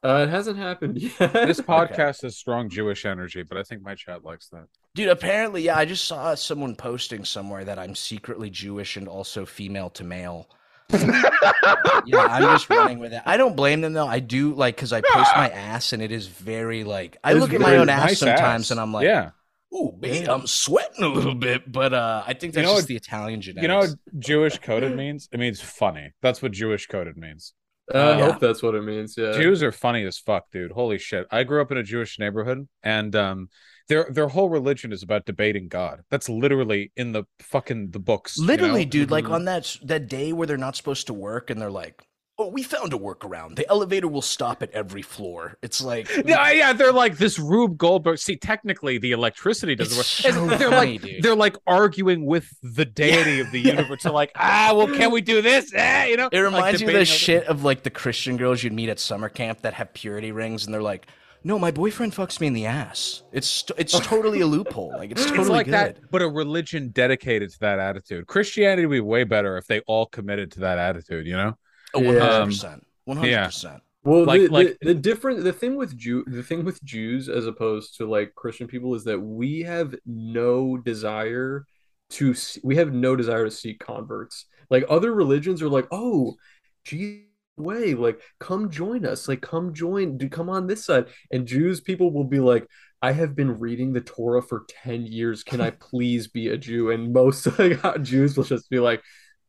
Uh, 0.03 0.25
it 0.27 0.29
hasn't 0.29 0.57
happened 0.57 0.97
yet. 1.01 1.31
This 1.33 1.59
podcast 1.61 2.23
has 2.23 2.35
strong 2.35 2.69
Jewish 2.69 3.05
energy, 3.05 3.43
but 3.43 3.57
I 3.57 3.63
think 3.63 3.83
my 3.83 3.93
chat 3.95 4.23
likes 4.25 4.47
that. 4.49 4.65
Dude, 4.95 5.09
apparently, 5.09 5.61
yeah, 5.61 5.77
I 5.77 5.85
just 5.85 6.05
saw 6.05 6.33
someone 6.35 6.75
posting 6.75 7.23
somewhere 7.23 7.63
that 7.65 7.77
I'm 7.79 7.93
secretly 7.95 8.49
Jewish 8.49 8.97
and 8.97 9.07
also 9.07 9.45
female 9.45 9.89
to 9.91 10.03
male. 10.03 10.49
Yeah, 10.93 12.19
I'm 12.29 12.43
just 12.43 12.69
running 12.69 12.99
with 12.99 13.13
it. 13.13 13.21
I 13.25 13.37
don't 13.37 13.55
blame 13.55 13.81
them 13.81 13.93
though. 13.93 14.07
I 14.07 14.19
do 14.19 14.53
like 14.53 14.75
because 14.75 14.93
I 14.93 15.01
post 15.01 15.31
my 15.35 15.49
ass 15.49 15.93
and 15.93 16.01
it 16.01 16.11
is 16.11 16.27
very 16.27 16.83
like 16.83 17.17
I 17.23 17.33
look 17.33 17.53
at 17.53 17.61
my 17.61 17.67
very 17.71 17.77
own 17.81 17.89
ass 17.89 18.07
Nice 18.07 18.19
sometimes 18.19 18.65
ass. 18.67 18.71
and 18.71 18.79
I'm 18.79 18.93
like, 18.93 19.05
yeah. 19.05 19.31
"Ooh, 19.73 19.95
babe, 19.99 20.27
I'm 20.29 20.47
sweating 20.47 21.03
a 21.03 21.07
little 21.07 21.35
bit," 21.35 21.71
but 21.71 21.93
uh, 21.93 22.23
I 22.25 22.33
think 22.33 22.53
You 22.53 22.61
that's 22.61 22.65
know 22.67 22.71
just 22.73 22.83
what- 22.83 22.87
the 22.87 22.95
Italian 22.95 23.41
genetics. 23.41 23.61
You 23.61 23.67
know 23.67 23.79
what 23.79 23.89
Jewish 24.19 24.59
coded 24.59 24.95
means? 24.95 25.29
It 25.31 25.39
means 25.39 25.61
funny. 25.61 26.11
That's 26.21 26.41
what 26.41 26.51
Jewish 26.51 26.87
coded 26.87 27.17
means. 27.17 27.53
Uh, 27.93 27.97
I 27.97 28.17
Yeah. 28.17 28.25
hope 28.31 28.39
that's 28.39 28.63
what 28.63 28.75
it 28.75 28.83
means. 28.83 29.15
Yeah. 29.17 29.33
Jews 29.33 29.61
are 29.63 29.71
funny 29.71 30.05
as 30.05 30.17
fuck, 30.17 30.45
dude. 30.51 30.71
Holy 30.71 30.97
shit. 30.97 31.27
I 31.31 31.43
grew 31.43 31.61
up 31.61 31.71
in 31.71 31.77
a 31.77 31.83
Jewish 31.83 32.19
neighborhood 32.19 32.67
and 32.83 33.15
um 33.15 33.49
their 33.89 34.07
their 34.09 34.27
whole 34.29 34.49
religion 34.49 34.91
is 34.91 35.03
about 35.03 35.25
debating 35.25 35.67
God. 35.67 36.03
That's 36.09 36.29
literally 36.29 36.91
in 36.95 37.11
the 37.11 37.23
fucking 37.39 37.91
the 37.91 37.99
books. 37.99 38.37
you 38.37 38.45
Literally, 38.45 38.85
know? 38.85 38.91
dude, 38.91 39.11
like 39.11 39.25
Mhm. 39.25 39.31
on 39.33 39.45
that 39.45 39.77
that 39.83 40.07
day 40.07 40.33
where 40.33 40.47
they're 40.47 40.57
not 40.57 40.75
supposed 40.75 41.07
to 41.07 41.13
work 41.13 41.49
and 41.49 41.61
they're 41.61 41.69
like, 41.71 42.01
"Oh, 42.37 42.47
we 42.47 42.63
found 42.63 42.93
a 42.93 42.97
workaround. 42.97 43.55
The 43.55 43.67
elevator 43.69 44.07
will 44.07 44.21
stop 44.21 44.63
at 44.63 44.71
every 44.71 45.01
floor." 45.01 45.57
It's 45.61 45.81
like, 45.81 46.09
Yeah, 46.25 46.49
yeah, 46.51 46.73
they're 46.73 46.91
like 46.93 47.17
this 47.17 47.37
Rube 47.37 47.77
Goldberg. 47.77 48.17
See, 48.19 48.35
technically, 48.37 48.97
the 48.97 49.11
electricity 49.11 49.75
doesn't 49.75 49.95
work. 49.97 50.05
It's 50.05 50.25
And 50.25 50.33
so 50.35 50.47
they're 50.57 50.69
funny, 50.71 50.93
like 50.93 51.01
dude. 51.01 51.23
they're 51.23 51.35
like 51.35 51.55
arguing 51.67 52.25
with 52.25 52.47
the 52.63 52.85
deity 53.01 53.39
of 53.41 53.51
the 53.51 53.59
universe. 53.59 54.03
They're 54.03 54.11
like, 54.11 54.31
ah, 54.35 54.73
well, 54.75 54.87
can 54.87 55.11
we 55.11 55.21
do 55.21 55.41
this? 55.41 55.71
Eh, 55.73 56.05
you 56.07 56.17
know, 56.17 56.29
It 56.31 56.39
reminds 56.39 56.79
like 56.81 56.87
me 56.87 56.93
of 56.93 56.99
the 56.99 57.05
debating 57.05 57.05
shit 57.05 57.43
of 57.45 57.63
like 57.63 57.83
the 57.83 57.89
Christian 57.91 58.37
girls 58.37 58.63
you'd 58.63 58.73
meet 58.73 58.89
at 58.89 58.99
summer 58.99 59.29
camp 59.29 59.61
that 59.61 59.73
have 59.75 59.93
purity 59.93 60.31
rings, 60.31 60.65
and 60.65 60.73
they're 60.73 60.81
like, 60.81 61.05
"No, 61.43 61.57
my 61.59 61.71
boyfriend 61.71 62.13
fucks 62.13 62.39
me 62.39 62.47
in 62.47 62.53
the 62.53 62.65
ass." 62.65 63.23
It's 63.31 63.65
it's 63.77 63.99
totally 64.07 64.41
a 64.41 64.47
loophole. 64.47 64.93
Like 64.97 65.11
it's 65.11 65.25
totally 65.25 65.39
it's 65.41 65.49
like 65.49 65.65
good. 65.65 65.73
that, 65.73 66.11
but 66.11 66.21
a 66.21 66.27
religion 66.27 66.89
dedicated 66.89 67.51
to 67.51 67.59
that 67.61 67.79
attitude. 67.79 68.27
Christianity 68.27 68.85
would 68.85 68.95
be 68.95 68.99
way 69.01 69.23
better 69.23 69.57
if 69.57 69.67
they 69.67 69.79
all 69.81 70.05
committed 70.05 70.51
to 70.53 70.61
that 70.61 70.77
attitude. 70.77 71.25
You 71.27 71.37
know? 71.37 71.57
Oh, 71.93 71.99
um, 71.99 72.05
one 72.05 72.17
hundred 72.19 72.45
percent, 72.45 72.87
one 73.05 73.17
hundred 73.17 73.45
percent. 73.45 73.83
Well, 74.03 74.25
Like- 74.25 74.41
the, 74.41 74.47
like- 74.47 74.77
the, 74.81 74.93
the 74.93 74.95
different 74.95 75.43
the 75.43 75.53
thing 75.53 75.75
with 75.75 75.95
Jew 75.97 76.23
the 76.25 76.43
thing 76.43 76.65
with 76.65 76.83
Jews 76.83 77.29
as 77.29 77.45
opposed 77.45 77.97
to 77.97 78.09
like 78.09 78.33
Christian 78.35 78.67
people 78.67 78.95
is 78.95 79.03
that 79.03 79.19
we 79.19 79.61
have 79.61 79.93
no 80.05 80.77
desire 80.77 81.65
to 82.11 82.33
see, 82.33 82.59
we 82.63 82.75
have 82.77 82.93
no 82.93 83.15
desire 83.15 83.45
to 83.45 83.51
seek 83.51 83.79
converts. 83.79 84.45
Like 84.69 84.85
other 84.89 85.13
religions 85.13 85.61
are 85.61 85.69
like, 85.69 85.87
oh, 85.91 86.35
Jesus 86.83 87.25
way, 87.57 87.93
like 87.93 88.21
come 88.39 88.69
join 88.69 89.05
us, 89.05 89.27
like 89.27 89.41
come 89.41 89.73
join, 89.73 90.17
do 90.17 90.29
come 90.29 90.49
on 90.49 90.67
this 90.67 90.85
side. 90.85 91.05
And 91.31 91.45
Jews 91.47 91.81
people 91.81 92.11
will 92.11 92.23
be 92.23 92.39
like, 92.39 92.67
I 93.01 93.11
have 93.13 93.35
been 93.35 93.59
reading 93.59 93.93
the 93.93 94.01
Torah 94.01 94.41
for 94.41 94.65
10 94.83 95.05
years. 95.07 95.43
Can 95.43 95.61
I 95.61 95.69
please 95.79 96.27
be 96.27 96.49
a 96.49 96.57
Jew? 96.57 96.91
And 96.91 97.13
most 97.13 97.45
like, 97.59 97.79
Jews 98.03 98.37
will 98.37 98.43
just 98.43 98.69
be 98.69 98.79
like, 98.79 99.01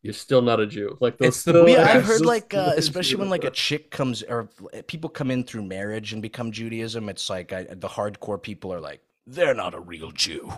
you're 0.03 0.13
still 0.15 0.43
not 0.43 0.59
a 0.59 0.67
Jew. 0.67 0.97
Like 1.01 1.17
they'll 1.19 1.29
It's 1.29 1.45
the- 1.45 1.53
still 1.53 1.65
Well, 1.65 1.75
yeah, 1.75 1.85
I've 1.93 2.05
heard 2.05 2.21
those 2.21 2.25
like, 2.27 2.55
uh, 2.55 2.73
especially 2.77 3.15
for 3.15 3.21
when 3.21 3.31
like 3.31 3.45
a 3.45 3.51
chick 3.51 3.91
comes 3.91 4.23
or 4.25 4.49
people 4.89 5.09
come 5.09 5.31
in 5.31 5.45
through 5.45 5.63
marriage 5.63 6.13
and 6.13 6.21
become 6.21 6.51
Judaism. 6.51 7.09
It's 7.09 7.31
like 7.31 7.53
I, 7.53 7.65
the 7.65 7.89
hardcore 7.89 8.43
people 8.43 8.73
are 8.73 8.81
like, 8.81 9.01
they're 9.29 9.55
not 9.55 9.75
a 9.75 9.81
real 9.81 10.11
Jew. 10.11 10.53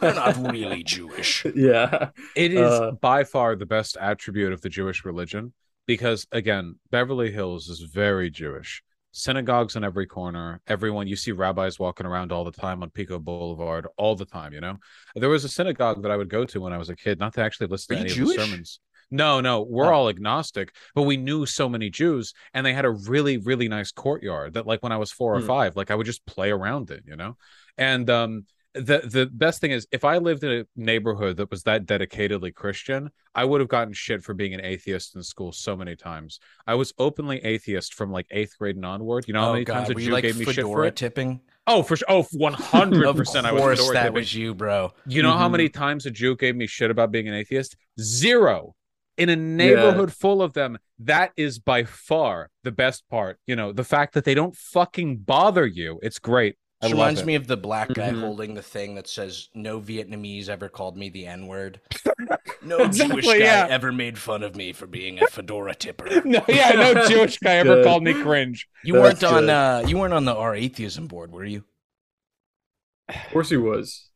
They're 0.00 0.14
not 0.14 0.36
really 0.52 0.82
Jewish. 0.84 1.44
yeah. 1.54 2.10
It 2.36 2.52
is 2.54 2.60
Uh, 2.70 2.92
by 2.92 3.24
far 3.24 3.56
the 3.56 3.66
best 3.66 3.96
attribute 4.00 4.52
of 4.52 4.60
the 4.62 4.68
Jewish 4.68 5.04
religion 5.04 5.52
because, 5.88 6.26
again, 6.32 6.76
Beverly 6.90 7.32
Hills 7.32 7.68
is 7.68 7.80
very 7.80 8.28
Jewish. 8.28 8.82
Synagogues 9.10 9.74
on 9.74 9.82
every 9.82 10.06
corner. 10.06 10.60
Everyone, 10.66 11.08
you 11.08 11.16
see 11.16 11.32
rabbis 11.32 11.78
walking 11.78 12.04
around 12.04 12.30
all 12.30 12.44
the 12.44 12.52
time 12.52 12.82
on 12.82 12.90
Pico 12.90 13.18
Boulevard, 13.18 13.86
all 13.96 14.14
the 14.14 14.26
time, 14.26 14.52
you 14.52 14.60
know? 14.60 14.76
There 15.16 15.30
was 15.30 15.44
a 15.44 15.48
synagogue 15.48 16.02
that 16.02 16.10
I 16.10 16.16
would 16.18 16.28
go 16.28 16.44
to 16.44 16.60
when 16.60 16.74
I 16.74 16.78
was 16.78 16.90
a 16.90 16.94
kid, 16.94 17.18
not 17.18 17.32
to 17.34 17.40
actually 17.40 17.68
listen 17.68 17.94
Are 17.94 17.96
to 17.96 18.02
any 18.02 18.10
of 18.10 18.18
the 18.28 18.34
sermons. 18.34 18.80
No, 19.10 19.40
no, 19.40 19.62
we're 19.62 19.90
Oh. 19.90 19.94
all 19.94 20.08
agnostic, 20.10 20.74
but 20.94 21.02
we 21.04 21.16
knew 21.16 21.46
so 21.46 21.70
many 21.70 21.88
Jews, 21.88 22.34
and 22.52 22.66
they 22.66 22.74
had 22.74 22.84
a 22.84 22.90
really, 22.90 23.38
really 23.38 23.66
nice 23.66 23.90
courtyard 23.90 24.52
that, 24.52 24.66
like, 24.66 24.82
when 24.82 24.92
I 24.92 24.98
was 24.98 25.10
four 25.10 25.34
or 25.36 25.40
Hmm. 25.40 25.46
five, 25.46 25.74
like, 25.74 25.90
I 25.90 25.94
would 25.94 26.04
just 26.04 26.26
play 26.26 26.50
around 26.50 26.90
it, 26.90 27.04
you 27.06 27.16
know? 27.16 27.38
And, 27.78 28.10
um, 28.10 28.44
the 28.74 29.00
the 29.04 29.26
best 29.32 29.60
thing 29.60 29.70
is 29.70 29.86
if 29.92 30.04
I 30.04 30.18
lived 30.18 30.44
in 30.44 30.52
a 30.60 30.64
neighborhood 30.76 31.36
that 31.38 31.50
was 31.50 31.62
that 31.64 31.86
dedicatedly 31.86 32.54
Christian, 32.54 33.10
I 33.34 33.44
would 33.44 33.60
have 33.60 33.68
gotten 33.68 33.92
shit 33.92 34.22
for 34.22 34.34
being 34.34 34.54
an 34.54 34.60
atheist 34.62 35.16
in 35.16 35.22
school 35.22 35.52
so 35.52 35.76
many 35.76 35.96
times. 35.96 36.38
I 36.66 36.74
was 36.74 36.92
openly 36.98 37.38
atheist 37.44 37.94
from 37.94 38.12
like 38.12 38.26
eighth 38.30 38.56
grade 38.58 38.76
and 38.76 38.84
onward. 38.84 39.24
You 39.26 39.34
know 39.34 39.40
how 39.40 39.48
oh 39.50 39.52
many 39.54 39.64
times 39.64 39.90
a 39.90 39.94
were 39.94 40.00
Jew 40.00 40.12
like 40.12 40.22
gave 40.22 40.36
me 40.36 40.44
shit 40.44 40.64
for 40.64 40.84
it? 40.84 40.96
tipping? 40.96 41.40
Oh, 41.66 41.82
for 41.82 41.96
sure. 41.96 42.06
100 42.32 43.14
percent. 43.14 43.46
I 43.46 43.52
was 43.52 43.78
fedora 43.78 43.94
that 43.94 44.02
tipping. 44.04 44.14
was 44.14 44.34
you, 44.34 44.54
bro. 44.54 44.92
You 45.06 45.22
know 45.22 45.36
how 45.36 45.48
Mhm. 45.48 45.52
many 45.52 45.68
times 45.68 46.06
a 46.06 46.10
Jew 46.10 46.36
gave 46.36 46.54
me 46.56 46.66
shit 46.66 46.90
about 46.90 47.10
being 47.10 47.28
an 47.28 47.34
atheist? 47.34 47.76
Zero. 48.00 48.74
In 49.16 49.28
a 49.30 49.36
neighborhood 49.36 50.12
full 50.12 50.40
of 50.40 50.52
them, 50.52 50.78
that 51.00 51.32
is 51.36 51.58
by 51.58 51.82
far 51.84 52.50
the 52.62 52.70
best 52.70 53.02
part. 53.10 53.38
You 53.46 53.56
know, 53.56 53.72
the 53.72 53.82
fact 53.84 54.14
that 54.14 54.24
they 54.24 54.34
don't 54.34 54.54
fucking 54.54 55.18
bother 55.18 55.66
you. 55.66 55.98
It's 56.02 56.18
great. 56.20 56.54
I 56.80 56.90
reminds 56.90 57.24
me 57.24 57.34
of 57.34 57.46
the 57.48 57.56
black 57.56 57.88
guy 57.92 58.10
Mhm. 58.10 58.20
holding 58.20 58.54
the 58.54 58.62
thing 58.62 58.94
that 58.94 59.08
says 59.08 59.48
"No 59.54 59.80
Vietnamese 59.80 60.48
ever 60.48 60.68
called 60.68 60.96
me 60.96 61.08
the 61.08 61.26
N 61.26 61.46
word." 61.46 61.80
No 62.60 62.78
Exactly, 62.78 63.22
Jewish 63.22 63.38
guy 63.38 63.44
yeah. 63.44 63.66
ever 63.70 63.92
made 63.92 64.18
fun 64.18 64.42
of 64.42 64.56
me 64.56 64.72
for 64.72 64.86
being 64.88 65.22
a 65.22 65.26
fedora 65.28 65.74
tipper. 65.76 66.08
No, 66.24 66.44
yeah, 66.48 66.70
no 66.70 67.06
Jewish 67.08 67.38
guy 67.38 67.56
ever 67.56 67.76
Good. 67.76 67.84
called 67.84 68.02
me 68.02 68.14
cringe. 68.14 68.68
You 68.82 68.94
That's 68.94 69.22
weren't 69.22 69.34
on 69.34 69.42
good. 69.44 69.50
uh, 69.50 69.84
you 69.86 69.96
weren't 69.98 70.12
on 70.14 70.24
the 70.24 70.34
R 70.34 70.54
atheism 70.56 71.06
board, 71.06 71.30
were 71.32 71.44
you? 71.44 71.64
Of 73.08 73.14
course 73.32 73.50
he 73.50 73.56
was. 73.56 74.08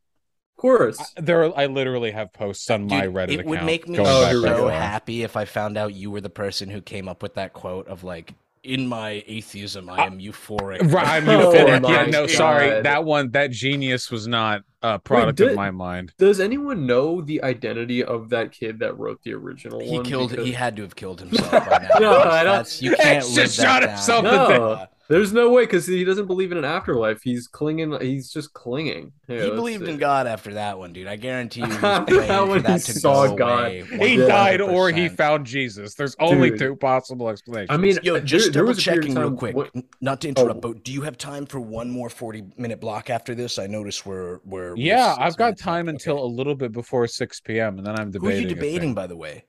Of 0.57 0.61
course. 0.61 1.01
I- 1.17 1.21
There, 1.21 1.45
are, 1.45 1.57
I 1.59 1.67
literally 1.67 2.11
have 2.11 2.33
posts 2.33 2.69
on 2.71 2.87
my 2.89 3.03
Dude, 3.03 3.15
Reddit 3.15 3.29
it 3.29 3.33
account. 3.35 3.49
would 3.49 3.63
make 3.65 3.89
me 3.89 3.97
going 3.99 4.09
Oh, 4.09 4.23
back 4.23 4.31
here 4.33 4.43
we 4.43 4.49
that 4.49 4.57
so 4.57 4.69
happy 4.69 5.23
if 5.23 5.37
I 5.37 5.45
found 5.45 5.77
out 5.79 5.95
you 5.95 6.11
were 6.11 6.21
the 6.21 6.29
person 6.31 6.69
who 6.69 6.81
came 6.83 7.09
up 7.09 7.23
with 7.23 7.35
that 7.35 7.53
quote 7.53 7.87
of 7.89 8.03
like, 8.05 8.35
"In 8.65 8.87
my 8.87 9.23
atheism, 9.27 9.89
I 9.89 9.99
uh, 9.99 10.07
am 10.07 10.19
euphoric." 10.19 10.93
Right, 10.93 11.07
I'm 11.07 11.29
Oh 11.29 11.53
euphoric. 11.53 11.83
my 11.83 11.91
yeah, 11.91 12.05
no, 12.07 12.27
sorry, 12.27 12.83
that 12.83 13.05
one, 13.05 13.31
that 13.33 13.51
genius 13.51 14.11
was 14.11 14.27
not 14.27 14.63
a 14.83 14.99
product 14.99 15.39
did- 15.39 15.51
of 15.51 15.57
my 15.57 15.71
mind. 15.71 16.13
Does 16.19 16.41
anyone 16.41 16.87
know 16.87 17.21
the 17.21 17.43
identity 17.43 18.03
of 18.03 18.31
that 18.31 18.53
kid 18.53 18.79
that 18.81 18.99
wrote 18.99 19.21
the 19.23 19.33
original 19.35 19.81
He 19.81 19.97
one? 19.97 20.05
killed. 20.05 20.31
Because- 20.31 20.47
He 20.47 20.53
had 20.53 20.77
to 20.77 20.83
have 20.83 20.97
killed 20.97 21.21
himself 21.25 21.51
by 21.51 21.89
now. 21.93 21.99
No, 21.99 22.21
I 22.21 22.43
don't- 22.45 22.53
That's- 22.53 22.83
You 22.83 22.97
can't 22.97 23.23
Just 23.25 23.37
live 23.37 23.47
that 23.57 23.63
shot 23.63 23.81
down. 23.81 23.89
himself 23.91 24.25
in 24.25 24.31
the- 24.31 24.63
Uh, 24.63 24.87
There's 25.09 25.33
no 25.33 25.51
way 25.51 25.65
because 25.65 25.87
he 25.87 26.05
doesn't 26.05 26.27
believe 26.27 26.53
in 26.53 26.59
an 26.59 26.65
afterlife. 26.65 27.21
He's 27.23 27.47
clinging. 27.47 28.01
He's 28.01 28.33
just 28.33 28.55
clinging. 28.55 29.13
Yeah, 29.29 29.35
he 29.37 29.43
that's 29.43 29.55
believed 29.57 29.87
in. 29.87 29.99
God 29.99 30.27
after 30.27 30.55
that 30.55 30.79
one, 30.79 30.95
dude. 30.95 31.07
I 31.07 31.17
guarantee 31.17 31.61
you. 31.61 31.67
He 31.67 31.73
After 31.85 32.17
that 32.27 32.49
one, 32.49 32.63
that 32.63 32.81
he 32.81 32.93
to 32.93 32.99
saw 32.99 33.27
go 33.27 33.35
God. 33.37 33.73
He 33.73 34.17
died 34.17 34.63
or 34.63 34.89
he 34.91 35.11
found 35.11 35.45
Jesus. 35.45 35.95
There's 35.97 36.17
only 36.19 36.51
Dude. 36.51 36.59
two 36.61 36.77
possible 36.77 37.29
explanations. 37.29 37.69
I 37.71 37.77
mean, 37.77 37.99
Yo, 38.03 38.21
just 38.21 38.53
there 38.55 38.63
double 38.63 38.69
was 38.69 38.79
a 38.79 38.83
period 38.91 38.99
of 39.01 39.05
checking 39.11 39.21
real 39.21 39.33
quick. 39.33 39.55
what- 39.57 39.71
Not 40.01 40.23
to 40.23 40.29
interrupt, 40.29 40.65
Oh. 40.65 40.73
but 40.73 40.83
do 40.85 40.93
you 40.93 41.03
have 41.03 41.19
time 41.19 41.45
for 41.45 41.61
one 41.61 41.91
more 41.91 42.09
forty 42.09 42.45
minute 42.57 42.81
block 42.81 43.11
after 43.11 43.35
this? 43.35 43.59
I 43.59 43.67
noticed 43.67 44.07
we're 44.07 44.39
we're 44.47 44.72
we're 44.77 44.83
yeah, 44.83 45.15
I've 45.19 45.37
got 45.37 45.59
time 45.59 45.87
left. 45.87 45.95
until 46.07 46.23
a 46.23 46.27
little 46.27 46.55
bit 46.55 46.73
before 46.73 47.07
6 47.07 47.41
p.m. 47.41 47.79
and 47.79 47.87
then 47.87 47.99
I'm 47.99 48.11
debating. 48.11 48.21
Who 48.21 48.37
are 48.37 48.49
you 48.49 48.55
debating, 48.55 48.95
by 48.95 49.07
the 49.07 49.17
way? 49.17 49.45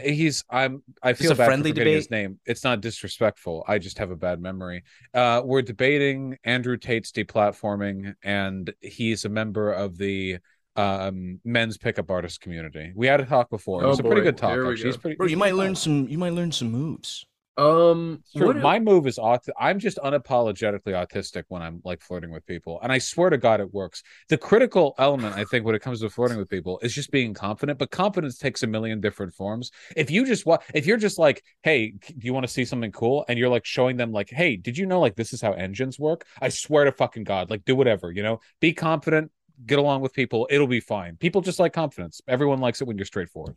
He's 0.00 0.44
I'm 0.48 0.82
I 1.02 1.10
Is 1.10 1.18
feel 1.18 1.32
a 1.32 1.34
bad 1.34 1.46
friendly 1.46 1.70
for 1.70 1.74
forgetting 1.76 1.94
his 1.94 2.06
debate? 2.06 2.22
name. 2.22 2.40
It's 2.46 2.62
not 2.62 2.80
disrespectful. 2.80 3.64
I 3.66 3.78
just 3.78 3.98
have 3.98 4.12
a 4.12 4.16
bad 4.16 4.40
memory. 4.40 4.84
Uh 5.12 5.42
we're 5.44 5.62
debating 5.62 6.38
Andrew 6.44 6.76
Tate's 6.76 7.10
deplatforming 7.10 8.14
and 8.22 8.72
he's 8.80 9.24
a 9.24 9.28
member 9.28 9.72
of 9.72 9.98
the 9.98 10.38
um 10.76 11.40
men's 11.44 11.78
pickup 11.78 12.12
artist 12.12 12.40
community. 12.40 12.92
We 12.94 13.08
had 13.08 13.20
a 13.20 13.26
talk 13.26 13.50
before. 13.50 13.82
It 13.82 13.86
Oh, 13.86 13.88
was 13.88 13.98
a 13.98 14.04
pretty 14.04 14.20
good 14.22 14.36
talk. 14.36 14.52
Here 14.52 14.70
Actually. 14.70 14.86
He's 14.86 14.96
go. 14.96 15.00
pretty 15.02 15.16
Bro, 15.16 15.26
you 15.26 15.36
pretty 15.36 15.52
might 15.52 15.54
learn 15.58 15.74
some. 15.74 16.08
You 16.08 16.18
might 16.18 16.32
learn 16.32 16.52
some 16.52 16.70
moves. 16.70 17.26
Um, 17.58 18.22
True. 18.36 18.46
what- 18.46 18.56
My 18.56 18.78
move 18.78 19.08
is 19.08 19.18
aut- 19.18 19.48
I'm 19.58 19.80
just 19.80 19.98
unapologetically 19.98 20.92
autistic 20.94 21.42
when 21.48 21.60
I'm 21.60 21.80
like 21.84 22.00
flirting 22.00 22.30
with 22.30 22.46
people, 22.46 22.78
and 22.82 22.92
I 22.92 22.98
swear 22.98 23.30
to 23.30 23.36
God, 23.36 23.60
it 23.60 23.74
works. 23.74 24.02
The 24.28 24.38
critical 24.38 24.94
element, 24.96 25.34
I 25.36 25.44
think, 25.44 25.66
when 25.66 25.74
it 25.74 25.82
comes 25.82 26.00
to 26.00 26.08
flirting 26.08 26.38
with 26.38 26.48
people, 26.48 26.78
is 26.82 26.94
just 26.94 27.10
being 27.10 27.34
confident. 27.34 27.80
But 27.80 27.90
confidence 27.90 28.38
takes 28.38 28.62
a 28.62 28.68
million 28.68 29.00
different 29.00 29.34
forms. 29.34 29.72
If 29.96 30.08
you 30.08 30.24
just 30.24 30.46
wa- 30.46 30.58
if 30.72 30.86
you're 30.86 30.98
just 30.98 31.18
like, 31.18 31.42
"Hey, 31.62 31.90
do 31.90 32.26
you 32.26 32.32
want 32.32 32.46
to 32.46 32.52
see 32.52 32.64
something 32.64 32.92
cool?" 32.92 33.24
and 33.28 33.36
you're 33.38 33.48
like 33.48 33.64
showing 33.64 33.96
them, 33.96 34.12
like, 34.12 34.30
"Hey, 34.30 34.56
did 34.56 34.78
you 34.78 34.86
know 34.86 35.00
like 35.00 35.16
this 35.16 35.32
is 35.32 35.40
how 35.40 35.52
engines 35.52 35.98
work?" 35.98 36.26
I 36.40 36.50
swear 36.50 36.84
to 36.84 36.92
fucking 36.92 37.24
God, 37.24 37.50
like 37.50 37.64
do 37.64 37.74
whatever, 37.74 38.12
you 38.12 38.22
know, 38.22 38.38
be 38.60 38.72
confident, 38.72 39.32
get 39.66 39.80
along 39.80 40.02
with 40.02 40.12
people, 40.12 40.46
it'll 40.48 40.68
be 40.68 40.78
fine. 40.80 41.16
People 41.16 41.40
just 41.40 41.58
like 41.58 41.72
confidence. 41.72 42.20
Everyone 42.28 42.60
likes 42.60 42.80
it 42.80 42.84
when 42.86 42.96
you're 42.96 43.04
straightforward. 43.04 43.56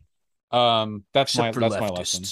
Um, 0.50 1.04
that's 1.14 1.32
Except 1.34 1.46
my 1.46 1.52
for 1.52 1.60
that's 1.60 1.80
my 1.80 1.88
lesson. 1.88 2.24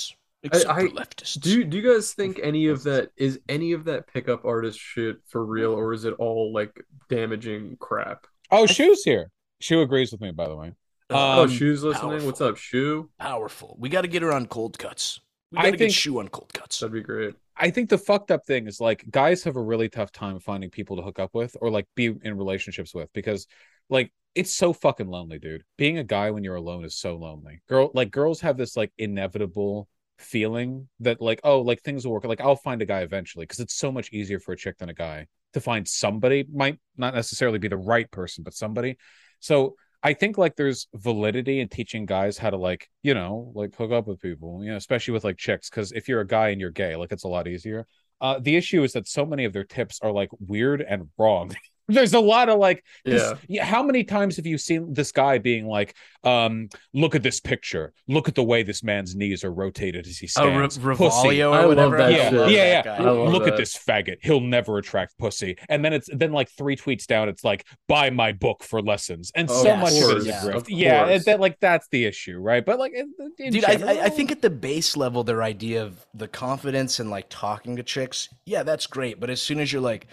Leftists. 0.45 0.47
Except 0.55 0.71
I- 0.71 0.81
for 0.81 0.89
leftists. 0.95 1.41
Do 1.41 1.65
do 1.65 1.77
you 1.79 1.95
guys 1.95 2.12
think 2.12 2.41
any 2.43 2.67
of 2.69 2.83
that 2.85 3.11
is 3.17 3.41
any 3.49 3.73
of 3.73 3.85
that 3.85 4.07
pickup 4.12 4.45
artist 4.45 4.79
shit 4.79 5.17
for 5.27 5.45
real, 5.45 5.73
or 5.73 5.93
is 5.93 6.05
it 6.05 6.15
all 6.19 6.53
like 6.53 6.73
damaging 7.09 7.77
crap? 7.81 8.27
Oh, 8.51 8.67
Shoe's 8.67 9.03
here. 9.05 9.31
Shoe 9.61 9.81
agrees 9.83 10.11
with 10.12 10.21
me, 10.21 10.31
by 10.33 10.49
the 10.49 10.57
way. 10.57 10.73
oh, 11.11 11.43
Um, 11.43 11.51
shoes 11.51 11.83
listening. 11.83 12.11
powerful. 12.11 12.27
What's 12.27 12.41
up, 12.41 12.57
shoe? 12.57 13.11
powerful. 13.19 13.77
We 13.79 13.89
got 13.89 14.03
to 14.03 14.09
get 14.09 14.23
her 14.23 14.33
on 14.33 14.47
cold 14.47 14.79
cuts. 14.79 15.21
We 15.53 15.59
I 15.59 15.62
got 15.62 15.67
to 15.67 15.77
get 15.77 15.79
think- 15.87 15.95
shoe 15.95 16.19
on 16.19 16.29
cold 16.29 16.53
cuts. 16.55 16.81
That'd 16.81 16.93
be 16.95 17.03
great. 17.03 17.35
I 17.57 17.69
think 17.71 17.91
the 17.91 17.99
fucked 17.99 18.31
up 18.31 18.47
thing 18.47 18.67
is 18.67 18.81
like 18.81 19.05
guys 19.11 19.45
have 19.45 19.57
a 19.57 19.61
really 19.62 19.89
tough 19.91 20.12
time 20.12 20.39
finding 20.41 20.71
people 20.71 20.97
to 20.97 21.03
hook 21.03 21.19
up 21.19 21.31
with 21.35 21.55
or 21.61 21.71
like 21.71 21.87
be 21.95 22.07
in 22.23 22.39
relationships 22.39 22.95
with 22.95 23.12
because 23.12 23.47
like 23.91 24.11
it's 24.35 24.55
so 24.55 24.73
fucking 24.73 25.09
lonely, 25.09 25.39
dude. 25.39 25.65
Being 25.77 25.99
a 25.99 26.05
guy 26.05 26.31
when 26.31 26.43
you're 26.43 26.55
alone 26.55 26.85
is 26.87 26.97
so 26.97 27.17
lonely. 27.17 27.61
Girl 27.69 27.91
like 27.93 28.11
girls 28.11 28.41
have 28.41 28.57
this 28.57 28.77
like 28.79 28.93
inevitable 28.97 29.89
feeling 30.20 30.88
that 31.01 31.20
like 31.20 31.40
oh 31.44 31.60
like 31.60 31.82
things 31.82 32.05
will 32.05 32.12
work 32.12 32.24
like 32.24 32.40
I'll 32.40 32.56
find 32.56 32.82
a 32.82 32.86
guy 32.86 33.01
eventually 33.01 33.44
because 33.44 33.60
it's 33.60 33.74
so 33.74 33.90
much 33.90 34.12
easier 34.12 34.38
for 34.38 34.52
a 34.52 34.56
chick 34.56 34.78
than 34.78 34.88
a 34.88 34.94
guy 34.94 35.26
to 35.52 35.60
find 35.60 35.86
somebody 35.86 36.44
might 36.52 36.78
not 36.97 37.14
necessarily 37.14 37.59
be 37.59 37.68
the 37.68 37.76
right 37.76 38.10
person 38.10 38.44
but 38.44 38.55
somebody. 38.55 38.97
So 39.40 39.74
I 40.02 40.14
think 40.14 40.38
like 40.38 40.56
there's 40.56 40.86
validity 40.94 41.60
in 41.60 41.68
teaching 41.68 42.06
guys 42.06 42.38
how 42.38 42.51
to 42.51 42.56
like, 42.56 42.88
you 43.02 43.12
know, 43.12 43.52
like 43.55 43.74
hook 43.76 43.92
up 43.92 44.06
with 44.06 44.20
people, 44.20 44.64
you 44.64 44.70
know, 44.70 44.76
especially 44.76 45.12
with 45.12 45.24
like 45.24 45.36
chicks. 45.36 45.68
Cause 45.68 45.92
if 45.92 46.09
you're 46.09 46.20
a 46.20 46.26
guy 46.26 46.48
and 46.48 46.60
you're 46.60 46.70
gay, 46.70 46.97
like 46.97 47.12
it's 47.12 47.24
a 47.24 47.28
lot 47.28 47.47
easier. 47.47 47.86
Uh, 48.20 48.38
the 48.38 48.56
issue 48.56 48.82
is 48.82 48.92
that 48.92 49.09
so 49.09 49.26
many 49.26 49.44
of 49.44 49.52
their 49.52 49.64
tips 49.64 49.98
are 50.02 50.12
like 50.12 50.30
weird 50.38 50.80
and 50.82 51.09
wrong. 51.18 51.55
There's 51.91 52.15
a 52.15 52.21
lot 52.21 52.49
of 52.49 52.59
like, 52.59 52.85
this, 53.05 53.23
Yeah. 53.23 53.37
yeah. 53.49 53.65
How 53.65 53.83
many 53.83 54.05
times 54.05 54.37
have 54.37 54.47
you 54.47 54.59
seen 54.59 54.93
this 54.93 55.12
guy 55.12 55.39
being 55.39 55.67
like, 55.67 55.95
um, 56.25 56.69
look 56.93 57.15
at 57.15 57.23
this 57.23 57.41
picture, 57.41 57.93
look 58.09 58.29
at 58.29 58.35
the 58.35 58.43
way 58.43 58.62
this 58.62 58.83
man's 58.83 59.15
knees 59.17 59.43
are 59.45 59.53
rotated 59.53 60.07
as 60.07 60.19
he 60.19 60.27
stands 60.27 60.49
Oh, 60.51 60.53
R- 60.53 60.71
stands. 60.71 60.99
Pussy. 60.99 61.29
Rivalio 61.29 61.51
or 61.51 61.55
I 61.55 61.59
love 61.61 61.69
whatever. 61.69 61.97
that 61.99 62.12
Yeah, 62.12 62.31
shit. 62.31 62.51
yeah, 62.51 62.65
yeah. 62.65 62.83
guy. 62.83 62.97
I 62.97 63.11
Look 63.11 63.45
that. 63.45 63.53
at 63.55 63.57
this 63.59 63.77
faggot. 63.77 64.17
He'll 64.23 64.41
never 64.41 64.77
attract 64.79 65.17
pussy. 65.19 65.57
And 65.69 65.85
then 65.85 65.93
it's 65.93 66.09
then 66.12 66.33
like 66.33 66.51
three 66.51 66.77
tweets 66.77 67.07
down, 67.07 67.29
it's 67.29 67.43
like 67.45 67.67
buy 67.89 68.11
my 68.11 68.33
book 68.33 68.62
for 68.62 68.83
lessons. 68.83 69.33
And 69.35 69.49
Oh, 69.51 69.62
so 69.62 69.73
of 69.73 69.79
much 69.81 69.93
of 69.93 69.97
it 69.99 70.03
course, 70.03 70.15
is 70.17 70.27
yeah, 70.27 70.43
a 70.43 70.47
grift. 70.47 70.55
of 70.57 70.71
Yeah, 70.71 71.05
course. 71.07 71.25
that 71.25 71.41
like 71.41 71.59
that's 71.61 71.89
the 71.89 72.05
issue, 72.05 72.39
right? 72.39 72.65
But 72.65 72.79
like 72.79 72.93
in, 72.95 73.12
in 73.39 73.53
Dude, 73.53 73.65
I, 73.65 73.73
I, 74.01 74.05
I 74.05 74.09
think 74.11 74.31
at 74.31 74.43
the 74.43 74.51
base 74.51 74.97
level, 74.97 75.25
their 75.25 75.43
idea 75.43 75.83
of 75.83 76.05
the 76.15 76.29
confidence 76.29 77.01
and 77.01 77.11
like 77.11 77.27
talking 77.31 77.77
to 77.77 77.83
chicks, 77.83 78.29
yeah, 78.45 78.62
that's 78.62 78.87
great. 78.87 79.19
But 79.21 79.31
as 79.31 79.41
soon 79.41 79.59
as 79.59 79.73
you're 79.73 79.81
like, 79.83 80.07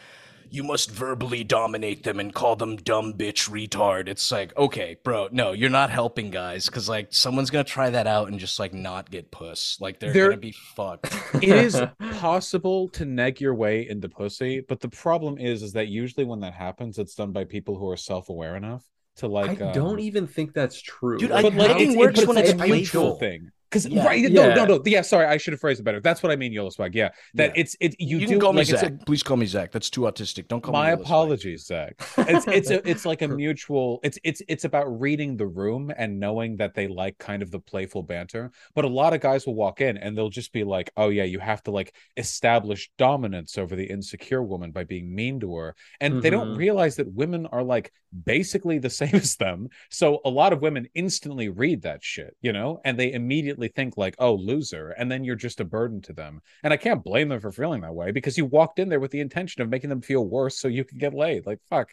you 0.51 0.63
must 0.63 0.91
verbally 0.91 1.43
dominate 1.43 2.03
them 2.03 2.19
and 2.19 2.33
call 2.33 2.55
them 2.55 2.75
dumb 2.77 3.13
bitch 3.13 3.49
retard, 3.49 4.07
it's 4.07 4.31
like, 4.31 4.55
okay, 4.57 4.97
bro, 5.03 5.27
no, 5.31 5.51
you're 5.51 5.69
not 5.69 5.89
helping 5.89 6.29
guys 6.31 6.65
because 6.67 6.87
like 6.89 7.07
someone's 7.11 7.49
gonna 7.49 7.63
try 7.63 7.89
that 7.89 8.07
out 8.07 8.29
and 8.29 8.39
just 8.39 8.59
like 8.59 8.73
not 8.73 9.09
get 9.11 9.31
puss. 9.31 9.77
Like 9.79 9.99
they're 9.99 10.13
There- 10.13 10.29
gonna 10.29 10.37
be 10.41 10.51
fucked. 10.75 11.07
it 11.35 11.43
is 11.49 11.81
possible 12.17 12.89
to 12.89 13.05
neg 13.05 13.39
your 13.41 13.53
way 13.55 13.87
into 13.87 14.09
pussy, 14.09 14.61
but 14.61 14.79
the 14.79 14.89
problem 14.89 15.37
is 15.37 15.63
is 15.63 15.73
that 15.73 15.87
usually 15.87 16.25
when 16.25 16.39
that 16.41 16.53
happens, 16.53 16.97
it's 16.99 17.15
done 17.15 17.31
by 17.31 17.43
people 17.43 17.77
who 17.77 17.89
are 17.89 17.97
self-aware 17.97 18.55
enough 18.55 18.83
to 19.17 19.27
like 19.27 19.61
I 19.61 19.65
um, 19.67 19.73
don't 19.73 19.99
even 19.99 20.27
think 20.27 20.53
that's 20.53 20.79
true. 20.81 21.17
Dude, 21.17 21.31
Like, 21.31 21.45
I- 21.45 21.49
but 21.49 21.57
like 21.57 21.71
negging 21.77 21.87
it's, 21.89 21.95
works 21.97 22.19
but 22.19 22.27
when 22.27 22.37
it's 22.37 22.49
it's 22.51 22.61
a 22.61 22.65
mutual 22.67 23.01
playful. 23.17 23.19
thing. 23.19 23.51
Because 23.69 23.85
Yeah. 23.87 24.05
right, 24.05 24.21
no, 24.31 24.47
Yeah. 24.47 24.53
no, 24.55 24.65
no, 24.65 24.81
yeah. 24.85 25.01
Sorry, 25.01 25.25
I 25.25 25.37
should 25.37 25.53
have 25.53 25.59
phrased 25.59 25.79
it 25.79 25.83
better. 25.83 25.99
That's 25.99 26.23
what 26.23 26.31
I 26.31 26.35
mean, 26.35 26.53
Yellow 26.53 26.69
Swag. 26.69 26.95
Yeah, 26.95 27.09
that 27.35 27.55
Yeah. 27.55 27.61
it's 27.61 27.75
it. 27.79 27.95
You, 27.99 28.17
You, 28.19 28.27
do 28.27 28.31
can 28.33 28.39
call 28.39 28.53
me 28.53 28.59
like, 28.59 28.69
it's 28.69 28.81
a- 28.81 28.85
Zach. 28.85 29.05
Please 29.05 29.23
call 29.23 29.37
me 29.37 29.45
Zach. 29.45 29.71
That's 29.71 29.89
too 29.89 30.01
autistic. 30.01 30.47
Don't 30.47 30.61
call 30.61 30.73
me 30.73 30.79
my 30.79 30.85
Yellow 30.89 30.97
Swag. 30.97 31.05
apologies 31.07 31.65
zach 31.65 31.95
it's 32.19 32.45
it's 32.47 32.69
a, 32.69 32.87
it's 32.89 33.05
like 33.05 33.21
a 33.21 33.27
mutual 33.27 33.99
it's 34.03 34.17
it's 34.23 34.41
it's 34.47 34.63
about 34.63 34.85
reading 34.99 35.35
the 35.37 35.45
room 35.47 35.91
and 35.97 36.19
knowing 36.19 36.55
that 36.57 36.73
they 36.75 36.87
like 36.87 37.17
kind 37.17 37.41
of 37.41 37.49
the 37.51 37.59
playful 37.59 38.03
banter 38.03 38.51
but 38.75 38.85
a 38.85 38.87
lot 38.87 39.13
of 39.13 39.21
guys 39.21 39.45
will 39.45 39.55
walk 39.55 39.81
in 39.81 39.97
and 39.97 40.15
they'll 40.17 40.29
just 40.29 40.51
be 40.53 40.63
like 40.63 40.91
oh 40.97 41.09
yeah 41.09 41.23
you 41.23 41.39
have 41.39 41.61
to 41.63 41.71
like 41.71 41.93
establish 42.15 42.89
dominance 42.97 43.57
over 43.57 43.75
the 43.75 43.85
insecure 43.85 44.43
woman 44.43 44.71
by 44.71 44.83
being 44.83 45.13
mean 45.13 45.39
to 45.39 45.55
her 45.55 45.75
and 45.99 46.21
they 46.21 46.29
don't 46.29 46.49
Mhm. 46.53 46.57
realize 46.57 46.95
that 46.97 47.11
women 47.13 47.45
are 47.47 47.63
like 47.63 47.91
basically 48.25 48.77
the 48.79 48.89
same 49.01 49.15
as 49.15 49.35
them 49.37 49.67
so 49.89 50.19
a 50.25 50.29
lot 50.29 50.53
of 50.53 50.61
women 50.61 50.87
instantly 50.93 51.49
read 51.49 51.81
that 51.81 52.03
shit 52.03 52.35
you 52.41 52.53
know 52.53 52.79
and 52.85 52.99
they 52.99 53.11
immediately 53.11 53.56
think 53.67 53.97
like 53.97 54.15
oh 54.19 54.35
loser 54.35 54.89
and 54.91 55.11
then 55.11 55.23
you're 55.23 55.35
just 55.35 55.59
a 55.59 55.65
burden 55.65 55.99
to 56.03 56.13
them 56.13 56.41
and 56.63 56.71
I 56.71 56.77
can't 56.77 57.03
blame 57.03 57.29
them 57.29 57.39
for 57.39 57.51
feeling 57.51 57.81
that 57.81 57.95
way 57.95 58.11
because 58.11 58.37
you 58.37 58.45
walked 58.45 58.77
in 58.77 58.89
there 58.89 58.99
with 58.99 59.09
the 59.09 59.21
intention 59.21 59.63
of 59.63 59.69
making 59.69 59.89
them 59.89 60.01
feel 60.01 60.23
worse 60.23 60.59
so 60.59 60.67
you 60.67 60.83
could 60.83 60.99
get 60.99 61.15
laid. 61.15 61.47
Like 61.47 61.59
fuck. 61.67 61.89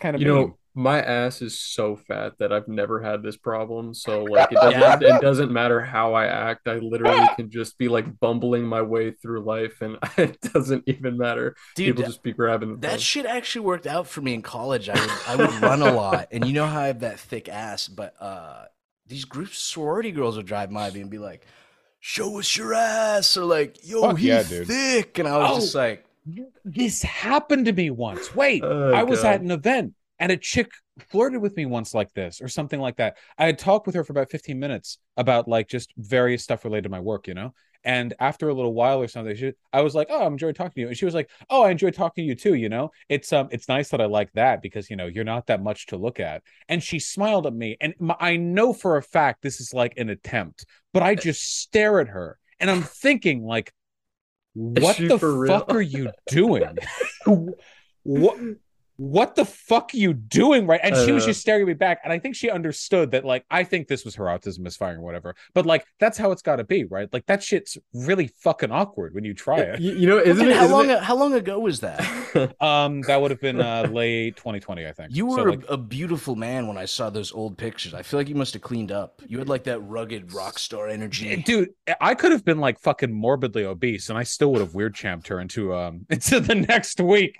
Kind 0.00 0.14
of 0.16 0.20
you 0.20 0.28
know, 0.28 0.58
my 0.74 1.00
ass 1.00 1.40
is 1.40 1.58
so 1.58 1.96
fat 1.96 2.34
that 2.38 2.52
I've 2.52 2.68
never 2.68 3.00
had 3.00 3.22
this 3.22 3.38
problem. 3.38 3.94
So 3.94 4.24
like, 4.24 4.52
it 4.52 4.56
doesn't 4.56 4.78
Yeah. 4.78 5.16
it 5.16 5.22
doesn't 5.22 5.50
matter 5.50 5.80
how 5.80 6.12
I 6.12 6.26
act. 6.26 6.68
I 6.68 6.74
literally 6.74 7.26
can 7.34 7.50
just 7.50 7.78
be 7.78 7.88
like 7.88 8.20
bumbling 8.20 8.64
my 8.66 8.82
way 8.82 9.12
through 9.12 9.40
life, 9.44 9.80
and 9.80 9.96
it 10.18 10.38
doesn't 10.52 10.84
even 10.86 11.16
matter. 11.16 11.56
Dude, 11.76 11.86
People 11.86 12.02
that- 12.02 12.08
just 12.08 12.22
be 12.22 12.32
grabbing 12.34 12.72
the 12.74 12.76
That 12.80 12.90
phone. 12.90 12.98
shit 12.98 13.24
actually 13.24 13.64
worked 13.64 13.86
out 13.86 14.06
for 14.06 14.20
me 14.20 14.34
in 14.34 14.42
college. 14.42 14.90
I 14.90 15.00
would 15.00 15.10
I 15.26 15.36
would 15.36 15.62
run 15.62 15.80
a 15.80 15.94
lot, 15.94 16.28
and 16.30 16.44
you 16.46 16.52
know 16.52 16.66
how 16.66 16.80
I 16.80 16.88
have 16.88 17.00
that 17.00 17.18
thick 17.18 17.48
ass. 17.48 17.88
But 17.88 18.12
uh, 18.20 18.66
these 19.08 19.24
group 19.24 19.50
sorority 19.54 20.12
girls 20.12 20.36
would 20.36 20.46
drive 20.46 20.70
by 20.70 20.90
me 20.90 21.00
and 21.00 21.10
be 21.10 21.18
like, 21.18 21.46
"Show 22.00 22.38
us 22.38 22.56
your 22.56 22.74
ass," 22.74 23.36
or 23.36 23.44
like, 23.44 23.76
"Yo, 23.86 24.02
Fuck 24.02 24.18
he's 24.18 24.26
yeah, 24.28 24.42
dude. 24.42 24.66
thick," 24.66 25.18
and 25.18 25.28
I 25.28 25.38
was 25.38 25.50
Oh. 25.50 25.60
just 25.60 25.74
like, 25.74 26.04
this 26.64 27.02
happened 27.02 27.66
to 27.66 27.72
me 27.72 27.90
once. 27.90 28.34
Wait, 28.34 28.62
Oh, 28.64 28.92
I 28.92 29.04
was 29.04 29.22
God. 29.22 29.34
at 29.34 29.40
an 29.42 29.50
event 29.52 29.94
and 30.18 30.32
a 30.32 30.36
chick 30.36 30.70
flirted 31.08 31.40
with 31.40 31.56
me 31.56 31.66
once 31.66 31.94
like 31.94 32.12
this 32.14 32.40
or 32.40 32.48
something 32.48 32.80
like 32.80 32.96
that. 32.96 33.16
I 33.38 33.46
had 33.46 33.58
talked 33.58 33.86
with 33.86 33.94
her 33.94 34.02
for 34.02 34.12
about 34.12 34.30
15 34.30 34.58
minutes 34.58 34.98
about 35.16 35.46
like 35.46 35.68
just 35.68 35.92
various 35.96 36.42
stuff 36.42 36.64
related 36.64 36.84
to 36.84 36.88
my 36.88 37.00
work, 37.00 37.28
you 37.28 37.34
know? 37.34 37.54
And 37.86 38.14
after 38.18 38.48
a 38.48 38.54
little 38.54 38.74
while 38.74 39.00
or 39.00 39.06
something, 39.06 39.36
she, 39.36 39.52
I 39.72 39.80
was 39.80 39.94
like, 39.94 40.08
"Oh, 40.10 40.24
I 40.24 40.26
enjoyed 40.26 40.56
talking 40.56 40.72
to 40.74 40.80
you." 40.80 40.88
And 40.88 40.96
she 40.98 41.04
was 41.04 41.14
like, 41.14 41.30
"Oh, 41.48 41.62
I 41.62 41.70
enjoy 41.70 41.92
talking 41.92 42.24
to 42.24 42.28
you 42.28 42.34
too." 42.34 42.54
You 42.54 42.68
know, 42.68 42.90
it's 43.08 43.32
um, 43.32 43.48
it's 43.52 43.68
nice 43.68 43.90
that 43.90 44.00
I 44.00 44.06
like 44.06 44.32
that 44.32 44.60
because 44.60 44.90
you 44.90 44.96
know 44.96 45.06
you're 45.06 45.22
not 45.22 45.46
that 45.46 45.62
much 45.62 45.86
to 45.86 45.96
look 45.96 46.18
at. 46.18 46.42
And 46.68 46.82
she 46.82 46.98
smiled 46.98 47.46
at 47.46 47.54
me, 47.54 47.76
and 47.80 47.94
my, 48.00 48.16
I 48.18 48.36
know 48.38 48.72
for 48.72 48.96
a 48.96 49.02
fact 49.02 49.40
this 49.40 49.60
is 49.60 49.72
like 49.72 49.96
an 49.98 50.10
attempt, 50.10 50.66
but 50.92 51.04
I 51.04 51.14
just 51.14 51.60
stare 51.60 52.00
at 52.00 52.08
her, 52.08 52.38
and 52.58 52.68
I'm 52.68 52.82
thinking 52.82 53.44
like, 53.44 53.72
"What 54.54 54.96
the 54.96 55.18
real? 55.18 55.60
fuck 55.60 55.72
are 55.72 55.80
you 55.80 56.10
doing? 56.26 56.76
what 58.02 58.38
what 58.98 59.34
the 59.34 59.44
fuck 59.44 59.90
are 59.94 59.96
you 59.98 60.14
doing 60.14 60.66
right 60.66 60.80
and 60.82 60.94
I 60.94 61.04
she 61.04 61.12
was 61.12 61.24
just 61.24 61.40
staring 61.40 61.62
at 61.62 61.68
me 61.68 61.74
back 61.74 62.00
and 62.04 62.12
i 62.12 62.18
think 62.18 62.34
she 62.34 62.50
understood 62.50 63.10
that 63.10 63.24
like 63.24 63.44
i 63.50 63.62
think 63.64 63.88
this 63.88 64.04
was 64.04 64.14
her 64.14 64.24
autism 64.24 64.60
misfiring 64.60 64.98
or 64.98 65.02
whatever 65.02 65.34
but 65.54 65.66
like 65.66 65.84
that's 66.00 66.16
how 66.16 66.30
it's 66.32 66.42
got 66.42 66.56
to 66.56 66.64
be 66.64 66.84
right 66.84 67.08
like 67.12 67.26
that 67.26 67.42
shit's 67.42 67.76
really 67.92 68.28
fucking 68.28 68.70
awkward 68.72 69.14
when 69.14 69.24
you 69.24 69.34
try 69.34 69.58
it 69.58 69.80
You, 69.80 69.92
you 69.94 70.06
know, 70.06 70.18
isn't 70.18 70.36
dude, 70.44 70.48
it? 70.52 70.56
how 70.56 70.64
isn't 70.64 70.76
long? 70.76 70.90
it- 70.90 71.02
How 71.02 71.14
long 71.16 71.34
ago 71.34 71.58
was 71.60 71.80
that? 71.80 72.00
um 72.60 73.02
that 73.02 73.20
would 73.20 73.30
have 73.30 73.40
been 73.40 73.60
uh 73.60 73.82
late 73.92 74.36
2020 74.36 74.86
i 74.86 74.92
think 74.92 75.14
You 75.14 75.30
So, 75.30 75.42
were 75.44 75.50
like, 75.50 75.68
a, 75.68 75.74
a 75.74 75.76
beautiful 75.76 76.34
man 76.36 76.66
when 76.66 76.78
I 76.78 76.84
saw 76.86 77.10
those 77.10 77.32
old 77.32 77.58
pictures. 77.58 77.94
I 77.94 78.02
feel 78.02 78.18
like 78.20 78.28
you 78.28 78.34
must 78.34 78.52
have 78.54 78.62
cleaned 78.62 78.92
up. 78.92 79.22
You 79.26 79.38
had 79.38 79.48
like 79.48 79.64
that 79.64 79.80
rugged 79.80 80.32
rock 80.32 80.58
star 80.58 80.88
energy. 80.88 81.36
dude 81.42 81.70
i 82.00 82.14
could 82.14 82.32
have 82.32 82.44
been 82.44 82.58
like 82.58 82.78
fucking 82.80 83.12
morbidly 83.12 83.64
obese 83.64 84.08
and 84.08 84.18
i 84.18 84.22
still 84.22 84.52
would 84.52 84.60
have 84.60 84.74
weird 84.74 84.94
champed 84.94 85.28
her 85.28 85.40
into 85.40 85.74
um 85.74 86.06
into 86.10 86.40
the 86.40 86.54
next 86.54 87.00
week 87.00 87.38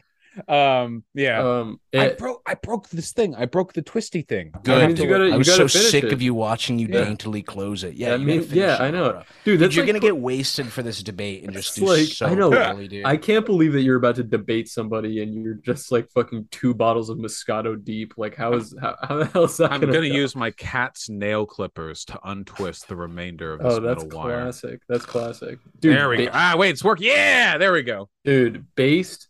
um 0.49 1.05
yeah 1.15 1.43
um, 1.43 1.81
I 1.95 2.11
broke 2.11 2.43
I 2.47 2.55
broke 2.55 2.89
this 2.91 3.13
thing. 3.13 3.35
I 3.35 3.47
broke 3.47 3.73
the 3.73 3.83
twisty 3.83 4.23
thing. 4.23 4.51
I 4.55 4.59
Good. 4.59 4.79
have 4.81 4.89
means 4.91 4.99
to- 5.01 5.05
you 5.07 5.11
gotta- 5.11 5.33
I 5.33 5.37
was 5.37 5.47
so 5.55 5.67
sick 5.67 6.05
it. 6.05 6.13
of 6.13 6.21
you 6.21 6.35
watching 6.35 6.79
you 6.79 6.89
Yeah. 6.89 7.05
daintily 7.05 7.43
close 7.43 7.85
it. 7.85 7.95
Yeah, 7.95 8.11
That 8.11 8.21
you 8.21 8.27
gotta 8.27 8.39
means- 8.39 8.47
finish 8.51 8.59
yeah, 8.63 8.75
it, 8.75 8.81
I 8.81 8.91
know. 8.91 9.13
dude, 9.13 9.25
Dude, 9.45 9.61
that's 9.61 9.75
you're 9.77 9.85
like 9.85 9.95
gonna 9.95 10.01
get 10.01 10.17
wasted 10.19 10.67
for 10.67 10.83
this 10.83 11.03
debate 11.03 11.45
and 11.45 11.53
just 11.55 11.77
do 11.77 11.87
like- 11.87 12.07
so 12.09 12.27
I 12.27 12.35
know. 12.35 12.51
poorly, 12.51 12.87
dude. 12.89 13.07
I 13.07 13.17
can't 13.17 13.47
believe 13.47 13.73
that 13.73 13.81
you're 13.83 13.97
about 13.97 14.17
to 14.17 14.25
debate 14.25 14.69
somebody 14.69 15.23
and 15.23 15.35
you're 15.43 15.55
just 15.55 15.91
like 15.91 16.11
fucking 16.13 16.49
two 16.51 16.75
bottles 16.75 17.09
of 17.09 17.17
Moscato 17.19 17.83
deep. 17.83 18.15
Like, 18.19 18.35
how 18.35 18.53
is 18.55 18.75
how, 18.81 18.97
how 19.03 19.17
the 19.17 19.25
hell 19.27 19.45
is 19.45 19.57
that? 19.57 19.73
I'm 19.73 19.81
gonna 19.81 19.93
gonna 19.95 20.09
go? 20.09 20.15
use 20.15 20.37
my 20.37 20.51
cat's 20.51 21.09
nail 21.09 21.47
clippers 21.47 22.05
to 22.07 22.21
untwist 22.25 22.89
the 22.89 22.97
remainder 22.97 23.55
of 23.55 23.61
this 23.61 23.73
Oh, 23.75 23.81
that's 23.81 24.05
metal 24.05 24.19
wire. 24.19 24.43
classic. 24.43 24.81
That's 24.89 25.07
classic, 25.07 25.59
dude. 25.81 25.97
there 25.97 26.09
we 26.11 26.17
ba- 26.17 26.25
go. 26.27 26.31
Ah, 26.35 26.55
wait, 26.59 26.71
it's 26.71 26.85
working. 26.85 27.07
Yeah, 27.07 27.57
there 27.59 27.73
we 27.73 27.83
go. 27.83 28.09
Dude, 28.25 28.67
based 28.75 29.26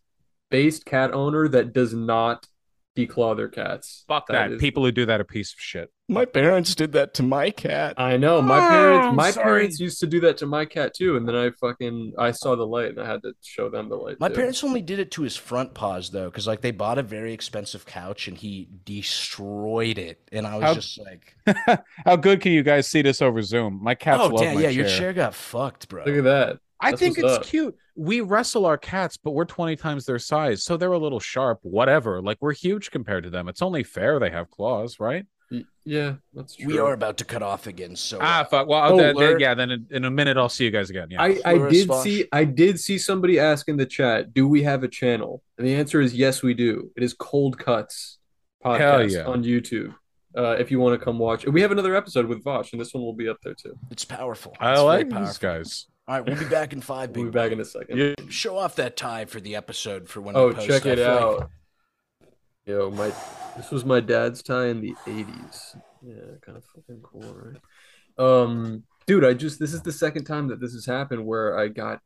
based 0.51 0.85
cat 0.85 1.13
owner 1.13 1.49
that 1.49 1.73
does 1.73 1.93
not 1.95 2.47
declaw 2.97 3.37
their 3.37 3.49
cats. 3.49 4.05
Fuck 4.09 4.29
that. 4.29 4.53
is- 4.53 4.61
People 4.61 4.83
who 4.83 4.91
do 4.91 5.05
that 5.05 5.21
are 5.21 5.25
piece 5.25 5.53
of 5.53 5.59
shit. 5.59 5.91
My 6.09 6.25
parents 6.25 6.75
did 6.75 6.93
that 6.93 7.13
to 7.15 7.23
my 7.25 7.51
cat. 7.51 7.95
I 7.99 8.17
know 8.17 8.41
my 8.41 8.57
Oh, 8.65 8.69
parents. 8.71 9.17
My 9.17 9.31
sorry. 9.33 9.45
parents 9.45 9.81
used 9.81 9.99
to 10.01 10.07
do 10.07 10.21
that 10.21 10.39
to 10.39 10.47
my 10.47 10.65
cat 10.65 10.95
too, 10.95 11.17
and 11.17 11.29
then 11.29 11.35
I 11.35 11.51
fucking 11.51 12.13
I 12.17 12.31
saw 12.31 12.55
the 12.55 12.65
light 12.67 12.91
and 12.91 13.01
I 13.01 13.07
had 13.07 13.23
to 13.23 13.33
show 13.43 13.69
them 13.69 13.89
the 13.91 13.97
light. 13.97 14.19
My 14.21 14.29
too. 14.29 14.37
parents 14.37 14.63
only 14.65 14.81
did 14.81 14.99
it 15.01 15.11
to 15.11 15.23
his 15.23 15.37
front 15.37 15.75
paws 15.75 16.11
though, 16.11 16.27
because 16.27 16.47
like 16.47 16.61
they 16.63 16.71
bought 16.71 16.97
a 16.97 17.03
very 17.03 17.33
expensive 17.35 17.85
couch 17.85 18.29
and 18.29 18.39
he 18.39 18.69
destroyed 18.85 19.99
it, 19.99 20.21
and 20.33 20.47
I 20.47 20.55
was 20.55 20.63
How- 20.65 20.75
just 20.75 20.99
like, 21.01 21.37
How 22.07 22.17
good 22.17 22.41
can 22.41 22.53
you 22.53 22.63
guys 22.63 22.87
see 22.87 23.03
this 23.03 23.21
over 23.21 23.43
Zoom? 23.43 23.81
My 23.83 23.95
cats 23.95 24.23
"Oh 24.23 24.29
love 24.29 24.41
damn, 24.43 24.55
my 24.55 24.61
yeah, 24.63 24.69
chair. 24.71 24.81
your 24.81 24.89
chair 24.89 25.13
got 25.13 25.35
fucked, 25.35 25.89
bro." 25.89 26.05
Look 26.05 26.17
at 26.19 26.25
that. 26.25 26.59
I 26.81 26.91
That's 26.91 27.01
think 27.01 27.19
it's 27.19 27.33
up. 27.33 27.45
cute. 27.45 27.75
We 27.95 28.21
wrestle 28.21 28.67
our 28.67 28.77
cats, 28.77 29.17
but 29.17 29.31
we're 29.31 29.47
20 29.47 29.77
times 29.77 30.05
their 30.05 30.19
size, 30.19 30.63
so 30.63 30.77
they're 30.77 30.93
a 30.93 30.99
little 30.99 31.21
sharp. 31.21 31.61
Whatever. 31.63 32.21
Like 32.21 32.37
we're 32.41 32.53
huge 32.53 32.91
compared 32.91 33.25
to 33.25 33.31
them. 33.31 33.49
It's 33.49 33.63
only 33.63 33.83
fair 33.83 34.19
they 34.21 34.31
have 34.31 34.51
claws, 34.51 35.01
right? 35.01 35.25
Yeah, 35.85 36.15
that's 36.35 36.57
true. 36.57 36.67
We 36.67 36.79
are 36.81 36.93
about 36.93 37.17
to 37.19 37.25
cut 37.25 37.41
off 37.43 37.69
again, 37.69 37.95
so 37.95 38.19
Ah, 38.21 38.41
uh, 38.41 38.45
fuck. 38.45 38.67
Well, 38.67 38.93
Oh, 38.93 38.97
then- 38.97 39.15
then- 39.17 39.39
yeah. 39.39 39.55
Then 39.55 39.71
in, 39.71 39.87
in 39.91 40.05
a 40.05 40.11
minute, 40.11 40.37
I'll 40.37 40.49
see 40.49 40.65
you 40.65 40.73
guys 40.73 40.91
again. 40.91 41.07
Yeah. 41.11 41.23
I, 41.23 41.39
I 41.45 41.55
Flores 41.55 41.73
did 41.73 41.89
Vaush. 41.89 42.03
see 42.03 42.25
I 42.33 42.45
did 42.45 42.81
see 42.81 42.99
somebody 42.99 43.39
ask 43.39 43.69
in 43.69 43.77
the 43.77 43.87
chat, 43.87 44.35
do 44.35 44.49
we 44.49 44.65
have 44.65 44.83
a 44.83 44.89
channel? 44.89 45.43
And 45.57 45.67
the 45.67 45.75
answer 45.77 46.01
is 46.01 46.13
yes, 46.15 46.43
we 46.43 46.53
do. 46.55 46.91
It 46.97 47.05
is 47.05 47.15
Cold 47.15 47.59
Cuts 47.59 48.19
podcast 48.65 48.79
Hell 48.79 49.11
yeah. 49.11 49.25
on 49.27 49.45
YouTube. 49.45 49.95
Uh, 50.37 50.57
if 50.59 50.71
you 50.73 50.81
want 50.81 50.99
to 50.99 51.03
come 51.03 51.19
watch, 51.19 51.47
we 51.47 51.63
have 51.63 51.71
another 51.71 51.95
episode 51.95 52.27
with 52.27 52.43
Vaush, 52.45 52.73
and 52.73 52.81
this 52.81 52.93
one 52.93 53.03
will 53.05 53.15
be 53.15 53.29
up 53.29 53.39
there 53.45 53.55
too. 53.55 53.79
it's 53.93 54.05
powerful. 54.05 54.55
I 54.61 54.73
It's 54.73 54.81
very 54.81 55.05
like 55.05 55.09
these 55.27 55.39
guys. 55.39 55.87
All 56.09 56.15
right, 56.17 56.25
we'll 56.25 56.39
be 56.39 56.45
back 56.45 56.73
in 56.73 56.81
five. 56.81 57.11
We'll 57.11 57.25
be 57.25 57.31
back 57.31 57.51
in 57.51 57.61
a 57.61 57.65
second. 57.65 57.99
Yeah. 57.99 58.15
Show 58.29 58.57
off 58.57 58.77
that 58.77 58.97
tie 58.97 59.25
for 59.25 59.41
the 59.41 59.57
episode 59.57 60.09
for 60.09 60.21
when. 60.21 60.37
Oh, 60.37 60.53
check 60.53 60.87
it 60.87 60.99
stuff, 60.99 61.23
like- 61.23 61.43
out. 61.43 61.51
Yo, 62.65 62.91
my 62.91 63.13
this 63.57 63.71
was 63.71 63.85
my 63.85 64.01
dad's 64.01 64.43
tie 64.43 64.67
in 64.67 64.81
the 64.81 64.95
'80s. 65.07 65.77
Yeah, 66.03 66.15
kind 66.43 66.59
of 66.59 66.65
fucking 66.65 67.01
cool, 67.03 67.35
right? 67.35 67.61
Um, 68.19 68.85
dude, 69.07 69.25
I 69.25 69.35
just 69.35 69.59
this 69.59 69.73
is 69.73 69.83
the 69.83 69.93
second 69.93 70.25
time 70.25 70.49
that 70.49 70.61
this 70.61 70.73
has 70.73 70.87
happened 70.87 71.25
where 71.27 71.59
I 71.59 71.69
got 71.69 72.01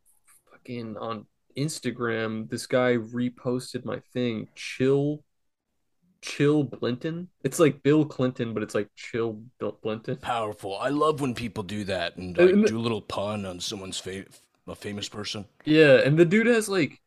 fucking 0.51 0.97
on 0.99 1.27
Instagram. 1.57 2.49
This 2.49 2.67
guy 2.67 2.97
reposted 2.97 3.85
my 3.85 4.01
thing. 4.13 4.49
Chill, 4.55 5.23
chill 6.23 6.65
Blinton. 6.65 7.29
It's 7.45 7.59
like 7.59 7.83
Bill 7.83 8.05
Clinton, 8.05 8.53
but 8.55 8.63
it's 8.63 8.75
like 8.75 8.89
chill 8.97 9.41
Bill 9.59 9.79
Blinton. 9.83 10.17
Powerful. 10.17 10.77
I 10.79 10.89
love 10.91 11.21
when 11.21 11.35
people 11.35 11.63
do 11.63 11.85
that 11.85 12.17
and 12.17 12.37
like 12.37 12.51
and- 12.51 12.67
do 12.67 12.79
a 12.79 12.81
little 12.81 13.03
pun 13.03 13.45
on 13.47 13.61
someone's 13.61 13.99
fa- 13.99 14.25
a 14.69 14.75
famous 14.75 15.09
person. 15.09 15.47
Yeah, 15.65 16.01
and 16.05 16.19
the 16.19 16.25
dude 16.25 16.47
has 16.47 16.69
like 16.69 17.01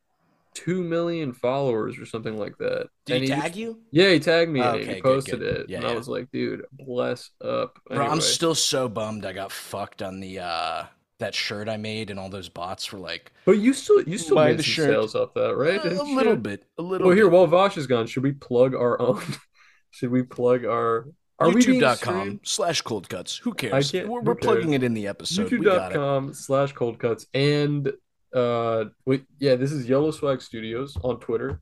two 0.53 0.83
million 0.83 1.33
followers 1.33 1.97
or 1.97 2.05
something 2.05 2.37
like 2.37 2.57
that. 2.59 2.87
Did 3.05 3.15
And 3.15 3.23
he 3.23 3.29
tag 3.29 3.55
you? 3.55 3.79
Yeah, 3.91 4.09
he 4.09 4.19
tagged 4.19 4.51
me. 4.51 4.61
Okay, 4.61 4.95
He 4.95 5.01
posted 5.01 5.39
good. 5.39 5.61
it, 5.61 5.69
Yeah, 5.69 5.77
and 5.79 5.87
I 5.87 5.95
was 5.95 6.07
like, 6.07 6.29
"Dude, 6.31 6.65
bless 6.73 7.31
up." 7.41 7.79
Bro, 7.89 8.05
I'm 8.05 8.21
still 8.21 8.53
so 8.55 8.87
bummed 8.89 9.25
I 9.25 9.33
got 9.33 9.51
fucked 9.51 10.01
on 10.01 10.19
the 10.19 10.39
uh 10.39 10.83
that 11.23 11.33
shirt 11.35 11.67
I 11.69 11.77
made 11.77 12.09
and 12.09 12.19
all 12.19 12.29
those 12.29 12.49
bots 12.49 12.91
were 12.91 12.99
like 12.99 13.31
But 13.45 13.53
you 13.59 13.73
still, 13.73 14.01
you 14.03 14.17
still 14.17 14.35
Buy 14.35 14.49
made 14.49 14.59
the 14.59 14.63
some 14.63 14.71
shirt. 14.73 14.89
sales 14.89 15.15
off 15.15 15.33
that, 15.33 15.55
right? 15.55 15.83
a, 15.83 15.89
you? 15.95 16.15
little 16.15 16.35
bit, 16.35 16.65
a 16.77 16.81
little 16.81 17.07
Well, 17.07 17.15
here, 17.15 17.25
bit. 17.25 17.33
while 17.33 17.47
Vosh 17.47 17.77
is 17.77 17.87
gone, 17.87 18.07
should 18.07 18.23
we 18.23 18.31
plug 18.33 18.75
our 18.75 19.01
own? 19.01 19.21
should 19.91 20.11
we 20.11 20.23
plug 20.23 20.65
our? 20.65 21.07
Are 21.39 21.47
YouTube.com 21.49 22.41
slash 22.43 22.81
cold 22.81 23.09
cuts. 23.09 23.37
Who 23.37 23.53
cares? 23.53 23.91
can't- 23.91 24.07
We're, 24.07 24.19
who 24.21 24.25
we're 24.27 24.35
plugging 24.35 24.69
cares? 24.69 24.75
it 24.75 24.83
in 24.83 24.93
the 24.93 25.07
episode. 25.07 25.51
We 25.51 25.59
got 25.59 25.91
it. 25.91 25.95
YouTube.com 25.95 26.33
slash 26.33 26.71
cold 26.73 26.99
cuts 26.99 27.25
and 27.33 27.91
uh, 28.33 28.85
wait, 29.05 29.25
yeah, 29.39 29.55
this 29.55 29.71
is 29.71 29.87
Yellow 29.89 30.11
Swag 30.11 30.41
Studios 30.41 30.97
on 31.03 31.19
Twitter, 31.19 31.61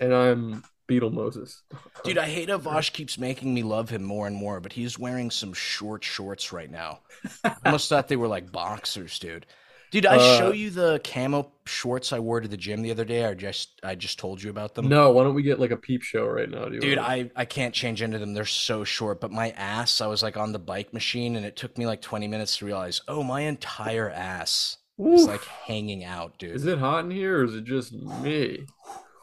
and 0.00 0.12
I'm 0.14 0.62
Beetle 0.86 1.10
Moses. 1.10 1.62
Dude, 2.04 2.18
I 2.18 2.26
hate 2.26 2.48
how 2.50 2.58
Vaush 2.58 2.92
keeps 2.92 3.18
making 3.18 3.54
me 3.54 3.62
love 3.62 3.90
him 3.90 4.02
more 4.02 4.26
and 4.26 4.36
more, 4.36 4.60
but 4.60 4.72
he's 4.74 4.98
wearing 4.98 5.30
some 5.30 5.52
short 5.52 6.04
shorts 6.04 6.52
right 6.52 6.70
now. 6.70 7.00
I 7.44 7.54
almost 7.66 7.88
thought 7.88 8.08
they 8.08 8.16
were 8.16 8.28
like 8.28 8.52
boxers, 8.52 9.18
dude. 9.18 9.46
Dude, 9.90 10.06
I 10.06 10.16
Uh, 10.16 10.38
show 10.38 10.50
you 10.52 10.70
the 10.70 11.00
camo 11.04 11.52
shorts 11.66 12.12
I 12.12 12.18
wore 12.18 12.40
to 12.40 12.48
the 12.48 12.56
gym 12.56 12.82
the 12.82 12.90
other 12.90 13.04
day. 13.04 13.24
I 13.24 13.34
just 13.34 13.80
I 13.84 13.94
just 13.94 14.18
told 14.18 14.42
you 14.42 14.50
about 14.50 14.74
them. 14.74 14.88
No, 14.88 15.10
why 15.12 15.22
don't 15.22 15.34
we 15.36 15.42
get 15.44 15.60
like 15.60 15.70
a 15.70 15.76
peep 15.76 16.02
show 16.02 16.26
right 16.26 16.50
now, 16.50 16.64
dude? 16.68 16.80
Dude, 16.80 16.98
I, 16.98 17.30
I 17.36 17.44
can't 17.44 17.72
change 17.72 18.02
into 18.02 18.18
them. 18.18 18.34
They're 18.34 18.44
so 18.44 18.82
short. 18.82 19.20
But 19.20 19.30
my 19.30 19.50
ass, 19.50 20.00
I 20.00 20.08
was 20.08 20.20
like 20.20 20.36
on 20.36 20.50
the 20.50 20.58
bike 20.58 20.92
machine 20.92 21.36
and 21.36 21.46
it 21.46 21.54
took 21.54 21.78
me 21.78 21.86
like 21.86 22.02
20 22.02 22.26
minutes 22.26 22.56
to 22.56 22.66
realize, 22.66 23.02
oh, 23.06 23.22
my 23.22 23.42
entire 23.42 24.10
ass 24.10 24.78
is 24.98 25.26
like 25.28 25.44
hanging 25.44 26.02
out, 26.04 26.38
dude. 26.38 26.56
Is 26.56 26.66
it 26.66 26.78
hot 26.78 27.04
in 27.04 27.10
here 27.12 27.38
or 27.40 27.44
is 27.44 27.54
it 27.54 27.64
just 27.64 27.92
me? 27.92 28.66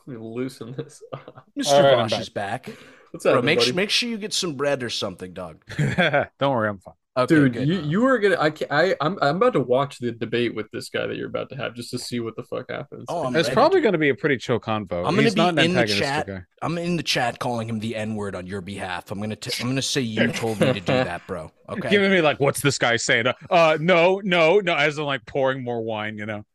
Let 0.07 0.13
me 0.17 0.23
loosen 0.23 0.73
this 0.77 1.01
up. 1.13 1.45
Mr. 1.57 1.73
All 1.73 1.83
right, 1.83 1.97
I'm 1.97 2.09
Vaush 2.09 2.19
is 2.21 2.29
back. 2.29 2.69
What's 3.11 3.25
Bro, 3.25 3.41
make, 3.41 3.59
sure, 3.61 3.73
make 3.73 3.89
sure 3.89 4.07
you 4.09 4.17
get 4.17 4.33
some 4.33 4.53
bread 4.55 4.83
or 4.83 4.89
something, 4.89 5.33
dog. 5.33 5.63
Don't 5.77 6.31
worry, 6.41 6.69
I'm 6.69 6.79
fine. 6.79 6.93
Okay, 7.17 7.35
Dude, 7.35 7.51
good. 7.51 7.67
you 7.67 7.81
you 7.81 8.05
are 8.05 8.17
gonna 8.19 8.37
I 8.39 8.51
can 8.51 8.67
I 8.71 8.95
I'm 9.01 9.17
I'm 9.21 9.35
about 9.35 9.51
to 9.53 9.59
watch 9.59 9.99
the 9.99 10.13
debate 10.13 10.55
with 10.55 10.71
this 10.71 10.87
guy 10.87 11.05
that 11.07 11.17
you're 11.17 11.27
about 11.27 11.49
to 11.49 11.57
have 11.57 11.75
just 11.75 11.91
to 11.91 11.99
see 11.99 12.21
what 12.21 12.37
the 12.37 12.43
fuck 12.43 12.71
happens. 12.71 13.03
Oh, 13.09 13.25
I'm 13.25 13.35
It's 13.35 13.49
ready, 13.49 13.53
probably 13.53 13.79
dude. 13.79 13.83
going 13.83 13.91
to 13.93 13.99
be 13.99 14.07
a 14.07 14.15
pretty 14.15 14.37
chill 14.37 14.61
convo. 14.61 14.99
I'm 14.99 15.15
gonna 15.15 15.23
He's 15.23 15.35
be 15.35 15.41
not 15.41 15.59
in 15.59 15.73
the 15.73 15.85
chat. 15.85 16.25
guy. 16.25 16.43
I'm 16.61 16.77
in 16.77 16.95
the 16.95 17.03
chat 17.03 17.37
calling 17.37 17.67
him 17.67 17.79
the 17.79 17.97
N 17.97 18.15
word 18.15 18.33
on 18.33 18.47
your 18.47 18.61
behalf. 18.61 19.11
I'm 19.11 19.19
gonna 19.19 19.35
t- 19.35 19.51
I'm 19.61 19.67
gonna 19.67 19.81
say 19.81 19.99
you 19.99 20.31
told 20.31 20.61
me 20.61 20.67
to 20.67 20.79
do 20.79 20.85
that, 20.85 21.27
bro. 21.27 21.51
Okay. 21.67 21.89
Giving 21.89 22.11
me 22.11 22.21
like, 22.21 22.39
what's 22.39 22.61
this 22.61 22.77
guy 22.77 22.95
saying? 22.95 23.27
Uh, 23.27 23.33
Uh, 23.49 23.77
no, 23.81 24.21
no, 24.23 24.61
no. 24.61 24.73
As 24.73 24.97
in 24.97 25.03
like 25.03 25.25
pouring 25.25 25.65
more 25.65 25.81
wine, 25.83 26.17
you 26.17 26.25
know. 26.25 26.45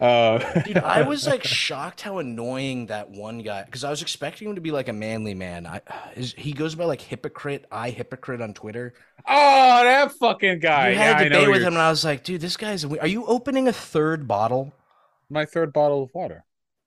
Uh, 0.00 0.38
Dude, 0.62 0.78
I 0.78 1.02
was 1.08 1.26
like 1.26 1.44
shocked 1.44 2.00
how 2.02 2.18
annoying 2.18 2.86
that 2.86 3.10
one 3.10 3.38
guy 3.40 3.64
because 3.64 3.84
I 3.84 3.90
was 3.90 4.02
expecting 4.02 4.48
him 4.48 4.54
to 4.54 4.60
be 4.60 4.70
like 4.70 4.88
a 4.88 4.92
manly 4.92 5.34
man. 5.34 5.66
I 5.66 5.80
is, 6.16 6.34
he 6.36 6.52
goes 6.52 6.74
by 6.74 6.84
like 6.84 7.00
hypocrite, 7.00 7.66
I 7.70 7.90
hypocrite 7.90 8.40
on 8.40 8.54
Twitter. 8.54 8.94
oh, 9.28 9.84
that 9.84 10.12
fucking 10.12 10.60
guy. 10.60 10.90
you 10.90 10.96
had 10.96 11.16
I 11.16 11.22
a 11.22 11.28
know 11.28 11.36
debate 11.40 11.48
with 11.48 11.56
you're- 11.58 11.66
him, 11.68 11.72
and 11.74 11.82
I 11.82 11.90
was 11.90 12.04
like, 12.04 12.24
dude, 12.24 12.40
this 12.40 12.56
guy's. 12.56 12.84
Are 12.84 13.06
you 13.06 13.24
opening 13.26 13.68
a 13.68 13.72
third 13.72 14.26
bottle? 14.28 14.72
My 15.30 15.44
third 15.44 15.72
bottle 15.72 16.02
of 16.04 16.10
water. 16.14 16.44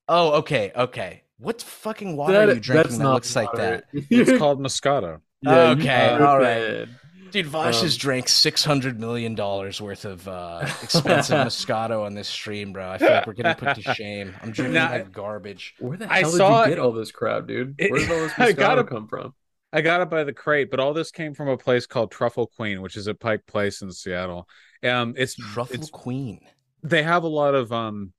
Oh, 0.07 0.33
okay, 0.33 0.71
okay. 0.75 1.23
What 1.37 1.61
fucking 1.61 2.15
water 2.15 2.33
That- 2.33 2.49
are 2.49 2.53
you 2.53 2.59
drinking 2.59 2.83
that's 2.83 2.97
that 2.97 3.03
not 3.03 3.13
looks 3.15 3.35
like 3.35 3.51
that? 3.53 3.85
It's 3.93 4.37
called 4.37 4.59
Moscato. 4.59 5.19
Yeah, 5.41 5.69
Okay, 5.71 6.09
all 6.11 6.39
right. 6.39 6.87
bad. 6.87 6.89
Dude, 7.35 7.47
Vaush 7.47 7.81
has 7.81 7.95
Um, 7.95 7.97
drank 7.99 8.29
six 8.29 8.63
hundred 8.63 8.97
million 8.97 9.35
dollars 9.35 9.81
worth 9.81 10.05
of 10.05 10.25
uh, 10.25 10.59
expensive 10.81 11.35
Moscato 11.45 12.05
on 12.05 12.13
this 12.13 12.29
stream, 12.29 12.71
bro. 12.71 12.89
I 12.91 12.97
feel 12.97 13.09
like 13.09 13.27
we're 13.27 13.33
getting 13.33 13.55
put 13.55 13.75
to 13.83 13.93
shame. 13.95 14.33
I'm 14.41 14.51
drinking 14.51 14.75
Now- 14.75 14.91
like 14.91 15.11
garbage. 15.11 15.75
Where 15.79 15.97
the 15.97 16.09
I 16.09 16.19
hell 16.21 16.31
did 16.31 16.37
saw 16.37 16.63
you 16.63 16.69
get 16.69 16.79
all 16.79 16.93
this 16.93 17.11
crap, 17.11 17.45
dude? 17.47 17.75
Where 17.77 17.99
did 17.99 18.09
all 18.09 18.19
this 18.19 18.31
I 18.37 18.53
got 18.53 18.77
Moscato 18.77 18.81
a- 18.81 18.83
come 18.85 19.07
from? 19.09 19.33
I 19.73 19.81
got 19.81 19.99
it 19.99 20.09
by 20.09 20.23
the 20.23 20.31
crate, 20.31 20.71
but 20.71 20.79
all 20.79 20.93
this 20.93 21.11
came 21.11 21.33
from 21.33 21.49
a 21.49 21.57
place 21.57 21.85
called 21.85 22.09
Truffle 22.09 22.47
Queen, 22.55 22.81
which 22.81 22.95
is 22.95 23.09
at 23.09 23.19
Pike 23.19 23.45
Place 23.45 23.81
in 23.81 23.91
Seattle. 23.91 24.47
Um, 24.81 25.13
it's 25.17 25.35
Truffle 25.35 25.75
it's 25.75 25.89
Queen. 25.89 26.39
they 26.83 27.03
have 27.03 27.23
a 27.23 27.27
lot 27.27 27.53
of 27.53 27.73
um 27.73 28.13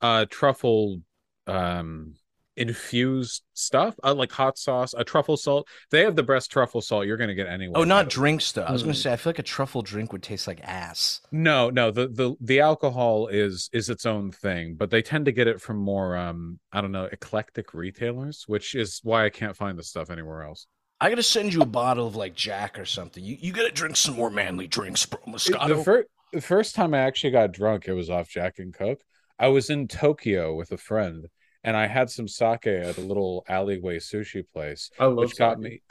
uh 0.00 0.24
truffle 0.30 1.02
um 1.46 2.14
infused 2.56 3.42
stuff, 3.54 3.94
uh, 4.04 4.14
like 4.14 4.32
hot 4.32 4.58
sauce, 4.58 4.94
a 4.96 5.04
truffle 5.04 5.36
salt. 5.36 5.66
They 5.90 6.00
have 6.02 6.16
the 6.16 6.22
best 6.22 6.50
truffle 6.50 6.80
salt 6.80 7.06
you're 7.06 7.16
gonna 7.16 7.34
get 7.34 7.46
anywhere. 7.46 7.80
Oh, 7.80 7.84
not 7.84 8.04
the 8.04 8.06
way. 8.06 8.10
drinks 8.10 8.52
though. 8.52 8.62
I 8.64 8.72
was 8.72 8.82
gonna 8.82 8.94
Mm. 8.94 9.02
say 9.02 9.12
I 9.12 9.16
feel 9.16 9.30
like 9.30 9.38
a 9.38 9.42
truffle 9.42 9.82
drink 9.82 10.12
would 10.12 10.22
taste 10.22 10.46
like 10.46 10.60
ass. 10.62 11.20
No, 11.30 11.70
no, 11.70 11.90
the 11.90 12.08
the 12.08 12.34
the 12.40 12.60
alcohol 12.60 13.28
is 13.28 13.68
is 13.72 13.88
its 13.88 14.06
own 14.06 14.30
thing, 14.32 14.74
but 14.74 14.90
they 14.90 15.02
tend 15.02 15.24
to 15.26 15.32
get 15.32 15.46
it 15.48 15.60
from 15.60 15.76
more 15.78 16.16
um 16.16 16.58
I 16.72 16.80
don't 16.80 16.92
know, 16.92 17.04
eclectic 17.10 17.74
retailers, 17.74 18.44
which 18.46 18.74
is 18.74 19.00
why 19.02 19.24
I 19.24 19.30
can't 19.30 19.56
find 19.56 19.78
the 19.78 19.84
stuff 19.84 20.10
anywhere 20.10 20.42
else. 20.42 20.66
I 21.00 21.08
gotta 21.08 21.22
send 21.22 21.52
you 21.52 21.62
a 21.62 21.66
bottle 21.66 22.06
of 22.06 22.16
like 22.16 22.34
Jack 22.34 22.78
or 22.78 22.84
something. 22.84 23.24
You 23.24 23.36
you 23.40 23.52
gotta 23.52 23.72
drink 23.72 23.96
some 23.96 24.14
more 24.16 24.30
manly 24.30 24.66
drinks, 24.68 25.04
bro. 25.06 25.20
The 25.26 25.32
Moscato. 25.32 25.84
first 25.84 26.08
the 26.32 26.40
first 26.40 26.74
time 26.74 26.94
I 26.94 26.98
actually 27.00 27.30
got 27.32 27.52
drunk, 27.52 27.88
it 27.88 27.92
was 27.92 28.08
off 28.08 28.28
Jack 28.28 28.58
and 28.58 28.72
Coke. 28.72 29.00
I 29.38 29.48
was 29.48 29.68
in 29.68 29.88
Tokyo 29.88 30.54
with 30.54 30.70
a 30.72 30.76
friend, 30.78 31.26
and 31.64 31.76
I 31.76 31.86
had 31.86 32.10
some 32.10 32.28
sake 32.28 32.66
at 32.66 32.98
a 32.98 33.00
little 33.00 33.44
alleyway 33.48 33.98
sushi 33.98 34.44
place, 34.52 34.90
which 34.98 35.36
got 35.36 35.60
me. 35.60 35.82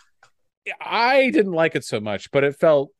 I 0.79 1.29
didn't 1.31 1.53
like 1.53 1.75
it 1.75 1.83
so 1.83 1.99
much, 1.99 2.31
but 2.31 2.43
it 2.43 2.59
felt 2.59 2.91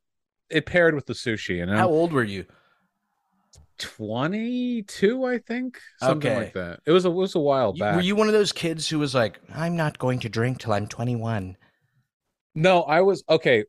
it 0.50 0.66
paired 0.66 0.96
with 0.96 1.06
the 1.06 1.14
sushi, 1.14 1.58
you 1.58 1.66
know. 1.66 1.78
How 1.78 1.90
old 1.90 2.14
were 2.14 2.24
you? 2.24 2.46
22 3.82 5.26
i 5.26 5.40
think 5.40 5.80
something 6.00 6.32
Okay. 6.32 6.40
like 6.40 6.54
that 6.54 6.82
it 6.86 6.92
was 6.92 7.06
a 7.06 7.10
it 7.10 7.14
was 7.14 7.34
a 7.34 7.40
while 7.40 7.74
back 7.74 7.96
Were 7.96 8.02
you 8.02 8.16
one 8.16 8.28
of 8.28 8.34
those 8.34 8.52
kids 8.52 8.88
who 8.88 9.00
was 9.00 9.16
like, 9.16 9.40
I'm 9.56 9.76
not 9.76 9.98
going 9.98 10.20
to 10.20 10.30
drink 10.30 10.60
till 10.60 10.74
I'm 10.74 10.86
21? 10.86 11.58
no 12.54 12.84
i 12.84 13.02
was 13.02 13.24
okay 13.28 13.64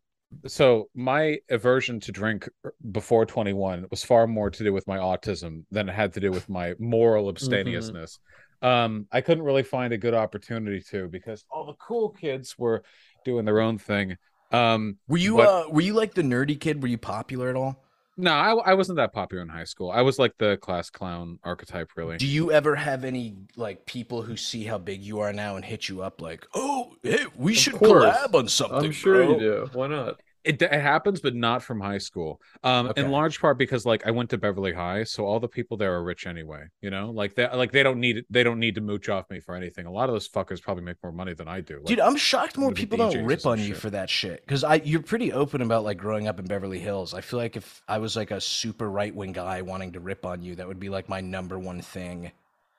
so 0.46 0.88
my 0.94 1.38
aversion 1.50 1.98
to 2.00 2.12
drink 2.12 2.48
before 2.90 3.24
21 3.24 3.86
was 3.90 4.04
far 4.04 4.26
more 4.26 4.50
to 4.50 4.64
do 4.64 4.72
with 4.72 4.86
my 4.86 4.98
autism 4.98 5.64
than 5.70 5.88
it 5.88 5.94
had 5.94 6.12
to 6.12 6.20
do 6.20 6.30
with 6.30 6.48
my 6.48 6.74
moral 6.78 7.24
mm-hmm. 7.24 7.30
abstemiousness 7.30 8.18
um 8.62 9.06
i 9.12 9.20
couldn't 9.20 9.44
really 9.44 9.62
find 9.62 9.92
a 9.92 9.98
good 9.98 10.14
opportunity 10.14 10.80
to 10.80 11.08
because 11.08 11.44
all 11.50 11.66
the 11.66 11.74
cool 11.74 12.10
kids 12.10 12.56
were 12.58 12.82
doing 13.24 13.44
their 13.44 13.60
own 13.60 13.78
thing 13.78 14.16
um 14.52 14.98
Were 15.08 15.16
you 15.18 15.36
But- 15.38 15.48
uh 15.48 15.70
were 15.70 15.80
you 15.80 15.94
like 15.94 16.14
the 16.14 16.22
nerdy 16.22 16.58
kid? 16.58 16.82
Were 16.82 16.88
you 16.88 16.98
popular 16.98 17.48
at 17.48 17.56
all? 17.56 17.82
no 18.18 18.30
I, 18.32 18.72
I 18.72 18.74
wasn't 18.74 18.96
that 18.96 19.12
popular 19.14 19.42
in 19.42 19.48
high 19.48 19.64
school 19.64 19.90
i 19.90 20.02
was 20.02 20.18
like 20.18 20.34
the 20.38 20.58
class 20.58 20.90
clown 20.90 21.38
archetype 21.42 21.90
really 21.96 22.18
Do 22.18 22.26
you 22.26 22.52
ever 22.52 22.76
have 22.76 23.04
any 23.04 23.36
like 23.56 23.86
people 23.86 24.20
who 24.22 24.36
see 24.36 24.64
how 24.64 24.76
big 24.76 25.00
you 25.02 25.20
are 25.20 25.32
now 25.32 25.56
and 25.56 25.64
hit 25.64 25.88
you 25.88 26.02
up 26.02 26.20
like, 26.20 26.46
oh, 26.54 26.92
hey, 27.02 27.24
we 27.36 27.54
should 27.54 27.72
course. 27.72 28.04
collab 28.04 28.34
on 28.34 28.48
something? 28.48 28.84
I'm 28.84 28.92
sure 28.92 29.24
bro." 29.24 29.32
you 29.32 29.38
do. 29.38 29.70
Why 29.72 29.86
not? 29.86 30.20
It, 30.44 30.60
it 30.60 30.72
happens, 30.72 31.20
but 31.20 31.34
not 31.34 31.62
from 31.62 31.80
high 31.80 31.98
school. 31.98 32.40
Um, 32.64 32.88
Okay. 32.88 33.00
in 33.00 33.10
large 33.10 33.40
part 33.40 33.58
because 33.58 33.86
like 33.86 34.06
I 34.06 34.10
went 34.10 34.30
to 34.30 34.38
Beverly 34.38 34.72
High, 34.72 35.04
so 35.04 35.24
all 35.24 35.38
the 35.38 35.48
people 35.48 35.76
there 35.76 35.94
are 35.94 36.02
rich 36.02 36.26
anyway. 36.26 36.64
You 36.80 36.90
know, 36.90 37.10
like 37.10 37.34
they 37.34 37.48
like 37.48 37.70
they 37.70 37.82
don't 37.82 38.00
need 38.00 38.24
they 38.28 38.42
don't 38.42 38.58
need 38.58 38.74
to 38.74 38.80
mooch 38.80 39.08
off 39.08 39.30
me 39.30 39.38
for 39.40 39.54
anything. 39.54 39.86
A 39.86 39.92
lot 39.92 40.08
of 40.08 40.14
those 40.14 40.28
fuckers 40.28 40.60
probably 40.60 40.82
make 40.82 40.96
more 41.02 41.12
money 41.12 41.34
than 41.34 41.46
I 41.48 41.60
do. 41.60 41.76
Like, 41.76 41.86
Dude, 41.86 42.00
I'm 42.00 42.16
shocked 42.16 42.58
more 42.58 42.72
people 42.72 42.98
DJs 42.98 43.12
don't 43.12 43.24
rip 43.24 43.46
on 43.46 43.60
you 43.60 43.74
for 43.74 43.90
that 43.90 44.10
shit. 44.10 44.40
Because 44.44 44.64
I, 44.64 44.76
you're 44.76 45.02
pretty 45.02 45.32
open 45.32 45.62
about 45.62 45.84
like 45.84 45.98
growing 45.98 46.26
up 46.26 46.38
in 46.40 46.46
Beverly 46.46 46.80
Hills. 46.80 47.14
I 47.14 47.20
feel 47.20 47.38
like 47.38 47.56
if 47.56 47.82
I 47.86 47.98
was 47.98 48.16
like 48.16 48.30
a 48.32 48.40
super 48.40 48.90
right 48.90 49.14
wing 49.14 49.32
guy 49.32 49.62
wanting 49.62 49.92
to 49.92 50.00
rip 50.00 50.26
on 50.26 50.42
you, 50.42 50.56
that 50.56 50.66
would 50.66 50.80
be 50.80 50.88
like 50.88 51.08
my 51.08 51.20
number 51.20 51.58
one 51.58 51.80
thing. 51.82 52.32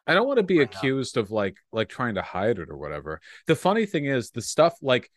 I 0.06 0.14
don't 0.15 0.27
want 0.27 0.38
to 0.38 0.44
be 0.44 0.57
not? 0.60 0.76
accused 0.76 1.15
of 1.18 1.31
like 1.31 1.56
like 1.72 1.88
trying 1.90 2.15
to 2.15 2.22
hide 2.22 2.60
it 2.60 2.69
or 2.69 2.77
whatever. 2.77 3.22
The 3.48 3.56
funny 3.56 3.85
thing 3.85 4.06
is 4.06 4.31
the 4.31 4.41
stuff 4.41 4.76
like 4.81 5.10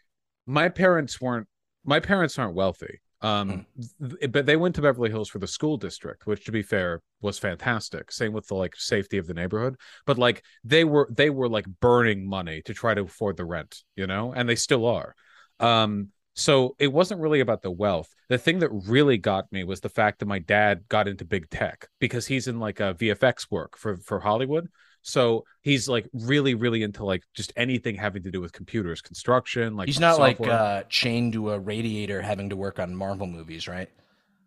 my 0.46 0.68
parents 0.68 1.20
weren't 1.20 1.48
my 1.86 2.00
parents 2.00 2.38
aren't 2.38 2.54
wealthy. 2.54 3.00
Um 3.22 3.64
th- 3.98 4.30
but 4.30 4.44
they 4.44 4.56
went 4.56 4.74
to 4.74 4.82
Beverly 4.82 5.08
Hills 5.10 5.30
for 5.30 5.38
the 5.38 5.46
school 5.46 5.78
district, 5.78 6.26
which 6.26 6.44
to 6.44 6.52
be 6.52 6.62
fair 6.62 7.00
was 7.22 7.38
fantastic. 7.38 8.12
Same 8.12 8.32
with 8.32 8.46
the 8.48 8.54
like 8.54 8.76
safety 8.76 9.16
of 9.16 9.26
the 9.26 9.34
neighborhood, 9.34 9.76
but 10.04 10.18
like 10.18 10.44
they 10.64 10.84
were 10.84 11.08
they 11.10 11.30
were 11.30 11.48
like 11.48 11.66
burning 11.80 12.28
money 12.28 12.60
to 12.66 12.74
try 12.74 12.92
to 12.92 13.02
afford 13.02 13.38
the 13.38 13.44
rent, 13.46 13.82
you 13.96 14.06
know, 14.06 14.32
and 14.34 14.48
they 14.48 14.56
still 14.56 14.84
are. 14.86 15.14
Um 15.60 16.10
so 16.34 16.76
it 16.78 16.92
wasn't 16.92 17.22
really 17.22 17.40
about 17.40 17.62
the 17.62 17.70
wealth. 17.70 18.14
The 18.28 18.36
thing 18.36 18.58
that 18.58 18.68
really 18.68 19.16
got 19.16 19.50
me 19.50 19.64
was 19.64 19.80
the 19.80 19.88
fact 19.88 20.18
that 20.18 20.26
my 20.26 20.38
dad 20.38 20.84
got 20.86 21.08
into 21.08 21.24
big 21.24 21.48
tech 21.48 21.88
because 21.98 22.26
he's 22.26 22.46
in 22.46 22.60
like 22.60 22.78
a 22.80 22.92
VFX 22.94 23.50
work 23.50 23.78
for 23.78 23.96
for 23.96 24.20
Hollywood. 24.20 24.68
So 25.06 25.44
he's 25.62 25.88
like 25.88 26.08
really, 26.12 26.54
really 26.54 26.82
into 26.82 27.04
like 27.04 27.22
just 27.32 27.52
anything 27.56 27.94
having 27.94 28.24
to 28.24 28.30
do 28.32 28.40
with 28.40 28.52
computers, 28.52 29.00
construction. 29.00 29.76
Like 29.76 29.86
He's 29.86 30.00
not 30.00 30.18
like 30.18 30.40
uh, 30.40 30.82
chained 30.88 31.34
to 31.34 31.52
a 31.52 31.60
radiator 31.60 32.20
having 32.20 32.50
to 32.50 32.56
work 32.56 32.80
on 32.80 32.92
Marvel 32.92 33.28
movies, 33.28 33.68
right? 33.68 33.88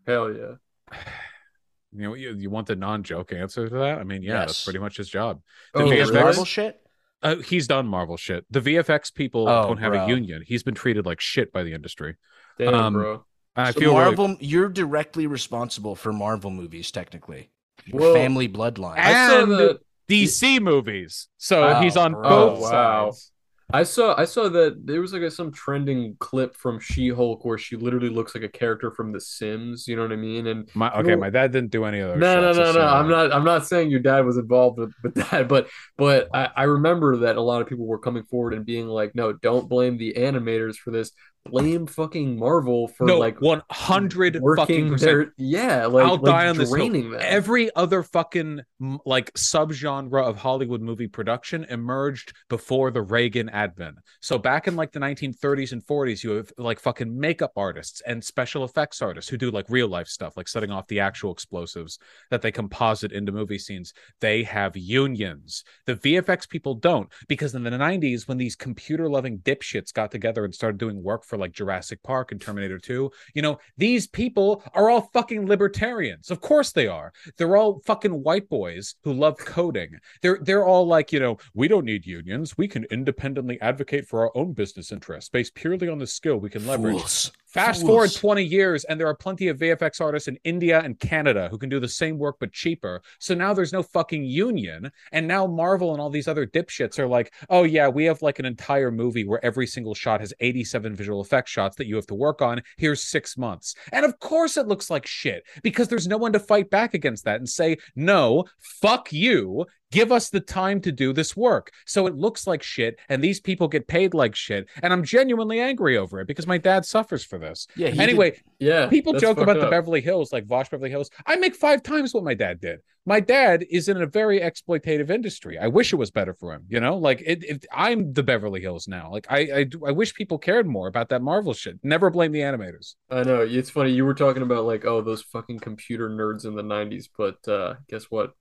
Hell 0.06 0.34
yeah. 0.36 0.56
you 1.94 2.02
know, 2.04 2.14
you, 2.14 2.36
you 2.36 2.50
want 2.50 2.68
the 2.68 2.76
non-joke 2.76 3.32
answer 3.32 3.70
to 3.70 3.76
that? 3.76 4.00
I 4.00 4.04
mean, 4.04 4.22
yeah, 4.22 4.40
that's 4.40 4.66
pretty 4.66 4.80
much 4.80 4.98
his 4.98 5.08
job. 5.08 5.40
The 5.74 5.84
Oh, 5.84 5.88
VFX? 5.88 6.14
Marvel 6.14 6.44
shit. 6.46 6.82
Uh, 7.24 7.38
he's 7.38 7.66
done 7.66 7.88
Marvel 7.88 8.18
shit. 8.18 8.46
The 8.52 8.60
VFX 8.60 9.14
people 9.14 9.48
Oh, 9.48 9.64
don't 9.64 9.78
have 9.78 9.94
bro. 9.94 10.04
a 10.04 10.08
union. 10.10 10.44
He's 10.46 10.64
been 10.64 10.76
treated 10.76 11.06
like 11.06 11.22
shit 11.22 11.54
by 11.54 11.64
the 11.64 11.72
industry. 11.74 12.18
Damn, 12.58 12.74
Um, 12.74 12.94
bro. 12.94 13.26
I 13.56 13.72
So 13.72 13.80
feel 13.80 13.92
really- 13.98 14.04
Marvel, 14.16 14.38
you're 14.42 14.68
directly 14.68 15.26
responsible 15.26 15.96
for 15.96 16.12
Marvel 16.12 16.52
movies, 16.52 16.92
technically. 16.92 17.50
Your 17.86 18.02
Well, 18.02 18.14
family 18.14 18.50
bloodline. 18.50 18.98
I 18.98 19.30
saw 19.30 19.44
and 19.44 19.52
that. 19.54 19.80
DC 20.10 20.60
movies. 20.62 21.28
So 21.38 21.64
Oh, 21.68 21.82
he's 21.82 21.96
on 21.98 22.14
bro. 22.14 22.22
both 22.24 22.58
Oh, 22.60 22.62
wow. 22.62 23.12
sides. 23.12 23.32
I 23.72 23.84
saw 23.84 24.16
I 24.18 24.26
saw 24.26 24.50
that 24.50 24.88
there 24.88 25.00
was 25.00 25.14
like 25.14 25.22
a, 25.22 25.30
some 25.30 25.52
trending 25.52 26.16
clip 26.20 26.56
from 26.56 26.80
She-Hulk 26.80 27.46
where 27.46 27.60
she 27.60 27.76
literally 27.76 28.10
looks 28.10 28.34
like 28.34 28.44
a 28.44 28.50
character 28.50 28.90
from 28.90 29.12
The 29.12 29.22
Sims. 29.22 29.88
You 29.88 29.96
know 29.96 30.02
what 30.02 30.12
I 30.12 30.16
mean? 30.16 30.48
And 30.48 30.68
My 30.74 30.92
okay, 30.98 31.10
know- 31.12 31.18
my 31.18 31.30
dad 31.30 31.52
didn't 31.52 31.70
do 31.70 31.86
any 31.86 32.00
of 32.00 32.10
those. 32.10 32.18
no, 32.20 32.42
no, 32.42 32.48
shots, 32.48 32.58
no, 32.58 32.72
so 32.74 32.80
no. 32.80 32.88
I'm 32.88 33.08
not. 33.08 33.32
I'm 33.32 33.44
not 33.44 33.68
saying 33.68 33.92
your 33.92 34.00
dad 34.00 34.26
was 34.26 34.38
involved 34.38 34.80
with, 34.80 34.92
with 35.04 35.14
that, 35.30 35.48
but 35.48 35.68
but 36.00 36.30
I, 36.34 36.50
I 36.56 36.64
remember 36.64 37.18
that 37.18 37.36
a 37.36 37.42
lot 37.42 37.62
of 37.62 37.68
people 37.68 37.86
were 37.86 38.00
coming 38.00 38.24
forward 38.24 38.56
and 38.56 38.66
being 38.66 38.88
like, 38.88 39.14
"No, 39.14 39.34
don't 39.34 39.70
blame 39.70 40.00
the 40.00 40.14
animators 40.16 40.76
for 40.78 40.90
this. 40.90 41.12
Blame 41.46 41.88
fucking 41.88 42.38
Marvel 42.38 42.88
for 42.90 43.08
no, 43.08 43.18
like 43.18 43.40
one 43.42 43.62
hundred 43.72 44.40
fucking 44.58 44.90
percent. 44.90 45.00
their 45.00 45.34
yeah, 45.38 45.86
like, 45.86 46.06
I'll 46.06 46.18
like 46.18 46.24
die 46.24 46.48
on 46.48 46.58
this 46.58 46.74
hill. 46.74 47.16
Every 47.20 47.74
other 47.76 48.04
fucking 48.04 48.62
like 49.06 49.34
subgenre 49.34 50.24
of 50.24 50.38
Hollywood 50.38 50.82
movie 50.82 51.08
production 51.08 51.66
emerged 51.66 52.34
before 52.50 52.92
the 52.92 53.02
Reagan 53.02 53.50
advent. 53.50 53.96
So 54.22 54.38
back 54.38 54.68
in 54.68 54.76
like 54.76 54.92
the 54.92 55.00
1930s 55.00 55.72
and 55.72 55.86
40s, 55.86 56.24
you 56.24 56.32
have 56.32 56.52
like 56.58 56.80
fucking 56.80 57.18
makeup 57.18 57.54
artists 57.56 58.02
and 58.06 58.24
special 58.24 58.64
effects 58.64 59.02
artists 59.02 59.30
who 59.30 59.38
do 59.38 59.50
like 59.50 59.66
real 59.70 59.88
life 59.88 60.08
stuff, 60.08 60.38
like 60.38 60.48
setting 60.48 60.72
off 60.72 60.88
the 60.88 61.00
actual 61.00 61.32
explosives 61.32 61.98
that 62.30 62.42
they 62.42 62.52
composite 62.52 63.12
into 63.12 63.32
movie 63.32 63.60
scenes. 63.60 63.94
They 64.20 64.44
have 64.44 64.76
unions. 64.78 65.64
The 65.86 65.96
VFX 65.96 66.48
people 66.50 66.76
don't, 66.76 67.10
because 67.28 67.56
in 67.56 67.64
the 67.64 67.70
90s, 67.70 68.28
when 68.28 68.38
these 68.38 68.56
computer 68.56 69.10
loving 69.10 69.40
dipshits 69.40 69.94
got 69.94 70.12
together 70.12 70.46
and 70.46 70.54
started 70.54 70.78
doing 70.78 71.02
work 71.02 71.24
for 71.30 71.38
like 71.38 71.54
Jurassic 71.54 72.02
Park 72.04 72.32
and 72.32 72.42
Terminator 72.42 72.80
2, 72.80 73.12
you 73.36 73.42
know, 73.42 73.60
these 73.78 74.08
people 74.08 74.64
are 74.74 74.90
all 74.90 75.10
fucking 75.14 75.46
libertarians. 75.46 76.32
Of 76.32 76.42
course 76.42 76.72
they 76.72 76.88
are. 76.88 77.14
They're 77.38 77.56
all 77.56 77.82
fucking 77.86 78.24
white 78.24 78.50
boys 78.50 78.96
who 79.04 79.14
love 79.14 79.38
coding. 79.38 79.98
They're 80.22 80.40
they're 80.42 80.66
all 80.66 80.88
like, 80.88 81.14
you 81.14 81.20
know, 81.20 81.38
we 81.54 81.68
don't 81.68 81.86
need 81.86 82.06
unions. 82.06 82.58
We 82.58 82.68
can 82.68 82.86
independently 82.86 83.62
advocate 83.62 84.08
for 84.08 84.22
our 84.22 84.32
own 84.36 84.54
business 84.54 84.92
interests 84.92 85.30
based 85.30 85.54
purely 85.54 85.88
on 85.88 86.00
the 86.00 86.08
skill 86.08 86.38
we 86.38 86.50
can 86.50 86.66
leverage. 86.66 86.98
Fools. 86.98 87.32
Fast 87.50 87.82
Fools. 87.82 87.90
forward 87.90 88.14
20 88.14 88.44
years, 88.44 88.84
and 88.84 89.00
there 89.00 89.08
are 89.08 89.16
plenty 89.16 89.48
of 89.48 89.58
VFX 89.58 90.00
artists 90.00 90.28
in 90.28 90.38
India 90.44 90.82
and 90.82 91.00
Canada 91.00 91.48
who 91.50 91.58
can 91.58 91.68
do 91.70 91.80
the 91.80 91.88
same 91.88 92.20
work 92.20 92.38
but 92.40 92.54
cheaper. 92.54 93.02
So 93.18 93.34
now 93.34 93.56
there's 93.56 93.74
no 93.74 93.82
fucking 93.82 94.24
union. 94.24 94.92
And 95.12 95.28
now 95.28 95.48
Marvel 95.48 95.92
and 95.92 96.00
all 96.00 96.12
these 96.12 96.28
other 96.28 96.46
dipshits 96.46 97.00
are 97.00 97.08
like, 97.08 97.34
oh, 97.50 97.64
yeah, 97.64 97.88
we 97.88 98.06
have 98.06 98.22
like 98.22 98.38
an 98.38 98.46
entire 98.46 98.92
movie 98.92 99.26
where 99.26 99.44
every 99.44 99.66
single 99.66 99.96
shot 99.96 100.20
has 100.20 100.32
87 100.40 100.96
visual 100.96 101.22
effects 101.22 101.50
shots 101.50 101.76
that 101.78 101.88
you 101.88 101.96
have 101.96 102.08
to 102.08 102.16
work 102.16 102.42
on. 102.42 102.62
Here's 102.78 103.02
six 103.02 103.36
months. 103.36 103.74
And 103.92 104.06
of 104.06 104.20
course 104.20 104.56
it 104.56 104.68
looks 104.68 104.92
like 104.92 105.08
shit 105.08 105.44
because 105.64 105.88
there's 105.88 106.08
no 106.08 106.18
one 106.18 106.34
to 106.34 106.40
fight 106.40 106.70
back 106.70 106.94
against 106.94 107.26
that 107.26 107.38
and 107.38 107.50
say, 107.50 107.78
no, 107.96 108.46
fuck 108.60 109.12
you. 109.12 109.66
Give 109.92 110.12
us 110.12 110.30
the 110.30 110.40
time 110.40 110.82
to 110.82 110.92
do 110.92 111.14
this 111.14 111.36
work. 111.36 111.72
So 111.86 112.06
it 112.06 112.16
looks 112.16 112.46
like 112.46 112.62
shit, 112.62 113.00
and 113.10 113.24
these 113.24 113.40
people 113.40 113.68
get 113.68 113.88
paid 113.88 114.14
like 114.14 114.36
shit. 114.36 114.68
And 114.84 114.94
I'm 114.94 115.04
genuinely 115.04 115.60
angry 115.60 115.98
over 115.98 116.20
it 116.20 116.28
because 116.28 116.46
my 116.46 116.58
dad 116.60 116.86
suffers 116.86 117.24
for 117.26 117.40
this. 117.40 117.66
Yeah. 117.76 117.88
he 117.90 117.94
did- 117.98 118.10
Anyway, 118.10 118.42
yeah, 118.60 118.88
people 118.88 119.14
joke 119.14 119.38
about 119.40 119.60
the. 119.60 119.70
Beverly 119.70 120.02
Hills, 120.02 120.34
like 120.34 120.46
Vaush 120.48 120.70
Beverly 120.70 120.90
Hills. 120.90 121.10
I 121.26 121.36
make 121.38 121.56
five 121.56 121.82
times 121.84 122.14
what 122.14 122.24
my 122.24 122.34
dad 122.34 122.60
did. 122.60 122.80
My 123.06 123.20
dad 123.20 123.66
is 123.72 123.88
in 123.90 124.00
a 124.02 124.06
very 124.06 124.40
exploitative 124.42 125.10
industry. 125.10 125.58
I 125.58 125.68
wish 125.68 125.94
it 125.94 125.96
was 125.96 126.12
better 126.12 126.34
for 126.34 126.54
him. 126.54 126.66
You 126.68 126.80
know, 126.80 126.98
like 126.98 127.22
it, 127.26 127.44
it, 127.44 127.66
I'm 127.72 128.14
the 128.14 128.22
Beverly 128.24 128.62
Hills 128.62 128.88
now. 128.88 129.10
Like 129.12 129.26
I, 129.30 129.40
I, 129.40 129.66
I 129.88 129.92
wish 129.92 130.14
people 130.14 130.38
cared 130.38 130.68
more 130.68 130.88
about 130.88 131.10
that 131.10 131.22
Marvel 131.24 131.54
shit. 131.54 131.80
Never 131.84 132.10
blame 132.12 132.32
the 132.32 132.42
animators. 132.42 132.96
I 133.10 133.24
know 133.24 133.42
it's 133.42 133.70
funny. 133.72 133.92
You 133.92 134.06
were 134.06 134.14
talking 134.14 134.44
about 134.44 134.66
like, 134.66 134.86
oh, 134.86 135.02
those 135.02 135.22
fucking 135.24 135.60
computer 135.60 136.10
nerds 136.10 136.46
in 136.46 136.56
the 136.56 136.62
'90s, 136.64 137.10
but 137.18 137.48
uh, 137.52 137.76
guess 137.90 138.06
what? 138.12 138.34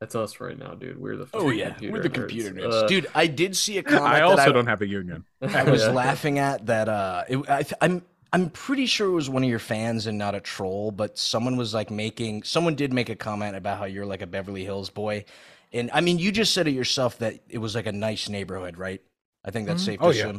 That's 0.00 0.14
us 0.14 0.40
right 0.40 0.58
now, 0.58 0.74
dude. 0.74 0.98
We're 1.00 1.16
the 1.16 1.26
Oh 1.32 1.48
yeah, 1.50 1.70
computer 1.70 1.92
we're 1.92 2.00
the 2.00 2.10
nerds. 2.10 2.14
computer 2.14 2.50
nerds, 2.52 2.84
Uh, 2.84 2.86
dude. 2.86 3.06
I 3.14 3.26
did 3.26 3.56
see 3.56 3.78
a 3.78 3.82
comment. 3.82 4.14
I 4.14 4.22
that 4.24 4.24
also 4.24 4.50
I, 4.50 4.52
don't 4.52 4.66
have 4.66 4.82
a 4.82 4.86
union. 4.86 5.24
I 5.54 5.64
was 5.64 5.86
Yeah. 5.86 5.88
laughing 5.88 6.38
at 6.38 6.66
that. 6.66 6.88
Uh, 6.88 7.24
it, 7.28 7.38
I, 7.48 7.64
I'm 7.80 8.02
I'm 8.32 8.50
pretty 8.50 8.86
sure 8.86 9.06
it 9.08 9.12
was 9.12 9.30
one 9.30 9.42
of 9.42 9.48
your 9.48 9.58
fans 9.58 10.06
and 10.06 10.18
not 10.18 10.34
a 10.34 10.40
troll, 10.40 10.90
but 10.90 11.16
someone 11.16 11.56
was 11.56 11.72
like 11.72 11.90
making. 11.90 12.42
Someone 12.42 12.74
did 12.74 12.92
make 12.92 13.08
a 13.08 13.16
comment 13.16 13.56
about 13.56 13.78
how 13.78 13.84
you're 13.86 14.04
like 14.06 14.20
a 14.20 14.26
Beverly 14.26 14.64
Hills 14.64 14.90
boy, 14.90 15.24
And 15.72 15.90
I 15.92 16.00
mean, 16.02 16.18
you 16.18 16.30
just 16.32 16.52
said 16.52 16.68
it 16.68 16.72
yourself 16.72 17.18
that 17.18 17.40
it 17.48 17.58
was 17.58 17.74
like 17.74 17.86
a 17.86 17.92
nice 17.92 18.28
neighborhood, 18.28 18.76
right? 18.78 19.00
I 19.44 19.50
think 19.50 19.66
that's 19.66 19.82
Mhm. 19.82 19.86
safe 19.86 20.00
to 20.00 20.06
Oh, 20.06 20.10
yeah. 20.10 20.32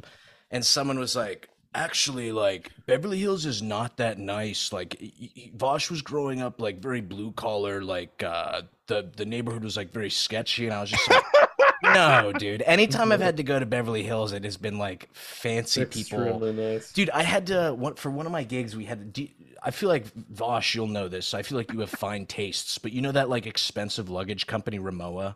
And 0.52 0.66
someone 0.66 1.00
was 1.00 1.16
like, 1.16 1.50
actually, 1.74 2.32
like 2.32 2.72
Beverly 2.86 3.20
Hills 3.20 3.46
is 3.46 3.62
not 3.62 3.98
that 3.98 4.18
nice. 4.20 4.72
Like 4.72 4.98
y- 5.02 5.12
y- 5.36 5.52
Vaush 5.56 5.90
was 5.90 6.02
growing 6.02 6.42
up 6.42 6.62
like 6.62 6.80
very 6.80 7.02
blue 7.02 7.32
collar, 7.32 7.82
like 7.84 8.22
uh, 8.24 8.64
the 8.88 9.10
the 9.16 9.26
neighborhood 9.26 9.64
was 9.64 9.78
like 9.78 9.92
very 9.92 10.10
sketchy, 10.10 10.66
and 10.66 10.74
I 10.74 10.82
was 10.82 10.92
just 10.92 11.10
like. 11.10 11.24
No, 11.84 12.34
dude. 12.34 12.64
Anytime 12.64 13.12
I've 13.12 13.22
had 13.22 13.38
to 13.38 13.44
go 13.44 13.60
to 13.60 13.66
Beverly 13.66 14.04
Hills, 14.04 14.34
it 14.34 14.44
has 14.44 14.58
been 14.58 14.78
like 14.78 15.10
fancy 15.14 15.86
people. 15.86 16.40
Nice. 16.52 16.92
Dude, 16.92 17.10
I 17.12 17.24
had 17.24 17.48
to 17.48 17.74
one 17.74 17.96
for 17.96 18.10
one 18.10 18.26
of 18.26 18.32
my 18.32 18.44
gigs. 18.44 18.76
We 18.76 18.86
had 18.86 19.00
to. 19.00 19.06
Do, 19.06 19.28
I 19.64 19.72
feel 19.72 19.88
like 19.88 20.06
Vaush, 20.34 20.76
you'll 20.76 20.88
know 20.88 21.08
this. 21.08 21.34
I 21.34 21.44
feel 21.44 21.58
like 21.58 21.72
you 21.72 21.80
have 21.82 21.90
fine 21.92 22.26
tastes, 22.26 22.78
but 22.78 22.92
you 22.92 23.02
know 23.02 23.12
that 23.12 23.30
like 23.30 23.46
expensive 23.46 24.10
luggage 24.10 24.48
company, 24.48 24.80
Rimowa. 24.80 25.36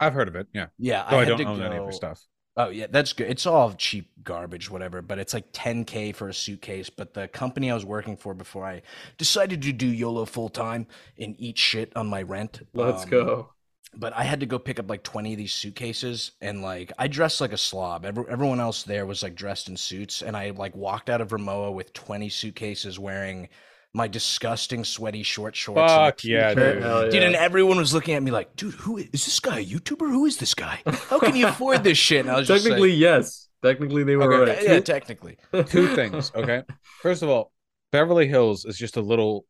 I've 0.00 0.14
heard 0.14 0.28
of 0.28 0.36
it. 0.36 0.46
Yeah. 0.54 0.66
Yeah, 0.78 1.04
Though 1.10 1.16
I, 1.16 1.20
had 1.20 1.28
don't 1.28 1.38
to 1.38 1.44
own 1.44 1.60
any 1.60 1.66
of 1.66 1.80
go- 1.80 1.82
your 1.84 1.92
stuff. 1.92 2.22
Oh 2.56 2.68
yeah, 2.68 2.86
that's 2.88 3.12
good. 3.12 3.28
It's 3.28 3.46
all 3.46 3.72
cheap 3.72 4.10
garbage, 4.22 4.70
whatever. 4.70 5.02
But 5.02 5.18
it's 5.18 5.34
like 5.34 5.52
10k 5.52 6.14
for 6.14 6.28
a 6.28 6.34
suitcase. 6.34 6.88
But 6.88 7.14
the 7.14 7.26
company 7.28 7.70
I 7.70 7.74
was 7.74 7.84
working 7.84 8.16
for 8.16 8.32
before 8.32 8.64
I 8.64 8.82
decided 9.18 9.62
to 9.62 9.72
do 9.72 9.86
YOLO 9.86 10.24
full 10.24 10.48
time 10.48 10.86
and 11.18 11.34
eat 11.38 11.58
shit 11.58 11.92
on 11.96 12.06
my 12.06 12.22
rent. 12.22 12.62
Let's 12.72 13.04
um, 13.04 13.10
go. 13.10 13.48
but 13.96 14.12
I 14.12 14.22
had 14.22 14.40
to 14.40 14.46
go 14.46 14.58
pick 14.58 14.78
up 14.78 14.88
like 14.88 15.02
20 15.02 15.32
of 15.32 15.38
these 15.38 15.52
suitcases 15.52 16.32
and 16.40 16.62
like 16.62 16.92
I 16.96 17.08
dressed 17.08 17.40
like 17.40 17.52
a 17.52 17.58
slob. 17.58 18.04
Every, 18.04 18.24
everyone 18.28 18.60
else 18.60 18.84
there 18.84 19.06
was 19.06 19.22
like 19.22 19.34
dressed 19.34 19.68
in 19.68 19.76
suits 19.76 20.22
and 20.22 20.36
I 20.36 20.50
like 20.50 20.76
walked 20.76 21.10
out 21.10 21.20
of 21.20 21.30
Rimowa 21.30 21.74
with 21.74 21.92
20 21.92 22.28
suitcases 22.28 22.98
wearing 23.00 23.48
my 23.94 24.08
disgusting 24.08 24.84
sweaty 24.84 25.22
short 25.22 25.54
shorts. 25.56 25.80
and 25.80 26.02
a 26.02 26.06
Fuck 26.06 26.24
yeah, 26.24 26.48
t-shirt. 26.52 26.74
dude. 26.74 26.82
Hell 26.82 27.02
Dude, 27.04 27.14
yeah. 27.14 27.20
and 27.22 27.36
everyone 27.36 27.76
was 27.78 27.94
looking 27.94 28.14
at 28.14 28.22
me 28.22 28.30
like, 28.32 28.56
dude, 28.56 28.74
who 28.74 28.98
is, 28.98 29.04
is 29.12 29.24
this 29.24 29.40
guy 29.40 29.60
a 29.60 29.64
YouTuber? 29.64 30.00
Who 30.10 30.26
is 30.26 30.36
this 30.38 30.52
guy? 30.54 30.82
How 31.08 31.18
can 31.20 31.36
you 31.36 31.46
afford 31.46 31.84
this 31.84 31.96
shit? 31.96 32.20
And 32.26 32.30
I 32.30 32.38
was 32.40 32.48
just 32.48 32.64
Technically, 32.64 32.90
like, 32.90 32.98
yes. 32.98 33.48
Technically, 33.62 34.04
they 34.04 34.16
were 34.16 34.42
Okay, 34.42 34.52
right. 34.56 34.62
yeah, 34.64 34.80
technically. 34.80 35.38
Two 35.68 35.94
things. 35.94 36.30
Okay. 36.34 36.64
First 37.00 37.22
of 37.22 37.28
all, 37.30 37.52
Beverly 37.92 38.26
Hills 38.26 38.64
is 38.64 38.76
just 38.76 38.96
a 38.96 39.00
little 39.00 39.46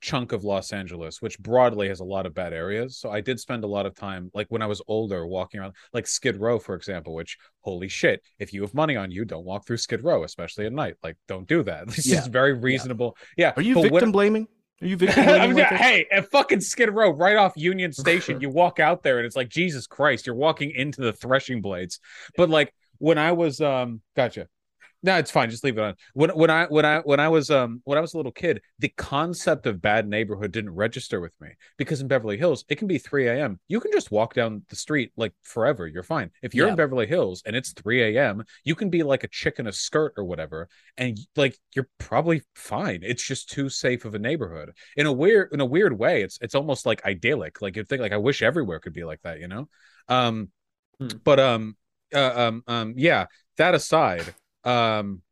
chunk 0.00 0.32
of 0.32 0.44
Los 0.44 0.72
Angeles, 0.72 1.20
which 1.22 1.38
broadly 1.38 1.88
has 1.88 2.00
a 2.00 2.04
lot 2.04 2.26
of 2.26 2.34
bad 2.34 2.52
areas. 2.52 2.96
So 2.98 3.10
I 3.10 3.20
did 3.20 3.38
spend 3.40 3.64
a 3.64 3.66
lot 3.66 3.86
of 3.86 3.94
time, 3.94 4.30
like 4.34 4.46
when 4.48 4.62
I 4.62 4.66
was 4.66 4.82
older, 4.88 5.26
walking 5.26 5.60
around, 5.60 5.74
like 5.92 6.06
Skid 6.06 6.36
Row, 6.36 6.58
for 6.58 6.74
example. 6.74 7.14
Which, 7.14 7.36
holy 7.60 7.88
shit, 7.88 8.22
if 8.38 8.52
you 8.52 8.62
have 8.62 8.74
money 8.74 8.96
on 8.96 9.10
you, 9.10 9.24
don't 9.24 9.44
walk 9.44 9.66
through 9.66 9.78
Skid 9.78 10.04
Row, 10.04 10.24
especially 10.24 10.66
at 10.66 10.72
night. 10.72 10.94
Like, 11.02 11.16
don't 11.26 11.46
do 11.48 11.62
that. 11.64 11.86
This 11.98 12.06
Yeah. 12.06 12.20
is 12.20 12.26
very 12.26 12.52
reasonable. 12.54 13.16
Yeah. 13.36 13.52
Are 13.56 13.62
you 13.62 13.74
but 13.74 13.84
victim 13.84 14.12
blaming? 14.12 14.46
Are 14.80 14.86
you 14.86 14.96
victim 14.96 15.24
blaming? 15.26 15.56
like 15.56 15.66
hey, 15.68 16.06
at 16.12 16.30
fucking 16.30 16.60
Skid 16.60 16.90
Row, 16.90 17.10
right 17.10 17.36
off 17.36 17.52
Union 17.56 17.92
Station, 18.04 18.40
you 18.40 18.48
walk 18.50 18.78
out 18.80 19.02
there 19.02 19.18
and 19.18 19.26
it's 19.26 19.36
like 19.36 19.48
Jesus 19.48 19.86
Christ, 19.86 20.26
you're 20.26 20.36
walking 20.36 20.70
into 20.70 21.00
the 21.00 21.12
threshing 21.12 21.60
blades. 21.60 21.98
But 22.36 22.48
like 22.48 22.72
when 22.98 23.18
I 23.18 23.32
was 23.32 23.60
um, 23.60 24.00
gotcha. 24.16 24.48
No, 25.00 25.16
it's 25.16 25.30
fine. 25.30 25.48
Just 25.48 25.62
leave 25.62 25.78
it 25.78 25.80
on. 25.80 25.94
When 26.14 26.30
when 26.30 26.50
I 26.50 26.66
when 26.66 26.84
I 26.84 26.98
when 26.98 27.20
I 27.20 27.28
was 27.28 27.50
um 27.52 27.80
when 27.84 27.96
I 27.96 28.00
was 28.00 28.14
a 28.14 28.16
little 28.16 28.32
kid, 28.32 28.60
the 28.80 28.88
concept 28.88 29.66
of 29.66 29.80
bad 29.80 30.08
neighborhood 30.08 30.50
didn't 30.50 30.74
register 30.74 31.20
with 31.20 31.32
me 31.40 31.50
because 31.76 32.00
in 32.00 32.08
Beverly 32.08 32.36
Hills 32.36 32.64
it 32.68 32.78
can 32.78 32.88
be 32.88 32.98
3 32.98 33.28
a.m. 33.28 33.60
You 33.68 33.78
can 33.78 33.92
just 33.92 34.10
walk 34.10 34.34
down 34.34 34.62
the 34.68 34.74
street 34.74 35.12
like 35.16 35.32
forever. 35.44 35.86
You're 35.86 36.02
fine. 36.02 36.32
If 36.42 36.52
you're 36.52 36.66
Yeah. 36.66 36.70
in 36.70 36.76
Beverly 36.76 37.06
Hills 37.06 37.44
and 37.46 37.54
it's 37.54 37.72
3 37.72 38.18
a.m., 38.18 38.42
you 38.64 38.74
can 38.74 38.90
be 38.90 39.04
like 39.04 39.22
a 39.22 39.28
chick 39.28 39.60
in 39.60 39.68
a 39.68 39.72
skirt 39.72 40.14
or 40.16 40.24
whatever, 40.24 40.68
and 40.96 41.16
like 41.36 41.56
you're 41.76 41.88
probably 41.98 42.42
fine. 42.56 43.00
It's 43.04 43.24
just 43.24 43.50
too 43.50 43.68
safe 43.68 44.04
of 44.04 44.16
a 44.16 44.18
neighborhood. 44.18 44.72
In 44.96 45.06
a 45.06 45.12
weird 45.12 45.52
in 45.52 45.60
a 45.60 45.64
weird 45.66 45.96
way, 45.96 46.22
it's 46.22 46.38
it's 46.42 46.56
almost 46.56 46.86
like 46.86 47.04
idyllic. 47.04 47.62
Like 47.62 47.76
you 47.76 47.84
think 47.84 48.02
like 48.02 48.12
I 48.12 48.16
wish 48.16 48.42
everywhere 48.42 48.80
could 48.80 48.94
be 48.94 49.04
like 49.04 49.20
that, 49.22 49.38
you 49.38 49.46
know? 49.46 49.68
Um, 50.08 50.50
Hmm. 51.00 51.18
but 51.24 51.38
um, 51.38 51.76
uh, 52.14 52.32
um, 52.48 52.62
um, 52.66 52.94
yeah. 52.96 53.26
That 53.56 53.74
aside. 53.74 54.34
Um, 54.64 55.22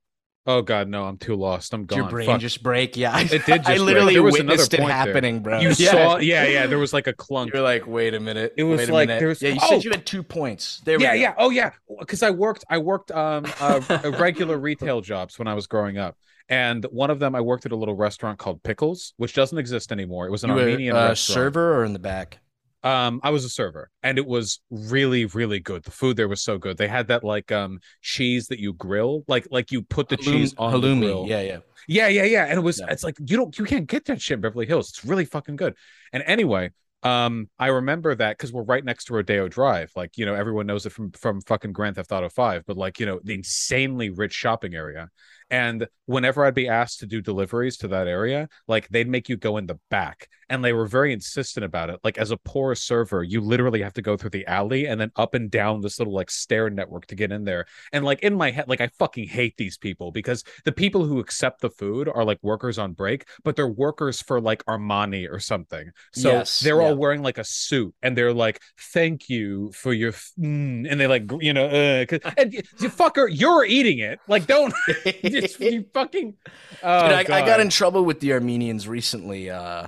oh 0.46 0.62
god, 0.62 0.88
no, 0.88 1.04
I'm 1.04 1.18
too 1.18 1.34
lost. 1.34 1.74
I'm 1.74 1.82
Did 1.82 1.88
gone. 1.90 1.98
your 1.98 2.08
brain 2.08 2.26
Fuck. 2.26 2.40
just 2.40 2.62
break? 2.62 2.96
Yeah, 2.96 3.18
It 3.20 3.28
did 3.30 3.42
just 3.46 3.68
I 3.68 3.76
literally 3.78 4.14
There 4.14 4.22
witnessed 4.22 4.72
it 4.74 4.78
point 4.78 4.88
there. 4.88 4.96
happening, 4.96 5.40
bro. 5.40 5.60
You 5.60 5.68
yeah. 5.76 5.90
saw, 5.90 6.16
yeah, 6.18 6.44
yeah. 6.46 6.66
There 6.66 6.78
was 6.78 6.92
like 6.92 7.06
a 7.06 7.12
clunk. 7.12 7.52
You're 7.52 7.62
like, 7.62 7.86
wait 7.86 8.14
a 8.14 8.20
minute. 8.20 8.54
It 8.56 8.64
was 8.64 8.78
wait 8.80 8.90
like 8.90 9.08
minute. 9.08 9.18
there 9.20 9.28
was- 9.28 9.42
Yeah, 9.42 9.50
you 9.50 9.58
oh! 9.62 9.68
said 9.70 9.84
you 9.84 9.90
had 9.90 10.06
two 10.06 10.22
points. 10.22 10.80
There 10.84 10.98
we 10.98 11.04
yeah, 11.04 11.14
go. 11.16 11.20
yeah. 11.20 11.34
Oh, 11.38 11.50
yeah. 11.50 11.70
Because 11.98 12.22
I 12.22 12.30
worked, 12.30 12.64
I 12.70 12.78
worked 12.78 13.10
um 13.10 13.44
uh, 13.60 13.80
regular 14.18 14.58
retail 14.58 15.00
jobs 15.00 15.38
when 15.38 15.48
I 15.48 15.54
was 15.54 15.66
growing 15.66 15.98
up, 15.98 16.16
and 16.48 16.84
one 16.90 17.10
of 17.10 17.18
them 17.18 17.34
I 17.34 17.40
worked 17.40 17.66
at 17.66 17.72
a 17.72 17.76
little 17.76 17.96
restaurant 17.96 18.38
called 18.38 18.62
Pickles, 18.62 19.12
which 19.16 19.34
doesn't 19.34 19.58
exist 19.58 19.90
anymore. 19.92 20.26
It 20.26 20.30
was 20.30 20.44
an 20.44 20.50
You 20.50 20.56
were 20.56 20.62
Armenian 20.62 20.96
uh, 20.96 21.08
restaurant. 21.08 21.34
server 21.34 21.80
or 21.80 21.84
in 21.84 21.92
the 21.92 21.98
back? 21.98 22.38
Um, 22.86 23.20
I 23.24 23.30
was 23.30 23.44
a 23.44 23.48
server, 23.48 23.90
and 24.02 24.16
it 24.16 24.26
was 24.26 24.60
really, 24.70 25.24
really 25.26 25.58
good. 25.60 25.82
The 25.82 25.90
food 25.90 26.16
there 26.16 26.28
was 26.28 26.42
so 26.42 26.56
good. 26.56 26.76
They 26.76 26.86
had 26.86 27.08
that 27.08 27.24
like 27.24 27.50
um 27.50 27.80
cheese 28.00 28.46
that 28.48 28.60
you 28.60 28.72
grill, 28.74 29.24
like 29.26 29.46
like 29.50 29.72
you 29.72 29.82
put 29.82 30.08
the 30.08 30.16
cheese 30.16 30.54
on 30.56 30.70
the 30.72 30.78
halloumi. 30.78 31.00
grill. 31.00 31.26
Yeah, 31.28 31.40
yeah. 31.42 31.58
Yeah, 31.88 32.08
yeah, 32.08 32.24
yeah. 32.24 32.44
And 32.44 32.58
it 32.58 32.62
was 32.62 32.78
Yeah. 32.80 32.86
it's 32.90 33.02
like 33.04 33.16
you 33.24 33.36
don't 33.36 33.58
you 33.58 33.64
can't 33.64 33.86
get 33.88 34.04
that 34.06 34.20
shit 34.20 34.36
in 34.36 34.40
Beverly 34.40 34.66
Hills. 34.66 34.90
It's 34.90 35.04
really 35.04 35.24
fucking 35.24 35.56
good. 35.56 35.74
And 36.12 36.22
anyway, 36.26 36.70
um, 37.02 37.48
I 37.58 37.68
remember 37.68 38.14
that 38.14 38.36
because 38.36 38.52
we're 38.52 38.62
right 38.64 38.84
next 38.84 39.06
to 39.06 39.14
Rodeo 39.14 39.48
Drive. 39.48 39.90
Like, 39.96 40.16
you 40.16 40.26
know, 40.26 40.34
everyone 40.34 40.66
knows 40.66 40.86
it 40.86 40.90
from 40.90 41.10
from 41.12 41.40
fucking 41.42 41.72
Grand 41.72 41.96
Theft 41.96 42.12
Auto 42.12 42.28
5, 42.28 42.64
but 42.66 42.76
like, 42.76 43.00
you 43.00 43.06
know, 43.06 43.20
the 43.22 43.34
insanely 43.34 44.10
rich 44.10 44.32
shopping 44.32 44.74
area. 44.74 45.08
And 45.50 45.86
whenever 46.06 46.44
I'd 46.44 46.54
be 46.54 46.68
asked 46.68 47.00
to 47.00 47.06
do 47.06 47.20
deliveries 47.20 47.76
to 47.78 47.88
that 47.88 48.08
area, 48.08 48.48
like 48.68 48.88
they'd 48.88 49.08
make 49.08 49.28
you 49.28 49.36
go 49.36 49.56
in 49.56 49.66
the 49.66 49.78
back. 49.90 50.28
And 50.48 50.64
they 50.64 50.72
were 50.72 50.86
very 50.86 51.12
insistent 51.12 51.64
about 51.64 51.90
it. 51.90 51.98
Like 52.04 52.18
as 52.18 52.30
a 52.30 52.36
poor 52.36 52.74
server, 52.76 53.22
you 53.24 53.40
literally 53.40 53.82
have 53.82 53.94
to 53.94 54.02
go 54.02 54.16
through 54.16 54.30
the 54.30 54.46
alley 54.46 54.86
and 54.86 55.00
then 55.00 55.10
up 55.16 55.34
and 55.34 55.50
down 55.50 55.80
this 55.80 55.98
little 55.98 56.14
like 56.14 56.30
stair 56.30 56.70
network 56.70 57.06
to 57.06 57.16
get 57.16 57.32
in 57.32 57.44
there. 57.44 57.66
And 57.92 58.04
like 58.04 58.20
in 58.20 58.34
my 58.34 58.50
head, 58.52 58.68
like 58.68 58.80
I 58.80 58.88
fucking 58.98 59.26
hate 59.28 59.56
these 59.56 59.76
people 59.76 60.12
because 60.12 60.44
the 60.64 60.72
people 60.72 61.04
who 61.04 61.18
accept 61.18 61.60
the 61.62 61.70
food 61.70 62.08
are 62.08 62.24
like 62.24 62.38
workers 62.42 62.78
on 62.78 62.92
break, 62.92 63.26
but 63.44 63.56
they're 63.56 63.66
workers 63.68 64.22
for 64.22 64.40
like 64.40 64.64
Armani 64.66 65.28
or 65.30 65.40
something. 65.40 65.90
So 66.12 66.46
Yes, 66.46 66.60
they're 66.60 66.80
yeah. 66.80 66.82
all 66.82 66.96
wearing 66.96 67.22
like 67.22 67.38
a 67.38 67.44
suit 67.44 67.94
and 68.02 68.16
they're 68.16 68.32
like, 68.34 68.60
"Thank 68.92 69.28
you 69.28 69.72
for 69.72 69.92
your," 69.92 70.10
f- 70.10 70.32
mm, 70.38 70.86
and 70.90 71.00
they 71.00 71.06
like, 71.06 71.30
you 71.40 71.52
know, 71.52 71.66
uh, 71.66 72.18
and 72.36 72.52
you 72.54 72.62
fucker, 72.88 73.28
you're 73.30 73.64
eating 73.64 73.98
it. 73.98 74.20
Like, 74.28 74.46
don't 74.46 74.72
just 75.40 75.60
you 75.60 75.84
fucking. 75.92 76.34
Oh, 76.82 77.08
Dude, 77.08 77.30
I, 77.30 77.42
I 77.42 77.46
got 77.46 77.60
in 77.60 77.68
trouble 77.68 78.04
with 78.04 78.20
the 78.20 78.32
Armenians 78.32 78.86
recently. 78.88 79.50
Uh, 79.50 79.86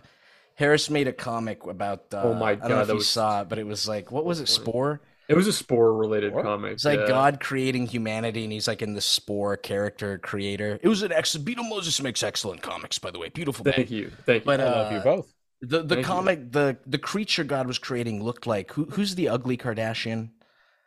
Harris 0.55 0.91
made 0.91 1.09
a 1.09 1.13
comic 1.13 1.65
about. 1.67 2.13
Uh, 2.13 2.23
Oh 2.25 2.35
my 2.35 2.55
god! 2.55 2.65
I 2.65 2.69
don't 2.69 2.77
know 2.79 2.83
if 2.83 2.89
you 2.89 2.95
was- 2.97 3.09
saw 3.09 3.43
it, 3.43 3.49
but 3.49 3.59
it 3.59 3.67
was 3.67 3.87
like, 3.89 4.11
what 4.11 4.25
was 4.25 4.41
it? 4.41 4.49
Spore. 4.49 5.01
It 5.29 5.37
was 5.37 5.47
a 5.47 5.53
spore 5.53 5.93
related 5.95 6.33
What? 6.33 6.43
comic. 6.45 6.73
It's 6.73 6.87
like 6.87 7.01
yeah. 7.01 7.07
God 7.07 7.39
creating 7.39 7.87
humanity, 7.87 8.45
and 8.45 8.53
he's 8.53 8.67
like 8.67 8.81
in 8.81 8.95
the 8.95 9.03
Spore 9.03 9.59
character 9.59 10.17
creator. 10.17 10.81
It 10.83 10.89
was 10.89 11.03
an 11.03 11.13
excellent. 11.13 11.45
Beetle 11.45 11.65
Moses 11.65 12.01
makes 12.01 12.23
excellent 12.23 12.63
comics, 12.63 12.99
by 12.99 13.11
the 13.11 13.19
way. 13.19 13.29
Beautiful 13.29 13.63
man. 13.67 13.75
Thank 13.75 13.91
you. 13.91 14.11
Thank 14.25 14.45
you. 14.45 14.47
But, 14.47 14.61
I 14.63 14.65
love 14.65 14.91
you 14.91 14.99
uh, 14.99 15.05
both. 15.05 15.35
The 15.61 15.83
the 15.83 15.97
Thank 15.97 15.99
you. 15.99 16.05
comic 16.05 16.53
the 16.53 16.79
the 16.87 16.97
creature 16.97 17.45
God 17.45 17.67
was 17.67 17.79
creating 17.79 18.23
looked 18.25 18.47
like 18.47 18.73
who 18.73 18.87
who's 18.87 19.17
the 19.17 19.29
ugly 19.29 19.59
Kardashian? 19.59 20.31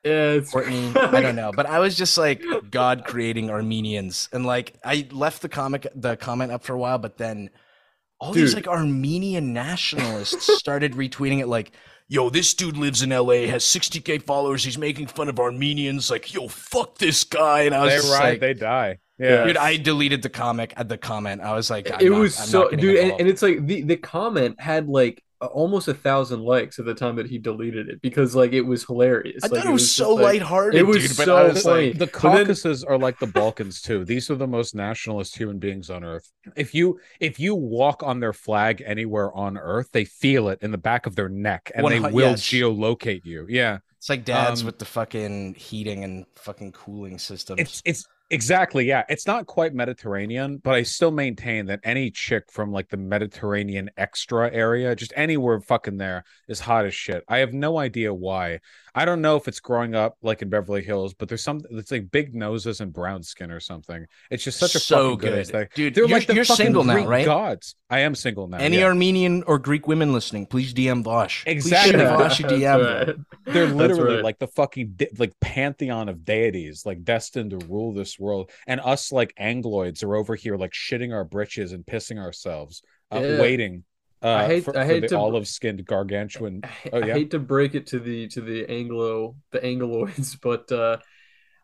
Yeah, 0.04 0.32
it's 0.32 0.52
Kourtney, 0.54 0.96
I 0.98 1.22
don't 1.22 1.36
know, 1.36 1.52
but 1.56 1.66
I 1.66 1.80
was 1.80 1.96
just 1.96 2.18
like 2.18 2.44
God 2.70 3.04
creating 3.06 3.50
Armenians, 3.50 4.30
and 4.34 4.46
like 4.46 4.74
I 4.84 5.08
left 5.12 5.42
the 5.42 5.50
comic 5.50 5.88
the 5.96 6.18
comment 6.18 6.52
up 6.52 6.64
for 6.64 6.74
a 6.74 6.78
while, 6.78 6.98
but 6.98 7.18
then 7.18 7.50
all 8.20 8.34
these 8.34 8.56
like 8.56 8.68
Armenian 8.68 9.54
nationalists 9.54 10.52
started 10.58 10.94
retweeting 10.94 11.40
it 11.40 11.48
like. 11.48 11.72
Yo, 12.08 12.30
this 12.30 12.54
dude 12.54 12.76
lives 12.76 13.02
in 13.02 13.12
LA, 13.12 13.48
has 13.48 13.64
60k 13.64 14.24
followers. 14.24 14.66
He's 14.66 14.78
making 14.78 15.08
fun 15.08 15.30
of 15.30 15.40
Armenians. 15.40 16.12
Like, 16.12 16.34
yo, 16.34 16.50
fuck 16.50 16.98
this 16.98 17.24
guy. 17.24 17.62
And 17.62 17.74
I 17.74 17.86
was 17.86 17.94
They 17.94 17.98
just 18.00 18.12
ride, 18.12 18.30
like, 18.32 18.40
they 18.42 18.54
die. 18.54 18.98
Yeah. 19.18 19.30
Yeah. 19.30 19.44
dude, 19.46 19.56
I 19.56 19.78
deleted 19.78 20.22
the 20.22 20.28
comic 20.28 20.74
at 20.76 20.90
the 20.90 20.98
comment. 20.98 21.40
I 21.40 21.54
was 21.54 21.70
like, 21.70 21.90
I'm 21.90 22.06
it 22.06 22.10
not- 22.10 22.20
was 22.20 22.38
I'm 22.38 22.48
so 22.48 22.62
not 22.64 22.72
dude 22.76 22.98
and, 22.98 23.14
and 23.18 23.30
it's 23.30 23.42
like 23.42 23.66
the 23.66 23.84
the 23.84 23.96
comment 23.96 24.60
had 24.60 24.90
like 24.90 25.20
a- 25.20 25.24
almost 25.48 25.88
a 25.88 25.94
thousand 25.94 26.42
likes 26.42 26.78
at 26.80 26.86
the 26.86 26.94
time 26.94 27.16
that 27.16 27.28
he 27.28 27.38
deleted 27.38 27.90
it 27.90 28.02
because 28.02 28.36
like 28.36 28.54
it 28.54 28.62
was 28.62 28.86
hilarious 28.86 29.44
I 29.44 29.48
like, 29.48 29.62
thought 29.62 29.70
it 29.70 29.74
was, 29.74 29.82
just, 29.84 29.96
so 29.96 30.14
like- 30.16 30.24
lighthearted, 30.42 30.80
it 30.80 30.84
was 30.84 31.08
dude. 31.08 31.18
But 31.18 31.26
so 31.26 31.38
I 31.38 31.44
was 31.48 31.64
funny. 31.64 31.88
like, 31.88 31.98
the 31.98 32.06
But 32.08 32.22
then- 32.22 32.46
Caucasus 32.46 32.84
are 32.84 32.98
like 32.98 33.20
the 33.20 33.28
Balkans 33.28 33.82
too. 33.82 34.06
These 34.06 34.30
are 34.30 34.36
the 34.36 34.48
most 34.48 34.76
nationalist 34.76 35.36
human 35.38 35.60
beings 35.60 35.90
on 35.90 36.04
earth. 36.04 36.32
If 36.56 36.74
you 36.76 37.00
if 37.20 37.40
you 37.40 37.56
walk 37.56 38.04
on 38.04 38.20
their 38.20 38.34
flag 38.34 38.84
anywhere 38.86 39.34
on 39.36 39.58
earth, 39.58 39.90
they 39.92 40.06
feel 40.06 40.50
it 40.50 40.60
in 40.62 40.72
the 40.72 40.78
back 40.78 41.06
of 41.08 41.16
their 41.16 41.30
neck 41.30 41.72
and 41.74 41.88
they 41.88 42.00
will 42.00 42.32
yes. 42.32 42.42
geolocate 42.42 43.26
you. 43.26 43.46
Yeah. 43.50 43.80
It's 43.98 44.10
like 44.10 44.26
dads 44.26 44.62
Um, 44.62 44.66
with 44.66 44.80
the 44.80 44.86
fucking 44.86 45.56
heating 45.56 46.04
and 46.04 46.26
fucking 46.36 46.72
cooling 46.72 47.20
systems. 47.20 47.60
It's 47.62 47.82
it's 47.86 48.06
exactly 48.32 48.86
yeah. 48.86 49.04
It's 49.10 49.28
not 49.28 49.46
quite 49.46 49.74
Mediterranean, 49.74 50.58
but 50.58 50.74
I 50.74 50.84
still 50.84 51.12
maintain 51.12 51.68
that 51.68 51.82
any 51.84 52.10
chick 52.10 52.52
from 52.52 52.72
like 52.72 52.90
the 52.90 52.98
Mediterranean 52.98 53.92
extra 53.98 54.52
area, 54.52 54.96
just 54.96 55.14
anywhere 55.16 55.60
fucking 55.60 55.98
there, 55.98 56.24
is 56.48 56.60
hot 56.60 56.86
as 56.86 56.96
shit. 56.96 57.24
I 57.28 57.40
have 57.40 57.54
no 57.54 57.78
idea 57.78 58.14
why. 58.14 58.60
I 58.94 59.06
don't 59.06 59.22
know 59.22 59.38
if 59.38 59.48
it's 59.48 59.60
growing 59.60 59.96
up 59.96 60.18
like 60.22 60.42
in 60.42 60.50
Beverly 60.50 60.84
Hills, 60.84 61.14
but 61.14 61.30
there's 61.30 61.44
some 61.44 61.62
it's 61.72 61.92
like 61.92 62.12
big 62.12 62.36
noses 62.36 62.82
and 62.82 62.92
brown 62.92 63.24
skin 63.24 63.50
or 63.52 63.60
something. 63.60 64.06
It's 64.30 64.44
just 64.44 64.60
such 64.60 64.76
a 64.76 64.80
So 64.80 65.12
fucking 65.12 65.18
good, 65.20 65.30
good. 65.30 65.40
aesthetic. 65.40 65.74
Dude, 65.74 65.96
They're 65.96 66.04
you're- 66.04 66.14
like 66.14 66.28
the 66.28 66.36
you're 66.36 66.44
fucking 66.46 66.66
single 66.66 66.84
now, 66.84 67.06
right? 67.06 67.26
Gods. 67.26 67.76
I 67.90 68.00
am 68.00 68.16
single 68.16 68.48
now. 68.48 68.58
Any 68.58 68.80
yeah. 68.80 68.86
Armenian 68.86 69.44
or 69.44 69.60
Greek 69.60 69.88
women 69.88 70.12
listening, 70.14 70.46
please 70.46 70.74
DM 70.74 71.04
Vaush. 71.04 71.44
Exactly. 71.46 71.94
Please 71.94 72.04
Vaush 72.04 72.40
DM. 72.50 73.08
right. 73.08 73.16
They're 73.54 73.68
literally 73.68 74.16
right. 74.16 74.24
like 74.24 74.40
the 74.40 74.48
fucking 74.48 74.94
de- 74.98 75.10
like 75.18 75.34
pantheon 75.40 76.10
of 76.10 76.24
deities, 76.26 76.86
like 76.86 77.04
destined 77.04 77.52
to 77.52 77.58
rule 77.68 77.94
this 77.94 78.20
world. 78.20 78.52
And 78.68 78.80
us 78.82 79.12
like 79.12 79.34
Angloids 79.40 80.04
are 80.04 80.16
over 80.16 80.36
here 80.36 80.58
like 80.58 80.72
shitting 80.72 81.14
our 81.14 81.24
britches 81.24 81.72
and 81.72 81.86
pissing 81.86 82.18
ourselves, 82.20 82.82
uh, 83.14 83.20
Yeah. 83.22 83.42
waiting. 83.42 83.84
Uh, 84.24 84.30
I 84.30 84.46
hate- 84.48 84.64
for, 84.66 84.78
I 84.78 84.86
for 84.86 84.94
hate 84.94 85.00
the 85.02 85.08
to- 85.10 85.18
olive-skinned 85.18 85.86
gargantuan. 85.86 86.62
I, 86.64 86.70
Oh, 86.94 87.02
I 87.02 87.12
hate 87.12 87.32
to 87.32 87.40
break 87.40 87.74
it 87.76 87.88
to 87.88 88.00
the 88.00 88.28
to 88.30 88.42
the 88.42 88.70
Anglo 88.70 89.36
the 89.52 89.60
Angloids, 89.60 90.38
but 90.42 90.72
uh 90.72 90.98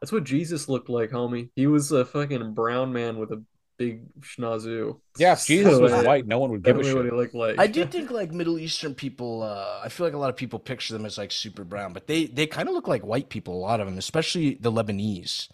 that's 0.01 0.11
what 0.11 0.23
Jesus 0.25 0.69
looked 0.69 0.89
like, 0.89 1.09
homie. 1.11 1.49
He 1.55 1.65
was 1.67 1.91
a 1.91 2.05
fucking 2.05 2.53
brown 2.53 2.93
man 2.93 3.17
with 3.17 3.31
a 3.31 3.43
big 3.79 4.01
schnozzoo. 4.21 4.99
Yeah, 5.17 5.33
if 5.33 5.45
Jesus 5.45 5.75
So, 5.75 5.81
was 5.81 5.91
uh, 5.91 6.03
white, 6.03 6.25
no 6.27 6.37
one 6.39 6.51
would 6.51 6.61
give 6.63 6.75
a 6.75 6.79
Definitely 6.83 7.03
what 7.11 7.11
he 7.13 7.19
looked 7.19 7.33
like. 7.35 7.59
I 7.59 7.65
do 7.67 7.83
think 7.93 8.11
like 8.11 8.31
Middle 8.31 8.59
Eastern 8.59 8.93
people. 8.95 9.41
Uh, 9.43 9.81
I 9.83 9.89
feel 9.89 10.05
like 10.05 10.13
a 10.13 10.17
lot 10.19 10.29
of 10.29 10.35
people 10.35 10.59
picture 10.59 10.93
them 10.93 11.05
as 11.05 11.17
like 11.17 11.31
super 11.31 11.63
brown, 11.63 11.93
but 11.93 12.05
they 12.07 12.25
they 12.25 12.45
kind 12.47 12.67
of 12.69 12.75
look 12.75 12.87
like 12.87 13.03
white 13.05 13.29
people. 13.29 13.55
A 13.55 13.61
lot 13.61 13.79
of 13.79 13.87
them, 13.87 13.97
especially 13.97 14.55
the 14.61 14.71
Lebanese. 14.71 15.47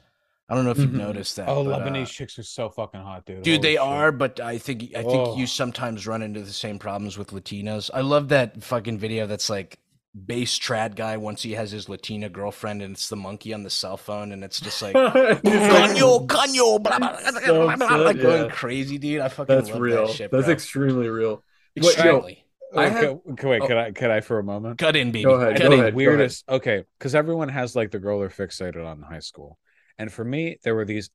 I 0.49 0.55
don't 0.55 0.65
know 0.65 0.71
if 0.71 0.77
you've 0.77 0.89
Mhm. 0.89 0.93
noticed 0.97 1.37
that. 1.37 1.47
Oh, 1.47 1.63
but, 1.63 1.81
uh, 1.81 1.85
Lebanese 1.85 2.07
chicks 2.09 2.37
are 2.37 2.43
so 2.43 2.69
fucking 2.69 2.99
hot, 3.01 3.25
dude. 3.25 3.43
Dude, 3.43 3.55
Holy 3.55 3.61
they 3.61 3.71
shit. 3.73 3.79
are, 3.79 4.11
but 4.11 4.39
I 4.39 4.57
think 4.57 4.83
I 4.95 5.01
think 5.01 5.27
Oh. 5.29 5.37
you 5.37 5.47
sometimes 5.47 6.05
run 6.05 6.21
into 6.21 6.41
the 6.41 6.51
same 6.53 6.79
problems 6.79 7.17
with 7.17 7.29
Latinas. 7.31 7.89
I 7.93 8.01
love 8.01 8.27
that 8.29 8.61
fucking 8.63 8.97
video 8.99 9.25
that's 9.25 9.49
like 9.49 9.79
bass 10.15 10.59
trad 10.59 10.95
guy 10.95 11.17
once 11.17 11.41
he 11.41 11.53
has 11.53 11.71
his 11.71 11.89
Latina 11.89 12.29
girlfriend 12.29 12.83
and 12.83 12.93
it's 12.95 13.09
the 13.09 13.15
monkey 13.15 13.51
on 13.51 13.63
the 13.63 13.69
cell 13.71 13.97
phone 13.97 14.31
and 14.31 14.43
it's 14.43 14.59
just 14.59 14.79
like 14.81 14.93
Canyo, 15.43 16.27
Canyo, 16.27 16.77
blah, 16.77 16.99
blah, 16.99 17.17
blah, 17.19 17.31
So 17.41 17.65
blah, 17.65 17.75
blah, 17.75 17.85
upset, 17.87 17.99
like 18.01 18.21
going 18.21 18.49
crazy, 18.49 18.97
dude. 18.99 19.21
I 19.21 19.29
fucking 19.29 19.55
That's 19.55 19.69
love 19.71 19.79
real. 19.79 20.07
that 20.07 20.15
shit. 20.15 20.31
That's 20.31 20.45
bro. 20.45 20.53
extremely 20.53 21.07
real. 21.09 21.43
What- 21.75 21.83
yo, 21.83 21.89
extremely. 21.89 22.45
I 22.75 22.83
I 22.85 22.89
have- 22.89 23.19
can, 23.37 23.49
wait, 23.49 23.61
oh. 23.61 23.67
could 23.67 23.77
I 23.77 23.91
could 23.91 24.09
I 24.11 24.21
for 24.21 24.39
a 24.39 24.43
moment? 24.43 24.77
Cut 24.79 24.95
in, 24.95 25.11
baby. 25.11 25.23
Go 25.23 25.33
ahead, 25.35 25.55
Cut 25.57 25.67
go 25.69 25.73
in. 25.73 25.79
ahead. 25.79 25.95
weirdest 25.95 26.43
okay 26.49 26.83
because 26.99 27.15
everyone 27.15 27.49
has 27.49 27.75
like 27.75 27.91
the 27.91 27.99
girl 27.99 28.19
they're 28.19 28.29
fixated 28.29 28.85
on 28.85 28.97
in 28.97 29.03
high 29.03 29.19
school 29.19 29.57
and 29.97 30.11
for 30.11 30.23
me 30.23 30.57
there 30.63 30.75
were 30.75 30.85
these 30.85 31.09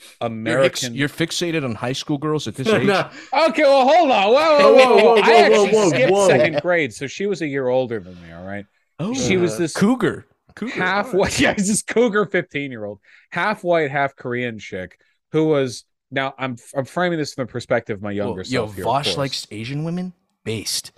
You're, 0.00 0.08
ex- 0.10 0.26
american 0.32 0.94
you're 0.94 1.08
fixated 1.08 1.64
on 1.64 1.74
high 1.74 1.92
school 1.92 2.18
girls 2.18 2.48
at 2.48 2.54
this 2.54 2.68
age. 2.78 2.86
Nah, 2.86 3.10
okay 3.48 3.62
well 3.62 3.86
hold 3.88 4.10
on 4.10 4.28
whoa 4.28 4.34
whoa 4.34 4.34
Whoa, 4.34 4.74
whoa, 4.74 4.74
whoa, 4.74 4.96
whoa, 4.96 5.14
whoa, 5.14 5.16
i 5.16 5.20
whoa, 5.20 5.34
actually 5.44 5.70
whoa, 5.72 5.88
skipped 5.90 6.12
whoa. 6.12 6.28
second 6.28 6.60
grade 6.62 6.94
so 6.94 7.06
she 7.06 7.26
was 7.26 7.42
a 7.42 7.46
year 7.46 7.68
older 7.68 8.00
than 8.00 8.14
me 8.22 8.32
all 8.32 8.44
right 8.44 8.66
Oh, 9.02 9.14
she 9.14 9.38
was 9.38 9.56
this 9.56 9.72
cougar. 9.74 10.26
Cougar. 10.54 10.72
half 10.74 11.14
white 11.14 11.38
yeah 11.40 11.54
this 11.54 11.82
cougar 11.82 12.26
15 12.26 12.70
year 12.70 12.84
old 12.84 12.98
half 13.30 13.64
white 13.64 13.90
half 13.90 14.14
korean 14.16 14.58
chick 14.58 14.98
who 15.32 15.46
was 15.46 15.84
now 16.10 16.34
i'm 16.38 16.56
i'm 16.76 16.84
framing 16.84 17.18
this 17.18 17.32
from 17.34 17.46
the 17.46 17.50
perspective 17.52 17.96
of 17.98 18.02
my 18.02 18.10
younger 18.10 18.42
Yo, 18.42 18.66
self 18.66 18.74
here, 18.74 18.84
of 18.86 18.90
Vaush 18.90 19.16
likes 19.16 19.46
Asian 19.50 19.84
women. 19.84 20.12
Based. 20.44 20.92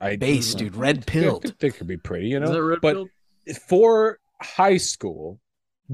I, 0.00 0.16
Based, 0.16 0.58
dude. 0.58 0.74
Red 0.76 1.02
They 1.04 1.20
pilled. 1.22 1.54
they 1.60 1.70
could 1.70 1.86
be 1.86 1.96
pretty 1.96 2.28
you 2.28 2.36
is 2.36 2.42
know 2.42 2.52
that 2.52 2.62
red 2.62 2.78
but 2.82 3.06
for 3.68 4.18
high 4.42 4.76
school, 4.76 5.38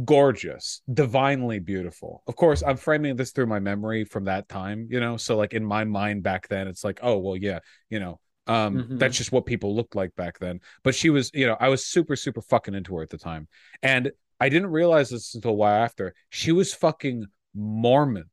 gorgeous, 0.04 0.82
divinely 0.92 1.58
beautiful. 1.58 2.22
Of 2.26 2.36
course, 2.36 2.62
I'm 2.62 2.76
framing 2.76 3.16
this 3.16 3.32
through 3.32 3.46
my 3.46 3.60
memory 3.60 4.04
from 4.04 4.24
that 4.24 4.48
time, 4.48 4.86
you 4.90 5.00
know. 5.00 5.16
So 5.16 5.36
like 5.36 5.52
in 5.52 5.64
my 5.64 5.84
mind 5.84 6.22
back 6.22 6.48
then, 6.48 6.68
it's 6.68 6.84
like, 6.84 7.00
oh 7.02 7.18
well, 7.18 7.36
yeah, 7.36 7.60
you 7.90 8.00
know, 8.00 8.20
um, 8.46 8.78
Mhm. 8.78 8.98
that's 8.98 9.16
just 9.16 9.32
what 9.32 9.46
people 9.46 9.74
looked 9.74 9.94
like 9.94 10.14
back 10.16 10.38
then. 10.38 10.60
But 10.82 10.94
she 10.94 11.10
was, 11.10 11.30
you 11.34 11.46
know, 11.46 11.56
I 11.60 11.68
was 11.68 11.84
super, 11.86 12.16
super 12.16 12.42
fucking 12.42 12.74
into 12.74 12.96
her 12.96 13.02
at 13.02 13.10
the 13.10 13.18
time, 13.18 13.48
and 13.82 14.10
I 14.40 14.48
didn't 14.48 14.70
realize 14.70 15.10
this 15.10 15.34
until 15.34 15.52
a 15.52 15.54
while 15.54 15.84
after. 15.84 16.14
She 16.30 16.52
was 16.52 16.74
fucking 16.74 17.26
Mormon, 17.54 18.30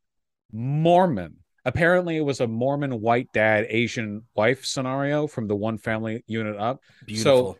Mormon. 0.52 1.38
Apparently, 1.66 2.18
it 2.18 2.22
was 2.26 2.40
a 2.40 2.48
Mormon 2.48 3.02
white 3.02 3.28
dad, 3.34 3.68
Asian 3.70 4.24
wife 4.34 4.66
scenario 4.66 5.28
from 5.28 5.48
the 5.48 5.56
one 5.56 5.78
family 5.78 6.24
unit 6.26 6.58
up 6.58 6.80
Beautiful. 7.06 7.60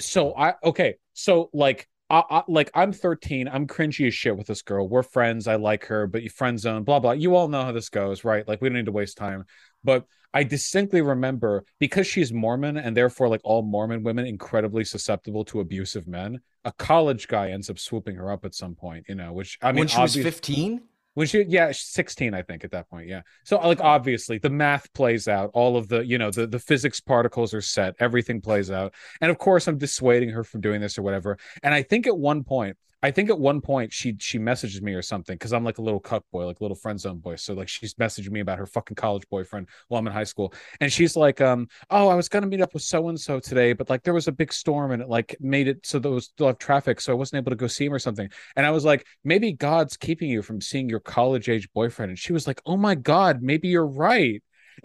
so 0.00 0.34
I 0.34 0.54
okay, 0.64 0.94
so 1.12 1.50
like 1.52 1.88
I, 2.10 2.24
I 2.28 2.42
like 2.48 2.70
I'm 2.74 2.92
13, 2.92 3.48
I'm 3.48 3.66
cringy 3.66 4.06
as 4.08 4.14
shit 4.14 4.36
with 4.36 4.48
this 4.48 4.62
girl. 4.62 4.88
We're 4.88 5.02
friends, 5.02 5.46
I 5.46 5.54
like 5.54 5.86
her, 5.86 6.06
but 6.06 6.22
you 6.22 6.30
friend 6.30 6.58
zone, 6.58 6.82
blah 6.82 6.98
blah. 6.98 7.12
You 7.12 7.36
all 7.36 7.48
know 7.48 7.64
how 7.64 7.72
this 7.72 7.88
goes, 7.88 8.24
right? 8.24 8.46
Like 8.46 8.60
we 8.60 8.68
don't 8.68 8.76
need 8.76 8.86
to 8.86 8.92
waste 8.92 9.16
time. 9.16 9.44
But 9.84 10.04
I 10.34 10.44
distinctly 10.44 11.02
remember 11.02 11.64
because 11.78 12.06
she's 12.06 12.32
Mormon 12.32 12.76
and 12.76 12.96
therefore 12.96 13.28
like 13.28 13.40
all 13.44 13.62
Mormon 13.62 14.02
women 14.02 14.26
incredibly 14.26 14.84
susceptible 14.84 15.44
to 15.46 15.60
abusive 15.60 16.06
men. 16.06 16.40
A 16.64 16.72
college 16.72 17.28
guy 17.28 17.50
ends 17.50 17.70
up 17.70 17.78
swooping 17.78 18.16
her 18.16 18.30
up 18.30 18.44
at 18.44 18.54
some 18.54 18.74
point, 18.74 19.06
you 19.08 19.14
know, 19.14 19.32
which 19.32 19.58
I 19.62 19.72
mean 19.72 19.80
when 19.80 19.88
she 19.88 20.00
was 20.00 20.16
15? 20.16 20.82
When 21.14 21.26
she 21.26 21.42
yeah 21.48 21.72
16 21.72 22.34
i 22.34 22.42
think 22.42 22.64
at 22.64 22.70
that 22.70 22.88
point 22.88 23.08
yeah. 23.08 23.22
So 23.44 23.58
like 23.58 23.80
obviously 23.80 24.38
the 24.38 24.50
math 24.50 24.92
plays 24.92 25.28
out. 25.28 25.50
All 25.54 25.76
of 25.76 25.88
the 25.88 26.04
you 26.06 26.18
know 26.18 26.30
the, 26.30 26.46
the 26.46 26.58
physics 26.58 27.00
particles 27.00 27.52
are 27.54 27.60
set. 27.60 27.94
Everything 27.98 28.40
plays 28.40 28.70
out. 28.70 28.94
And 29.20 29.30
of 29.30 29.38
course 29.38 29.66
i'm 29.68 29.78
dissuading 29.78 30.30
her 30.30 30.44
from 30.44 30.60
doing 30.60 30.80
this 30.80 30.98
or 30.98 31.02
whatever. 31.02 31.38
And 31.62 31.74
i 31.74 31.82
think 31.82 32.06
at 32.06 32.16
one 32.16 32.44
point 32.44 32.76
i 33.02 33.10
think 33.10 33.30
at 33.30 33.38
one 33.38 33.60
point 33.60 33.92
she 33.92 34.14
she 34.18 34.38
messages 34.38 34.82
me 34.82 34.92
or 34.92 35.02
something 35.02 35.34
because 35.34 35.52
i'm 35.52 35.64
like 35.64 35.78
a 35.78 35.82
little 35.82 36.00
cuck 36.00 36.24
boy 36.32 36.46
like 36.46 36.60
a 36.60 36.62
little 36.64 36.76
friend 36.76 37.00
zone 37.00 37.18
boy 37.18 37.34
so 37.36 37.54
like 37.54 37.68
she's 37.68 37.94
messaging 37.94 38.30
me 38.30 38.40
about 38.40 38.58
her 38.58 38.66
fucking 38.66 38.94
college 38.94 39.22
boyfriend 39.30 39.68
while 39.88 39.98
i'm 39.98 40.06
in 40.06 40.12
high 40.12 40.24
school 40.24 40.52
and 40.80 40.92
she's 40.92 41.16
like 41.16 41.40
um 41.40 41.66
oh 41.90 42.08
i 42.08 42.14
was 42.14 42.28
gonna 42.28 42.46
meet 42.46 42.60
up 42.60 42.74
with 42.74 42.82
so 42.82 43.08
and 43.08 43.18
so 43.20 43.40
today 43.40 43.72
but 43.72 43.88
like 43.88 44.02
there 44.02 44.14
was 44.14 44.28
a 44.28 44.32
big 44.32 44.52
storm 44.52 44.90
and 44.92 45.02
it 45.02 45.08
like 45.08 45.36
made 45.40 45.68
it 45.68 45.84
so 45.86 45.98
there 45.98 46.10
was 46.12 46.26
still 46.26 46.46
have 46.48 46.58
traffic 46.58 47.00
so 47.00 47.12
i 47.12 47.14
wasn't 47.16 47.36
able 47.38 47.50
to 47.50 47.56
go 47.56 47.66
see 47.66 47.86
him 47.86 47.92
or 47.94 47.98
something 47.98 48.28
and 48.56 48.66
I 48.66 48.70
was 48.70 48.84
like, 48.84 49.06
maybe 49.24 49.52
God's 49.52 49.96
keeping 49.96 50.28
you 50.28 50.42
from 50.42 50.60
seeing 50.60 50.88
your 50.88 51.00
college 51.00 51.48
age 51.48 51.68
boyfriend. 51.72 52.10
And 52.10 52.18
she 52.18 52.32
was 52.32 52.46
like, 52.46 52.60
oh 52.66 52.76
my 52.76 52.94
God, 52.94 53.42
maybe 53.42 53.68
you're 53.68 53.86
right. 53.86 54.42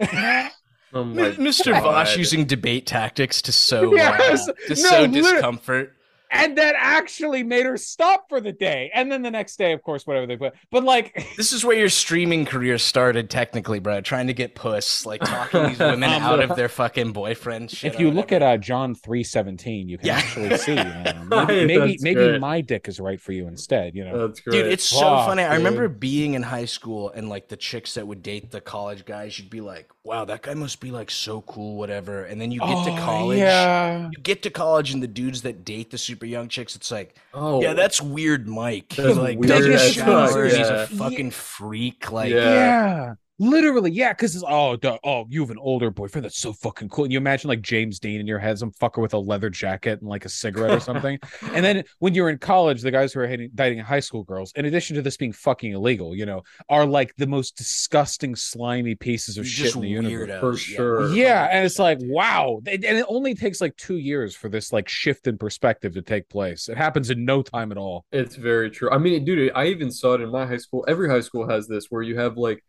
Oh 0.92 1.04
Mr. 1.04 1.72
God. 1.72 1.82
Vaush 2.06 2.16
using 2.16 2.44
debate 2.46 2.86
tactics 2.86 3.42
to 3.42 3.52
sow, 3.52 3.94
Yes. 3.94 4.48
uh, 4.48 4.52
to 4.52 4.68
No, 4.70 4.74
sow 4.74 5.00
literally. 5.02 5.32
discomfort. 5.32 5.92
And 6.30 6.58
that 6.58 6.74
actually 6.76 7.42
made 7.42 7.66
her 7.66 7.76
stop 7.76 8.28
for 8.28 8.40
the 8.40 8.52
day. 8.52 8.90
And 8.94 9.10
then 9.10 9.22
the 9.22 9.30
next 9.30 9.56
day, 9.56 9.72
of 9.72 9.82
course, 9.82 10.06
whatever 10.06 10.26
they 10.26 10.36
put. 10.36 10.54
But 10.70 10.84
like, 10.84 11.26
This 11.36 11.52
is 11.52 11.64
where 11.64 11.76
your 11.76 11.88
streaming 11.88 12.44
career 12.46 12.78
started, 12.78 13.30
technically, 13.30 13.78
bro. 13.78 14.00
Trying 14.00 14.26
to 14.28 14.34
get 14.34 14.54
puss, 14.54 15.04
like 15.06 15.20
talking 15.22 15.68
these 15.68 15.78
women 15.78 16.10
Um, 16.16 16.22
out 16.22 16.40
of 16.40 16.56
their 16.56 16.68
fucking 16.68 17.12
boyfriend. 17.12 17.70
Shit 17.70 17.94
if 17.94 18.00
you 18.00 18.10
look 18.10 18.32
at 18.32 18.42
uh, 18.42 18.56
John 18.56 18.94
three 18.94 19.24
seventeen, 19.24 19.88
you 19.88 19.98
can 19.98 20.06
Yeah. 20.08 20.16
actually 20.16 20.56
see. 20.58 20.72
You 20.76 20.84
know, 20.84 21.26
maybe 21.46 21.66
maybe, 21.66 21.98
maybe 22.00 22.38
my 22.38 22.60
dick 22.60 22.88
is 22.88 23.00
right 23.00 23.20
for 23.20 23.32
you 23.32 23.48
instead. 23.48 23.94
You 23.94 24.04
know, 24.04 24.28
That's 24.28 24.40
great. 24.40 24.62
Dude, 24.62 24.72
it's 24.72 24.84
so 24.84 25.00
Fuck, 25.00 25.26
funny. 25.28 25.42
I 25.42 25.56
remember 25.56 25.88
being 25.88 26.34
in 26.34 26.42
high 26.42 26.64
school 26.64 27.10
and 27.10 27.28
like 27.28 27.48
the 27.48 27.56
chicks 27.56 27.94
that 27.94 28.06
would 28.06 28.22
date 28.22 28.50
the 28.50 28.60
college 28.60 29.04
guys, 29.04 29.38
you'd 29.38 29.50
be 29.50 29.60
like, 29.60 29.88
wow, 30.06 30.24
that 30.24 30.42
guy 30.42 30.54
must 30.54 30.80
be 30.80 30.90
like 30.90 31.10
so 31.10 31.42
cool, 31.42 31.76
whatever. 31.76 32.24
And 32.24 32.40
then 32.40 32.52
you 32.52 32.60
get 32.60 32.84
to 32.84 32.92
Oh, 32.92 32.96
college. 32.96 33.38
Yeah. 33.38 34.08
You 34.10 34.18
get 34.22 34.42
to 34.44 34.50
college 34.50 34.92
and 34.92 35.02
the 35.02 35.08
dudes 35.08 35.42
that 35.42 35.64
date 35.64 35.90
the 35.90 35.98
super 35.98 36.26
young 36.26 36.48
chicks, 36.48 36.76
it's 36.76 36.90
like, 36.90 37.16
oh 37.34 37.60
yeah, 37.60 37.74
that's 37.74 38.00
weird 38.00 38.48
Mike. 38.48 38.92
He 38.92 39.02
That's 39.02 39.18
like 39.18 39.38
weird 39.38 39.48
doesn't 39.48 39.92
shower 39.92 40.28
fuck, 40.28 40.36
and 40.36 40.52
he's 40.56 40.68
a 40.68 40.86
fucking 40.86 41.32
freak. 41.32 42.10
Like 42.12 42.30
Yeah. 42.30 42.38
yeah. 42.54 43.14
Literally, 43.38 43.90
yeah, 43.90 44.12
because 44.12 44.34
it's 44.34 44.44
oh, 44.46 44.76
duh, 44.76 44.98
oh, 45.04 45.26
you 45.28 45.40
have 45.40 45.50
an 45.50 45.58
older 45.58 45.90
boyfriend. 45.90 46.24
That's 46.24 46.38
so 46.38 46.52
fucking 46.54 46.88
cool. 46.88 47.04
And 47.04 47.12
you 47.12 47.18
imagine 47.18 47.48
like 47.48 47.60
James 47.60 47.98
Dean 47.98 48.18
in 48.18 48.26
your 48.26 48.38
head, 48.38 48.58
some 48.58 48.72
fucker 48.72 49.02
with 49.02 49.12
a 49.12 49.18
leather 49.18 49.50
jacket 49.50 50.00
and 50.00 50.08
like 50.08 50.24
a 50.24 50.28
cigarette 50.28 50.70
or 50.70 50.80
something. 50.80 51.18
and 51.52 51.64
then 51.64 51.84
when 51.98 52.14
you're 52.14 52.30
in 52.30 52.38
college, 52.38 52.80
the 52.80 52.90
guys 52.90 53.12
who 53.12 53.20
are 53.20 53.26
hating, 53.26 53.50
dating 53.54 53.80
high 53.80 54.00
school 54.00 54.24
girls, 54.24 54.52
in 54.56 54.64
addition 54.64 54.96
to 54.96 55.02
this 55.02 55.18
being 55.18 55.32
fucking 55.32 55.72
illegal, 55.72 56.16
you 56.16 56.24
know, 56.24 56.42
are 56.70 56.86
like 56.86 57.14
the 57.16 57.26
most 57.26 57.56
disgusting, 57.56 58.34
slimy 58.34 58.94
pieces 58.94 59.36
of 59.36 59.44
you're 59.44 59.66
shit 59.66 59.74
in 59.74 59.82
the 59.82 59.88
universe. 59.88 60.30
weirdos. 60.30 60.40
For 60.40 60.52
Yeah, 60.52 60.76
sure. 60.76 61.08
Yeah, 61.12 61.48
and 61.52 61.66
it's 61.66 61.78
like 61.78 61.98
wow, 62.02 62.60
and 62.66 62.84
it 62.84 63.04
only 63.08 63.34
takes 63.34 63.60
like 63.60 63.76
two 63.76 63.96
years 63.96 64.34
for 64.34 64.48
this 64.48 64.72
like 64.72 64.88
shift 64.88 65.26
in 65.26 65.36
perspective 65.36 65.92
to 65.94 66.02
take 66.02 66.28
place. 66.30 66.68
It 66.68 66.78
happens 66.78 67.10
in 67.10 67.24
no 67.26 67.42
time 67.42 67.70
at 67.70 67.76
all. 67.78 68.06
It's 68.12 68.36
very 68.36 68.70
true. 68.70 68.90
I 68.90 68.98
mean, 68.98 69.24
dude, 69.26 69.52
I 69.54 69.66
even 69.66 69.90
saw 69.90 70.14
it 70.14 70.22
in 70.22 70.30
my 70.30 70.46
high 70.46 70.56
school. 70.56 70.84
Every 70.88 71.10
high 71.10 71.20
school 71.20 71.48
has 71.48 71.66
this 71.68 71.86
where 71.90 72.02
you 72.02 72.18
have 72.18 72.36
like 72.38 72.64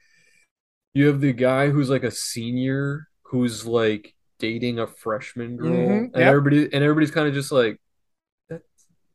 you 0.93 1.07
have 1.07 1.21
the 1.21 1.33
guy 1.33 1.69
who's 1.69 1.89
like 1.89 2.03
a 2.03 2.11
senior 2.11 3.07
who's 3.23 3.65
like 3.65 4.15
dating 4.39 4.79
a 4.79 4.87
freshman 4.87 5.57
girl 5.57 5.71
Mhm, 5.71 6.11
and 6.13 6.15
yep. 6.15 6.27
everybody 6.27 6.63
and 6.73 6.83
everybody's 6.83 7.11
kind 7.11 7.27
of 7.27 7.33
just 7.33 7.51
like 7.51 7.79
that's 8.49 8.63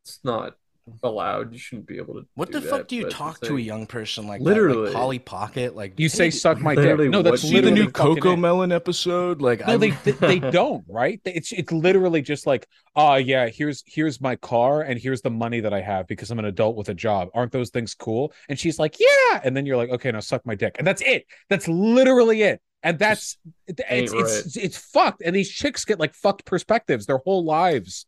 it's 0.05 0.21
not 0.25 0.57
allowed. 1.03 1.53
You 1.53 1.59
shouldn't 1.59 1.87
be 1.87 1.97
able 1.99 2.15
to 2.15 2.27
What 2.35 2.51
do 2.51 2.61
the 2.61 2.67
fuck 2.67 2.81
that, 2.81 2.89
do 2.89 2.97
you 2.97 3.09
talk 3.09 3.39
it's 3.39 3.49
to 3.49 3.57
a 3.57 3.61
young 3.61 3.87
person 3.87 4.27
like 4.27 4.41
that? 4.41 4.45
Literally. 4.45 4.87
Like 4.87 4.95
Polly 4.95 5.19
Pocket? 5.19 5.77
Like 5.77 5.99
You 5.99 6.09
say 6.09 6.31
suck 6.31 6.61
my 6.61 6.75
dick. 6.75 6.99
No, 7.11 7.23
that's 7.23 7.43
do 7.43 7.49
See 7.49 7.61
the 7.61 7.71
new 7.71 7.91
fucking 7.91 8.17
Coco 8.17 8.33
it. 8.33 8.37
Melon 8.37 8.73
episode? 8.73 9.41
Like 9.41 9.67
No, 9.67 9.75
I 9.75 9.77
they 9.77 9.91
they 9.91 10.39
don't, 10.51 10.85
right? 10.89 11.21
It's 11.25 11.53
it's 11.53 11.73
literally 11.73 12.23
just 12.23 12.47
like, 12.47 12.67
oh 12.97 13.15
yeah, 13.15 13.49
here's 13.49 13.83
here's 13.87 14.21
my 14.21 14.37
car 14.37 14.83
and 14.83 15.01
here's 15.01 15.23
the 15.23 15.31
money 15.31 15.61
that 15.61 15.73
I 15.73 15.81
have 15.81 16.07
because 16.07 16.31
I'm 16.31 16.39
an 16.39 16.47
adult 16.47 16.77
with 16.77 16.89
a 16.89 16.95
job. 16.95 17.29
Aren't 17.35 17.53
those 17.53 17.71
things 17.71 17.95
cool? 17.95 18.33
And 18.49 18.59
she's 18.59 18.79
like, 18.79 18.99
yeah. 18.99 19.41
And 19.45 19.57
then 19.57 19.67
you're 19.67 19.77
like, 19.77 19.91
okay, 19.91 20.11
now 20.11 20.21
suck 20.21 20.45
my 20.47 20.55
dick, 20.55 20.77
and 20.79 20.87
that's 20.87 21.03
it. 21.03 21.27
That's 21.49 21.69
literally 21.69 22.43
it. 22.43 22.61
And 22.85 22.99
that's 22.99 23.39
it's 23.69 23.81
ain't 23.89 24.13
it's, 24.13 24.47
it's 24.47 24.57
it's 24.57 24.77
fucked. 24.77 25.23
And 25.25 25.37
these 25.37 25.51
chicks 25.51 25.85
get 25.85 26.01
like 26.01 26.15
fucked 26.15 26.45
perspectives 26.45 27.07
their 27.07 27.19
whole 27.19 27.45
lives. 27.45 28.07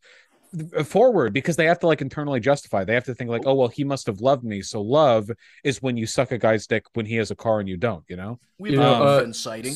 Forward 0.85 1.33
because 1.33 1.55
they 1.55 1.65
have 1.65 1.79
to 1.79 1.87
like 1.87 2.01
internally 2.01 2.39
justify. 2.39 2.83
They 2.83 2.93
have 2.93 3.05
to 3.05 3.15
think 3.15 3.29
like, 3.29 3.43
oh 3.45 3.53
well, 3.55 3.67
he 3.67 3.83
must 3.83 4.07
have 4.07 4.21
loved 4.21 4.43
me. 4.43 4.61
So 4.61 4.81
love 4.81 5.29
is 5.63 5.81
when 5.81 5.97
you 5.97 6.05
suck 6.05 6.31
a 6.31 6.37
guy's 6.37 6.67
dick 6.67 6.85
when 6.93 7.05
he 7.05 7.15
has 7.15 7.31
a 7.31 7.35
car 7.35 7.59
and 7.59 7.69
you 7.69 7.77
don't. 7.77 8.03
You 8.07 8.15
know? 8.17 8.39
We've 8.57 8.73
You 8.73 8.79
had 8.79 8.85
know, 8.85 8.91
a 8.93 8.95
uh, 8.95 9.05
girlfriend 9.11 9.35
sighting. 9.35 9.75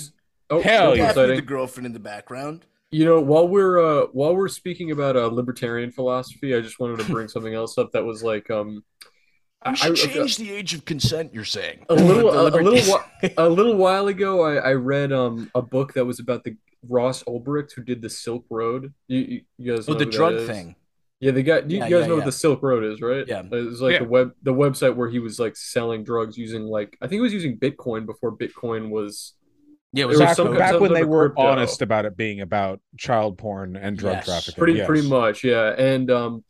Oh, 0.49 0.61
Hell 0.61 0.88
that's 0.88 0.97
yeah. 0.97 1.06
Definitely 1.07 1.35
the 1.38 1.41
girlfriend 1.43 1.85
in 1.88 1.93
the 1.93 1.99
background. 1.99 2.65
You 2.91 3.06
know, 3.06 3.22
while 3.22 3.47
we're 3.47 3.80
uh 3.80 4.07
while 4.14 4.35
we're 4.35 4.47
speaking 4.47 4.89
about 4.91 5.15
uh 5.15 5.27
libertarian 5.27 5.91
philosophy, 5.91 6.56
I 6.56 6.61
just 6.61 6.80
wanted 6.80 6.97
to 6.99 7.06
bring 7.11 7.27
something 7.27 7.53
else 7.53 7.77
up 7.77 7.91
that 7.91 8.03
was 8.03 8.23
like 8.23 8.49
um 8.49 8.84
We 9.64 9.72
I- 9.72 9.73
should 9.76 9.91
I- 9.91 10.14
change 10.14 10.38
the 10.38 10.51
age 10.51 10.73
of 10.73 10.85
consent. 10.85 11.31
You're 11.34 11.45
saying 11.45 11.85
a 11.89 11.93
little 11.93 12.31
a, 12.34 12.49
a 12.49 12.61
little 12.64 12.99
a 13.38 13.47
little 13.47 13.76
while 13.76 14.07
ago 14.07 14.41
I, 14.41 14.56
I 14.56 14.73
read 14.73 15.11
um 15.11 15.51
a 15.53 15.61
book 15.61 15.93
that 15.93 16.06
was 16.06 16.19
about 16.19 16.43
the 16.43 16.56
Ross 16.88 17.23
Ulbricht 17.23 17.73
who 17.76 17.84
did 17.84 18.01
the 18.01 18.10
Silk 18.10 18.45
Road. 18.49 18.93
You 19.07 19.19
you, 19.19 19.41
you 19.57 19.76
guys 19.76 19.88
know 19.88 19.95
Oh, 19.95 19.97
the 19.97 20.06
drug 20.06 20.45
thing. 20.47 20.76
Yeah, 21.19 21.31
the 21.31 21.43
guy. 21.43 21.57
You, 21.60 21.64
Yeah, 21.68 21.73
you 21.73 21.80
guys 21.80 21.89
yeah, 21.91 21.97
know 21.99 22.07
yeah. 22.07 22.14
what 22.15 22.26
the 22.26 22.31
Silk 22.31 22.64
Road 22.64 22.84
is, 22.85 23.01
right? 23.01 23.26
Yeah. 23.27 23.41
it 23.43 23.51
was 23.51 23.81
like 23.81 23.93
Yeah. 23.93 23.99
the 23.99 24.06
web 24.06 24.31
the 24.43 24.53
website 24.53 24.95
where 24.95 25.10
he 25.10 25.19
was 25.19 25.39
like 25.39 25.56
selling 25.57 26.03
drugs 26.03 26.38
using 26.38 26.64
like 26.64 26.97
I 27.01 27.07
think 27.07 27.18
he 27.18 27.22
was 27.22 27.34
using 27.34 27.57
Bitcoin 27.57 28.06
before 28.06 28.35
Bitcoin 28.35 28.89
was. 28.89 29.34
Yeah, 29.91 30.03
it 30.03 30.06
It 30.06 30.07
was 30.10 30.19
was 30.19 30.26
back, 30.27 30.35
some 30.38 30.47
some 30.47 30.57
back 30.57 30.80
when 30.80 30.93
they 30.93 30.99
crypto. 31.01 31.07
were 31.10 31.34
honest 31.38 31.81
about 31.81 32.06
it 32.06 32.15
being 32.15 32.41
about 32.41 32.80
child 32.97 33.38
porn 33.39 33.76
and 33.76 33.97
drug 33.97 34.18
Yes. 34.18 34.26
trafficking. 34.26 34.57
pretty 34.60 34.73
Yes. 34.77 34.88
pretty 34.88 35.07
much 35.10 35.43
yeah 35.43 35.73
and 35.77 36.11
um 36.11 36.43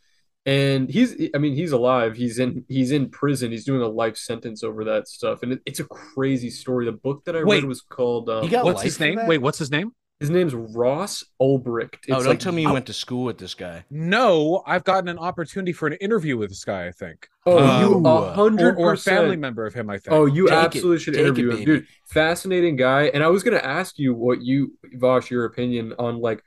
and 0.45 0.89
he's 0.89 1.15
i 1.33 1.37
mean 1.37 1.53
he's 1.55 1.71
alive 1.71 2.15
he's 2.15 2.37
in 2.39 2.65
he's 2.67 2.91
in 2.91 3.09
prison 3.09 3.51
he's 3.51 3.63
doing 3.65 3.81
a 3.81 3.87
life 3.87 4.17
sentence 4.17 4.63
over 4.63 4.83
that 4.85 5.07
stuff 5.07 5.41
and 5.43 5.53
it, 5.53 5.61
it's 5.65 5.79
a 5.79 5.83
crazy 5.85 6.49
story 6.49 6.85
the 6.85 6.91
book 6.91 7.23
that 7.25 7.35
i 7.35 7.43
Wait. 7.43 7.57
read 7.61 7.65
was 7.65 7.81
called 7.81 8.29
um, 8.29 8.43
He 8.43 8.49
got 8.49 8.63
What's 8.65 8.77
life 8.77 8.85
his 8.85 8.99
name? 8.99 9.19
Wait, 9.25 9.37
what's 9.39 9.57
his 9.59 9.71
name? 9.71 9.91
His 10.19 10.29
name's 10.29 10.53
ross 10.53 11.23
ulbricht 11.41 11.95
oh, 12.09 12.17
It's 12.17 12.23
don't 12.23 12.25
like- 12.25 12.39
tell 12.39 12.51
me 12.51 12.63
you 12.63 12.73
went 12.73 12.85
to 12.87 12.93
school 12.93 13.23
with 13.23 13.37
this 13.37 13.53
guy. 13.53 13.85
No, 13.89 14.63
I've 14.67 14.83
gotten 14.83 15.07
an 15.07 15.17
opportunity 15.17 15.71
for 15.71 15.87
an 15.87 15.93
interview 15.93 16.35
with 16.37 16.49
this 16.49 16.65
guy. 16.65 16.87
I 16.87 16.91
think, 16.91 17.27
oh 17.45 17.79
you 17.79 17.95
Um, 17.95 18.05
a 18.05 18.15
or, 18.15 18.31
hundred 18.33 18.75
or 18.75 18.93
a 18.93 18.97
family 18.97 19.37
member 19.37 19.65
of 19.65 19.73
him. 19.73 19.89
I 19.89 19.97
think. 19.97 20.13
Oh, 20.13 20.25
you 20.25 20.47
Take 20.47 20.57
it. 20.57 20.65
absolutely 20.65 20.99
should 20.99 21.13
Take 21.13 21.21
it, 21.21 21.25
interview 21.27 21.51
him, 21.51 21.63
dude. 21.63 21.87
Fascinating 22.07 22.75
guy. 22.75 23.03
And 23.03 23.23
I 23.23 23.27
was 23.27 23.43
gonna 23.43 23.57
ask 23.57 23.97
you 23.97 24.13
what 24.13 24.41
you, 24.41 24.77
Vaush, 24.97 25.29
your 25.29 25.45
opinion 25.45 25.93
on 25.97 26.19
like 26.19 26.43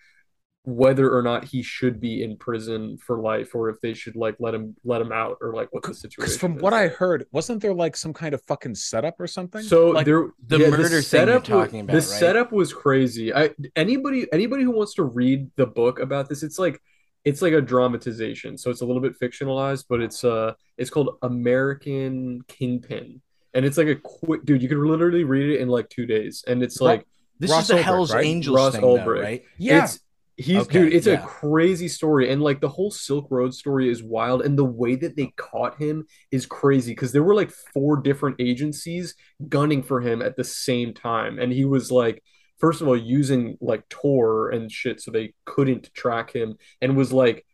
whether 0.65 1.13
or 1.13 1.23
not 1.23 1.45
he 1.45 1.63
should 1.63 2.01
be 2.01 2.23
in 2.23 2.37
prison 2.37 2.97
for 2.97 3.21
life, 3.21 3.55
or 3.55 3.69
if 3.69 3.81
they 3.81 3.95
should 3.95 4.15
like 4.15 4.37
let 4.39 4.55
him 4.55 4.77
let 4.85 5.01
him 5.01 5.11
out, 5.11 5.39
or 5.41 5.53
like 5.55 5.73
what 5.73 5.83
the 5.83 5.93
situation. 5.93 6.23
Because 6.23 6.37
from 6.39 6.57
is. 6.57 6.63
what 6.63 6.73
I 6.73 6.89
heard, 6.89 7.27
wasn't 7.33 7.61
there 7.63 7.75
like 7.75 7.97
some 7.97 8.13
kind 8.13 8.33
of 8.33 8.43
fucking 8.43 8.77
setup 8.77 9.19
or 9.19 9.27
something? 9.27 9.63
So 9.63 9.91
like, 9.91 10.07
there, 10.07 10.31
the 10.47 10.59
yeah, 10.59 10.71
murder 10.71 10.85
thing 10.85 10.93
you're 10.93 11.03
setup 11.03 11.45
talking 11.45 11.81
about, 11.81 11.93
The 11.93 11.99
right? 11.99 12.05
setup 12.05 12.53
was 12.53 12.73
crazy. 12.73 13.35
I 13.35 13.51
anybody 13.75 14.27
anybody 14.33 14.63
who 14.63 14.71
wants 14.71 14.95
to 14.95 15.03
read 15.03 15.51
the 15.57 15.67
book 15.67 15.99
about 15.99 16.29
this, 16.29 16.45
it's 16.45 16.59
like 16.61 16.81
it's 17.25 17.43
like 17.43 17.55
a 17.55 17.61
dramatization. 17.61 18.57
So 18.57 18.71
it's 18.71 18.83
a 18.83 18.87
little 18.87 19.03
bit 19.03 19.19
fictionalized, 19.19 19.87
but 19.89 20.01
it's 20.01 20.23
uh 20.23 20.53
it's 20.79 20.91
called 20.91 21.17
American 21.23 22.43
Kingpin, 22.47 23.21
and 23.53 23.65
it's 23.65 23.79
like 23.79 23.89
a 23.89 23.97
quick 23.97 24.45
dude. 24.45 24.63
You 24.63 24.69
could 24.69 24.79
literally 24.79 25.25
read 25.25 25.51
it 25.51 25.61
in 25.61 25.69
like 25.69 25.89
two 25.89 26.07
days, 26.07 26.45
and 26.47 26.63
it's 26.63 26.81
Ro- 26.81 26.87
like 26.87 27.07
This 27.41 27.51
Ross 27.51 27.63
is 27.63 27.69
the 27.69 27.75
Ulbricht, 27.75 27.83
Hell's 27.83 28.15
right? 28.15 28.25
Angels 28.25 28.57
Ross 28.57 28.73
thing, 28.75 28.81
though, 28.83 29.05
right? 29.05 29.45
yeah, 29.59 29.85
it's 29.85 29.99
he's 30.37 30.63
Okay, 30.63 30.81
dude. 30.85 30.93
It's 30.93 31.07
yeah. 31.07 31.23
a 31.23 31.27
crazy 31.27 31.89
story, 31.89 32.31
and 32.31 32.43
like 32.43 32.61
the 32.61 32.69
whole 32.69 32.91
Silk 32.91 33.29
Road 33.31 33.55
story 33.55 33.89
is 33.91 34.03
wild, 34.03 34.43
and 34.43 34.59
the 34.59 34.65
way 34.65 34.95
that 34.97 35.17
they 35.17 35.33
caught 35.37 35.79
him 35.79 36.07
is 36.31 36.47
crazy 36.47 36.93
because 36.93 37.13
there 37.13 37.23
were 37.23 37.35
like 37.35 37.51
four 37.73 37.97
different 37.99 38.37
agencies 38.41 39.15
gunning 39.49 39.83
for 39.83 40.01
him 40.01 40.23
at 40.23 40.37
the 40.37 40.45
same 40.45 40.95
time, 40.95 41.39
and 41.39 41.53
he 41.53 41.65
was 41.65 41.91
like, 41.93 42.23
first 42.59 42.81
of 42.81 42.89
all, 42.89 42.97
using 42.97 43.57
like 43.61 43.89
Tor 43.89 44.51
and 44.51 44.71
shit, 44.71 45.01
so 45.01 45.11
they 45.11 45.35
couldn't 45.45 45.93
track 45.95 46.33
him, 46.33 46.57
and 46.81 46.97
was 46.97 47.13
like 47.13 47.45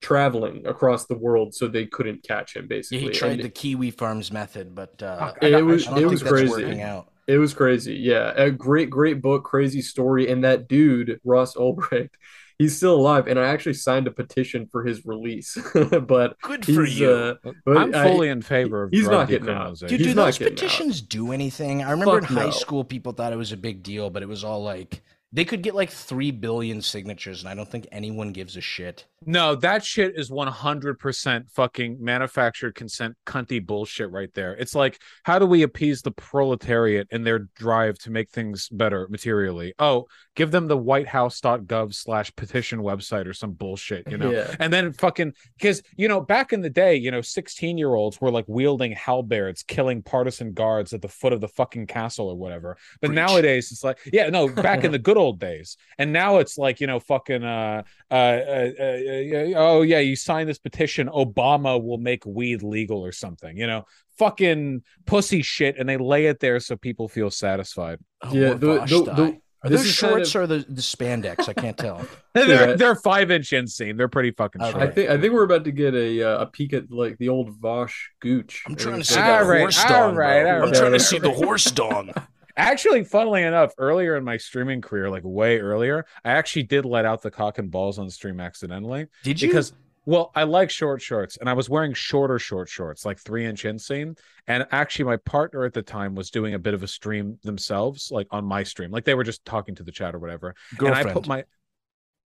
traveling 0.00 0.66
across 0.66 1.06
the 1.06 1.16
world 1.16 1.54
so 1.54 1.66
they 1.66 1.86
couldn't 1.86 2.22
catch 2.22 2.56
him 2.56 2.64
Yeah, 2.64 2.76
basically. 2.76 2.98
he 3.06 3.10
tried 3.10 3.32
And 3.32 3.42
the 3.44 3.48
Kiwi 3.48 3.90
Farms 3.90 4.30
method, 4.30 4.74
but 4.74 5.02
uh, 5.02 5.32
It 5.40 5.64
was- 5.64 5.86
I 5.88 5.92
I 5.92 5.94
don't 5.94 5.98
it 5.98 6.00
think 6.00 6.10
was 6.10 6.20
that's 6.20 6.30
crazy. 6.32 6.50
working 6.50 6.82
out. 6.82 7.10
It 7.26 7.38
was 7.38 7.54
crazy. 7.54 7.94
Yeah. 7.94 8.32
A 8.36 8.50
great, 8.50 8.90
great 8.90 9.22
book, 9.22 9.44
crazy 9.44 9.80
story. 9.82 10.30
And 10.30 10.44
that 10.44 10.68
dude, 10.68 11.20
Ross 11.24 11.54
Ulbricht, 11.54 12.10
he's 12.58 12.76
still 12.76 12.94
alive. 12.96 13.26
And 13.28 13.38
I 13.38 13.46
actually 13.48 13.74
signed 13.74 14.06
a 14.06 14.10
petition 14.10 14.66
for 14.70 14.84
his 14.84 15.06
release. 15.06 15.56
but 16.06 16.38
Good 16.42 16.66
for 16.66 16.84
he's, 16.84 17.00
you. 17.00 17.10
uh, 17.10 17.34
but 17.64 17.76
I'm 17.78 17.94
I- 17.94 18.04
fully 18.10 18.28
in 18.28 18.42
favor 18.42 18.84
of 18.84 18.90
he's 18.90 19.08
not 19.08 19.28
getting 19.28 19.48
out. 19.48 19.78
Dude, 19.78 19.90
He's 19.90 20.08
do 20.08 20.14
not 20.14 20.26
those 20.26 20.38
getting 20.38 20.52
out. 20.54 20.58
petitions 20.58 21.00
do 21.00 21.32
anything? 21.32 21.82
I 21.82 21.90
remember 21.92 22.20
Fuck 22.20 22.30
in 22.30 22.36
high 22.36 22.44
no. 22.46 22.50
school, 22.50 22.84
people 22.84 23.12
thought 23.12 23.32
it 23.32 23.36
was 23.36 23.52
a 23.52 23.56
big 23.56 23.82
deal, 23.82 24.10
but 24.10 24.22
it 24.22 24.28
was 24.28 24.44
all 24.44 24.62
like 24.62 25.02
they 25.34 25.44
could 25.44 25.62
get 25.62 25.74
like 25.74 25.90
three 25.90 26.30
billion 26.30 26.80
signatures, 26.80 27.40
and 27.40 27.48
I 27.48 27.56
don't 27.56 27.68
think 27.68 27.88
anyone 27.90 28.32
gives 28.32 28.56
a 28.56 28.60
shit. 28.60 29.04
No, 29.26 29.56
that 29.56 29.84
shit 29.84 30.12
is 30.14 30.30
100% 30.30 31.50
fucking 31.50 31.96
manufactured 32.00 32.76
consent 32.76 33.16
cunty 33.26 33.64
bullshit 33.64 34.12
right 34.12 34.32
there. 34.34 34.54
It's 34.54 34.76
like, 34.76 35.00
how 35.24 35.40
do 35.40 35.46
we 35.46 35.62
appease 35.62 36.02
the 36.02 36.12
proletariat 36.12 37.08
in 37.10 37.24
their 37.24 37.40
drive 37.56 37.98
to 38.00 38.12
make 38.12 38.30
things 38.30 38.68
better 38.68 39.08
materially? 39.10 39.74
Oh, 39.80 40.06
give 40.36 40.50
them 40.50 40.66
the 40.66 40.76
whitehouse.gov 40.76 41.94
slash 41.94 42.34
petition 42.36 42.80
website 42.80 43.26
or 43.26 43.32
some 43.32 43.52
bullshit, 43.52 44.10
you 44.10 44.16
know? 44.16 44.30
Yeah. 44.30 44.54
And 44.58 44.72
then 44.72 44.92
fucking, 44.92 45.32
because, 45.56 45.82
you 45.96 46.08
know, 46.08 46.20
back 46.20 46.52
in 46.52 46.60
the 46.60 46.70
day, 46.70 46.96
you 46.96 47.10
know, 47.10 47.20
16 47.20 47.78
year 47.78 47.94
olds 47.94 48.20
were 48.20 48.30
like 48.30 48.44
wielding 48.48 48.92
halberds, 48.92 49.62
killing 49.62 50.02
partisan 50.02 50.52
guards 50.52 50.92
at 50.92 51.02
the 51.02 51.08
foot 51.08 51.32
of 51.32 51.40
the 51.40 51.48
fucking 51.48 51.86
castle 51.86 52.28
or 52.28 52.36
whatever. 52.36 52.76
But 53.00 53.08
Preach. 53.08 53.16
nowadays, 53.16 53.70
it's 53.72 53.84
like, 53.84 53.98
yeah, 54.12 54.28
no, 54.28 54.48
back 54.48 54.84
in 54.84 54.92
the 54.92 54.98
good 54.98 55.16
old 55.16 55.38
days. 55.38 55.76
And 55.98 56.12
now 56.12 56.38
it's 56.38 56.58
like, 56.58 56.80
you 56.80 56.86
know, 56.86 57.00
fucking, 57.00 57.44
uh, 57.44 57.82
uh, 58.10 58.14
uh, 58.14 58.70
uh, 58.78 58.82
uh, 58.82 59.52
oh 59.56 59.82
yeah, 59.82 60.00
you 60.00 60.16
sign 60.16 60.46
this 60.46 60.58
petition, 60.58 61.08
Obama 61.08 61.82
will 61.82 61.98
make 61.98 62.26
weed 62.26 62.62
legal 62.62 63.04
or 63.04 63.12
something, 63.12 63.56
you 63.56 63.66
know, 63.66 63.84
fucking 64.18 64.82
pussy 65.06 65.42
shit, 65.42 65.76
and 65.78 65.88
they 65.88 65.96
lay 65.96 66.26
it 66.26 66.40
there 66.40 66.60
so 66.60 66.76
people 66.76 67.08
feel 67.08 67.30
satisfied. 67.30 67.98
Oh, 68.22 68.32
Yeah, 68.32 68.48
more 68.50 68.54
the- 68.58 68.84
the- 68.86 69.12
the- 69.14 69.40
Are 69.64 69.70
those 69.70 69.86
is 69.86 69.98
kind 69.98 70.12
shorts 70.12 70.34
of- 70.34 70.42
or 70.42 70.46
the, 70.46 70.58
the 70.68 70.82
spandex? 70.82 71.48
I 71.48 71.54
can't 71.54 71.76
tell. 71.76 72.06
They're 72.34 72.76
they're 72.76 72.94
five 72.96 73.30
inch 73.30 73.50
inseam. 73.50 73.96
They're 73.96 74.08
pretty 74.08 74.30
fucking 74.32 74.60
Okay. 74.60 74.70
short. 74.72 74.82
I 74.82 74.90
think 74.90 75.10
I 75.10 75.18
think 75.18 75.32
we're 75.32 75.44
about 75.44 75.64
to 75.64 75.72
get 75.72 75.94
a 75.94 76.22
uh, 76.22 76.42
a 76.42 76.46
peek 76.46 76.72
at 76.72 76.90
like 76.90 77.16
the 77.18 77.28
old 77.28 77.58
Vaush 77.60 77.94
gooch. 78.20 78.62
I'm 78.66 78.74
trying 78.76 78.98
to 78.98 79.04
see 79.04 79.18
All 79.18 79.26
that 79.26 79.46
right, 79.46 79.60
horse 79.60 79.82
all 79.84 79.88
dong. 79.88 80.16
right, 80.16 80.44
all 80.46 80.62
I'm 80.64 80.70
right. 80.70 80.74
trying 80.74 80.92
to 80.92 81.00
see 81.00 81.18
the 81.18 81.30
horse 81.32 81.64
dong. 81.70 82.12
Actually, 82.56 83.02
funnily 83.02 83.42
enough, 83.42 83.72
earlier 83.78 84.16
in 84.16 84.22
my 84.22 84.36
streaming 84.36 84.80
career, 84.80 85.10
like 85.10 85.22
way 85.24 85.58
earlier, 85.58 86.06
I 86.24 86.30
actually 86.32 86.62
did 86.64 86.84
let 86.84 87.04
out 87.04 87.20
the 87.22 87.30
cock 87.30 87.58
and 87.58 87.68
balls 87.68 87.98
on 87.98 88.08
stream 88.10 88.38
accidentally 88.38 89.06
Did 89.24 89.42
you? 89.42 89.48
because 89.48 89.72
well, 90.06 90.30
I 90.34 90.44
like 90.44 90.70
short 90.70 91.00
shorts 91.00 91.36
and 91.38 91.48
I 91.48 91.54
was 91.54 91.70
wearing 91.70 91.94
shorter 91.94 92.38
short 92.38 92.68
shorts, 92.68 93.04
like 93.04 93.18
three 93.18 93.46
inch 93.46 93.64
inseam. 93.64 94.18
And 94.46 94.66
actually, 94.70 95.06
my 95.06 95.16
partner 95.18 95.64
at 95.64 95.72
the 95.72 95.82
time 95.82 96.14
was 96.14 96.30
doing 96.30 96.54
a 96.54 96.58
bit 96.58 96.74
of 96.74 96.82
a 96.82 96.88
stream 96.88 97.38
themselves, 97.42 98.10
like 98.10 98.26
on 98.30 98.44
my 98.44 98.62
stream, 98.62 98.90
like 98.90 99.04
they 99.04 99.14
were 99.14 99.24
just 99.24 99.44
talking 99.44 99.74
to 99.76 99.82
the 99.82 99.92
chat 99.92 100.14
or 100.14 100.18
whatever. 100.18 100.54
girlfriend. 100.76 101.00
And 101.00 101.10
I 101.10 101.12
put 101.12 101.26
my 101.26 101.44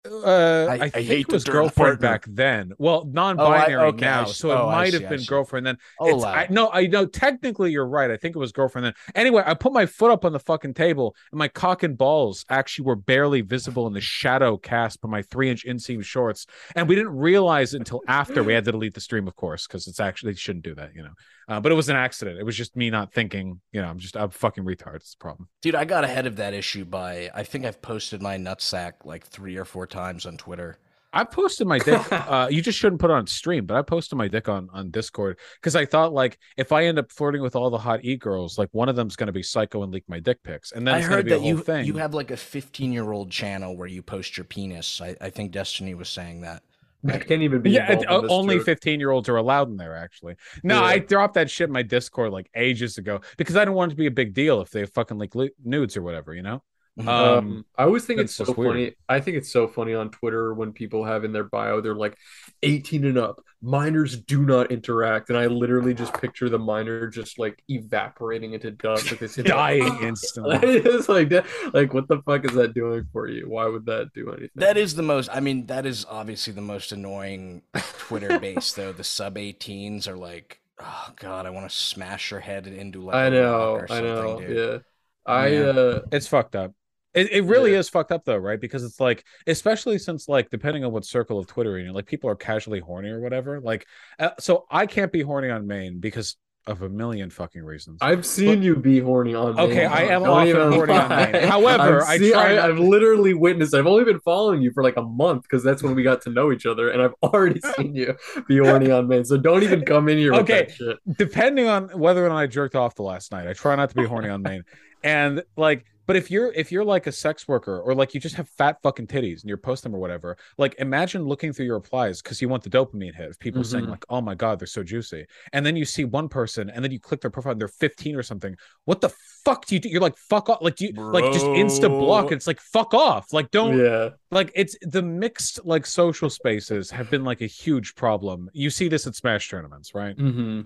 uh, 0.06 0.68
I, 0.70 0.76
I- 0.86 0.92
I 0.94 1.04
think 1.04 1.06
hate 1.08 1.26
it 1.28 1.32
was 1.32 1.44
girlfriend 1.44 2.00
partner. 2.00 2.00
back 2.00 2.26
then. 2.28 2.72
Well, 2.78 3.06
non-binary 3.06 3.76
okay, 3.90 4.06
I 4.08 4.10
now, 4.10 4.26
see. 4.26 4.34
so 4.34 4.52
it 4.52 4.56
Oh, 4.56 4.68
might 4.72 4.94
see, 4.94 5.00
have 5.02 5.10
been 5.10 5.24
girlfriend 5.24 5.66
then. 5.66 5.78
oh, 6.00 6.24
I, 6.24 6.48
no, 6.50 6.70
I 6.72 6.88
know. 6.88 7.06
Technically, 7.06 7.72
you're 7.72 7.88
right. 7.88 8.12
I 8.12 8.18
think 8.18 8.36
it 8.36 8.40
was 8.40 8.52
girlfriend 8.52 8.86
then. 8.86 8.94
Anyway, 9.16 9.44
I 9.46 9.54
put 9.54 9.74
my 9.74 9.86
foot 9.86 10.12
up 10.12 10.26
on 10.26 10.34
the 10.34 10.40
fucking 10.40 10.74
table, 10.74 11.16
and 11.32 11.40
my 11.40 11.48
cock 11.48 11.84
and 11.84 11.98
balls 11.98 12.46
actually 12.50 12.86
were 12.86 12.96
barely 12.96 13.42
visible 13.42 13.88
in 13.88 13.94
the 13.94 14.02
shadow 14.02 14.58
cast 14.58 15.02
by 15.02 15.10
my 15.10 15.22
three-inch 15.22 15.66
inseam 15.66 16.04
shorts. 16.04 16.46
And 16.76 16.88
we 16.88 16.96
didn't 16.96 17.16
realize 17.16 17.74
it 17.74 17.78
until 17.78 18.02
after 18.08 18.44
we 18.44 18.54
had 18.54 18.66
to 18.66 18.72
delete 18.72 18.94
the 18.94 19.02
stream, 19.02 19.28
of 19.28 19.36
course, 19.36 19.68
because 19.68 19.88
it's 19.88 20.00
actually 20.00 20.34
they 20.34 20.38
shouldn't 20.38 20.66
do 20.66 20.76
that, 20.76 20.92
you 20.96 21.04
know. 21.04 21.12
Uh, 21.48 21.60
but 21.60 21.72
it 21.72 21.76
was 21.76 21.90
an 21.90 21.96
accident. 21.96 22.40
It 22.40 22.44
was 22.44 22.58
just 22.58 22.76
me 22.76 22.90
not 22.90 23.14
thinking. 23.14 23.62
You 23.72 23.80
know, 23.82 23.88
I'm 23.88 24.00
just 24.00 24.18
I'm 24.18 24.32
fucking 24.32 24.64
retard. 24.66 24.96
It's 24.96 25.14
a 25.14 25.18
problem. 25.18 25.48
Dude, 25.62 25.76
I 25.76 25.86
got 25.86 26.04
ahead 26.04 26.26
of 26.26 26.38
that 26.38 26.56
issue 26.56 26.86
by 26.86 27.30
I 27.36 27.44
think 27.44 27.66
I've 27.66 27.84
posted 27.84 28.20
my 28.20 28.36
nutsack 28.38 28.94
like 29.04 29.28
three 29.28 29.56
or 29.56 29.64
four 29.66 29.86
times 29.86 29.95
on 29.96 30.38
Twitter. 30.38 30.78
I 31.14 31.24
posted 31.24 31.66
my 31.66 31.80
dick. 31.80 32.02
uh, 32.12 32.50
you 32.52 32.62
just 32.62 32.78
shouldn't 32.78 33.00
put 33.00 33.10
it 33.10 33.14
on 33.14 33.26
stream, 33.26 33.66
but 33.66 33.78
I 33.78 33.82
posted 33.82 34.18
my 34.18 34.28
dick 34.28 34.50
on 34.50 34.70
on 34.74 34.92
Discord 34.92 35.38
because 35.62 35.74
I 35.76 35.86
thought 35.86 36.12
like 36.14 36.38
if 36.58 36.74
I 36.74 36.86
end 36.86 37.00
up 37.00 37.10
flirting 37.12 37.42
with 37.42 37.56
all 37.56 37.70
the 37.70 37.78
hot 37.78 38.04
e 38.04 38.18
girls, 38.18 38.58
like 38.58 38.68
one 38.74 38.90
of 38.90 38.98
them's 38.98 39.16
gonna 39.16 39.32
be 39.32 39.42
psycho 39.44 39.84
and 39.84 39.94
leak 39.94 40.04
my 40.10 40.20
dick 40.20 40.44
pics, 40.44 40.74
and 40.74 40.86
then 40.86 40.96
I 40.96 40.98
it's 41.00 41.08
gonna 41.08 41.18
heard 41.18 41.26
be 41.26 41.32
a 41.32 41.36
that 41.36 41.40
whole 41.40 41.48
you 41.50 41.58
thing. 41.60 41.86
you 41.86 41.94
have 41.96 42.14
like 42.14 42.32
a 42.32 42.38
15 42.38 42.92
year 42.92 43.12
old 43.14 43.32
channel 43.32 43.78
where 43.78 43.88
you 43.88 44.02
post 44.02 44.36
your 44.38 44.44
penis. 44.44 45.00
I, 45.02 45.16
I 45.22 45.30
think 45.30 45.52
Destiny 45.52 45.94
was 45.94 46.10
saying 46.10 46.42
that. 46.42 46.64
I 47.08 47.20
can't 47.20 47.44
even 47.44 47.62
be 47.62 47.70
yeah, 47.70 47.92
it- 47.92 48.10
in 48.10 48.22
this 48.24 48.32
only 48.32 48.56
joke. 48.58 48.66
15 48.66 49.00
year 49.00 49.12
olds 49.12 49.30
are 49.30 49.38
allowed 49.38 49.70
in 49.70 49.78
there 49.78 49.96
actually. 49.96 50.36
No, 50.64 50.76
Yeah. 50.82 50.86
I 50.88 51.00
dropped 51.00 51.36
that 51.36 51.50
shit 51.50 51.68
in 51.70 51.74
my 51.74 51.84
Discord 51.84 52.32
like 52.34 52.50
ages 52.56 52.98
ago 52.98 53.22
because 53.38 53.56
I 53.56 53.60
didn't 53.62 53.76
want 53.76 53.92
it 53.92 53.96
to 53.96 53.98
be 54.00 54.08
a 54.08 54.12
big 54.12 54.34
deal 54.34 54.60
if 54.60 54.72
they 54.72 54.86
fucking 54.86 55.18
like 55.18 55.34
nudes 55.64 55.96
or 55.96 56.02
whatever, 56.02 56.34
you 56.34 56.42
know. 56.42 56.62
Um, 56.98 57.08
Um, 57.08 57.66
I 57.78 57.84
always 57.84 58.06
think 58.06 58.20
it's 58.22 58.34
so 58.34 58.46
just 58.46 58.58
weird. 58.58 58.72
funny. 58.74 58.96
I 59.10 59.20
think 59.20 59.38
it's 59.38 59.52
so 59.52 59.68
funny 59.68 59.94
on 59.94 60.12
Twitter 60.12 60.54
when 60.54 60.72
people 60.74 61.04
have 61.06 61.24
in 61.26 61.34
their 61.34 61.44
bio, 61.44 61.82
they're 61.82 61.96
like 61.96 62.18
18 62.64 63.04
and 63.06 63.18
up, 63.18 63.42
minors 63.62 64.18
do 64.22 64.46
not 64.46 64.72
interact. 64.72 65.30
And 65.30 65.38
I 65.38 65.48
literally 65.48 65.94
just 65.94 66.14
picture 66.22 66.50
the 66.50 66.60
minor 66.60 67.08
just 67.08 67.38
like 67.38 67.62
evaporating 67.68 68.54
into 68.54 68.72
dust. 68.72 69.06
Like 69.12 69.20
they 69.20 69.28
say, 69.28 69.44
dying 69.44 69.98
instantly. 70.02 70.60
it's 70.62 71.10
like. 71.10 71.32
Like, 71.74 71.94
what 71.94 72.08
the 72.08 72.22
fuck 72.26 72.46
is 72.46 72.54
that 72.54 72.74
doing 72.74 73.06
for 73.12 73.28
you? 73.28 73.50
Why 73.50 73.66
would 73.68 73.86
that 73.88 74.12
do 74.14 74.32
anything? 74.32 74.50
That 74.56 74.78
is 74.78 74.96
the 74.96 75.04
most. 75.04 75.30
I 75.34 75.42
mean, 75.42 75.66
that 75.68 75.86
is 75.86 76.06
obviously 76.10 76.54
the 76.54 76.62
most 76.62 76.92
annoying 76.92 77.64
Twitter 77.98 78.40
base, 78.40 78.72
though. 78.74 78.94
The 78.94 79.04
sub 79.04 79.38
18s 79.38 80.08
are 80.08 80.16
like, 80.16 80.62
oh 80.80 81.12
god, 81.18 81.46
I 81.46 81.50
want 81.50 81.70
to 81.70 81.76
smash 81.76 82.32
your 82.32 82.40
head 82.40 82.68
into 82.68 83.02
like. 83.04 83.16
I 83.16 83.26
a 83.26 83.32
know, 83.32 83.86
I 83.90 84.02
know. 84.02 84.40
dude. 84.40 84.58
Yeah. 84.58 84.78
I, 85.26 85.48
Yeah. 85.48 85.60
uh, 85.70 86.02
It's 86.12 86.28
fucked 86.28 86.56
up. 86.56 86.74
It, 87.16 87.32
it 87.32 87.42
really 87.46 87.72
Yeah. 87.74 87.80
is 87.80 87.90
fucked 87.90 88.12
up 88.12 88.26
though, 88.26 88.38
right? 88.38 88.60
Because 88.60 88.84
it's 88.84 89.00
like, 89.00 89.24
especially 89.48 89.98
since 89.98 90.28
like, 90.28 90.50
depending 90.50 90.84
on 90.84 90.92
what 90.92 91.06
circle 91.06 91.40
of 91.40 91.48
Twitter 91.48 91.72
you're 91.80 91.88
in, 91.88 91.94
like 91.94 92.06
people 92.06 92.30
are 92.30 92.36
casually 92.36 92.80
horny 92.80 93.10
or 93.10 93.22
whatever. 93.22 93.60
Like, 93.62 93.86
uh, 94.20 94.32
so 94.40 94.66
I 94.70 94.86
can't 94.86 95.12
be 95.12 95.22
horny 95.22 95.50
on 95.50 95.66
main 95.66 96.00
because 96.00 96.36
of 96.68 96.82
a 96.82 96.90
million 96.90 97.30
fucking 97.30 97.64
reasons. 97.64 98.00
I've 98.02 98.26
seen 98.26 98.64
you 98.64 98.76
be 98.76 99.00
horny 99.00 99.36
on 99.36 99.60
Okay. 99.60 99.86
I 99.86 100.06
am 100.06 100.24
Don't 100.24 100.30
often 100.50 100.74
horny 100.74 100.94
on 100.94 101.10
lie. 101.10 101.32
main. 101.32 101.44
However, 101.48 102.02
I've 102.02 102.10
I 102.10 102.18
seen- 102.18 102.32
try 102.32 102.56
I, 102.56 102.68
I've 102.68 102.80
literally 102.80 103.36
witnessed. 103.36 103.76
I've 103.76 103.86
only 103.86 104.04
been 104.04 104.20
following 104.22 104.64
you 104.64 104.72
for 104.74 104.82
like 104.82 104.98
a 104.98 105.04
month 105.04 105.44
because 105.44 105.64
that's 105.64 105.84
when 105.84 105.94
we 105.94 106.02
got 106.02 106.24
to 106.24 106.32
know 106.32 106.52
each 106.52 106.66
other, 106.66 106.90
and 106.90 107.04
I've 107.04 107.14
already 107.22 107.62
seen 107.78 107.94
you 107.94 108.16
be 108.48 108.58
horny 108.58 108.90
on 108.90 109.08
main. 109.08 109.26
So 109.26 109.38
don't 109.38 109.62
even 109.62 109.86
come 109.86 110.10
in 110.10 110.18
here 110.18 110.32
with 110.32 110.42
Okay. 110.42 110.64
that 110.64 110.72
shit. 110.72 110.98
depending 111.20 111.68
on 111.68 111.90
whether 112.00 112.26
or 112.26 112.30
not 112.30 112.38
I 112.40 112.48
jerked 112.48 112.76
off 112.76 112.96
the 112.96 113.04
last 113.04 113.32
night. 113.32 113.48
I 113.48 113.54
try 113.54 113.76
not 113.76 113.90
to 113.92 113.96
be 113.96 114.06
horny 114.06 114.30
on 114.30 114.42
main. 114.42 114.64
And 115.04 115.44
like, 115.56 115.86
but 116.06 116.16
if 116.16 116.30
you're 116.32 116.52
if 116.54 116.72
you're 116.72 116.86
like 116.86 117.08
a 117.08 117.12
sex 117.12 117.48
worker 117.48 117.80
or 117.80 117.96
like 117.96 118.14
you 118.14 118.20
just 118.20 118.36
have 118.36 118.50
fat 118.50 118.82
fucking 118.84 119.08
titties 119.08 119.42
and 119.42 119.46
you're 119.46 119.58
posting 119.58 119.92
them 119.92 119.98
or 119.98 120.02
whatever, 120.02 120.38
like 120.58 120.76
imagine 120.80 121.24
looking 121.24 121.52
through 121.54 121.66
your 121.66 121.76
replies 121.76 122.22
because 122.22 122.42
you 122.42 122.50
want 122.50 122.64
the 122.64 122.70
dopamine 122.70 123.16
hit 123.16 123.30
of 123.30 123.40
people 123.40 123.64
saying 123.64 123.86
Mhm. 123.86 123.90
like, 123.90 124.06
"Oh 124.10 124.22
my 124.22 124.36
god, 124.36 124.60
they're 124.60 124.68
so 124.68 124.84
juicy," 124.84 125.26
and 125.54 125.66
then 125.66 125.76
you 125.76 125.86
see 125.86 126.06
one 126.06 126.30
person 126.30 126.70
and 126.70 126.84
then 126.84 126.92
you 126.92 127.00
click 127.00 127.22
their 127.22 127.32
profile 127.32 127.52
and 127.54 127.62
they're 127.62 127.68
15 127.68 128.16
or 128.16 128.24
something. 128.24 128.56
What 128.86 129.02
the 129.02 129.10
fuck 129.44 129.66
do 129.66 129.76
you 129.76 129.80
do? 129.80 129.90
You're 129.90 130.02
like, 130.02 130.18
"Fuck 130.18 130.50
off!" 130.50 130.62
Like, 130.62 130.76
do 130.76 130.86
you 130.86 130.94
like 131.12 131.30
just 131.32 131.52
insta 131.54 131.96
block? 131.96 132.32
It's 132.32 132.48
like, 132.48 132.60
"Fuck 132.62 132.94
off!" 132.94 133.34
Like, 133.34 133.52
don't 133.52 133.76
Yeah, 133.78 134.10
like 134.32 134.52
it's 134.56 134.76
the 134.82 135.02
mixed 135.02 135.66
like 135.66 135.86
social 135.86 136.30
spaces 136.30 136.92
have 136.92 137.10
been 137.10 137.24
like 137.24 137.42
a 137.42 137.46
huge 137.48 137.96
problem. 137.96 138.50
You 138.54 138.70
see 138.70 138.88
this 138.88 139.08
at 139.08 139.16
Smash 139.16 139.50
tournaments, 139.50 139.94
right? 139.96 140.16
hmm 140.18 140.62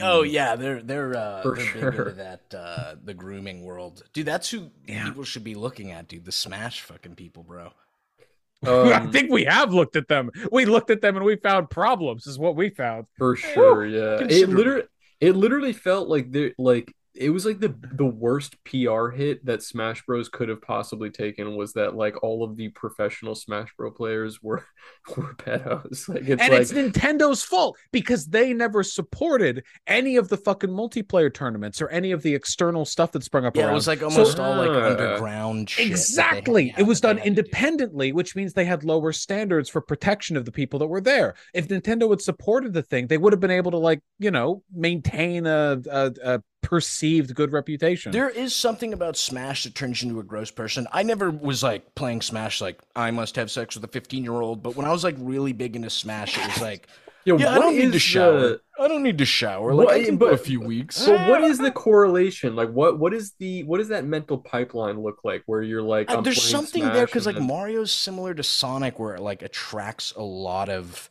Oh 0.00 0.22
yeah, 0.22 0.56
they're 0.56 0.82
they're 0.82 1.16
uh, 1.16 1.42
For 1.42 1.56
they're 1.56 1.64
big 1.64 1.72
sure. 1.80 1.88
into 1.90 2.10
that 2.12 2.54
uh, 2.54 2.94
the 3.04 3.14
grooming 3.14 3.62
world, 3.64 4.02
dude. 4.12 4.26
That's 4.26 4.50
who 4.50 4.70
Yeah. 4.86 5.04
people 5.04 5.24
should 5.24 5.44
be 5.44 5.54
looking 5.54 5.90
at, 5.92 6.08
dude. 6.08 6.24
The 6.24 6.32
Smash 6.32 6.80
fucking 6.82 7.16
people, 7.16 7.42
bro. 7.42 7.72
I 8.64 8.68
Um, 8.94 9.12
think 9.12 9.30
we 9.30 9.44
have 9.44 9.72
looked 9.72 9.96
at 9.96 10.08
them. 10.08 10.30
We 10.52 10.64
looked 10.66 10.90
at 10.90 11.00
them 11.00 11.16
and 11.16 11.24
we 11.24 11.36
found 11.36 11.70
problems. 11.70 12.26
Is 12.26 12.38
what 12.38 12.56
we 12.56 12.70
found. 12.70 13.06
for 13.18 13.36
sure. 13.36 13.86
Yeah, 13.86 14.18
it 14.28 14.48
literally, 14.48 14.84
it 15.20 15.36
literally 15.36 15.72
felt 15.72 16.08
like 16.08 16.30
there, 16.32 16.52
like 16.58 16.94
it 17.14 17.30
was 17.30 17.44
like 17.44 17.58
the 17.58 17.74
the 17.94 18.04
worst 18.06 18.56
PR 18.64 19.08
hit 19.08 19.44
that 19.44 19.62
Smash 19.62 20.04
Bros 20.06 20.28
could 20.28 20.48
have 20.48 20.62
possibly 20.62 21.10
taken 21.10 21.56
was 21.56 21.72
that 21.72 21.96
like 21.96 22.22
all 22.22 22.44
of 22.44 22.56
the 22.56 22.68
professional 22.68 23.34
Smash 23.34 23.74
Bro 23.76 23.90
players 23.92 24.40
were 24.42 24.64
were 25.16 25.34
pedos. 25.34 26.08
Like 26.08 26.28
it's 26.28 26.40
and 26.42 26.52
like 26.52 26.60
it's 26.62 26.72
Nintendo's 26.72 27.42
fault 27.42 27.76
because 27.90 28.26
they 28.26 28.52
never 28.54 28.82
supported 28.82 29.64
any 29.88 30.16
of 30.16 30.28
the 30.28 30.36
fucking 30.36 30.70
multiplayer 30.70 31.32
tournaments 31.34 31.82
or 31.82 31.88
any 31.88 32.12
of 32.12 32.22
the 32.22 32.34
external 32.34 32.84
stuff 32.84 33.10
that 33.12 33.24
sprung 33.24 33.44
up 33.44 33.56
Yeah, 33.56 33.64
around. 33.64 33.72
it 33.72 33.74
was 33.74 33.86
like 33.88 33.98
So- 34.00 34.04
almost 34.08 34.38
all 34.38 34.56
like 34.56 34.70
Uh, 34.70 34.90
underground 34.90 35.68
shit. 35.68 35.78
that 35.78 35.82
had- 35.88 35.90
Exactly. 35.90 36.66
yeah, 36.68 36.74
it 36.80 36.84
was 36.84 37.00
done 37.00 37.16
had 37.16 37.24
to 37.24 37.30
do. 37.30 37.40
independently, 37.40 38.12
which 38.12 38.36
means 38.36 38.52
they 38.52 38.64
had 38.64 38.84
lower 38.84 39.12
standards 39.12 39.68
for 39.68 39.80
protection 39.80 40.36
of 40.36 40.44
the 40.44 40.52
people 40.52 40.78
that 40.78 40.86
were 40.86 41.00
there. 41.00 41.34
If 41.54 41.68
Nintendo 41.68 42.08
had 42.10 42.20
supported 42.22 42.72
the 42.72 42.82
thing, 42.82 43.08
they 43.08 43.18
would 43.18 43.32
have 43.32 43.40
been 43.40 43.50
able 43.50 43.72
to, 43.72 43.78
like, 43.78 44.00
you 44.18 44.30
know, 44.30 44.62
maintain 44.72 45.46
a, 45.46 45.80
a, 45.90 46.12
a 46.24 46.42
perceived 46.62 47.34
good 47.34 47.52
reputation. 47.52 48.12
There 48.12 48.28
is 48.28 48.54
something 48.54 48.92
about 48.92 49.16
Smash 49.16 49.64
that 49.64 49.74
turns 49.74 50.02
you 50.02 50.08
into 50.08 50.20
a 50.20 50.24
gross 50.24 50.50
person. 50.50 50.86
I 50.92 51.02
never 51.02 51.30
was 51.30 51.62
like 51.62 51.94
playing 51.94 52.22
Smash 52.22 52.60
like 52.60 52.80
I 52.94 53.10
must 53.10 53.36
have 53.36 53.50
sex 53.50 53.74
with 53.74 53.84
a 53.84 53.88
15 53.88 54.22
year 54.22 54.34
old, 54.40 54.62
but 54.62 54.76
when 54.76 54.86
I 54.86 54.92
was 54.92 55.04
like 55.04 55.16
really 55.18 55.52
big 55.52 55.76
into 55.76 55.90
Smash, 55.90 56.38
it 56.38 56.46
was 56.46 56.60
like, 56.60 56.86
Yo, 57.26 57.36
yeah, 57.36 57.50
I 57.50 57.58
don't 57.58 57.76
need 57.76 57.92
to 57.92 57.98
shower. 57.98 58.40
the- 58.40 58.60
I 58.78 58.88
don't 58.88 59.02
need 59.02 59.18
to 59.18 59.26
shower. 59.26 59.74
Like 59.74 59.88
I 59.88 60.02
can 60.04 60.16
go 60.16 60.28
a 60.30 60.38
few 60.38 60.58
weeks. 60.58 60.96
So 60.96 61.12
what 61.28 61.44
is 61.44 61.58
the 61.58 61.70
correlation? 61.86 62.56
Like 62.56 62.70
what 62.70 62.98
what 62.98 63.12
is 63.12 63.32
the 63.38 63.62
what 63.64 63.76
does 63.76 63.88
that 63.88 64.06
mental 64.06 64.38
pipeline 64.38 65.02
look 65.02 65.18
like 65.22 65.42
where 65.44 65.60
you're 65.60 65.82
like 65.82 66.10
Uh, 66.10 66.22
there's 66.22 66.42
something 66.42 66.82
Smash 66.84 66.94
there 66.94 67.04
because 67.06 67.26
like 67.26 67.34
then- 67.36 67.46
Mario's 67.46 67.92
similar 67.92 68.32
to 68.32 68.42
Sonic, 68.42 68.98
where 68.98 69.14
it 69.14 69.20
like 69.20 69.42
attracts 69.42 70.12
a 70.16 70.22
lot 70.22 70.70
of 70.70 71.10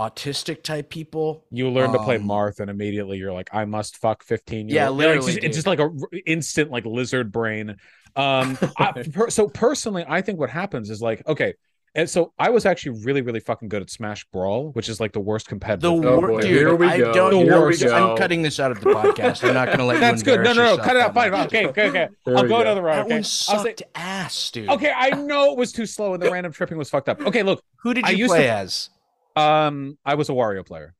autistic 0.00 0.62
type 0.62 0.90
people. 0.90 1.44
you 1.50 1.70
learn 1.70 1.92
to 1.92 1.98
play 1.98 2.16
um, 2.16 2.24
Marth, 2.24 2.60
and 2.60 2.68
immediately 2.70 3.18
you're 3.18 3.32
like, 3.32 3.48
I 3.52 3.64
must 3.64 3.96
fuck 3.96 4.22
15 4.24 4.68
year 4.68 4.76
Yeah, 4.76 4.88
old. 4.88 4.98
literally, 4.98 5.18
it's, 5.18 5.26
just, 5.26 5.44
it's 5.44 5.56
just 5.56 5.66
like 5.66 5.78
a 5.78 5.84
r- 5.84 5.90
instant, 6.26 6.70
like 6.70 6.84
lizard 6.84 7.32
brain. 7.32 7.76
Um, 8.14 8.58
I, 8.78 8.92
per, 9.12 9.30
so 9.30 9.48
personally, 9.48 10.04
I 10.06 10.20
think 10.20 10.38
what 10.38 10.50
happens 10.50 10.90
is 10.90 11.00
like, 11.00 11.26
okay. 11.26 11.54
And 11.94 12.10
so 12.10 12.34
I 12.38 12.50
was 12.50 12.66
actually 12.66 13.02
really, 13.04 13.22
really 13.22 13.40
fucking 13.40 13.70
good 13.70 13.80
at 13.80 13.88
Smash 13.88 14.26
Brawl, 14.26 14.70
which 14.72 14.90
is 14.90 15.00
like 15.00 15.12
the 15.12 15.20
worst 15.20 15.48
competitive. 15.48 15.80
The 15.80 15.92
Oh, 15.92 16.18
wor- 16.20 16.28
boy, 16.28 16.40
dude, 16.42 16.50
here 16.50 16.74
we 16.74 16.86
I 16.88 16.98
go, 16.98 17.12
don't. 17.14 17.32
here 17.32 17.44
you 17.44 17.50
know, 17.50 17.66
we 17.66 17.78
go. 17.78 18.10
I'm 18.12 18.18
cutting 18.18 18.42
this 18.42 18.60
out 18.60 18.70
of 18.70 18.82
the 18.82 18.90
podcast. 18.90 19.48
I'm 19.48 19.54
not 19.54 19.68
going 19.68 19.78
to 19.78 19.84
let 19.86 20.00
That's 20.00 20.20
you 20.20 20.26
good. 20.26 20.44
No, 20.44 20.52
no, 20.52 20.76
no. 20.76 20.82
Cut 20.82 20.96
it 20.96 21.00
out. 21.00 21.14
Fine. 21.14 21.32
Okay, 21.32 21.66
okay, 21.68 21.88
okay. 21.88 22.08
There 22.26 22.36
I'll 22.36 22.42
go 22.42 22.48
go. 22.50 22.60
another 22.60 22.82
round. 22.82 22.98
That 22.98 23.04
Okay. 23.06 23.14
one 23.14 23.18
I'll 23.20 23.24
say- 23.24 23.70
sucked 23.70 23.82
ass, 23.94 24.50
dude. 24.50 24.68
okay, 24.68 24.92
I 24.94 25.08
know 25.12 25.52
it 25.52 25.56
was 25.56 25.72
too 25.72 25.86
slow 25.86 26.12
and 26.12 26.22
the 26.22 26.30
random 26.30 26.52
tripping 26.52 26.76
was 26.76 26.90
fucked 26.90 27.08
up. 27.08 27.18
Okay, 27.22 27.42
look, 27.42 27.62
Who 27.82 27.94
did 27.94 28.04
I 28.04 28.10
you 28.10 28.18
used 28.18 28.30
play 28.30 28.42
to- 28.42 28.50
as? 28.50 28.90
Um, 29.36 29.98
I 30.04 30.14
was 30.14 30.28
a 30.28 30.32
Wario 30.32 30.64
player. 30.66 30.94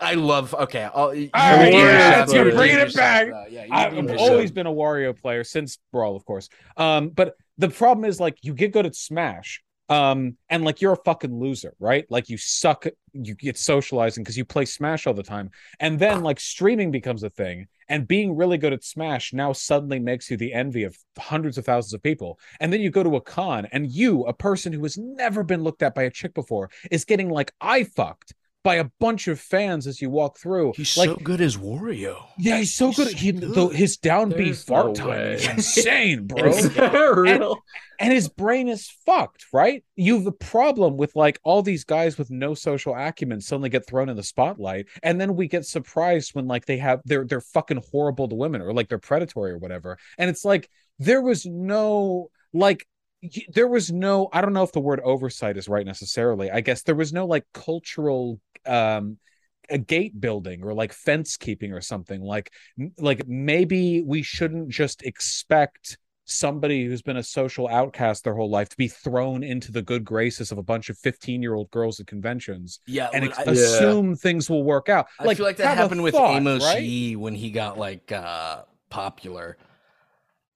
I- 0.00 0.14
love. 0.14 0.54
Okay, 0.54 0.82
I'll, 0.82 1.14
you 1.14 1.30
right, 1.34 1.72
yeah, 1.72 2.20
yourself, 2.20 2.34
you're 2.34 2.52
bringing 2.52 2.78
it 2.78 2.94
back. 2.94 3.28
Uh, 3.28 3.44
yeah, 3.48 3.66
I've 3.70 4.16
always 4.18 4.50
been 4.50 4.66
a 4.66 4.72
Wario 4.72 5.18
player 5.18 5.44
since 5.44 5.78
Brawl, 5.92 6.16
of 6.16 6.24
course. 6.24 6.48
Um, 6.76 7.10
but 7.10 7.36
the 7.58 7.68
problem 7.68 8.04
is 8.04 8.18
like 8.18 8.38
you 8.42 8.54
get 8.54 8.72
good 8.72 8.86
at 8.86 8.96
Smash, 8.96 9.62
um, 9.88 10.36
and 10.48 10.64
like 10.64 10.80
you're 10.80 10.92
a 10.94 11.02
fucking 11.04 11.38
loser, 11.38 11.74
right? 11.78 12.06
Like 12.10 12.28
you 12.28 12.38
suck. 12.38 12.86
You 13.12 13.34
get 13.34 13.58
socializing 13.58 14.24
because 14.24 14.36
you 14.36 14.44
play 14.44 14.64
Smash 14.64 15.06
all 15.06 15.14
the 15.14 15.22
time, 15.22 15.50
and 15.78 15.98
then 15.98 16.22
like 16.22 16.40
streaming 16.40 16.90
becomes 16.90 17.22
a 17.22 17.30
thing, 17.30 17.68
and 17.88 18.08
being 18.08 18.36
really 18.36 18.58
good 18.58 18.72
at 18.72 18.84
Smash 18.84 19.32
now 19.32 19.52
suddenly 19.52 19.98
makes 19.98 20.30
you 20.30 20.36
the 20.36 20.52
envy 20.52 20.84
of 20.84 20.96
hundreds 21.18 21.58
of 21.58 21.64
thousands 21.64 21.94
of 21.94 22.02
people. 22.02 22.38
And 22.60 22.72
then 22.72 22.80
you 22.80 22.90
go 22.90 23.02
to 23.02 23.16
a 23.16 23.20
con, 23.20 23.66
and 23.72 23.90
you, 23.90 24.24
a 24.24 24.32
person 24.32 24.72
who 24.72 24.82
has 24.82 24.98
never 24.98 25.42
been 25.42 25.62
looked 25.62 25.82
at 25.82 25.94
by 25.94 26.02
a 26.02 26.10
chick 26.10 26.34
before, 26.34 26.70
is 26.90 27.04
getting 27.04 27.30
like 27.30 27.52
I 27.60 27.84
fucked 27.84 28.34
by 28.64 28.74
a 28.76 28.84
bunch 29.00 29.28
of 29.28 29.40
fans 29.40 29.86
as 29.86 30.02
you 30.02 30.10
walk 30.10 30.38
through. 30.38 30.72
He's 30.76 30.96
like 30.96 31.08
so 31.10 31.16
good 31.16 31.40
as 31.40 31.56
Wario. 31.56 32.24
yeah, 32.38 32.58
he's 32.58 32.74
so 32.74 32.88
He's 32.88 32.96
good. 32.96 33.08
so 33.10 33.16
He 33.16 33.32
good. 33.32 33.54
the, 33.54 33.66
his 33.68 33.96
downbeat 33.98 34.36
There's 34.36 34.64
fart 34.64 34.86
no 34.88 34.92
timing 34.94 35.32
is 35.32 35.48
insane, 35.48 36.26
bro. 36.26 36.48
Is 36.48 36.74
that 36.74 36.92
real? 37.16 37.58
and 38.00 38.12
his 38.12 38.28
brain 38.28 38.68
is 38.68 38.90
fucked, 39.06 39.46
right? 39.52 39.84
You 39.96 40.18
have 40.18 40.26
a 40.26 40.32
problem 40.32 40.96
with 40.96 41.14
like 41.16 41.38
all 41.44 41.62
these 41.62 41.84
guys 41.84 42.18
with 42.18 42.30
no 42.30 42.54
social 42.54 42.94
acumen 42.94 43.40
suddenly 43.40 43.70
get 43.70 43.86
thrown 43.86 44.08
in 44.08 44.16
the 44.16 44.22
spotlight, 44.22 44.86
and 45.02 45.20
then 45.20 45.34
we 45.36 45.48
get 45.48 45.64
surprised 45.64 46.34
when 46.34 46.46
like 46.46 46.66
they 46.66 46.78
have 46.78 47.00
they're 47.04 47.24
they're 47.24 47.40
fucking 47.40 47.82
horrible 47.90 48.28
to 48.28 48.34
women 48.34 48.60
or 48.60 48.72
like 48.72 48.88
they're 48.88 48.98
predatory 48.98 49.52
or 49.52 49.58
whatever. 49.58 49.98
And 50.18 50.28
it's 50.28 50.44
like 50.44 50.68
there 50.98 51.22
was 51.22 51.46
no 51.46 52.28
like 52.52 52.86
there 53.52 53.66
was 53.66 53.90
no 53.90 54.28
I 54.32 54.40
don't 54.40 54.52
know 54.52 54.62
if 54.62 54.70
the 54.70 54.78
word 54.80 55.00
oversight 55.00 55.56
is 55.56 55.68
right 55.68 55.84
necessarily. 55.84 56.52
I 56.52 56.60
guess 56.60 56.82
there 56.82 56.94
was 56.94 57.12
no 57.12 57.26
like 57.26 57.44
cultural 57.52 58.40
um 58.68 59.18
a 59.70 59.78
gate 59.78 60.18
building 60.18 60.62
or 60.62 60.72
like 60.72 60.92
fence 60.92 61.36
keeping 61.36 61.72
or 61.72 61.80
something 61.80 62.22
like 62.22 62.52
like 62.98 63.26
maybe 63.28 64.02
we 64.02 64.22
shouldn't 64.22 64.68
just 64.70 65.02
expect 65.02 65.98
somebody 66.24 66.84
who's 66.84 67.00
been 67.02 67.16
a 67.16 67.22
social 67.22 67.66
outcast 67.68 68.22
their 68.24 68.34
whole 68.34 68.50
life 68.50 68.68
to 68.68 68.76
be 68.76 68.88
thrown 68.88 69.42
into 69.42 69.72
the 69.72 69.80
good 69.82 70.04
graces 70.04 70.52
of 70.52 70.58
a 70.58 70.62
bunch 70.62 70.90
of 70.90 70.98
15 70.98 71.42
year 71.42 71.54
old 71.54 71.70
girls 71.70 72.00
at 72.00 72.06
conventions 72.06 72.80
Yeah, 72.86 73.08
and 73.14 73.24
ex- 73.24 73.38
I, 73.38 73.44
Yeah. 73.44 73.52
assume 73.52 74.14
things 74.16 74.48
will 74.50 74.62
work 74.62 74.88
out 74.90 75.06
I 75.18 75.34
feel 75.34 75.46
like 75.46 75.56
that 75.56 75.76
happened 75.76 76.02
with 76.02 76.14
thought, 76.14 76.34
Amos 76.36 76.62
right? 76.64 76.82
Yee 76.82 77.16
when 77.16 77.34
he 77.34 77.50
got 77.50 77.78
like 77.78 78.12
uh 78.12 78.62
popular. 78.90 79.56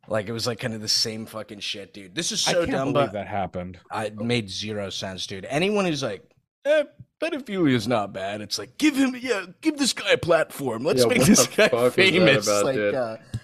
Like 0.08 0.28
it 0.28 0.32
was 0.32 0.46
like 0.46 0.58
kind 0.58 0.74
of 0.74 0.80
the 0.80 0.88
same 0.88 1.26
fucking 1.26 1.60
shit, 1.60 1.94
dude. 1.94 2.14
This 2.14 2.32
is 2.32 2.46
i 2.48 2.52
so 2.52 2.60
can't 2.60 2.72
dumb, 2.72 2.92
believe 2.92 3.08
but 3.08 3.12
that 3.12 3.28
happened 3.28 3.78
I, 3.90 4.06
it 4.06 4.16
made 4.18 4.50
zero 4.50 4.90
sense, 4.90 5.26
dude. 5.26 5.46
Anyone 5.48 5.84
who's 5.84 6.02
like, 6.02 6.22
eh, 6.64 6.84
pedophilia 7.22 7.72
is 7.74 7.86
not 7.86 8.12
bad. 8.12 8.40
It's 8.40 8.58
like 8.58 8.76
give 8.78 8.96
him, 8.96 9.14
yeah, 9.18 9.46
give 9.60 9.78
this 9.78 9.92
guy 9.92 10.10
a 10.12 10.18
platform. 10.18 10.84
Let's 10.84 11.02
Yeah, 11.02 11.08
make 11.08 11.24
this 11.24 11.46
the 11.46 11.56
guy 11.56 11.68
fuck 11.68 11.72
was 11.72 11.94
that 11.94 11.94
famous. 11.94 12.46
about, 12.46 12.64
like, 12.64 12.78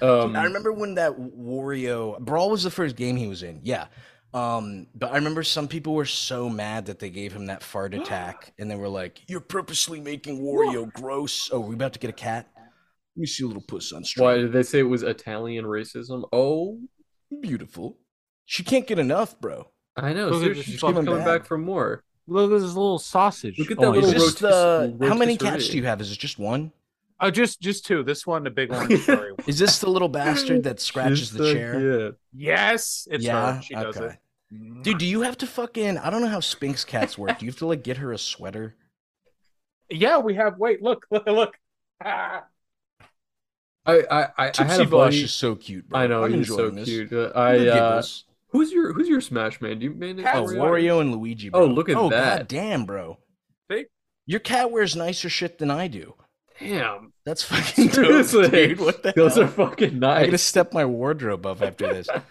uh, 0.03 0.23
Um, 0.25 0.37
I 0.37 0.45
remember 0.45 0.73
when 0.73 0.95
that 0.97 1.13
Wario 1.19 2.19
Brawl 2.19 2.51
was 2.51 2.63
the 2.63 2.71
first 2.71 2.97
game 2.97 3.17
he 3.17 3.27
was 3.27 3.43
in. 3.43 3.61
Yeah. 3.63 3.87
Um, 4.35 4.89
but 4.95 5.11
I 5.11 5.15
remember 5.15 5.43
some 5.43 5.69
people 5.69 5.95
were 5.95 6.05
so 6.05 6.49
mad 6.51 6.87
that 6.87 6.99
they 6.99 7.09
gave 7.11 7.33
him 7.33 7.47
that 7.47 7.63
fart 7.63 7.95
attack, 8.01 8.53
and 8.59 8.71
they 8.71 8.77
were 8.77 8.89
like, 8.89 9.23
"You're 9.27 9.41
purposely 9.41 10.01
making 10.01 10.43
Wario 10.43 10.93
gross." 10.93 11.49
Oh, 11.53 11.61
we 11.61 11.75
about 11.75 11.95
to 11.95 11.99
get 11.99 12.11
a 12.11 12.13
cat? 12.13 12.49
Let 12.57 13.21
me 13.23 13.27
see 13.27 13.45
a 13.45 13.47
little 13.47 13.63
puss 13.63 13.93
on 13.93 14.05
stream. 14.05 14.25
why 14.25 14.37
did 14.37 14.53
they 14.53 14.63
say 14.63 14.81
it 14.81 14.83
was 14.83 15.03
Italian 15.03 15.65
racism? 15.65 16.29
Oh, 16.33 16.79
Beautiful. 17.41 17.99
She 18.47 18.65
can't 18.65 18.87
get 18.87 18.99
enough, 18.99 19.39
bro. 19.41 19.69
I 19.97 20.13
know. 20.15 20.29
Look 20.29 20.35
at 20.37 20.41
Seriously, 20.41 20.55
this 20.55 20.65
she 20.65 20.71
keeps 20.73 20.81
fucking 20.83 21.05
coming 21.05 21.25
bag. 21.25 21.27
back 21.41 21.47
for 21.47 21.59
more. 21.59 22.05
Look 22.31 22.53
at 22.53 22.61
this 22.61 22.75
little 22.75 22.99
sausage. 22.99 23.59
Look 23.59 23.71
at 23.71 23.79
Oh, 23.79 23.81
that 23.81 23.87
I 23.89 23.91
little 24.03 24.11
Is 24.11 24.11
see. 24.11 24.29
this 24.29 24.35
the 24.41 24.95
rotis- 24.99 25.09
how 25.09 25.15
many 25.17 25.37
cats 25.37 25.69
do 25.69 25.77
you 25.79 25.85
have? 25.87 26.01
Is 26.01 26.13
it 26.13 26.19
just 26.19 26.39
one? 26.39 26.73
Oh, 27.21 27.31
just 27.31 27.61
just 27.61 27.87
two. 27.87 28.03
This 28.05 28.27
one, 28.27 28.45
the 28.45 28.51
big 28.51 28.71
one. 28.71 28.97
Sorry. 28.99 29.33
Is 29.47 29.59
this 29.59 29.79
the 29.81 29.89
little 29.91 30.09
bastard 30.09 30.63
that 30.65 30.79
scratches 30.81 31.21
Just 31.31 31.39
the 31.39 31.53
chair? 31.53 31.81
Yeah. 31.81 32.11
yes, 32.33 33.09
it's 33.11 33.25
yeah. 33.25 33.55
her. 33.57 33.63
She 33.63 33.75
does 33.75 33.97
okay. 33.97 34.15
it. 34.51 34.83
Dude, 34.83 34.99
do 34.99 35.07
you 35.07 35.23
have 35.23 35.37
to 35.39 35.47
fucking? 35.47 35.99
I 35.99 36.11
don't 36.11 36.21
know 36.23 36.29
how 36.29 36.41
Sphynx 36.41 36.85
cats 36.85 37.19
work. 37.19 37.39
Do 37.39 37.45
you 37.47 37.51
have 37.51 37.59
to 37.59 37.67
like 37.67 37.83
get 37.83 37.97
her 37.97 38.13
a 38.13 38.19
sweater? 38.19 38.77
Yeah, 39.91 40.19
we 40.19 40.35
have. 40.35 40.59
Wait, 40.59 40.83
look, 40.83 41.07
look, 41.11 41.27
look. 41.27 41.55
Ah. 42.05 42.45
I 43.85 44.03
I 44.11 44.23
I, 44.39 44.53
I 44.59 44.65
had 44.65 44.81
a 44.81 44.85
Bosch 44.85 44.91
buddy. 44.91 45.23
is 45.23 45.33
so 45.33 45.55
cute. 45.57 45.89
Bro. 45.89 45.99
I 45.99 46.07
know 46.07 46.25
I'm 46.25 46.33
he's 46.35 46.49
so 46.49 46.55
enjoying 46.55 46.75
this. 46.77 46.85
cute. 46.89 47.13
Uh, 47.13 47.33
I 47.35 47.57
uh, 47.57 47.59
giggles. 47.75 48.25
Who's 48.51 48.73
your 48.73 48.93
who's 48.93 49.09
your 49.09 49.21
Smash 49.21 49.61
man? 49.61 49.79
Do 49.79 49.85
you 49.85 49.95
man? 49.95 50.21
Oh, 50.21 50.45
Wario. 50.45 50.57
Wario 50.57 51.01
and 51.01 51.13
Luigi. 51.13 51.49
Bro. 51.49 51.61
Oh, 51.61 51.67
look 51.67 51.89
at 51.89 51.97
oh, 51.97 52.11
that. 52.11 52.39
God 52.39 52.49
damn, 52.49 52.85
bro. 52.85 53.19
See? 53.71 53.87
Your 54.27 54.41
cat 54.41 54.71
wears 54.71 54.97
nicer 54.97 55.29
shit 55.29 55.59
than 55.59 55.71
I 55.71 55.89
do. 55.89 56.15
Damn. 56.61 57.13
That's 57.25 57.43
fucking 57.45 57.89
dope, 57.89 58.51
dude. 58.51 58.81
What 58.81 59.03
the 59.03 59.13
Those 59.15 59.35
hell? 59.35 59.45
are 59.45 59.49
fucking 59.49 59.99
nice. 59.99 60.23
I 60.23 60.25
gotta 60.27 60.39
step 60.39 60.73
my 60.73 60.85
wardrobe 60.85 61.47
up 61.47 61.63
after 61.63 61.93
this. 61.93 62.09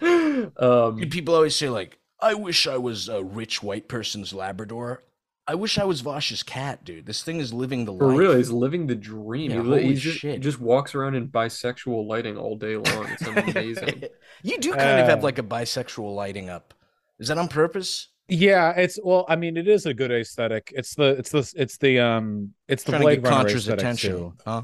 um, 0.56 0.98
Dude, 0.98 1.10
people 1.10 1.34
always 1.34 1.56
say 1.56 1.68
like, 1.68 1.98
"I 2.20 2.34
wish 2.34 2.66
I 2.66 2.76
was 2.76 3.08
a 3.08 3.22
rich 3.22 3.62
white 3.62 3.88
person's 3.88 4.32
Labrador." 4.32 5.02
I 5.50 5.54
wish 5.54 5.78
I 5.78 5.84
was 5.84 6.02
Vaush's 6.02 6.42
cat, 6.42 6.84
dude. 6.84 7.06
This 7.06 7.22
thing 7.22 7.40
is 7.40 7.54
living 7.54 7.86
the 7.86 7.92
life. 7.92 8.00
for 8.00 8.06
life. 8.08 8.18
real, 8.18 8.36
he's 8.36 8.50
living 8.50 8.86
the 8.86 8.94
dream. 8.94 9.50
Yeah, 9.50 9.56
he, 9.56 9.62
li- 9.62 9.68
holy 9.80 9.84
he's 9.88 10.00
just, 10.02 10.20
he 10.20 10.32
shit. 10.32 10.40
just 10.42 10.60
walks 10.60 10.94
around 10.94 11.14
in 11.14 11.28
bisexual 11.28 12.06
lighting 12.06 12.36
all 12.36 12.54
day 12.54 12.76
long. 12.76 13.06
It's 13.08 13.26
amazing. 13.48 14.04
you 14.42 14.58
do 14.58 14.70
kind 14.74 15.00
of 15.00 15.08
have 15.08 15.20
Uh, 15.20 15.22
like 15.22 15.38
a 15.38 15.42
bisexual 15.42 16.14
lighting 16.14 16.50
up. 16.50 16.74
Is 17.18 17.28
that 17.28 17.38
on 17.38 17.48
purpose? 17.48 18.08
Yeah, 18.28 18.72
it's 18.72 18.98
well, 19.02 19.24
I 19.26 19.36
mean, 19.36 19.56
it 19.56 19.66
is 19.66 19.86
a 19.86 19.94
good 19.94 20.10
aesthetic. 20.12 20.70
It's 20.76 20.94
the 20.94 21.16
it's 21.18 21.30
the 21.30 21.50
it's 21.56 21.78
the 21.78 21.98
um 21.98 22.52
it's 22.68 22.84
the 22.84 22.92
Trying 22.92 23.00
to 23.00 23.04
Blade 23.06 23.22
get 23.24 23.30
Runner 23.30 23.48
aesthetic 23.48 23.78
attention, 23.80 24.12
too. 24.12 24.34
huh? 24.44 24.62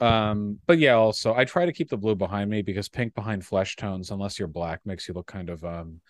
Um, 0.00 0.58
but 0.66 0.78
yeah, 0.78 0.92
also 0.92 1.34
I 1.34 1.44
try 1.46 1.64
to 1.64 1.72
keep 1.72 1.88
the 1.88 1.96
blue 1.96 2.14
behind 2.14 2.50
me 2.50 2.60
because 2.60 2.88
pink 2.90 3.14
behind 3.14 3.46
flesh 3.46 3.76
tones, 3.76 4.10
unless 4.10 4.38
you're 4.38 4.46
black, 4.46 4.80
makes 4.84 5.08
you 5.08 5.14
look 5.14 5.26
kind 5.26 5.48
of 5.48 5.64
um 5.64 6.02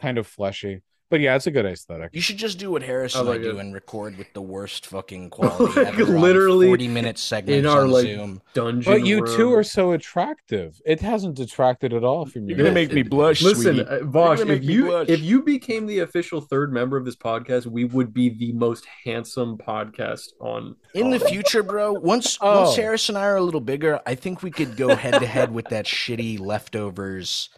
kind 0.00 0.16
of 0.16 0.28
fleshy. 0.28 0.82
But 1.10 1.20
yeah, 1.20 1.36
it's 1.36 1.46
a 1.46 1.50
good 1.50 1.64
aesthetic. 1.64 2.10
You 2.12 2.20
should 2.20 2.36
just 2.36 2.58
do 2.58 2.70
what 2.70 2.82
Harris 2.82 3.16
Oh 3.16 3.20
and 3.22 3.30
I 3.30 3.38
do 3.38 3.52
God. 3.52 3.60
and 3.60 3.72
record 3.74 4.18
with 4.18 4.30
the 4.34 4.42
worst 4.42 4.86
fucking 4.86 5.30
quality 5.30 5.80
Like, 5.80 5.98
ever. 5.98 6.18
literally 6.18 6.66
forty 6.66 6.86
minute 6.88 7.16
segments 7.18 7.58
in 7.60 7.66
our, 7.66 7.82
on 7.84 7.90
like, 7.90 8.04
Zoom. 8.04 8.42
Dungeon. 8.52 8.92
But 8.92 9.06
you 9.06 9.26
two 9.26 9.52
are 9.54 9.64
so 9.64 9.92
attractive. 9.92 10.80
It 10.84 11.00
hasn't 11.00 11.36
detracted 11.36 11.94
at 11.94 12.04
all 12.04 12.26
from 12.26 12.42
you. 12.42 12.48
You're 12.54 12.58
gonna 12.64 12.74
make 12.74 12.92
me 12.92 13.02
blush, 13.02 13.40
Listen, 13.40 13.76
sweetie. 13.76 13.88
uh, 13.88 14.00
Vaush, 14.00 14.46
if 14.50 14.62
you 14.64 14.84
blush. 14.86 15.08
if 15.08 15.20
you 15.20 15.42
became 15.42 15.86
the 15.86 16.00
official 16.00 16.42
third 16.42 16.72
member 16.74 16.96
of 16.98 17.06
this 17.06 17.16
podcast, 17.16 17.64
we 17.66 17.84
would 17.84 18.12
be 18.12 18.28
the 18.28 18.52
most 18.52 18.84
handsome 19.04 19.56
podcast 19.56 20.32
on. 20.40 20.76
In 20.94 21.08
the 21.10 21.20
future, 21.20 21.62
bro, 21.62 21.92
once 21.94 22.36
Oh. 22.42 22.64
once 22.64 22.76
Harris 22.76 23.08
and 23.08 23.16
I 23.16 23.22
are 23.22 23.36
a 23.36 23.42
little 23.42 23.60
bigger, 23.62 24.00
I 24.06 24.14
think 24.14 24.42
we 24.42 24.50
could 24.50 24.76
go 24.76 24.94
head 24.94 25.14
to 25.20 25.26
head 25.26 25.54
with 25.54 25.68
that 25.70 25.86
shitty 25.86 26.38
leftovers 26.38 27.48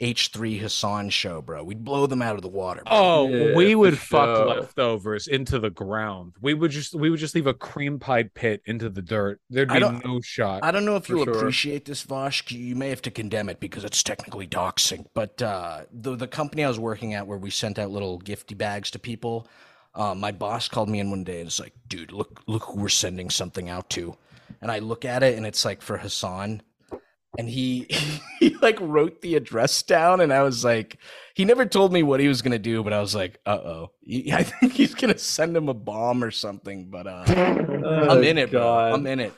H3 0.00 0.60
Hasan 0.60 1.10
show, 1.10 1.42
bro. 1.42 1.64
We'd 1.64 1.82
blow 1.84 2.06
them 2.06 2.22
out 2.22 2.36
of 2.36 2.42
the 2.42 2.48
water. 2.48 2.82
Bro. 2.84 2.92
Oh, 2.96 3.28
Yeah, 3.28 3.54
we 3.56 3.74
would 3.74 3.98
fuck 3.98 4.36
sure. 4.36 4.46
leftovers 4.46 5.26
into 5.26 5.58
the 5.58 5.70
ground. 5.70 6.34
We 6.40 6.54
would 6.54 6.70
just 6.70 6.94
we 6.94 7.10
would 7.10 7.18
just 7.18 7.34
leave 7.34 7.48
a 7.48 7.54
cream 7.54 7.98
pie 7.98 8.24
pit 8.24 8.62
into 8.66 8.88
the 8.90 9.02
dirt. 9.02 9.40
There'd 9.50 9.68
be 9.68 9.80
no 9.80 10.20
shot. 10.20 10.62
I 10.62 10.70
don't 10.70 10.84
know 10.84 10.96
if 10.96 11.08
you'll 11.08 11.24
sure. 11.24 11.36
appreciate 11.36 11.84
this, 11.84 12.04
Vaush. 12.04 12.50
You 12.50 12.76
may 12.76 12.90
have 12.90 13.02
to 13.02 13.10
condemn 13.10 13.48
it 13.48 13.58
because 13.58 13.84
it's 13.84 14.02
technically 14.02 14.46
doxing. 14.46 15.06
But 15.14 15.42
uh, 15.42 15.82
the 15.92 16.14
the 16.14 16.28
company 16.28 16.64
I 16.64 16.68
was 16.68 16.78
working 16.78 17.14
at, 17.14 17.26
where 17.26 17.38
we 17.38 17.50
sent 17.50 17.78
out 17.78 17.90
little 17.90 18.20
gifty 18.20 18.56
bags 18.56 18.92
to 18.92 19.00
people, 19.00 19.48
uh, 19.96 20.14
my 20.14 20.30
boss 20.30 20.68
called 20.68 20.88
me 20.88 21.00
in 21.00 21.10
one 21.10 21.24
day 21.24 21.40
and 21.40 21.48
it's 21.48 21.58
like, 21.58 21.74
"Dude, 21.88 22.12
look 22.12 22.42
look 22.46 22.62
who 22.64 22.82
we're 22.82 22.88
sending 22.88 23.30
something 23.30 23.68
out 23.68 23.90
to," 23.90 24.16
and 24.62 24.70
I 24.70 24.78
look 24.78 25.04
at 25.04 25.24
it 25.24 25.36
and 25.36 25.44
it's 25.44 25.64
like 25.64 25.82
for 25.82 25.96
Hasan, 25.98 26.62
and 27.38 27.48
he 27.48 27.86
he 28.40 28.50
like 28.60 28.78
wrote 28.80 29.22
the 29.22 29.36
address 29.36 29.82
down, 29.82 30.20
and 30.20 30.32
I 30.32 30.42
was 30.42 30.64
like, 30.64 30.98
he 31.34 31.46
never 31.46 31.64
told 31.64 31.92
me 31.92 32.02
what 32.02 32.20
he 32.20 32.28
was 32.28 32.42
gonna 32.42 32.58
do, 32.58 32.82
but 32.84 32.92
I 32.92 33.00
was 33.00 33.14
like, 33.14 33.38
"Uh 33.46 33.50
oh, 33.52 33.90
I 34.32 34.42
think 34.42 34.72
he's 34.74 34.94
gonna 34.94 35.16
send 35.16 35.56
him 35.56 35.68
a 35.70 35.74
bomb 35.74 36.22
or 36.22 36.30
something." 36.30 36.90
But 36.90 37.06
uh, 37.06 37.24
Oh, 37.28 38.10
I'm 38.10 38.24
in 38.24 38.36
it, 38.38 38.50
bro. 38.50 38.68
I'm 38.94 39.06
in 39.06 39.20
it. 39.20 39.32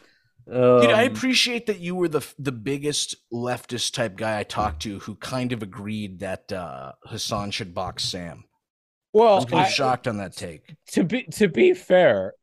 Dude, 0.49 0.91
I 0.91 1.07
Um, 1.07 1.13
appreciate 1.13 1.67
that 1.67 1.79
you 1.79 1.95
were 1.95 2.09
the 2.09 2.27
the 2.39 2.51
biggest 2.53 3.15
leftist 3.33 3.93
type 3.95 4.17
guy 4.17 4.41
I 4.41 4.43
talked 4.43 4.83
to 4.83 4.99
who 5.01 5.15
kind 5.15 5.53
of 5.53 5.63
agreed 5.63 6.21
that 6.21 6.51
uh, 6.53 6.93
Hasan 7.07 7.53
should 7.53 7.73
box 7.75 8.05
Sam. 8.05 8.45
Well, 9.13 9.33
I 9.33 9.37
was 9.37 9.45
kind 9.45 9.67
of 9.67 9.73
shocked 9.73 10.09
on 10.09 10.17
that 10.19 10.35
take. 10.37 10.75
to 10.93 11.05
be 11.05 11.25
to 11.25 11.49
be 11.49 11.75
fair, 11.75 12.35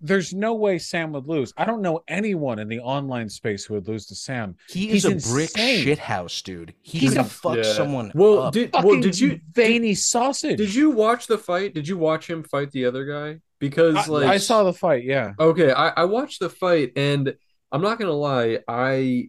there's 0.00 0.32
no 0.32 0.54
way 0.54 0.78
Sam 0.78 1.12
would 1.12 1.26
lose. 1.26 1.52
I 1.56 1.64
don't 1.64 1.82
know 1.82 2.02
anyone 2.08 2.58
in 2.58 2.68
the 2.68 2.80
online 2.80 3.28
space 3.28 3.64
who 3.64 3.74
would 3.74 3.86
lose 3.88 4.06
to 4.06 4.14
Sam. 4.14 4.56
He 4.68 4.88
He's 4.88 5.04
is 5.04 5.26
a 5.26 5.32
brick 5.32 5.50
insane. 5.50 5.84
shithouse, 5.86 6.42
dude. 6.42 6.74
He 6.82 6.98
He's 7.00 7.10
could 7.10 7.18
a- 7.20 7.24
fuck 7.24 7.56
Yeah. 7.58 7.62
someone 7.74 8.10
Well, 8.14 8.38
up. 8.44 8.54
did 8.54 8.72
Fucking 8.72 8.88
well 8.90 9.00
did 9.00 9.18
you 9.18 9.40
veiny 9.52 9.94
sausage? 9.94 10.56
did 10.58 10.74
you 10.74 10.90
watch 10.90 11.26
the 11.26 11.38
fight? 11.38 11.74
Did 11.74 11.86
you 11.86 11.98
watch 11.98 12.28
him 12.28 12.42
fight 12.44 12.70
the 12.70 12.86
other 12.86 13.04
guy? 13.04 13.40
Because 13.58 13.94
I, 13.96 14.06
like 14.10 14.26
I 14.28 14.38
saw 14.38 14.62
the 14.64 14.72
fight. 14.72 15.04
Yeah. 15.04 15.32
Okay, 15.38 15.70
I, 15.70 15.88
I 15.90 16.04
watched 16.04 16.40
the 16.40 16.48
fight 16.48 16.92
and 16.96 17.34
I'm 17.70 17.82
not 17.82 17.98
gonna 17.98 18.12
lie, 18.12 18.60
I 18.66 19.28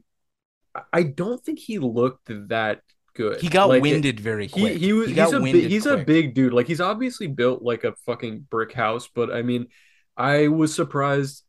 I 0.93 1.03
don't 1.03 1.43
think 1.43 1.59
he 1.59 1.79
looked 1.79 2.29
that 2.47 2.81
good. 3.13 3.41
he 3.41 3.49
got 3.49 3.67
Like, 3.67 3.81
winded 3.81 4.21
very 4.21 4.47
He 4.47 4.61
quick. 4.61 4.77
he 4.77 4.93
was 4.93 5.07
he's 5.07 5.15
got 5.17 5.33
a 5.33 5.41
winded 5.41 5.63
big, 5.63 5.71
he's 5.71 5.85
a 5.85 5.97
big 5.97 6.33
dude. 6.33 6.53
Like 6.53 6.67
he's 6.67 6.79
obviously 6.79 7.27
built 7.27 7.61
like 7.61 7.83
a 7.83 7.93
fucking 8.05 8.47
brick 8.49 8.71
house, 8.71 9.09
but 9.13 9.33
I 9.33 9.41
mean, 9.41 9.67
I 10.21 10.47
was 10.47 10.73
surprised. 10.75 11.43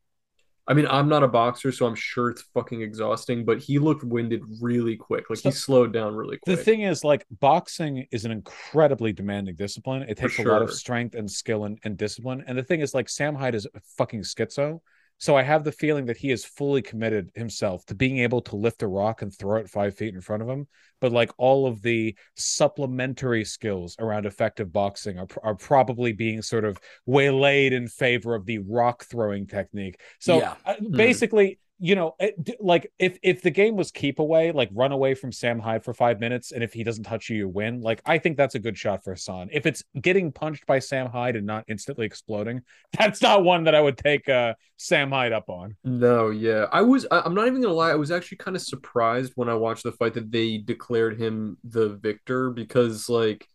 I 0.67 0.75
mean, 0.75 0.87
I'm 0.87 1.09
not 1.09 1.23
a 1.25 1.29
boxer, 1.29 1.73
so 1.73 1.87
I'm 1.87 1.97
sure 1.97 2.31
it's 2.31 2.43
fucking 2.55 2.83
exhausting, 2.83 3.45
but 3.45 3.59
he 3.59 3.79
looked 3.79 4.05
winded 4.05 4.43
really 4.61 4.97
quick. 4.97 5.29
Like 5.29 5.41
he 5.41 5.51
slowed 5.51 5.93
down 5.93 6.15
really 6.15 6.39
quick. 6.39 6.57
The 6.57 6.63
thing 6.63 6.83
is, 6.83 7.03
like, 7.03 7.27
boxing 7.41 8.07
is 8.13 8.25
an 8.25 8.31
incredibly 8.31 9.13
demanding 9.13 9.57
discipline. 9.57 10.03
It 10.09 10.17
takes 10.17 10.39
a 10.39 10.43
lot 10.43 10.63
of 10.63 10.73
strength 10.73 11.17
and 11.17 11.29
skill 11.31 11.65
and, 11.65 11.79
and 11.85 11.97
discipline. 11.97 12.45
And 12.47 12.57
the 12.57 12.63
thing 12.63 12.81
is, 12.81 12.95
like, 12.95 13.09
Sam 13.09 13.35
Hyde 13.35 13.57
is 13.57 13.67
a 13.67 13.81
fucking 13.99 14.23
schizo. 14.23 14.81
So 15.23 15.37
I 15.37 15.45
have 15.45 15.63
the 15.63 15.71
feeling 15.71 16.07
that 16.07 16.17
he 16.17 16.33
is 16.33 16.45
fully 16.45 16.83
committed 16.83 17.31
himself 17.37 17.87
to 17.87 17.95
being 17.95 18.19
able 18.19 18.41
to 18.41 18.57
lift 18.57 18.83
a 18.83 18.89
rock 18.89 19.23
and 19.23 19.33
throw 19.33 19.61
it 19.61 19.71
five 19.71 19.97
feet 19.97 20.15
in 20.15 20.21
front 20.21 20.43
of 20.43 20.49
him. 20.49 20.67
But 21.01 21.13
like 21.13 21.31
all 21.39 21.69
of 21.69 21.81
the 21.81 22.17
supplementary 22.35 23.45
skills 23.45 23.95
around 24.01 24.27
effective 24.27 24.73
boxing 24.73 25.21
are, 25.21 25.29
are 25.45 25.55
probably 25.55 26.13
being 26.13 26.43
sort 26.43 26.65
of 26.65 26.77
waylaid 27.07 27.73
in 27.73 27.87
favor 27.87 28.35
of 28.35 28.47
the 28.47 28.59
rock 28.59 29.05
throwing 29.05 29.47
technique. 29.47 30.01
So 30.19 30.39
Yeah. 30.39 30.55
uh, 30.67 30.75
basically, 30.91 31.61
you 31.85 31.97
know, 31.97 32.15
it, 32.21 32.61
like 32.61 32.93
if 33.01 33.19
if 33.25 33.43
the 33.43 33.51
game 33.51 33.75
was 33.75 33.91
keep 33.91 34.21
away, 34.21 34.53
like 34.53 34.71
run 34.73 34.93
away 34.93 35.15
from 35.15 35.33
Sam 35.33 35.59
Hyde 35.59 35.83
for 35.83 35.93
five 35.93 36.21
minutes, 36.21 36.53
and 36.53 36.63
if 36.63 36.73
he 36.73 36.85
doesn't 36.85 37.03
touch 37.03 37.29
you, 37.29 37.37
you 37.37 37.49
win. 37.49 37.81
Like 37.81 38.01
I 38.07 38.19
think 38.19 38.37
that's 38.37 38.55
a 38.55 38.61
good 38.61 38.79
shot 38.79 39.03
for 39.03 39.15
Hasan. 39.15 39.49
If 39.51 39.67
it's 39.67 39.83
getting 40.01 40.31
punched 40.31 40.65
by 40.65 40.79
Sam 40.79 41.09
Hyde 41.09 41.35
and 41.35 41.45
not 41.45 41.65
instantly 41.67 42.07
exploding, 42.07 42.63
that's 42.99 43.21
not 43.21 43.43
one 43.43 43.65
that 43.65 43.75
I 43.75 43.81
would 43.81 43.99
take 43.99 44.29
uh, 44.29 44.55
Sam 44.77 45.11
Hyde 45.11 45.33
up 45.33 45.51
on. 45.51 45.77
No, 45.83 46.31
yeah. 46.31 46.67
I 46.71 46.83
was 46.83 47.05
I, 47.11 47.23
I'm 47.25 47.35
not 47.35 47.49
even 47.49 47.61
gonna 47.61 47.75
lie, 47.75 47.91
I 47.91 47.97
was 47.97 48.13
actually 48.13 48.39
kind 48.39 48.57
of 48.57 48.63
surprised 48.63 49.33
when 49.35 49.49
I 49.49 49.55
watched 49.55 49.83
the 49.83 49.91
fight 49.91 50.15
that 50.15 50.31
they 50.31 50.59
declared 50.59 51.21
him 51.21 51.59
the 51.65 51.89
victor 51.97 52.51
because 52.51 53.09
like 53.09 53.49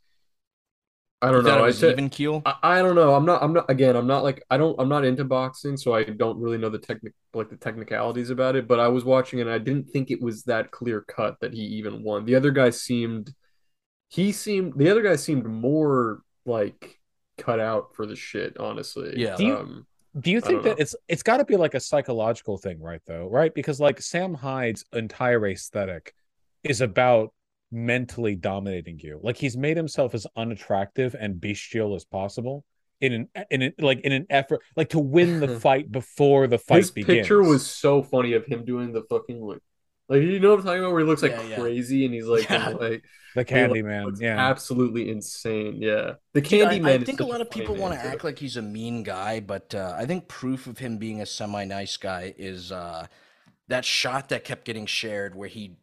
I 1.21 1.31
don't 1.31 1.43
You 1.45 1.51
know. 1.51 1.63
it 1.65 1.67
I 1.67 1.71
said 1.71 1.91
even 1.93 2.09
keel. 2.09 2.43
I, 2.45 2.55
I 2.61 2.81
don't 2.81 2.93
know. 2.95 3.13
I'm 3.15 3.25
not 3.25 3.41
I'm 3.41 3.53
not 3.53 3.69
again, 3.69 3.95
I'm 3.95 4.05
not 4.07 4.23
like 4.23 4.43
I 4.51 4.57
don't 4.57 4.79
I'm 4.79 4.89
not 4.89 5.03
into 5.03 5.23
boxing, 5.23 5.75
so 5.77 5.93
I 5.93 6.03
don't 6.03 6.39
really 6.39 6.57
know 6.59 6.69
the 6.69 6.77
technic 6.77 7.13
like 7.33 7.49
the 7.49 7.57
technicalities 7.57 8.29
about 8.29 8.55
it, 8.55 8.67
but 8.67 8.79
I 8.79 8.87
was 8.87 9.03
watching 9.03 9.41
and 9.41 9.49
I 9.49 9.57
didn't 9.57 9.89
think 9.89 10.11
it 10.11 10.21
was 10.21 10.43
that 10.43 10.69
clear 10.71 11.01
cut 11.01 11.37
that 11.41 11.53
he 11.53 11.61
even 11.61 12.03
won. 12.03 12.25
The 12.25 12.35
other 12.35 12.51
guy 12.51 12.69
seemed 12.69 13.33
he 14.09 14.31
seemed 14.31 14.73
the 14.77 14.89
other 14.89 15.01
guy 15.01 15.15
seemed 15.15 15.45
more 15.45 16.21
like 16.45 16.99
cut 17.37 17.59
out 17.59 17.95
for 17.95 18.05
the 18.05 18.15
shit, 18.15 18.57
honestly. 18.59 19.13
Yeah. 19.17 19.35
Do 19.35 19.45
you- 19.45 19.57
Um, 19.57 19.87
Do 20.19 20.31
you 20.31 20.41
think 20.41 20.63
that 20.63 20.69
know. 20.77 20.81
it's 20.83 20.95
it's 21.07 21.23
got 21.23 21.37
to 21.37 21.45
be 21.45 21.57
like 21.57 21.73
a 21.73 21.79
psychological 21.79 22.57
thing, 22.57 22.79
right? 22.81 23.01
Though, 23.05 23.27
right? 23.27 23.53
Because 23.53 23.79
like 23.79 24.01
Sam 24.01 24.33
Hyde's 24.35 24.85
entire 24.93 25.45
aesthetic 25.47 26.13
is 26.63 26.81
about 26.81 27.33
mentally 27.71 28.35
dominating 28.35 28.99
you. 28.99 29.19
Like 29.21 29.37
he's 29.37 29.57
made 29.57 29.77
himself 29.77 30.13
as 30.15 30.25
unattractive 30.35 31.15
and 31.19 31.39
bestial 31.39 31.95
as 31.95 32.05
possible 32.05 32.63
in 33.01 33.13
an 33.13 33.29
in 33.51 33.61
an, 33.61 33.73
like 33.79 33.99
in 34.01 34.11
an 34.11 34.25
effort 34.29 34.61
like 34.75 34.89
to 34.89 34.99
win 34.99 35.39
the 35.39 35.59
fight 35.59 35.91
before 35.91 36.47
the 36.47 36.57
fight 36.57 36.77
His 36.77 36.91
begins. 36.91 37.19
picture 37.19 37.43
was 37.43 37.65
so 37.65 38.01
funny 38.01 38.33
of 38.33 38.45
him 38.45 38.65
doing 38.65 38.91
the 38.93 39.03
fucking 39.03 39.39
like, 39.41 39.59
like 40.09 40.21
you 40.23 40.39
know 40.39 40.51
what 40.51 40.59
I'm 40.59 40.65
talking 40.65 40.79
about, 40.79 40.91
where 40.93 41.01
he 41.01 41.05
looks 41.05 41.21
like 41.21 41.31
Yeah, 41.33 41.43
yeah. 41.43 41.59
crazy 41.59 42.05
and 42.05 42.13
he's 42.13 42.25
like, 42.25 42.49
Yeah. 42.49 42.69
like 42.69 43.03
the 43.35 43.45
Candy 43.45 43.83
Man. 43.83 44.05
looks 44.05 44.19
Yeah. 44.21 44.39
absolutely 44.49 45.11
insane. 45.11 45.75
Yeah, 45.79 46.13
the 46.33 46.41
Dude, 46.41 46.45
I- 46.45 46.49
Candy 46.63 46.75
I, 46.77 46.79
Man. 46.79 47.01
is 47.01 47.05
think 47.05 47.19
a 47.19 47.25
lot 47.25 47.41
of 47.41 47.51
people 47.51 47.75
want 47.75 47.93
to 47.93 47.99
act 48.03 48.23
like 48.23 48.39
he's 48.39 48.57
a 48.57 48.61
mean 48.63 49.03
guy, 49.03 49.41
but 49.41 49.75
uh, 49.75 49.93
I 49.95 50.05
think 50.07 50.27
proof 50.27 50.65
of 50.65 50.79
him 50.79 50.97
being 50.97 51.21
a 51.21 51.25
semi-nice 51.27 51.97
guy 51.97 52.33
is 52.37 52.71
uh, 52.71 53.05
that 53.67 53.85
shot 53.85 54.29
that 54.29 54.43
kept 54.43 54.65
getting 54.65 54.87
shared 54.87 55.35
where 55.35 55.49
he 55.49 55.75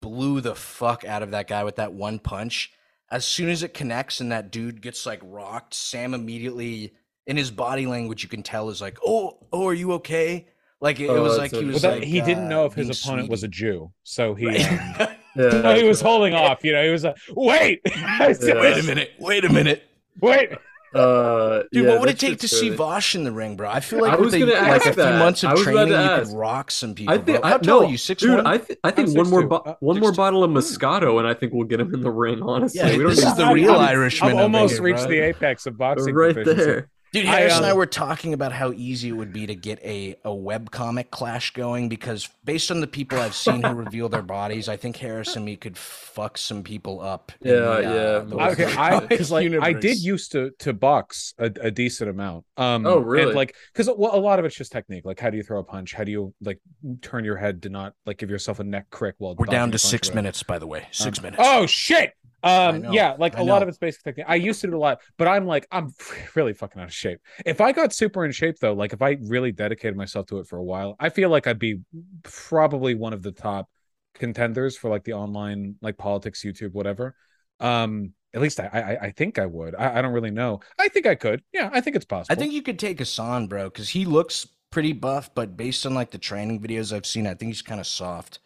blew 0.00 0.40
the 0.40 0.54
fuck 0.54 1.04
out 1.04 1.22
of 1.22 1.30
that 1.32 1.48
guy 1.48 1.64
with 1.64 1.76
that 1.76 1.92
one 1.92 2.18
punch. 2.18 2.72
as 3.10 3.24
soon 3.24 3.48
as 3.48 3.62
it 3.62 3.72
connects 3.72 4.20
and 4.20 4.30
that 4.32 4.50
dude 4.52 4.82
gets 4.82 5.06
like 5.06 5.20
rocked, 5.24 5.72
Sam 5.74 6.12
immediately 6.14 6.92
in 7.26 7.36
his 7.36 7.50
body 7.50 7.86
language 7.86 8.22
you 8.22 8.28
can 8.28 8.42
tell 8.42 8.68
is 8.70 8.80
like, 8.82 8.98
"Oh, 9.06 9.38
oh, 9.52 9.66
are 9.66 9.74
you 9.74 9.92
okay?" 9.94 10.46
Like 10.80 11.00
it, 11.00 11.04
it 11.04 11.10
Oh, 11.10 11.22
was 11.22 11.36
that's 11.38 11.52
like 11.52 11.60
he 11.62 11.66
was 11.66 11.82
Well, 11.82 11.92
that, 11.92 11.98
like 12.00 12.08
he 12.08 12.20
didn't 12.20 12.44
uh, 12.44 12.48
know 12.48 12.64
if 12.66 12.74
his 12.74 12.86
being 12.88 12.96
opponent 13.02 13.30
was 13.30 13.42
a. 13.44 13.48
Jew, 13.48 13.90
so 14.04 14.34
he 14.34 14.46
Right. 14.46 15.00
um, 15.00 15.08
Yeah, 15.36 15.76
he 15.76 15.84
was 15.84 16.00
holding 16.00 16.34
off. 16.34 16.62
You 16.64 16.72
know, 16.72 16.84
he 16.84 16.90
was 16.90 17.04
like, 17.04 17.16
"Wait, 17.34 17.80
Wait 18.20 18.42
a 18.44 18.82
minute. 18.84 19.12
Wait 19.18 19.44
a 19.44 19.52
minute. 19.52 19.84
wait." 20.20 20.50
Uh, 20.94 21.62
Dude, 21.72 21.84
yeah, 21.84 21.90
what 21.90 22.00
would 22.00 22.08
it 22.08 22.18
take 22.18 22.38
to 22.38 22.46
shit's 22.48 22.58
see 22.60 22.66
silly. 22.68 22.76
Vaush 22.78 23.14
in 23.14 23.24
the 23.24 23.32
ring, 23.32 23.56
bro? 23.56 23.68
I 23.68 23.80
feel 23.80 24.00
like 24.00 24.12
I 24.12 24.16
with 24.16 24.26
was 24.26 24.34
a, 24.34 24.38
gonna 24.40 24.52
like 24.52 24.62
ask 24.62 24.86
a 24.86 24.92
few 24.94 25.02
that. 25.02 25.18
months 25.18 25.44
of 25.44 25.58
training, 25.58 25.88
you 25.92 26.08
could 26.24 26.28
rock 26.36 26.70
some 26.70 26.94
people. 26.94 27.12
I 27.14 27.18
think 27.18 27.40
bro. 27.42 27.50
I, 27.50 27.58
tall 27.58 27.80
no, 27.80 27.86
are 27.86 27.90
you? 27.90 27.98
Six 27.98 28.22
dude. 28.22 28.36
one? 28.36 28.46
I 28.46 28.58
th- 28.58 28.78
I 28.82 28.90
think 28.90 29.08
I'm 29.08 29.14
one 29.14 29.28
more 29.30 29.46
bo- 29.46 29.56
Uh, 29.56 29.74
one 29.80 30.00
more 30.00 30.12
6'2". 30.12 30.16
bottle 30.16 30.44
of 30.44 30.50
Moscato, 30.50 31.18
and 31.18 31.26
I 31.28 31.34
think 31.34 31.52
we'll 31.52 31.66
get 31.66 31.80
him 31.80 31.92
in 31.94 32.00
the 32.00 32.10
ring. 32.24 32.40
Honestly, 32.42 32.80
Yeah, 32.80 32.92
we 32.96 32.98
don't 33.02 33.08
this 33.10 33.24
is 33.24 33.36
the 33.36 33.46
real 33.52 33.74
Irishman 33.76 34.30
I've 34.30 34.36
almost 34.38 34.74
here, 34.74 34.82
reached 34.82 35.00
bro. 35.00 35.08
the 35.08 35.18
apex 35.20 35.66
of 35.66 35.76
boxing. 35.76 36.14
right 36.14 36.34
there. 36.44 36.88
Dude, 37.12 37.26
I, 37.26 37.38
Harris 37.38 37.56
and 37.56 37.64
I 37.64 37.70
um, 37.70 37.78
were 37.78 37.86
talking 37.86 38.34
about 38.34 38.52
how 38.52 38.72
easy 38.72 39.08
it 39.08 39.12
would 39.12 39.32
be 39.32 39.46
to 39.46 39.54
get 39.54 39.78
a, 39.82 40.16
a 40.24 40.30
webcomic 40.30 41.10
clash 41.10 41.52
going 41.52 41.88
because 41.88 42.28
based 42.44 42.70
on 42.70 42.80
the 42.80 42.86
people 42.86 43.18
I've 43.18 43.34
seen 43.34 43.62
who 43.62 43.74
reveal 43.74 44.08
their 44.08 44.22
bodies, 44.22 44.68
I 44.68 44.76
think 44.76 44.96
Harris 44.96 45.34
and 45.34 45.44
me 45.44 45.56
could 45.56 45.76
fuck 45.78 46.36
some 46.36 46.62
people 46.62 47.00
up. 47.00 47.32
Yeah, 47.40 47.52
the, 47.54 47.72
uh, 47.72 47.80
yeah, 47.80 48.18
the 48.18 48.36
most 48.36 48.60
Okay, 48.60 48.74
I 48.76 48.98
like 49.30 49.52
I 49.62 49.72
did 49.72 49.98
used 49.98 50.32
to 50.32 50.50
to 50.58 50.72
box 50.72 51.34
a, 51.38 51.50
a 51.60 51.70
decent 51.70 52.10
amount. 52.10 52.44
Um, 52.56 52.86
Oh, 52.86 52.98
really? 52.98 53.28
And 53.28 53.34
like 53.34 53.54
because 53.72 53.88
well, 53.96 54.14
a 54.14 54.20
lot 54.20 54.38
of 54.38 54.44
it's 54.44 54.56
just 54.56 54.72
technique. 54.72 55.04
Like 55.04 55.18
how 55.18 55.30
do 55.30 55.36
you 55.36 55.42
throw 55.42 55.60
a 55.60 55.64
punch? 55.64 55.94
How 55.94 56.04
do 56.04 56.10
you 56.12 56.34
like 56.42 56.60
turn 57.00 57.24
your 57.24 57.36
head 57.36 57.62
to 57.62 57.70
not 57.70 57.94
like 58.04 58.18
give 58.18 58.30
yourself 58.30 58.60
a 58.60 58.64
neck 58.64 58.90
crick 58.90 59.14
while 59.18 59.34
We're 59.34 59.46
down 59.46 59.70
to 59.72 59.78
six 59.78 60.12
minutes, 60.12 60.42
by 60.42 60.58
the 60.58 60.66
way. 60.66 60.88
Six 60.90 61.22
minutes. 61.22 61.42
Oh 61.42 61.66
shit! 61.66 62.12
Um, 62.42 62.92
yeah, 62.92 63.16
like 63.18 63.36
I 63.36 63.40
a 63.40 63.44
lot 63.44 63.62
of 63.62 63.68
it's 63.68 63.78
basic 63.78 64.02
technique. 64.02 64.26
I 64.28 64.36
used 64.36 64.60
to 64.60 64.68
do 64.68 64.76
a 64.76 64.78
lot, 64.78 65.00
but 65.16 65.26
I'm 65.26 65.46
like 65.46 65.66
I'm 65.72 65.92
really 66.34 66.52
fucking 66.52 66.80
out 66.80 66.88
of 66.88 66.94
shape. 66.94 67.20
If 67.44 67.60
I 67.60 67.72
got 67.72 67.92
super 67.92 68.24
in 68.24 68.32
shape 68.32 68.58
though, 68.60 68.74
like 68.74 68.92
if 68.92 69.02
I 69.02 69.18
really 69.22 69.50
dedicated 69.52 69.96
myself 69.96 70.26
to 70.26 70.38
it 70.38 70.46
for 70.46 70.56
a 70.56 70.62
while, 70.62 70.96
I 71.00 71.08
feel 71.08 71.30
like 71.30 71.46
I'd 71.46 71.58
be 71.58 71.80
probably 72.22 72.94
one 72.94 73.12
of 73.12 73.22
the 73.22 73.32
top 73.32 73.68
contenders 74.14 74.76
for 74.76 74.88
like 74.88 75.04
the 75.04 75.14
online 75.14 75.76
like 75.82 75.98
politics, 75.98 76.42
YouTube, 76.44 76.72
whatever. 76.72 77.16
Um, 77.58 78.12
at 78.32 78.40
least 78.40 78.60
I 78.60 78.66
I, 78.72 79.06
I 79.06 79.10
think 79.10 79.38
I 79.38 79.46
would. 79.46 79.74
I, 79.74 79.98
I 79.98 80.02
don't 80.02 80.12
really 80.12 80.30
know. 80.30 80.60
I 80.78 80.88
think 80.88 81.06
I 81.06 81.16
could. 81.16 81.42
Yeah, 81.52 81.70
I 81.72 81.80
think 81.80 81.96
it's 81.96 82.04
possible. 82.04 82.32
I 82.32 82.38
think 82.38 82.52
you 82.52 82.62
could 82.62 82.78
take 82.78 82.98
Hasan, 82.98 83.48
bro, 83.48 83.64
because 83.64 83.88
he 83.88 84.04
looks 84.04 84.46
pretty 84.70 84.92
buff, 84.92 85.34
but 85.34 85.56
based 85.56 85.86
on 85.86 85.94
like 85.94 86.12
the 86.12 86.18
training 86.18 86.60
videos 86.60 86.94
I've 86.94 87.06
seen, 87.06 87.26
I 87.26 87.34
think 87.34 87.50
he's 87.50 87.62
kind 87.62 87.80
of 87.80 87.86
soft. 87.86 88.38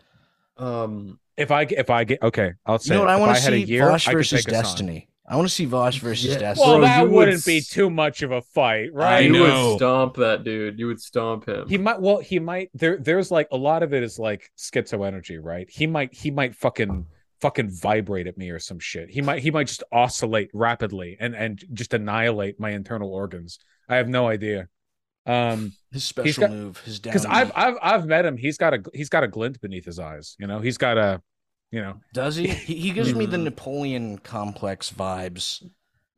Um, 0.57 1.19
if 1.43 1.51
I 1.51 1.63
if 1.63 1.91
I 1.91 2.05
get 2.05 2.23
okay, 2.23 2.53
I'll 2.65 2.79
say 2.79 2.95
You 2.95 2.99
know 3.01 3.07
what? 3.07 3.11
I 3.11 3.17
want 3.19 3.37
to 3.37 3.43
see 3.43 3.63
year, 3.63 3.83
Vaush 3.89 4.11
versus. 4.11 4.45
Destiny. 4.45 5.09
I 5.29 5.37
want 5.37 5.49
to 5.49 5.55
see 5.55 5.67
Vaush 5.67 5.99
versus 6.01 6.33
Yeah. 6.33 6.39
Destiny. 6.39 6.69
Well, 6.69 6.79
Bro, 6.79 6.87
that 6.87 6.97
you 6.99 7.05
would 7.05 7.13
wouldn't 7.13 7.45
be 7.47 7.61
too 7.61 7.89
much 7.91 8.23
of 8.23 8.33
a 8.33 8.43
fight, 8.43 8.93
right? 8.93 9.15
I 9.17 9.21
you 9.21 9.33
know. 9.33 9.71
would 9.71 9.77
stomp 9.79 10.17
that 10.17 10.45
dude. 10.45 10.79
You 10.79 10.89
would 10.89 11.01
stomp 11.01 11.47
him. 11.49 11.69
He 11.69 11.79
might 11.79 12.01
well 12.01 12.19
he 12.19 12.39
might 12.39 12.71
there 12.75 12.99
there's 12.99 13.31
like 13.31 13.49
a 13.53 13.57
lot 13.57 13.83
of 13.83 13.95
it 13.95 14.03
is 14.03 14.19
like 14.19 14.51
schizo 14.59 15.07
energy, 15.07 15.39
right? 15.39 15.69
He 15.71 15.87
might 15.87 16.13
he 16.15 16.31
might 16.31 16.55
fucking 16.55 17.07
fucking 17.41 17.71
vibrate 17.71 18.27
at 18.27 18.37
me 18.37 18.51
or 18.51 18.59
some 18.59 18.79
shit. 18.79 19.11
He 19.11 19.23
might 19.23 19.43
he 19.43 19.51
might 19.51 19.69
just 19.69 19.83
oscillate 19.93 20.51
rapidly 20.53 21.17
and 21.21 21.35
and 21.35 21.63
just 21.73 21.95
annihilate 21.95 22.59
my 22.61 22.71
internal 22.71 23.13
organs. 23.13 23.59
I 23.89 23.97
have 23.97 24.09
no 24.09 24.27
idea. 24.29 24.69
Um 25.25 25.73
his 25.93 26.03
special 26.05 26.41
got- 26.43 26.51
move, 26.51 26.79
his 26.81 26.99
down. 26.99 27.13
cuz 27.13 27.25
I've. 27.27 27.53
I've 27.55 27.77
I've 27.81 28.07
met 28.07 28.25
him. 28.27 28.37
He's 28.37 28.59
got 28.59 28.75
a 28.75 28.83
he's 28.93 29.09
got 29.09 29.23
a 29.23 29.29
glint 29.29 29.61
beneath 29.61 29.85
his 29.85 29.99
eyes, 30.01 30.35
you 30.41 30.47
know. 30.49 30.59
He's 30.59 30.79
got 30.79 30.99
a 30.99 31.23
you 31.73 31.81
know. 31.81 31.95
Does 32.15 32.37
he? 32.37 32.47
He, 32.47 32.75
he 32.81 32.91
gives 32.93 33.13
me 33.15 33.27
the 33.27 33.37
Mhm. 33.37 33.43
Napoleon 33.45 34.19
complex 34.19 34.91
vibes 34.93 35.65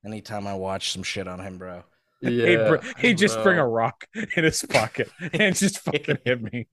anytime 0.04 0.46
I 0.46 0.54
watch 0.54 0.92
some 0.92 1.02
shit 1.02 1.26
on 1.26 1.40
him, 1.40 1.56
bro. 1.56 1.84
he'd, 2.20 2.30
yeah, 2.32 2.68
br- 2.68 2.86
he'd 2.98 3.16
just 3.18 3.42
bring 3.42 3.58
a 3.58 3.66
rock 3.66 4.04
in 4.14 4.44
his 4.44 4.62
pocket 4.68 5.10
and 5.32 5.56
just 5.56 5.78
fucking 5.80 6.18
hit 6.24 6.42
me. 6.42 6.66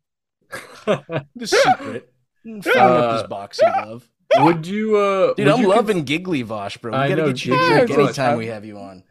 The 0.85 1.25
secret. 1.47 2.11
Found 2.43 2.65
up 2.67 3.13
his 3.13 3.23
Uh, 3.23 3.27
boxing 3.27 3.69
glove. 3.71 4.09
would 4.39 4.65
you? 4.65 4.97
Uh, 4.97 5.33
Dude, 5.35 5.45
would 5.45 5.55
I'm 5.55 5.61
you 5.61 5.67
loving 5.67 6.03
Giggly 6.03 6.43
Vaush, 6.43 6.81
bro. 6.81 6.91
We 6.91 6.97
I 6.97 7.07
gotta 7.09 7.21
know, 7.21 7.27
get 7.27 7.45
you 7.45 7.53
a 7.53 7.57
Giggly 7.57 7.85
drink 7.85 7.99
anytime 8.09 8.33
I- 8.33 8.37
we 8.37 8.47
have 8.47 8.65
you 8.65 8.77
on. 8.79 9.03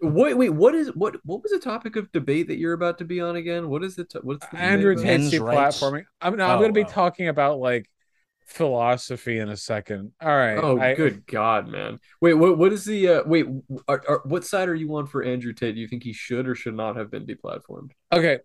Wait, 0.00 0.34
wait. 0.34 0.50
What 0.50 0.76
is 0.76 0.94
what? 0.94 1.16
What 1.24 1.42
was 1.42 1.50
the 1.50 1.58
topic 1.58 1.96
of 1.96 2.12
debate 2.12 2.46
that 2.46 2.56
you're 2.56 2.72
about 2.74 2.98
to 2.98 3.04
be 3.04 3.20
on 3.20 3.34
again? 3.34 3.68
What 3.68 3.82
is 3.82 3.96
the? 3.96 4.04
T- 4.04 4.20
what's 4.22 4.46
the 4.46 4.56
Andrew 4.58 4.92
about? 4.92 5.02
Tate 5.02 5.18
Men's 5.18 5.30
Tate 5.32 5.40
rights. 5.40 5.80
platforming. 5.82 6.04
I'm 6.20 6.36
no, 6.36 6.44
I'm 6.44 6.50
Oh, 6.52 6.58
going 6.60 6.68
to 6.68 6.72
be 6.78 6.84
wow. 6.84 6.88
talking 6.90 7.26
about 7.26 7.58
like 7.58 7.90
philosophy 8.48 9.38
in 9.38 9.48
a 9.48 9.56
second. 9.56 10.12
All 10.20 10.28
right. 10.28 10.56
Oh, 10.56 10.78
I- 10.80 10.94
good 10.94 11.26
God, 11.26 11.68
man! 11.68 12.00
Wait, 12.20 12.34
what? 12.34 12.58
What 12.58 12.72
is 12.72 12.84
the? 12.84 13.08
Uh, 13.08 13.22
wait, 13.26 13.46
are, 13.86 14.02
are, 14.08 14.22
what 14.24 14.44
side 14.44 14.68
are 14.68 14.74
you 14.74 14.94
on 14.96 15.06
for 15.06 15.22
Andrew 15.22 15.52
Tate? 15.52 15.74
Do 15.74 15.80
you 15.80 15.88
think 15.88 16.02
he 16.02 16.12
should 16.12 16.48
or 16.48 16.54
should 16.54 16.74
not 16.74 16.96
have 16.96 17.10
been 17.10 17.26
deplatformed? 17.26 17.92
Okay. 18.12 18.38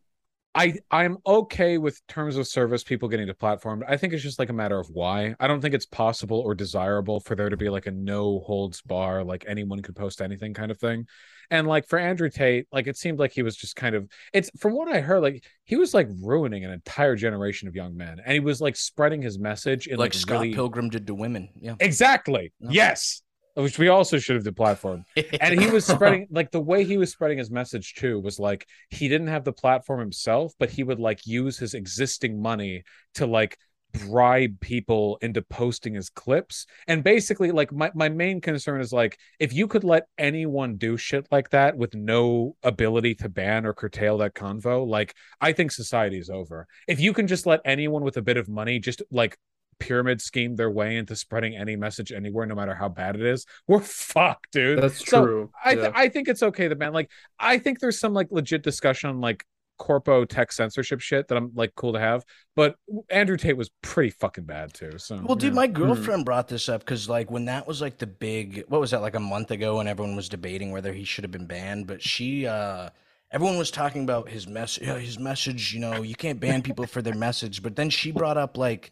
I 0.56 0.76
I'm 0.92 1.18
okay 1.26 1.80
with 1.80 2.06
terms 2.08 2.38
of 2.38 2.48
service 2.48 2.84
people 2.84 3.10
getting 3.10 3.28
deplatformed. 3.28 3.84
I 3.88 3.98
think 3.98 4.14
it's 4.14 4.22
just 4.22 4.38
like 4.38 4.50
a 4.50 4.54
matter 4.54 4.80
of 4.80 4.88
why. 4.90 5.36
I 5.40 5.48
don't 5.48 5.62
think 5.62 5.74
it's 5.74 5.88
possible 5.88 6.40
or 6.40 6.54
desirable 6.54 7.20
for 7.20 7.36
there 7.36 7.50
to 7.50 7.58
be 7.58 7.70
like 7.70 7.88
a 7.88 7.92
no 7.92 8.40
holds 8.40 8.82
bar, 8.82 9.24
like 9.24 9.46
anyone 9.48 9.82
could 9.82 9.96
post 9.96 10.22
anything 10.22 10.54
kind 10.54 10.70
of 10.70 10.78
thing. 10.78 11.08
And 11.50 11.68
like 11.68 11.88
for 11.88 12.00
Andrew 12.00 12.30
Tate, 12.30 12.68
like 12.72 12.88
it 12.88 12.98
seemed 12.98 13.20
like 13.20 13.32
he 13.32 13.44
was 13.44 13.56
just 13.56 13.76
kind 13.76 13.96
of 13.96 14.08
it's 14.34 14.50
from 14.58 14.74
what 14.74 14.88
I 14.88 15.02
heard, 15.02 15.22
like 15.22 15.44
he 15.64 15.76
was 15.76 15.94
like 15.94 16.08
ruining 16.22 16.66
an 16.66 16.72
entire 16.72 17.16
generation 17.16 17.68
of 17.68 17.76
young 17.76 17.96
men. 17.96 18.20
And 18.24 18.34
he 18.34 18.40
was 18.40 18.62
like 18.62 18.76
spreading 18.76 19.22
his 19.22 19.40
message 19.40 19.88
in 19.88 19.98
Like 19.98 20.14
like, 20.14 20.14
Scott 20.14 20.42
really 20.42 20.54
Pilgrim 20.54 20.90
did 20.90 21.08
to 21.08 21.16
women. 21.16 21.50
Yeah. 21.60 21.76
Exactly. 21.80 22.54
No. 22.60 22.72
Yes. 22.72 23.22
Which 23.56 23.78
we 23.78 23.88
also 23.88 24.18
should 24.18 24.36
have 24.36 24.46
deplatformed. 24.46 25.04
and 25.42 25.60
he 25.60 25.70
was 25.70 25.86
spreading 25.86 26.28
like 26.32 26.52
the 26.52 26.62
way 26.62 26.84
he 26.84 26.98
was 26.98 27.12
spreading 27.12 27.38
his 27.38 27.52
message 27.52 27.94
too 27.96 28.20
was 28.20 28.40
like 28.40 28.68
he 28.90 29.08
didn't 29.08 29.28
have 29.28 29.44
the 29.44 29.54
platform 29.54 30.00
himself 30.00 30.54
but 30.58 30.72
he 30.72 30.84
would 30.84 31.00
like 31.00 31.26
use 31.28 31.58
his 31.58 31.74
existing 31.76 32.42
money 32.42 32.84
to 33.16 33.28
like 33.28 33.58
bribe 33.94 34.60
people 34.60 35.18
into 35.22 35.42
posting 35.42 35.94
his 35.94 36.10
clips 36.10 36.66
and 36.88 37.04
basically 37.04 37.52
like 37.52 37.72
my, 37.72 37.92
my 37.94 38.10
main 38.10 38.42
concern 38.42 38.82
is 38.82 38.92
like 38.92 39.18
if 39.40 39.54
you 39.54 39.68
could 39.68 39.84
let 39.84 40.08
anyone 40.18 40.76
do 40.78 40.98
shit 40.98 41.28
like 41.32 41.50
that 41.52 41.78
with 41.78 41.94
no 41.94 42.56
ability 42.64 43.14
to 43.16 43.30
ban 43.30 43.66
or 43.66 43.74
curtail 43.74 44.18
that 44.18 44.34
convo 44.34 44.86
like 44.88 45.14
i 45.42 45.52
think 45.52 45.72
society 45.72 46.18
is 46.18 46.30
over 46.30 46.68
if 46.88 47.00
you 47.00 47.14
can 47.14 47.28
just 47.28 47.46
let 47.46 47.62
anyone 47.66 48.04
with 48.04 48.18
a 48.18 48.22
bit 48.22 48.38
of 48.38 48.50
money 48.50 48.80
just 48.80 49.02
like 49.12 49.38
pyramid 49.80 50.22
scheme 50.22 50.56
their 50.56 50.70
way 50.72 50.98
into 50.98 51.16
spreading 51.16 51.56
any 51.56 51.76
message 51.76 52.12
anywhere 52.12 52.46
no 52.46 52.56
matter 52.56 52.74
how 52.76 52.88
bad 52.88 53.16
it 53.16 53.24
is 53.26 53.46
we're 53.68 53.80
fucked 53.82 54.52
dude 54.52 54.82
That's 54.82 55.06
So, 55.06 55.26
true. 55.26 55.52
I 55.64 55.76
th- 55.76 55.86
yeah. 55.88 55.92
I 55.94 56.10
think 56.10 56.28
it's 56.30 56.44
okay 56.44 56.68
to 56.68 56.76
ban. 56.76 56.94
Like 56.94 57.10
I 57.40 57.58
think 57.58 57.80
there's 57.80 58.00
some 58.00 58.14
like 58.14 58.28
legit 58.32 58.64
discussion 58.64 59.10
on 59.10 59.20
like 59.20 59.44
corpo 59.84 60.24
tech 60.24 60.50
censorship 60.54 61.02
shit 61.02 61.28
that 61.28 61.38
I'm 61.38 61.52
like 61.56 61.76
cool 61.76 61.92
to 61.92 62.00
have. 62.00 62.24
But 62.56 62.76
Andrew 63.10 63.36
Tate 63.36 63.58
was 63.58 63.70
pretty 63.82 64.12
fucking 64.12 64.46
bad 64.46 64.74
too. 64.74 64.98
So 64.98 65.20
Well, 65.22 65.36
dude, 65.36 65.52
yeah. 65.52 65.56
my 65.56 65.68
girlfriend 65.68 66.24
brought 66.24 66.48
this 66.48 66.70
up 66.70 66.80
because, 66.82 67.10
like, 67.10 67.30
when 67.30 67.46
that 67.46 67.68
was 67.68 67.82
like 67.82 67.98
the 67.98 68.08
big, 68.08 68.64
what 68.70 68.80
was 68.80 68.92
that, 68.92 69.02
like 69.02 69.16
a 69.16 69.20
month 69.20 69.52
ago, 69.52 69.78
when 69.78 69.88
everyone 69.90 70.16
was 70.16 70.30
debating 70.30 70.72
whether 70.72 70.94
he 70.94 71.04
should 71.04 71.26
have 71.26 71.32
been 71.32 71.48
banned, 71.48 71.86
but 71.86 72.02
she, 72.02 72.48
uh, 72.48 72.92
everyone 73.30 73.58
was 73.58 73.72
talking 73.72 74.04
about 74.04 74.30
his 74.30 74.48
message, 74.48 74.88
his 74.88 75.20
message. 75.20 75.74
You 75.74 75.82
know, 75.82 76.02
you 76.02 76.16
can't 76.16 76.40
ban 76.40 76.62
people 76.62 76.86
for 76.88 77.02
their 77.02 77.16
message. 77.16 77.62
But 77.62 77.76
then 77.76 77.90
she 77.90 78.12
brought 78.12 78.38
up 78.38 78.58
like 78.58 78.92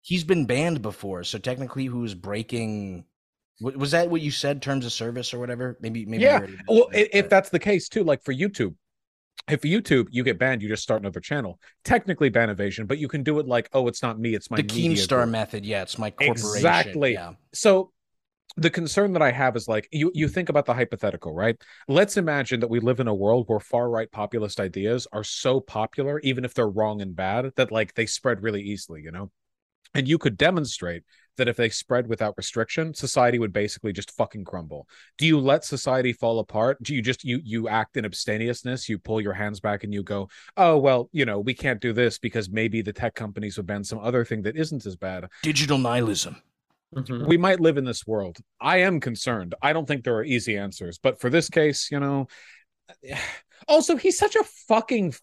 he's 0.00 0.24
been 0.24 0.46
banned 0.46 0.80
before, 0.80 1.22
so 1.24 1.36
technically, 1.36 1.84
who 1.84 1.98
was 2.00 2.14
breaking? 2.14 3.04
Was 3.60 3.90
that 3.90 4.08
what 4.08 4.22
you 4.22 4.30
said? 4.30 4.62
Terms 4.62 4.86
of 4.86 4.92
service 4.92 5.34
or 5.34 5.38
whatever? 5.38 5.76
Maybe, 5.80 6.06
maybe. 6.06 6.22
yeah. 6.24 6.46
Well, 6.66 6.88
if 6.92 7.24
but- 7.24 7.30
that's 7.30 7.50
the 7.50 7.58
case 7.60 7.90
too, 7.90 8.04
like 8.04 8.24
for 8.24 8.32
YouTube. 8.32 8.74
If 9.48 9.62
YouTube 9.62 10.06
you 10.10 10.24
get 10.24 10.38
banned, 10.38 10.62
you 10.62 10.68
just 10.68 10.82
start 10.82 11.02
another 11.02 11.20
channel. 11.20 11.60
Technically 11.84 12.30
ban 12.30 12.48
evasion, 12.48 12.86
but 12.86 12.98
you 12.98 13.08
can 13.08 13.22
do 13.22 13.38
it 13.40 13.46
like, 13.46 13.68
oh, 13.72 13.88
it's 13.88 14.02
not 14.02 14.18
me, 14.18 14.34
it's 14.34 14.50
my 14.50 14.56
the 14.56 14.62
Keemstar 14.62 15.28
method, 15.28 15.66
yeah, 15.66 15.82
it's 15.82 15.98
my 15.98 16.10
corporation. 16.10 16.56
Exactly. 16.56 17.12
Yeah. 17.12 17.34
so 17.52 17.90
the 18.56 18.70
concern 18.70 19.12
that 19.14 19.22
I 19.22 19.32
have 19.32 19.56
is 19.56 19.66
like 19.66 19.88
you 19.90 20.12
you 20.14 20.28
think 20.28 20.48
about 20.48 20.66
the 20.66 20.74
hypothetical, 20.74 21.34
right? 21.34 21.56
Let's 21.88 22.16
imagine 22.16 22.60
that 22.60 22.70
we 22.70 22.80
live 22.80 23.00
in 23.00 23.08
a 23.08 23.14
world 23.14 23.44
where 23.48 23.60
far 23.60 23.90
right 23.90 24.10
populist 24.10 24.60
ideas 24.60 25.06
are 25.12 25.24
so 25.24 25.60
popular, 25.60 26.20
even 26.20 26.44
if 26.44 26.54
they're 26.54 26.68
wrong 26.68 27.02
and 27.02 27.16
bad, 27.16 27.50
that 27.56 27.72
like 27.72 27.94
they 27.94 28.06
spread 28.06 28.42
really 28.42 28.62
easily, 28.62 29.02
you 29.02 29.10
know? 29.10 29.30
And 29.92 30.06
you 30.06 30.18
could 30.18 30.36
demonstrate 30.36 31.02
that 31.36 31.48
if 31.48 31.56
they 31.56 31.68
spread 31.68 32.06
without 32.06 32.34
restriction, 32.36 32.94
society 32.94 33.38
would 33.38 33.52
basically 33.52 33.92
just 33.92 34.10
fucking 34.12 34.44
crumble. 34.44 34.88
Do 35.18 35.26
you 35.26 35.38
let 35.38 35.64
society 35.64 36.12
fall 36.12 36.38
apart? 36.38 36.82
Do 36.82 36.94
you 36.94 37.02
just 37.02 37.24
you 37.24 37.40
you 37.44 37.68
act 37.68 37.96
in 37.96 38.04
abstemiousness? 38.04 38.88
You 38.88 38.98
pull 38.98 39.20
your 39.20 39.32
hands 39.32 39.60
back 39.60 39.84
and 39.84 39.92
you 39.92 40.02
go, 40.02 40.28
"Oh, 40.56 40.78
well, 40.78 41.08
you 41.12 41.24
know, 41.24 41.40
we 41.40 41.54
can't 41.54 41.80
do 41.80 41.92
this 41.92 42.18
because 42.18 42.48
maybe 42.48 42.82
the 42.82 42.92
tech 42.92 43.14
companies 43.14 43.56
would 43.56 43.66
ban 43.66 43.84
some 43.84 43.98
other 43.98 44.24
thing 44.24 44.42
that 44.42 44.56
isn't 44.56 44.86
as 44.86 44.96
bad." 44.96 45.28
Digital 45.42 45.78
nihilism. 45.78 46.36
Mhm. 46.94 47.26
we 47.26 47.36
might 47.36 47.58
live 47.58 47.76
in 47.76 47.84
this 47.84 48.06
world. 48.06 48.38
I 48.60 48.76
am 48.78 49.00
concerned. 49.00 49.56
I 49.60 49.72
don't 49.72 49.84
think 49.84 50.04
there 50.04 50.14
are 50.14 50.24
easy 50.24 50.56
answers, 50.56 50.96
but 50.96 51.20
for 51.20 51.28
this 51.28 51.50
case, 51.50 51.90
you 51.90 51.98
know, 51.98 52.28
also 53.68 53.96
he's 53.96 54.16
such 54.16 54.36
a 54.36 54.44
fucking 54.68 55.14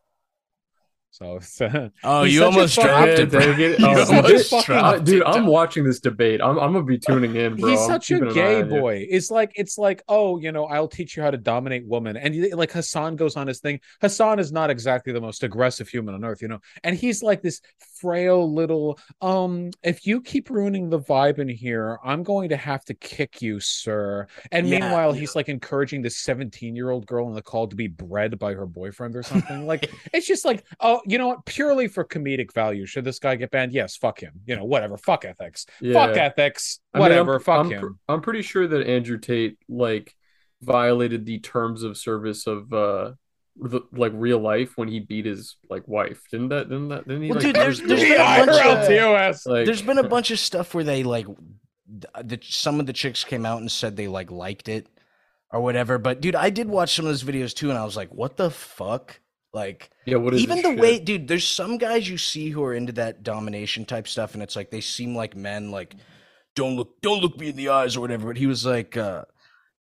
So 1.14 1.36
it's, 1.42 1.60
uh, 1.60 1.90
Oh, 2.06 2.24
you 2.24 2.44
almost 2.46 2.76
dropped 2.76 3.10
it, 3.10 3.32
bro. 3.32 3.40
dang 3.42 3.76
Oh, 3.84 4.16
almost 4.16 4.50
dude, 4.50 4.64
dropped 4.66 4.70
I- 4.70 5.04
dude, 5.04 5.22
it, 5.22 5.28
I'm 5.28 5.46
watching 5.46 5.84
this 5.84 6.00
debate. 6.00 6.42
I'm, 6.42 6.58
I'm 6.58 6.72
gonna 6.72 6.84
be 6.86 6.98
tuning 6.98 7.36
in, 7.36 7.58
bro. 7.58 7.70
he's 7.70 7.86
such 7.86 8.12
a 8.12 8.16
keeping 8.16 8.30
an 8.30 8.34
eye 8.34 8.62
gay 8.62 8.64
boy. 8.64 9.06
It's 9.10 9.30
like 9.30 9.52
it's 9.56 9.78
like 9.78 10.02
oh, 10.08 10.40
you 10.40 10.52
know, 10.54 10.66
I'll 10.66 10.88
teach 10.88 11.18
you 11.18 11.24
how 11.24 11.30
to 11.32 11.38
dominate 11.38 11.86
women. 11.86 12.16
And 12.16 12.34
like 12.54 12.72
Hasan 12.72 13.18
goes 13.18 13.36
on 13.36 13.48
his 13.48 13.60
thing. 13.60 13.82
Hasan 14.00 14.40
is 14.40 14.52
not 14.54 14.70
exactly 14.70 15.12
the 15.12 15.20
most 15.22 15.44
aggressive 15.44 15.90
human 15.90 16.16
on 16.16 16.24
earth, 16.24 16.42
you 16.42 16.48
know. 16.48 16.60
And 16.84 16.96
he's 16.96 17.22
like 17.22 17.42
this 17.42 17.62
frail 18.00 18.52
little 18.52 18.98
um 19.22 19.70
if 19.84 20.08
you 20.08 20.22
keep 20.22 20.50
ruining 20.50 20.90
the 20.90 21.00
vibe 21.00 21.40
in 21.40 21.50
here, 21.50 22.00
I'm 22.04 22.24
going 22.24 22.50
to 22.50 22.58
have 22.58 22.86
to 22.86 22.94
kick 22.94 23.42
you, 23.42 23.60
sir. 23.60 24.28
And 24.52 24.68
Yeah, 24.68 24.80
meanwhile, 24.80 25.14
yeah. 25.14 25.20
he's 25.20 25.36
like 25.36 25.50
encouraging 25.50 26.02
this 26.02 26.24
17-year-old 26.26 27.06
girl 27.06 27.28
in 27.28 27.36
the 27.36 27.42
call 27.42 27.68
to 27.68 27.76
be 27.76 27.88
bred 27.88 28.40
by 28.40 28.54
her 28.54 28.66
boyfriend 28.66 29.16
or 29.18 29.24
something. 29.24 29.68
like 29.68 29.92
it's 30.14 30.26
just 30.28 30.46
like, 30.46 30.64
oh, 30.80 31.01
you 31.06 31.18
know 31.18 31.28
what? 31.28 31.46
Purely 31.46 31.88
for 31.88 32.04
comedic 32.06 32.54
value. 32.54 32.86
Should 32.86 33.04
this 33.06 33.20
guy 33.20 33.36
get 33.36 33.52
banned? 33.52 33.74
Yes, 33.74 33.96
fuck 33.98 34.20
him. 34.20 34.34
You 34.46 34.56
know, 34.56 34.64
whatever. 34.66 34.98
Fuck 34.98 35.26
ethics. 35.26 35.66
Fuck 35.94 36.16
Yeah. 36.16 36.24
ethics. 36.24 36.80
I 36.94 36.98
mean, 36.98 37.04
I'm- 37.04 37.12
Whatever. 37.12 37.40
fuck 37.40 37.66
I'm, 37.66 37.72
him. 37.72 38.00
I'm 38.08 38.22
pretty 38.22 38.42
sure 38.42 38.68
that 38.68 38.88
Andrew 38.88 39.18
Tate 39.18 39.58
like 39.70 40.16
violated 40.62 41.26
the 41.26 41.40
terms 41.40 41.84
of 41.84 41.98
service 41.98 42.46
of 42.48 42.72
uh 42.74 43.14
the, 43.58 43.82
like 43.92 44.14
real 44.16 44.40
life 44.40 44.78
when 44.78 44.88
he 44.88 45.00
beat 45.02 45.26
his 45.26 45.58
like 45.70 45.88
wife. 45.88 46.22
Didn't 46.32 46.50
that? 46.50 46.70
Didn't 46.70 46.90
that? 46.90 47.08
Didn't 47.08 47.24
he? 47.24 47.30
Well, 47.30 47.36
like, 47.36 47.42
dude, 47.44 47.54
beat 47.54 47.60
there's- 47.60 47.80
his 47.80 47.88
there's 47.88 48.02
been 48.02 48.14
a 48.14 48.46
bunch 48.46 48.66
of- 48.66 48.88
TOS. 48.88 49.46
like 49.46 49.66
There's 49.66 49.82
been 49.82 49.98
a 49.98 50.04
bunch 50.08 50.32
of 50.32 50.40
stuff 50.40 50.74
where 50.74 50.84
they 50.86 51.04
like, 51.04 51.26
th- 51.26 52.06
the, 52.24 52.40
some 52.44 52.80
of 52.80 52.86
the 52.86 52.94
chicks 52.94 53.24
came 53.24 53.46
out 53.46 53.60
and 53.60 53.70
said 53.72 53.96
they 53.98 54.08
like 54.08 54.32
liked 54.32 54.70
it 54.70 54.88
or 55.52 55.60
whatever. 55.62 55.98
But 55.98 56.22
dude, 56.22 56.36
I 56.36 56.50
did 56.50 56.70
watch 56.70 56.96
some 56.96 57.06
of 57.06 57.12
those 57.12 57.24
videos 57.26 57.54
too, 57.54 57.70
and 57.70 57.78
I 57.78 57.84
was 57.84 57.98
like, 57.98 58.10
what 58.14 58.38
the 58.38 58.50
fuck? 58.50 59.20
Like, 59.54 59.90
yeah. 60.06 60.18
What 60.18 60.34
is 60.34 60.42
even 60.42 60.58
the 60.58 60.70
shit? 60.70 60.80
way, 60.80 61.00
dude, 61.00 61.28
there's 61.28 61.48
some 61.48 61.78
guys 61.78 62.10
you 62.10 62.18
see 62.18 62.50
who 62.50 62.64
are 62.64 62.74
into 62.74 62.94
that 62.94 63.24
domination 63.24 63.86
type 63.86 64.08
stuff, 64.08 64.34
and 64.34 64.42
it's 64.42 64.56
like 64.56 64.72
they 64.72 64.82
seem 64.82 65.16
like 65.16 65.36
men, 65.36 65.72
like 65.72 65.96
don't 66.56 66.76
look, 66.76 67.02
don't 67.02 67.22
look 67.22 67.38
me 67.38 67.50
in 67.50 67.56
the 67.56 67.70
eyes 67.70 67.96
or 67.96 68.02
whatever. 68.02 68.28
But 68.28 68.38
he 68.38 68.48
was 68.48 68.66
like, 68.66 68.96
uh, 68.96 69.26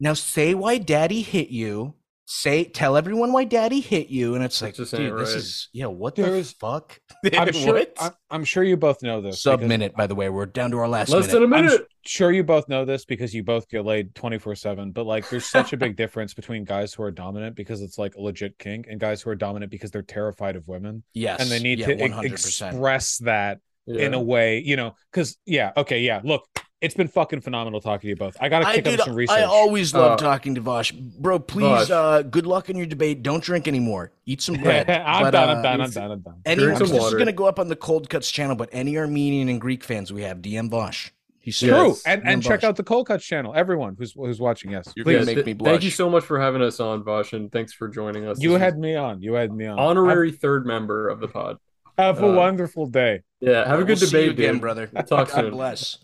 now 0.00 0.14
say 0.14 0.54
why 0.54 0.78
daddy 0.78 1.22
hit 1.22 1.50
you. 1.50 1.94
Say, 2.30 2.64
tell 2.64 2.98
everyone 2.98 3.32
why 3.32 3.44
daddy 3.44 3.80
hit 3.80 4.08
you, 4.08 4.34
and 4.34 4.44
it's 4.44 4.60
like, 4.60 4.74
just 4.74 4.90
dude, 4.90 5.00
ain't 5.00 5.16
this 5.16 5.32
is 5.34 5.70
yeah, 5.72 5.86
what 5.86 6.14
There's- 6.14 6.52
the 6.52 6.56
fuck? 6.60 7.00
I'm 7.32 7.52
sure. 7.54 7.86
I'm, 7.98 8.10
I'm 8.30 8.44
sure 8.44 8.62
you 8.62 8.76
both 8.76 9.02
know 9.02 9.22
this. 9.22 9.40
Sub 9.40 9.62
minute, 9.62 9.94
by 9.96 10.06
the 10.06 10.14
way. 10.14 10.28
We're 10.28 10.44
down 10.44 10.70
to 10.72 10.76
our 10.78 10.88
last 10.88 11.08
less 11.08 11.26
minute. 11.26 11.40
than 11.40 11.52
a 11.52 11.56
I'm 11.56 11.64
minute. 11.64 11.88
sure 12.04 12.30
you 12.30 12.44
both 12.44 12.68
know 12.68 12.84
this 12.84 13.06
because 13.06 13.32
you 13.32 13.42
both 13.44 13.66
get 13.70 13.86
laid 13.86 14.14
24 14.14 14.56
7 14.56 14.92
but 14.92 15.06
like 15.06 15.26
there's 15.30 15.46
such 15.46 15.72
a 15.72 15.78
big 15.78 15.96
difference 16.02 16.34
between 16.34 16.64
guys 16.64 16.92
who 16.92 17.02
are 17.02 17.10
dominant 17.10 17.56
because 17.56 17.80
it's 17.80 17.96
like 17.96 18.14
a 18.14 18.20
legit 18.20 18.58
kink 18.58 18.86
and 18.90 19.00
guys 19.00 19.22
who 19.22 19.30
are 19.30 19.34
dominant 19.34 19.70
because 19.70 19.90
they're 19.90 20.02
terrified 20.02 20.54
of 20.56 20.68
women 20.68 21.02
Yes, 21.14 21.40
and 21.40 21.50
they 21.50 21.58
need 21.60 21.78
yeah, 21.78 21.86
to 21.86 21.94
e- 22.04 22.08
100%. 22.10 22.24
express 22.24 23.16
that 23.18 23.60
Yeah. 23.86 24.06
in 24.06 24.12
a 24.14 24.20
way 24.20 24.58
you 24.60 24.76
know 24.76 24.94
because 25.10 25.38
yeah 25.46 25.72
okay 25.78 26.00
yeah 26.00 26.20
look 26.24 26.46
it's 26.80 26.94
been 26.94 27.08
fucking 27.08 27.40
phenomenal 27.40 27.80
talking 27.80 28.02
to 28.02 28.08
you 28.08 28.16
both 28.16 28.36
i 28.40 28.48
gotta 28.48 28.66
I, 28.66 28.74
kick 28.76 28.84
dude, 28.84 29.00
up 29.00 29.06
some 29.06 29.14
research 29.16 29.36
I 29.38 29.42
always 29.44 29.92
love 29.94 30.12
Uh, 30.12 30.16
talking 30.16 30.54
to 30.54 30.60
Vaush, 30.60 30.92
bro. 31.18 31.38
Please, 31.38 31.64
Vaush. 31.64 31.90
uh, 31.90 32.22
good 32.22 32.46
luck 32.46 32.68
in 32.70 32.76
your 32.76 32.86
debate. 32.86 33.22
Don't 33.22 33.42
drink 33.42 33.66
anymore. 33.66 34.12
Eat 34.26 34.40
some 34.42 34.56
bread. 34.56 34.88
i'm 35.06 35.24
But, 35.24 35.30
done 35.32 35.48
uh, 35.48 35.52
i'm 35.54 35.62
done 35.62 35.80
i'm 35.80 35.90
done 35.90 36.10
i'm 36.12 36.20
done 36.20 36.34
Any, 36.46 36.62
Drink 36.62 36.78
this 36.78 36.88
some 36.90 36.98
is 36.98 37.12
going 37.12 37.26
to 37.26 37.32
go 37.32 37.46
up 37.46 37.58
on 37.58 37.68
the 37.68 37.76
Cold 37.76 38.08
Cuts 38.08 38.30
channel, 38.30 38.54
but 38.56 38.68
any 38.72 38.96
Armenian 38.96 39.48
and 39.48 39.60
Greek 39.60 39.82
fans 39.84 40.12
we 40.12 40.22
have, 40.22 40.38
DM 40.38 40.70
Vaush. 40.70 41.10
He's 41.40 41.58
true 41.58 41.68
serious. 41.70 42.02
and, 42.06 42.22
DM 42.22 42.26
and 42.34 42.42
check 42.42 42.62
out 42.62 42.76
the 42.76 42.82
cold 42.84 43.06
cuts 43.06 43.24
channel 43.24 43.54
everyone 43.56 43.96
who's 43.98 44.12
who's 44.12 44.38
watching 44.38 44.70
yes 44.72 44.92
You're 44.94 45.04
please 45.04 45.24
make 45.24 45.36
th- 45.42 45.46
me 45.46 45.54
Thank 45.64 45.82
you 45.82 45.90
so 45.90 46.10
much 46.10 46.24
for 46.24 46.38
having 46.38 46.60
us 46.60 46.78
on, 46.78 47.02
Vaush, 47.02 47.32
and 47.32 47.50
thanks 47.50 47.72
for 47.72 47.88
joining 47.88 48.26
us. 48.26 48.38
you 48.38 48.50
This 48.50 48.60
had 48.60 48.78
me 48.78 48.96
on 48.96 49.22
you 49.22 49.32
had 49.32 49.50
me 49.52 49.64
on 49.66 49.78
honorary 49.78 50.30
third 50.30 50.66
member 50.66 51.08
of 51.08 51.20
the 51.20 51.28
pod. 51.28 51.56
have, 51.96 52.16
have 52.16 52.24
a 52.24 52.28
uh, 52.28 52.34
wonderful 52.34 52.84
day 52.86 53.22
Yeah, 53.40 53.66
have 53.66 53.74
a 53.74 53.76
We'll 53.78 53.86
good 53.86 53.98
see 53.98 54.04
you 54.04 54.10
debate, 54.10 54.30
again, 54.38 54.54
dude. 54.54 54.60
brother. 54.60 54.90
We'll 54.92 55.04
talk 55.04 55.28
God 55.32 55.40
soon. 55.40 55.50
bless. 55.52 55.98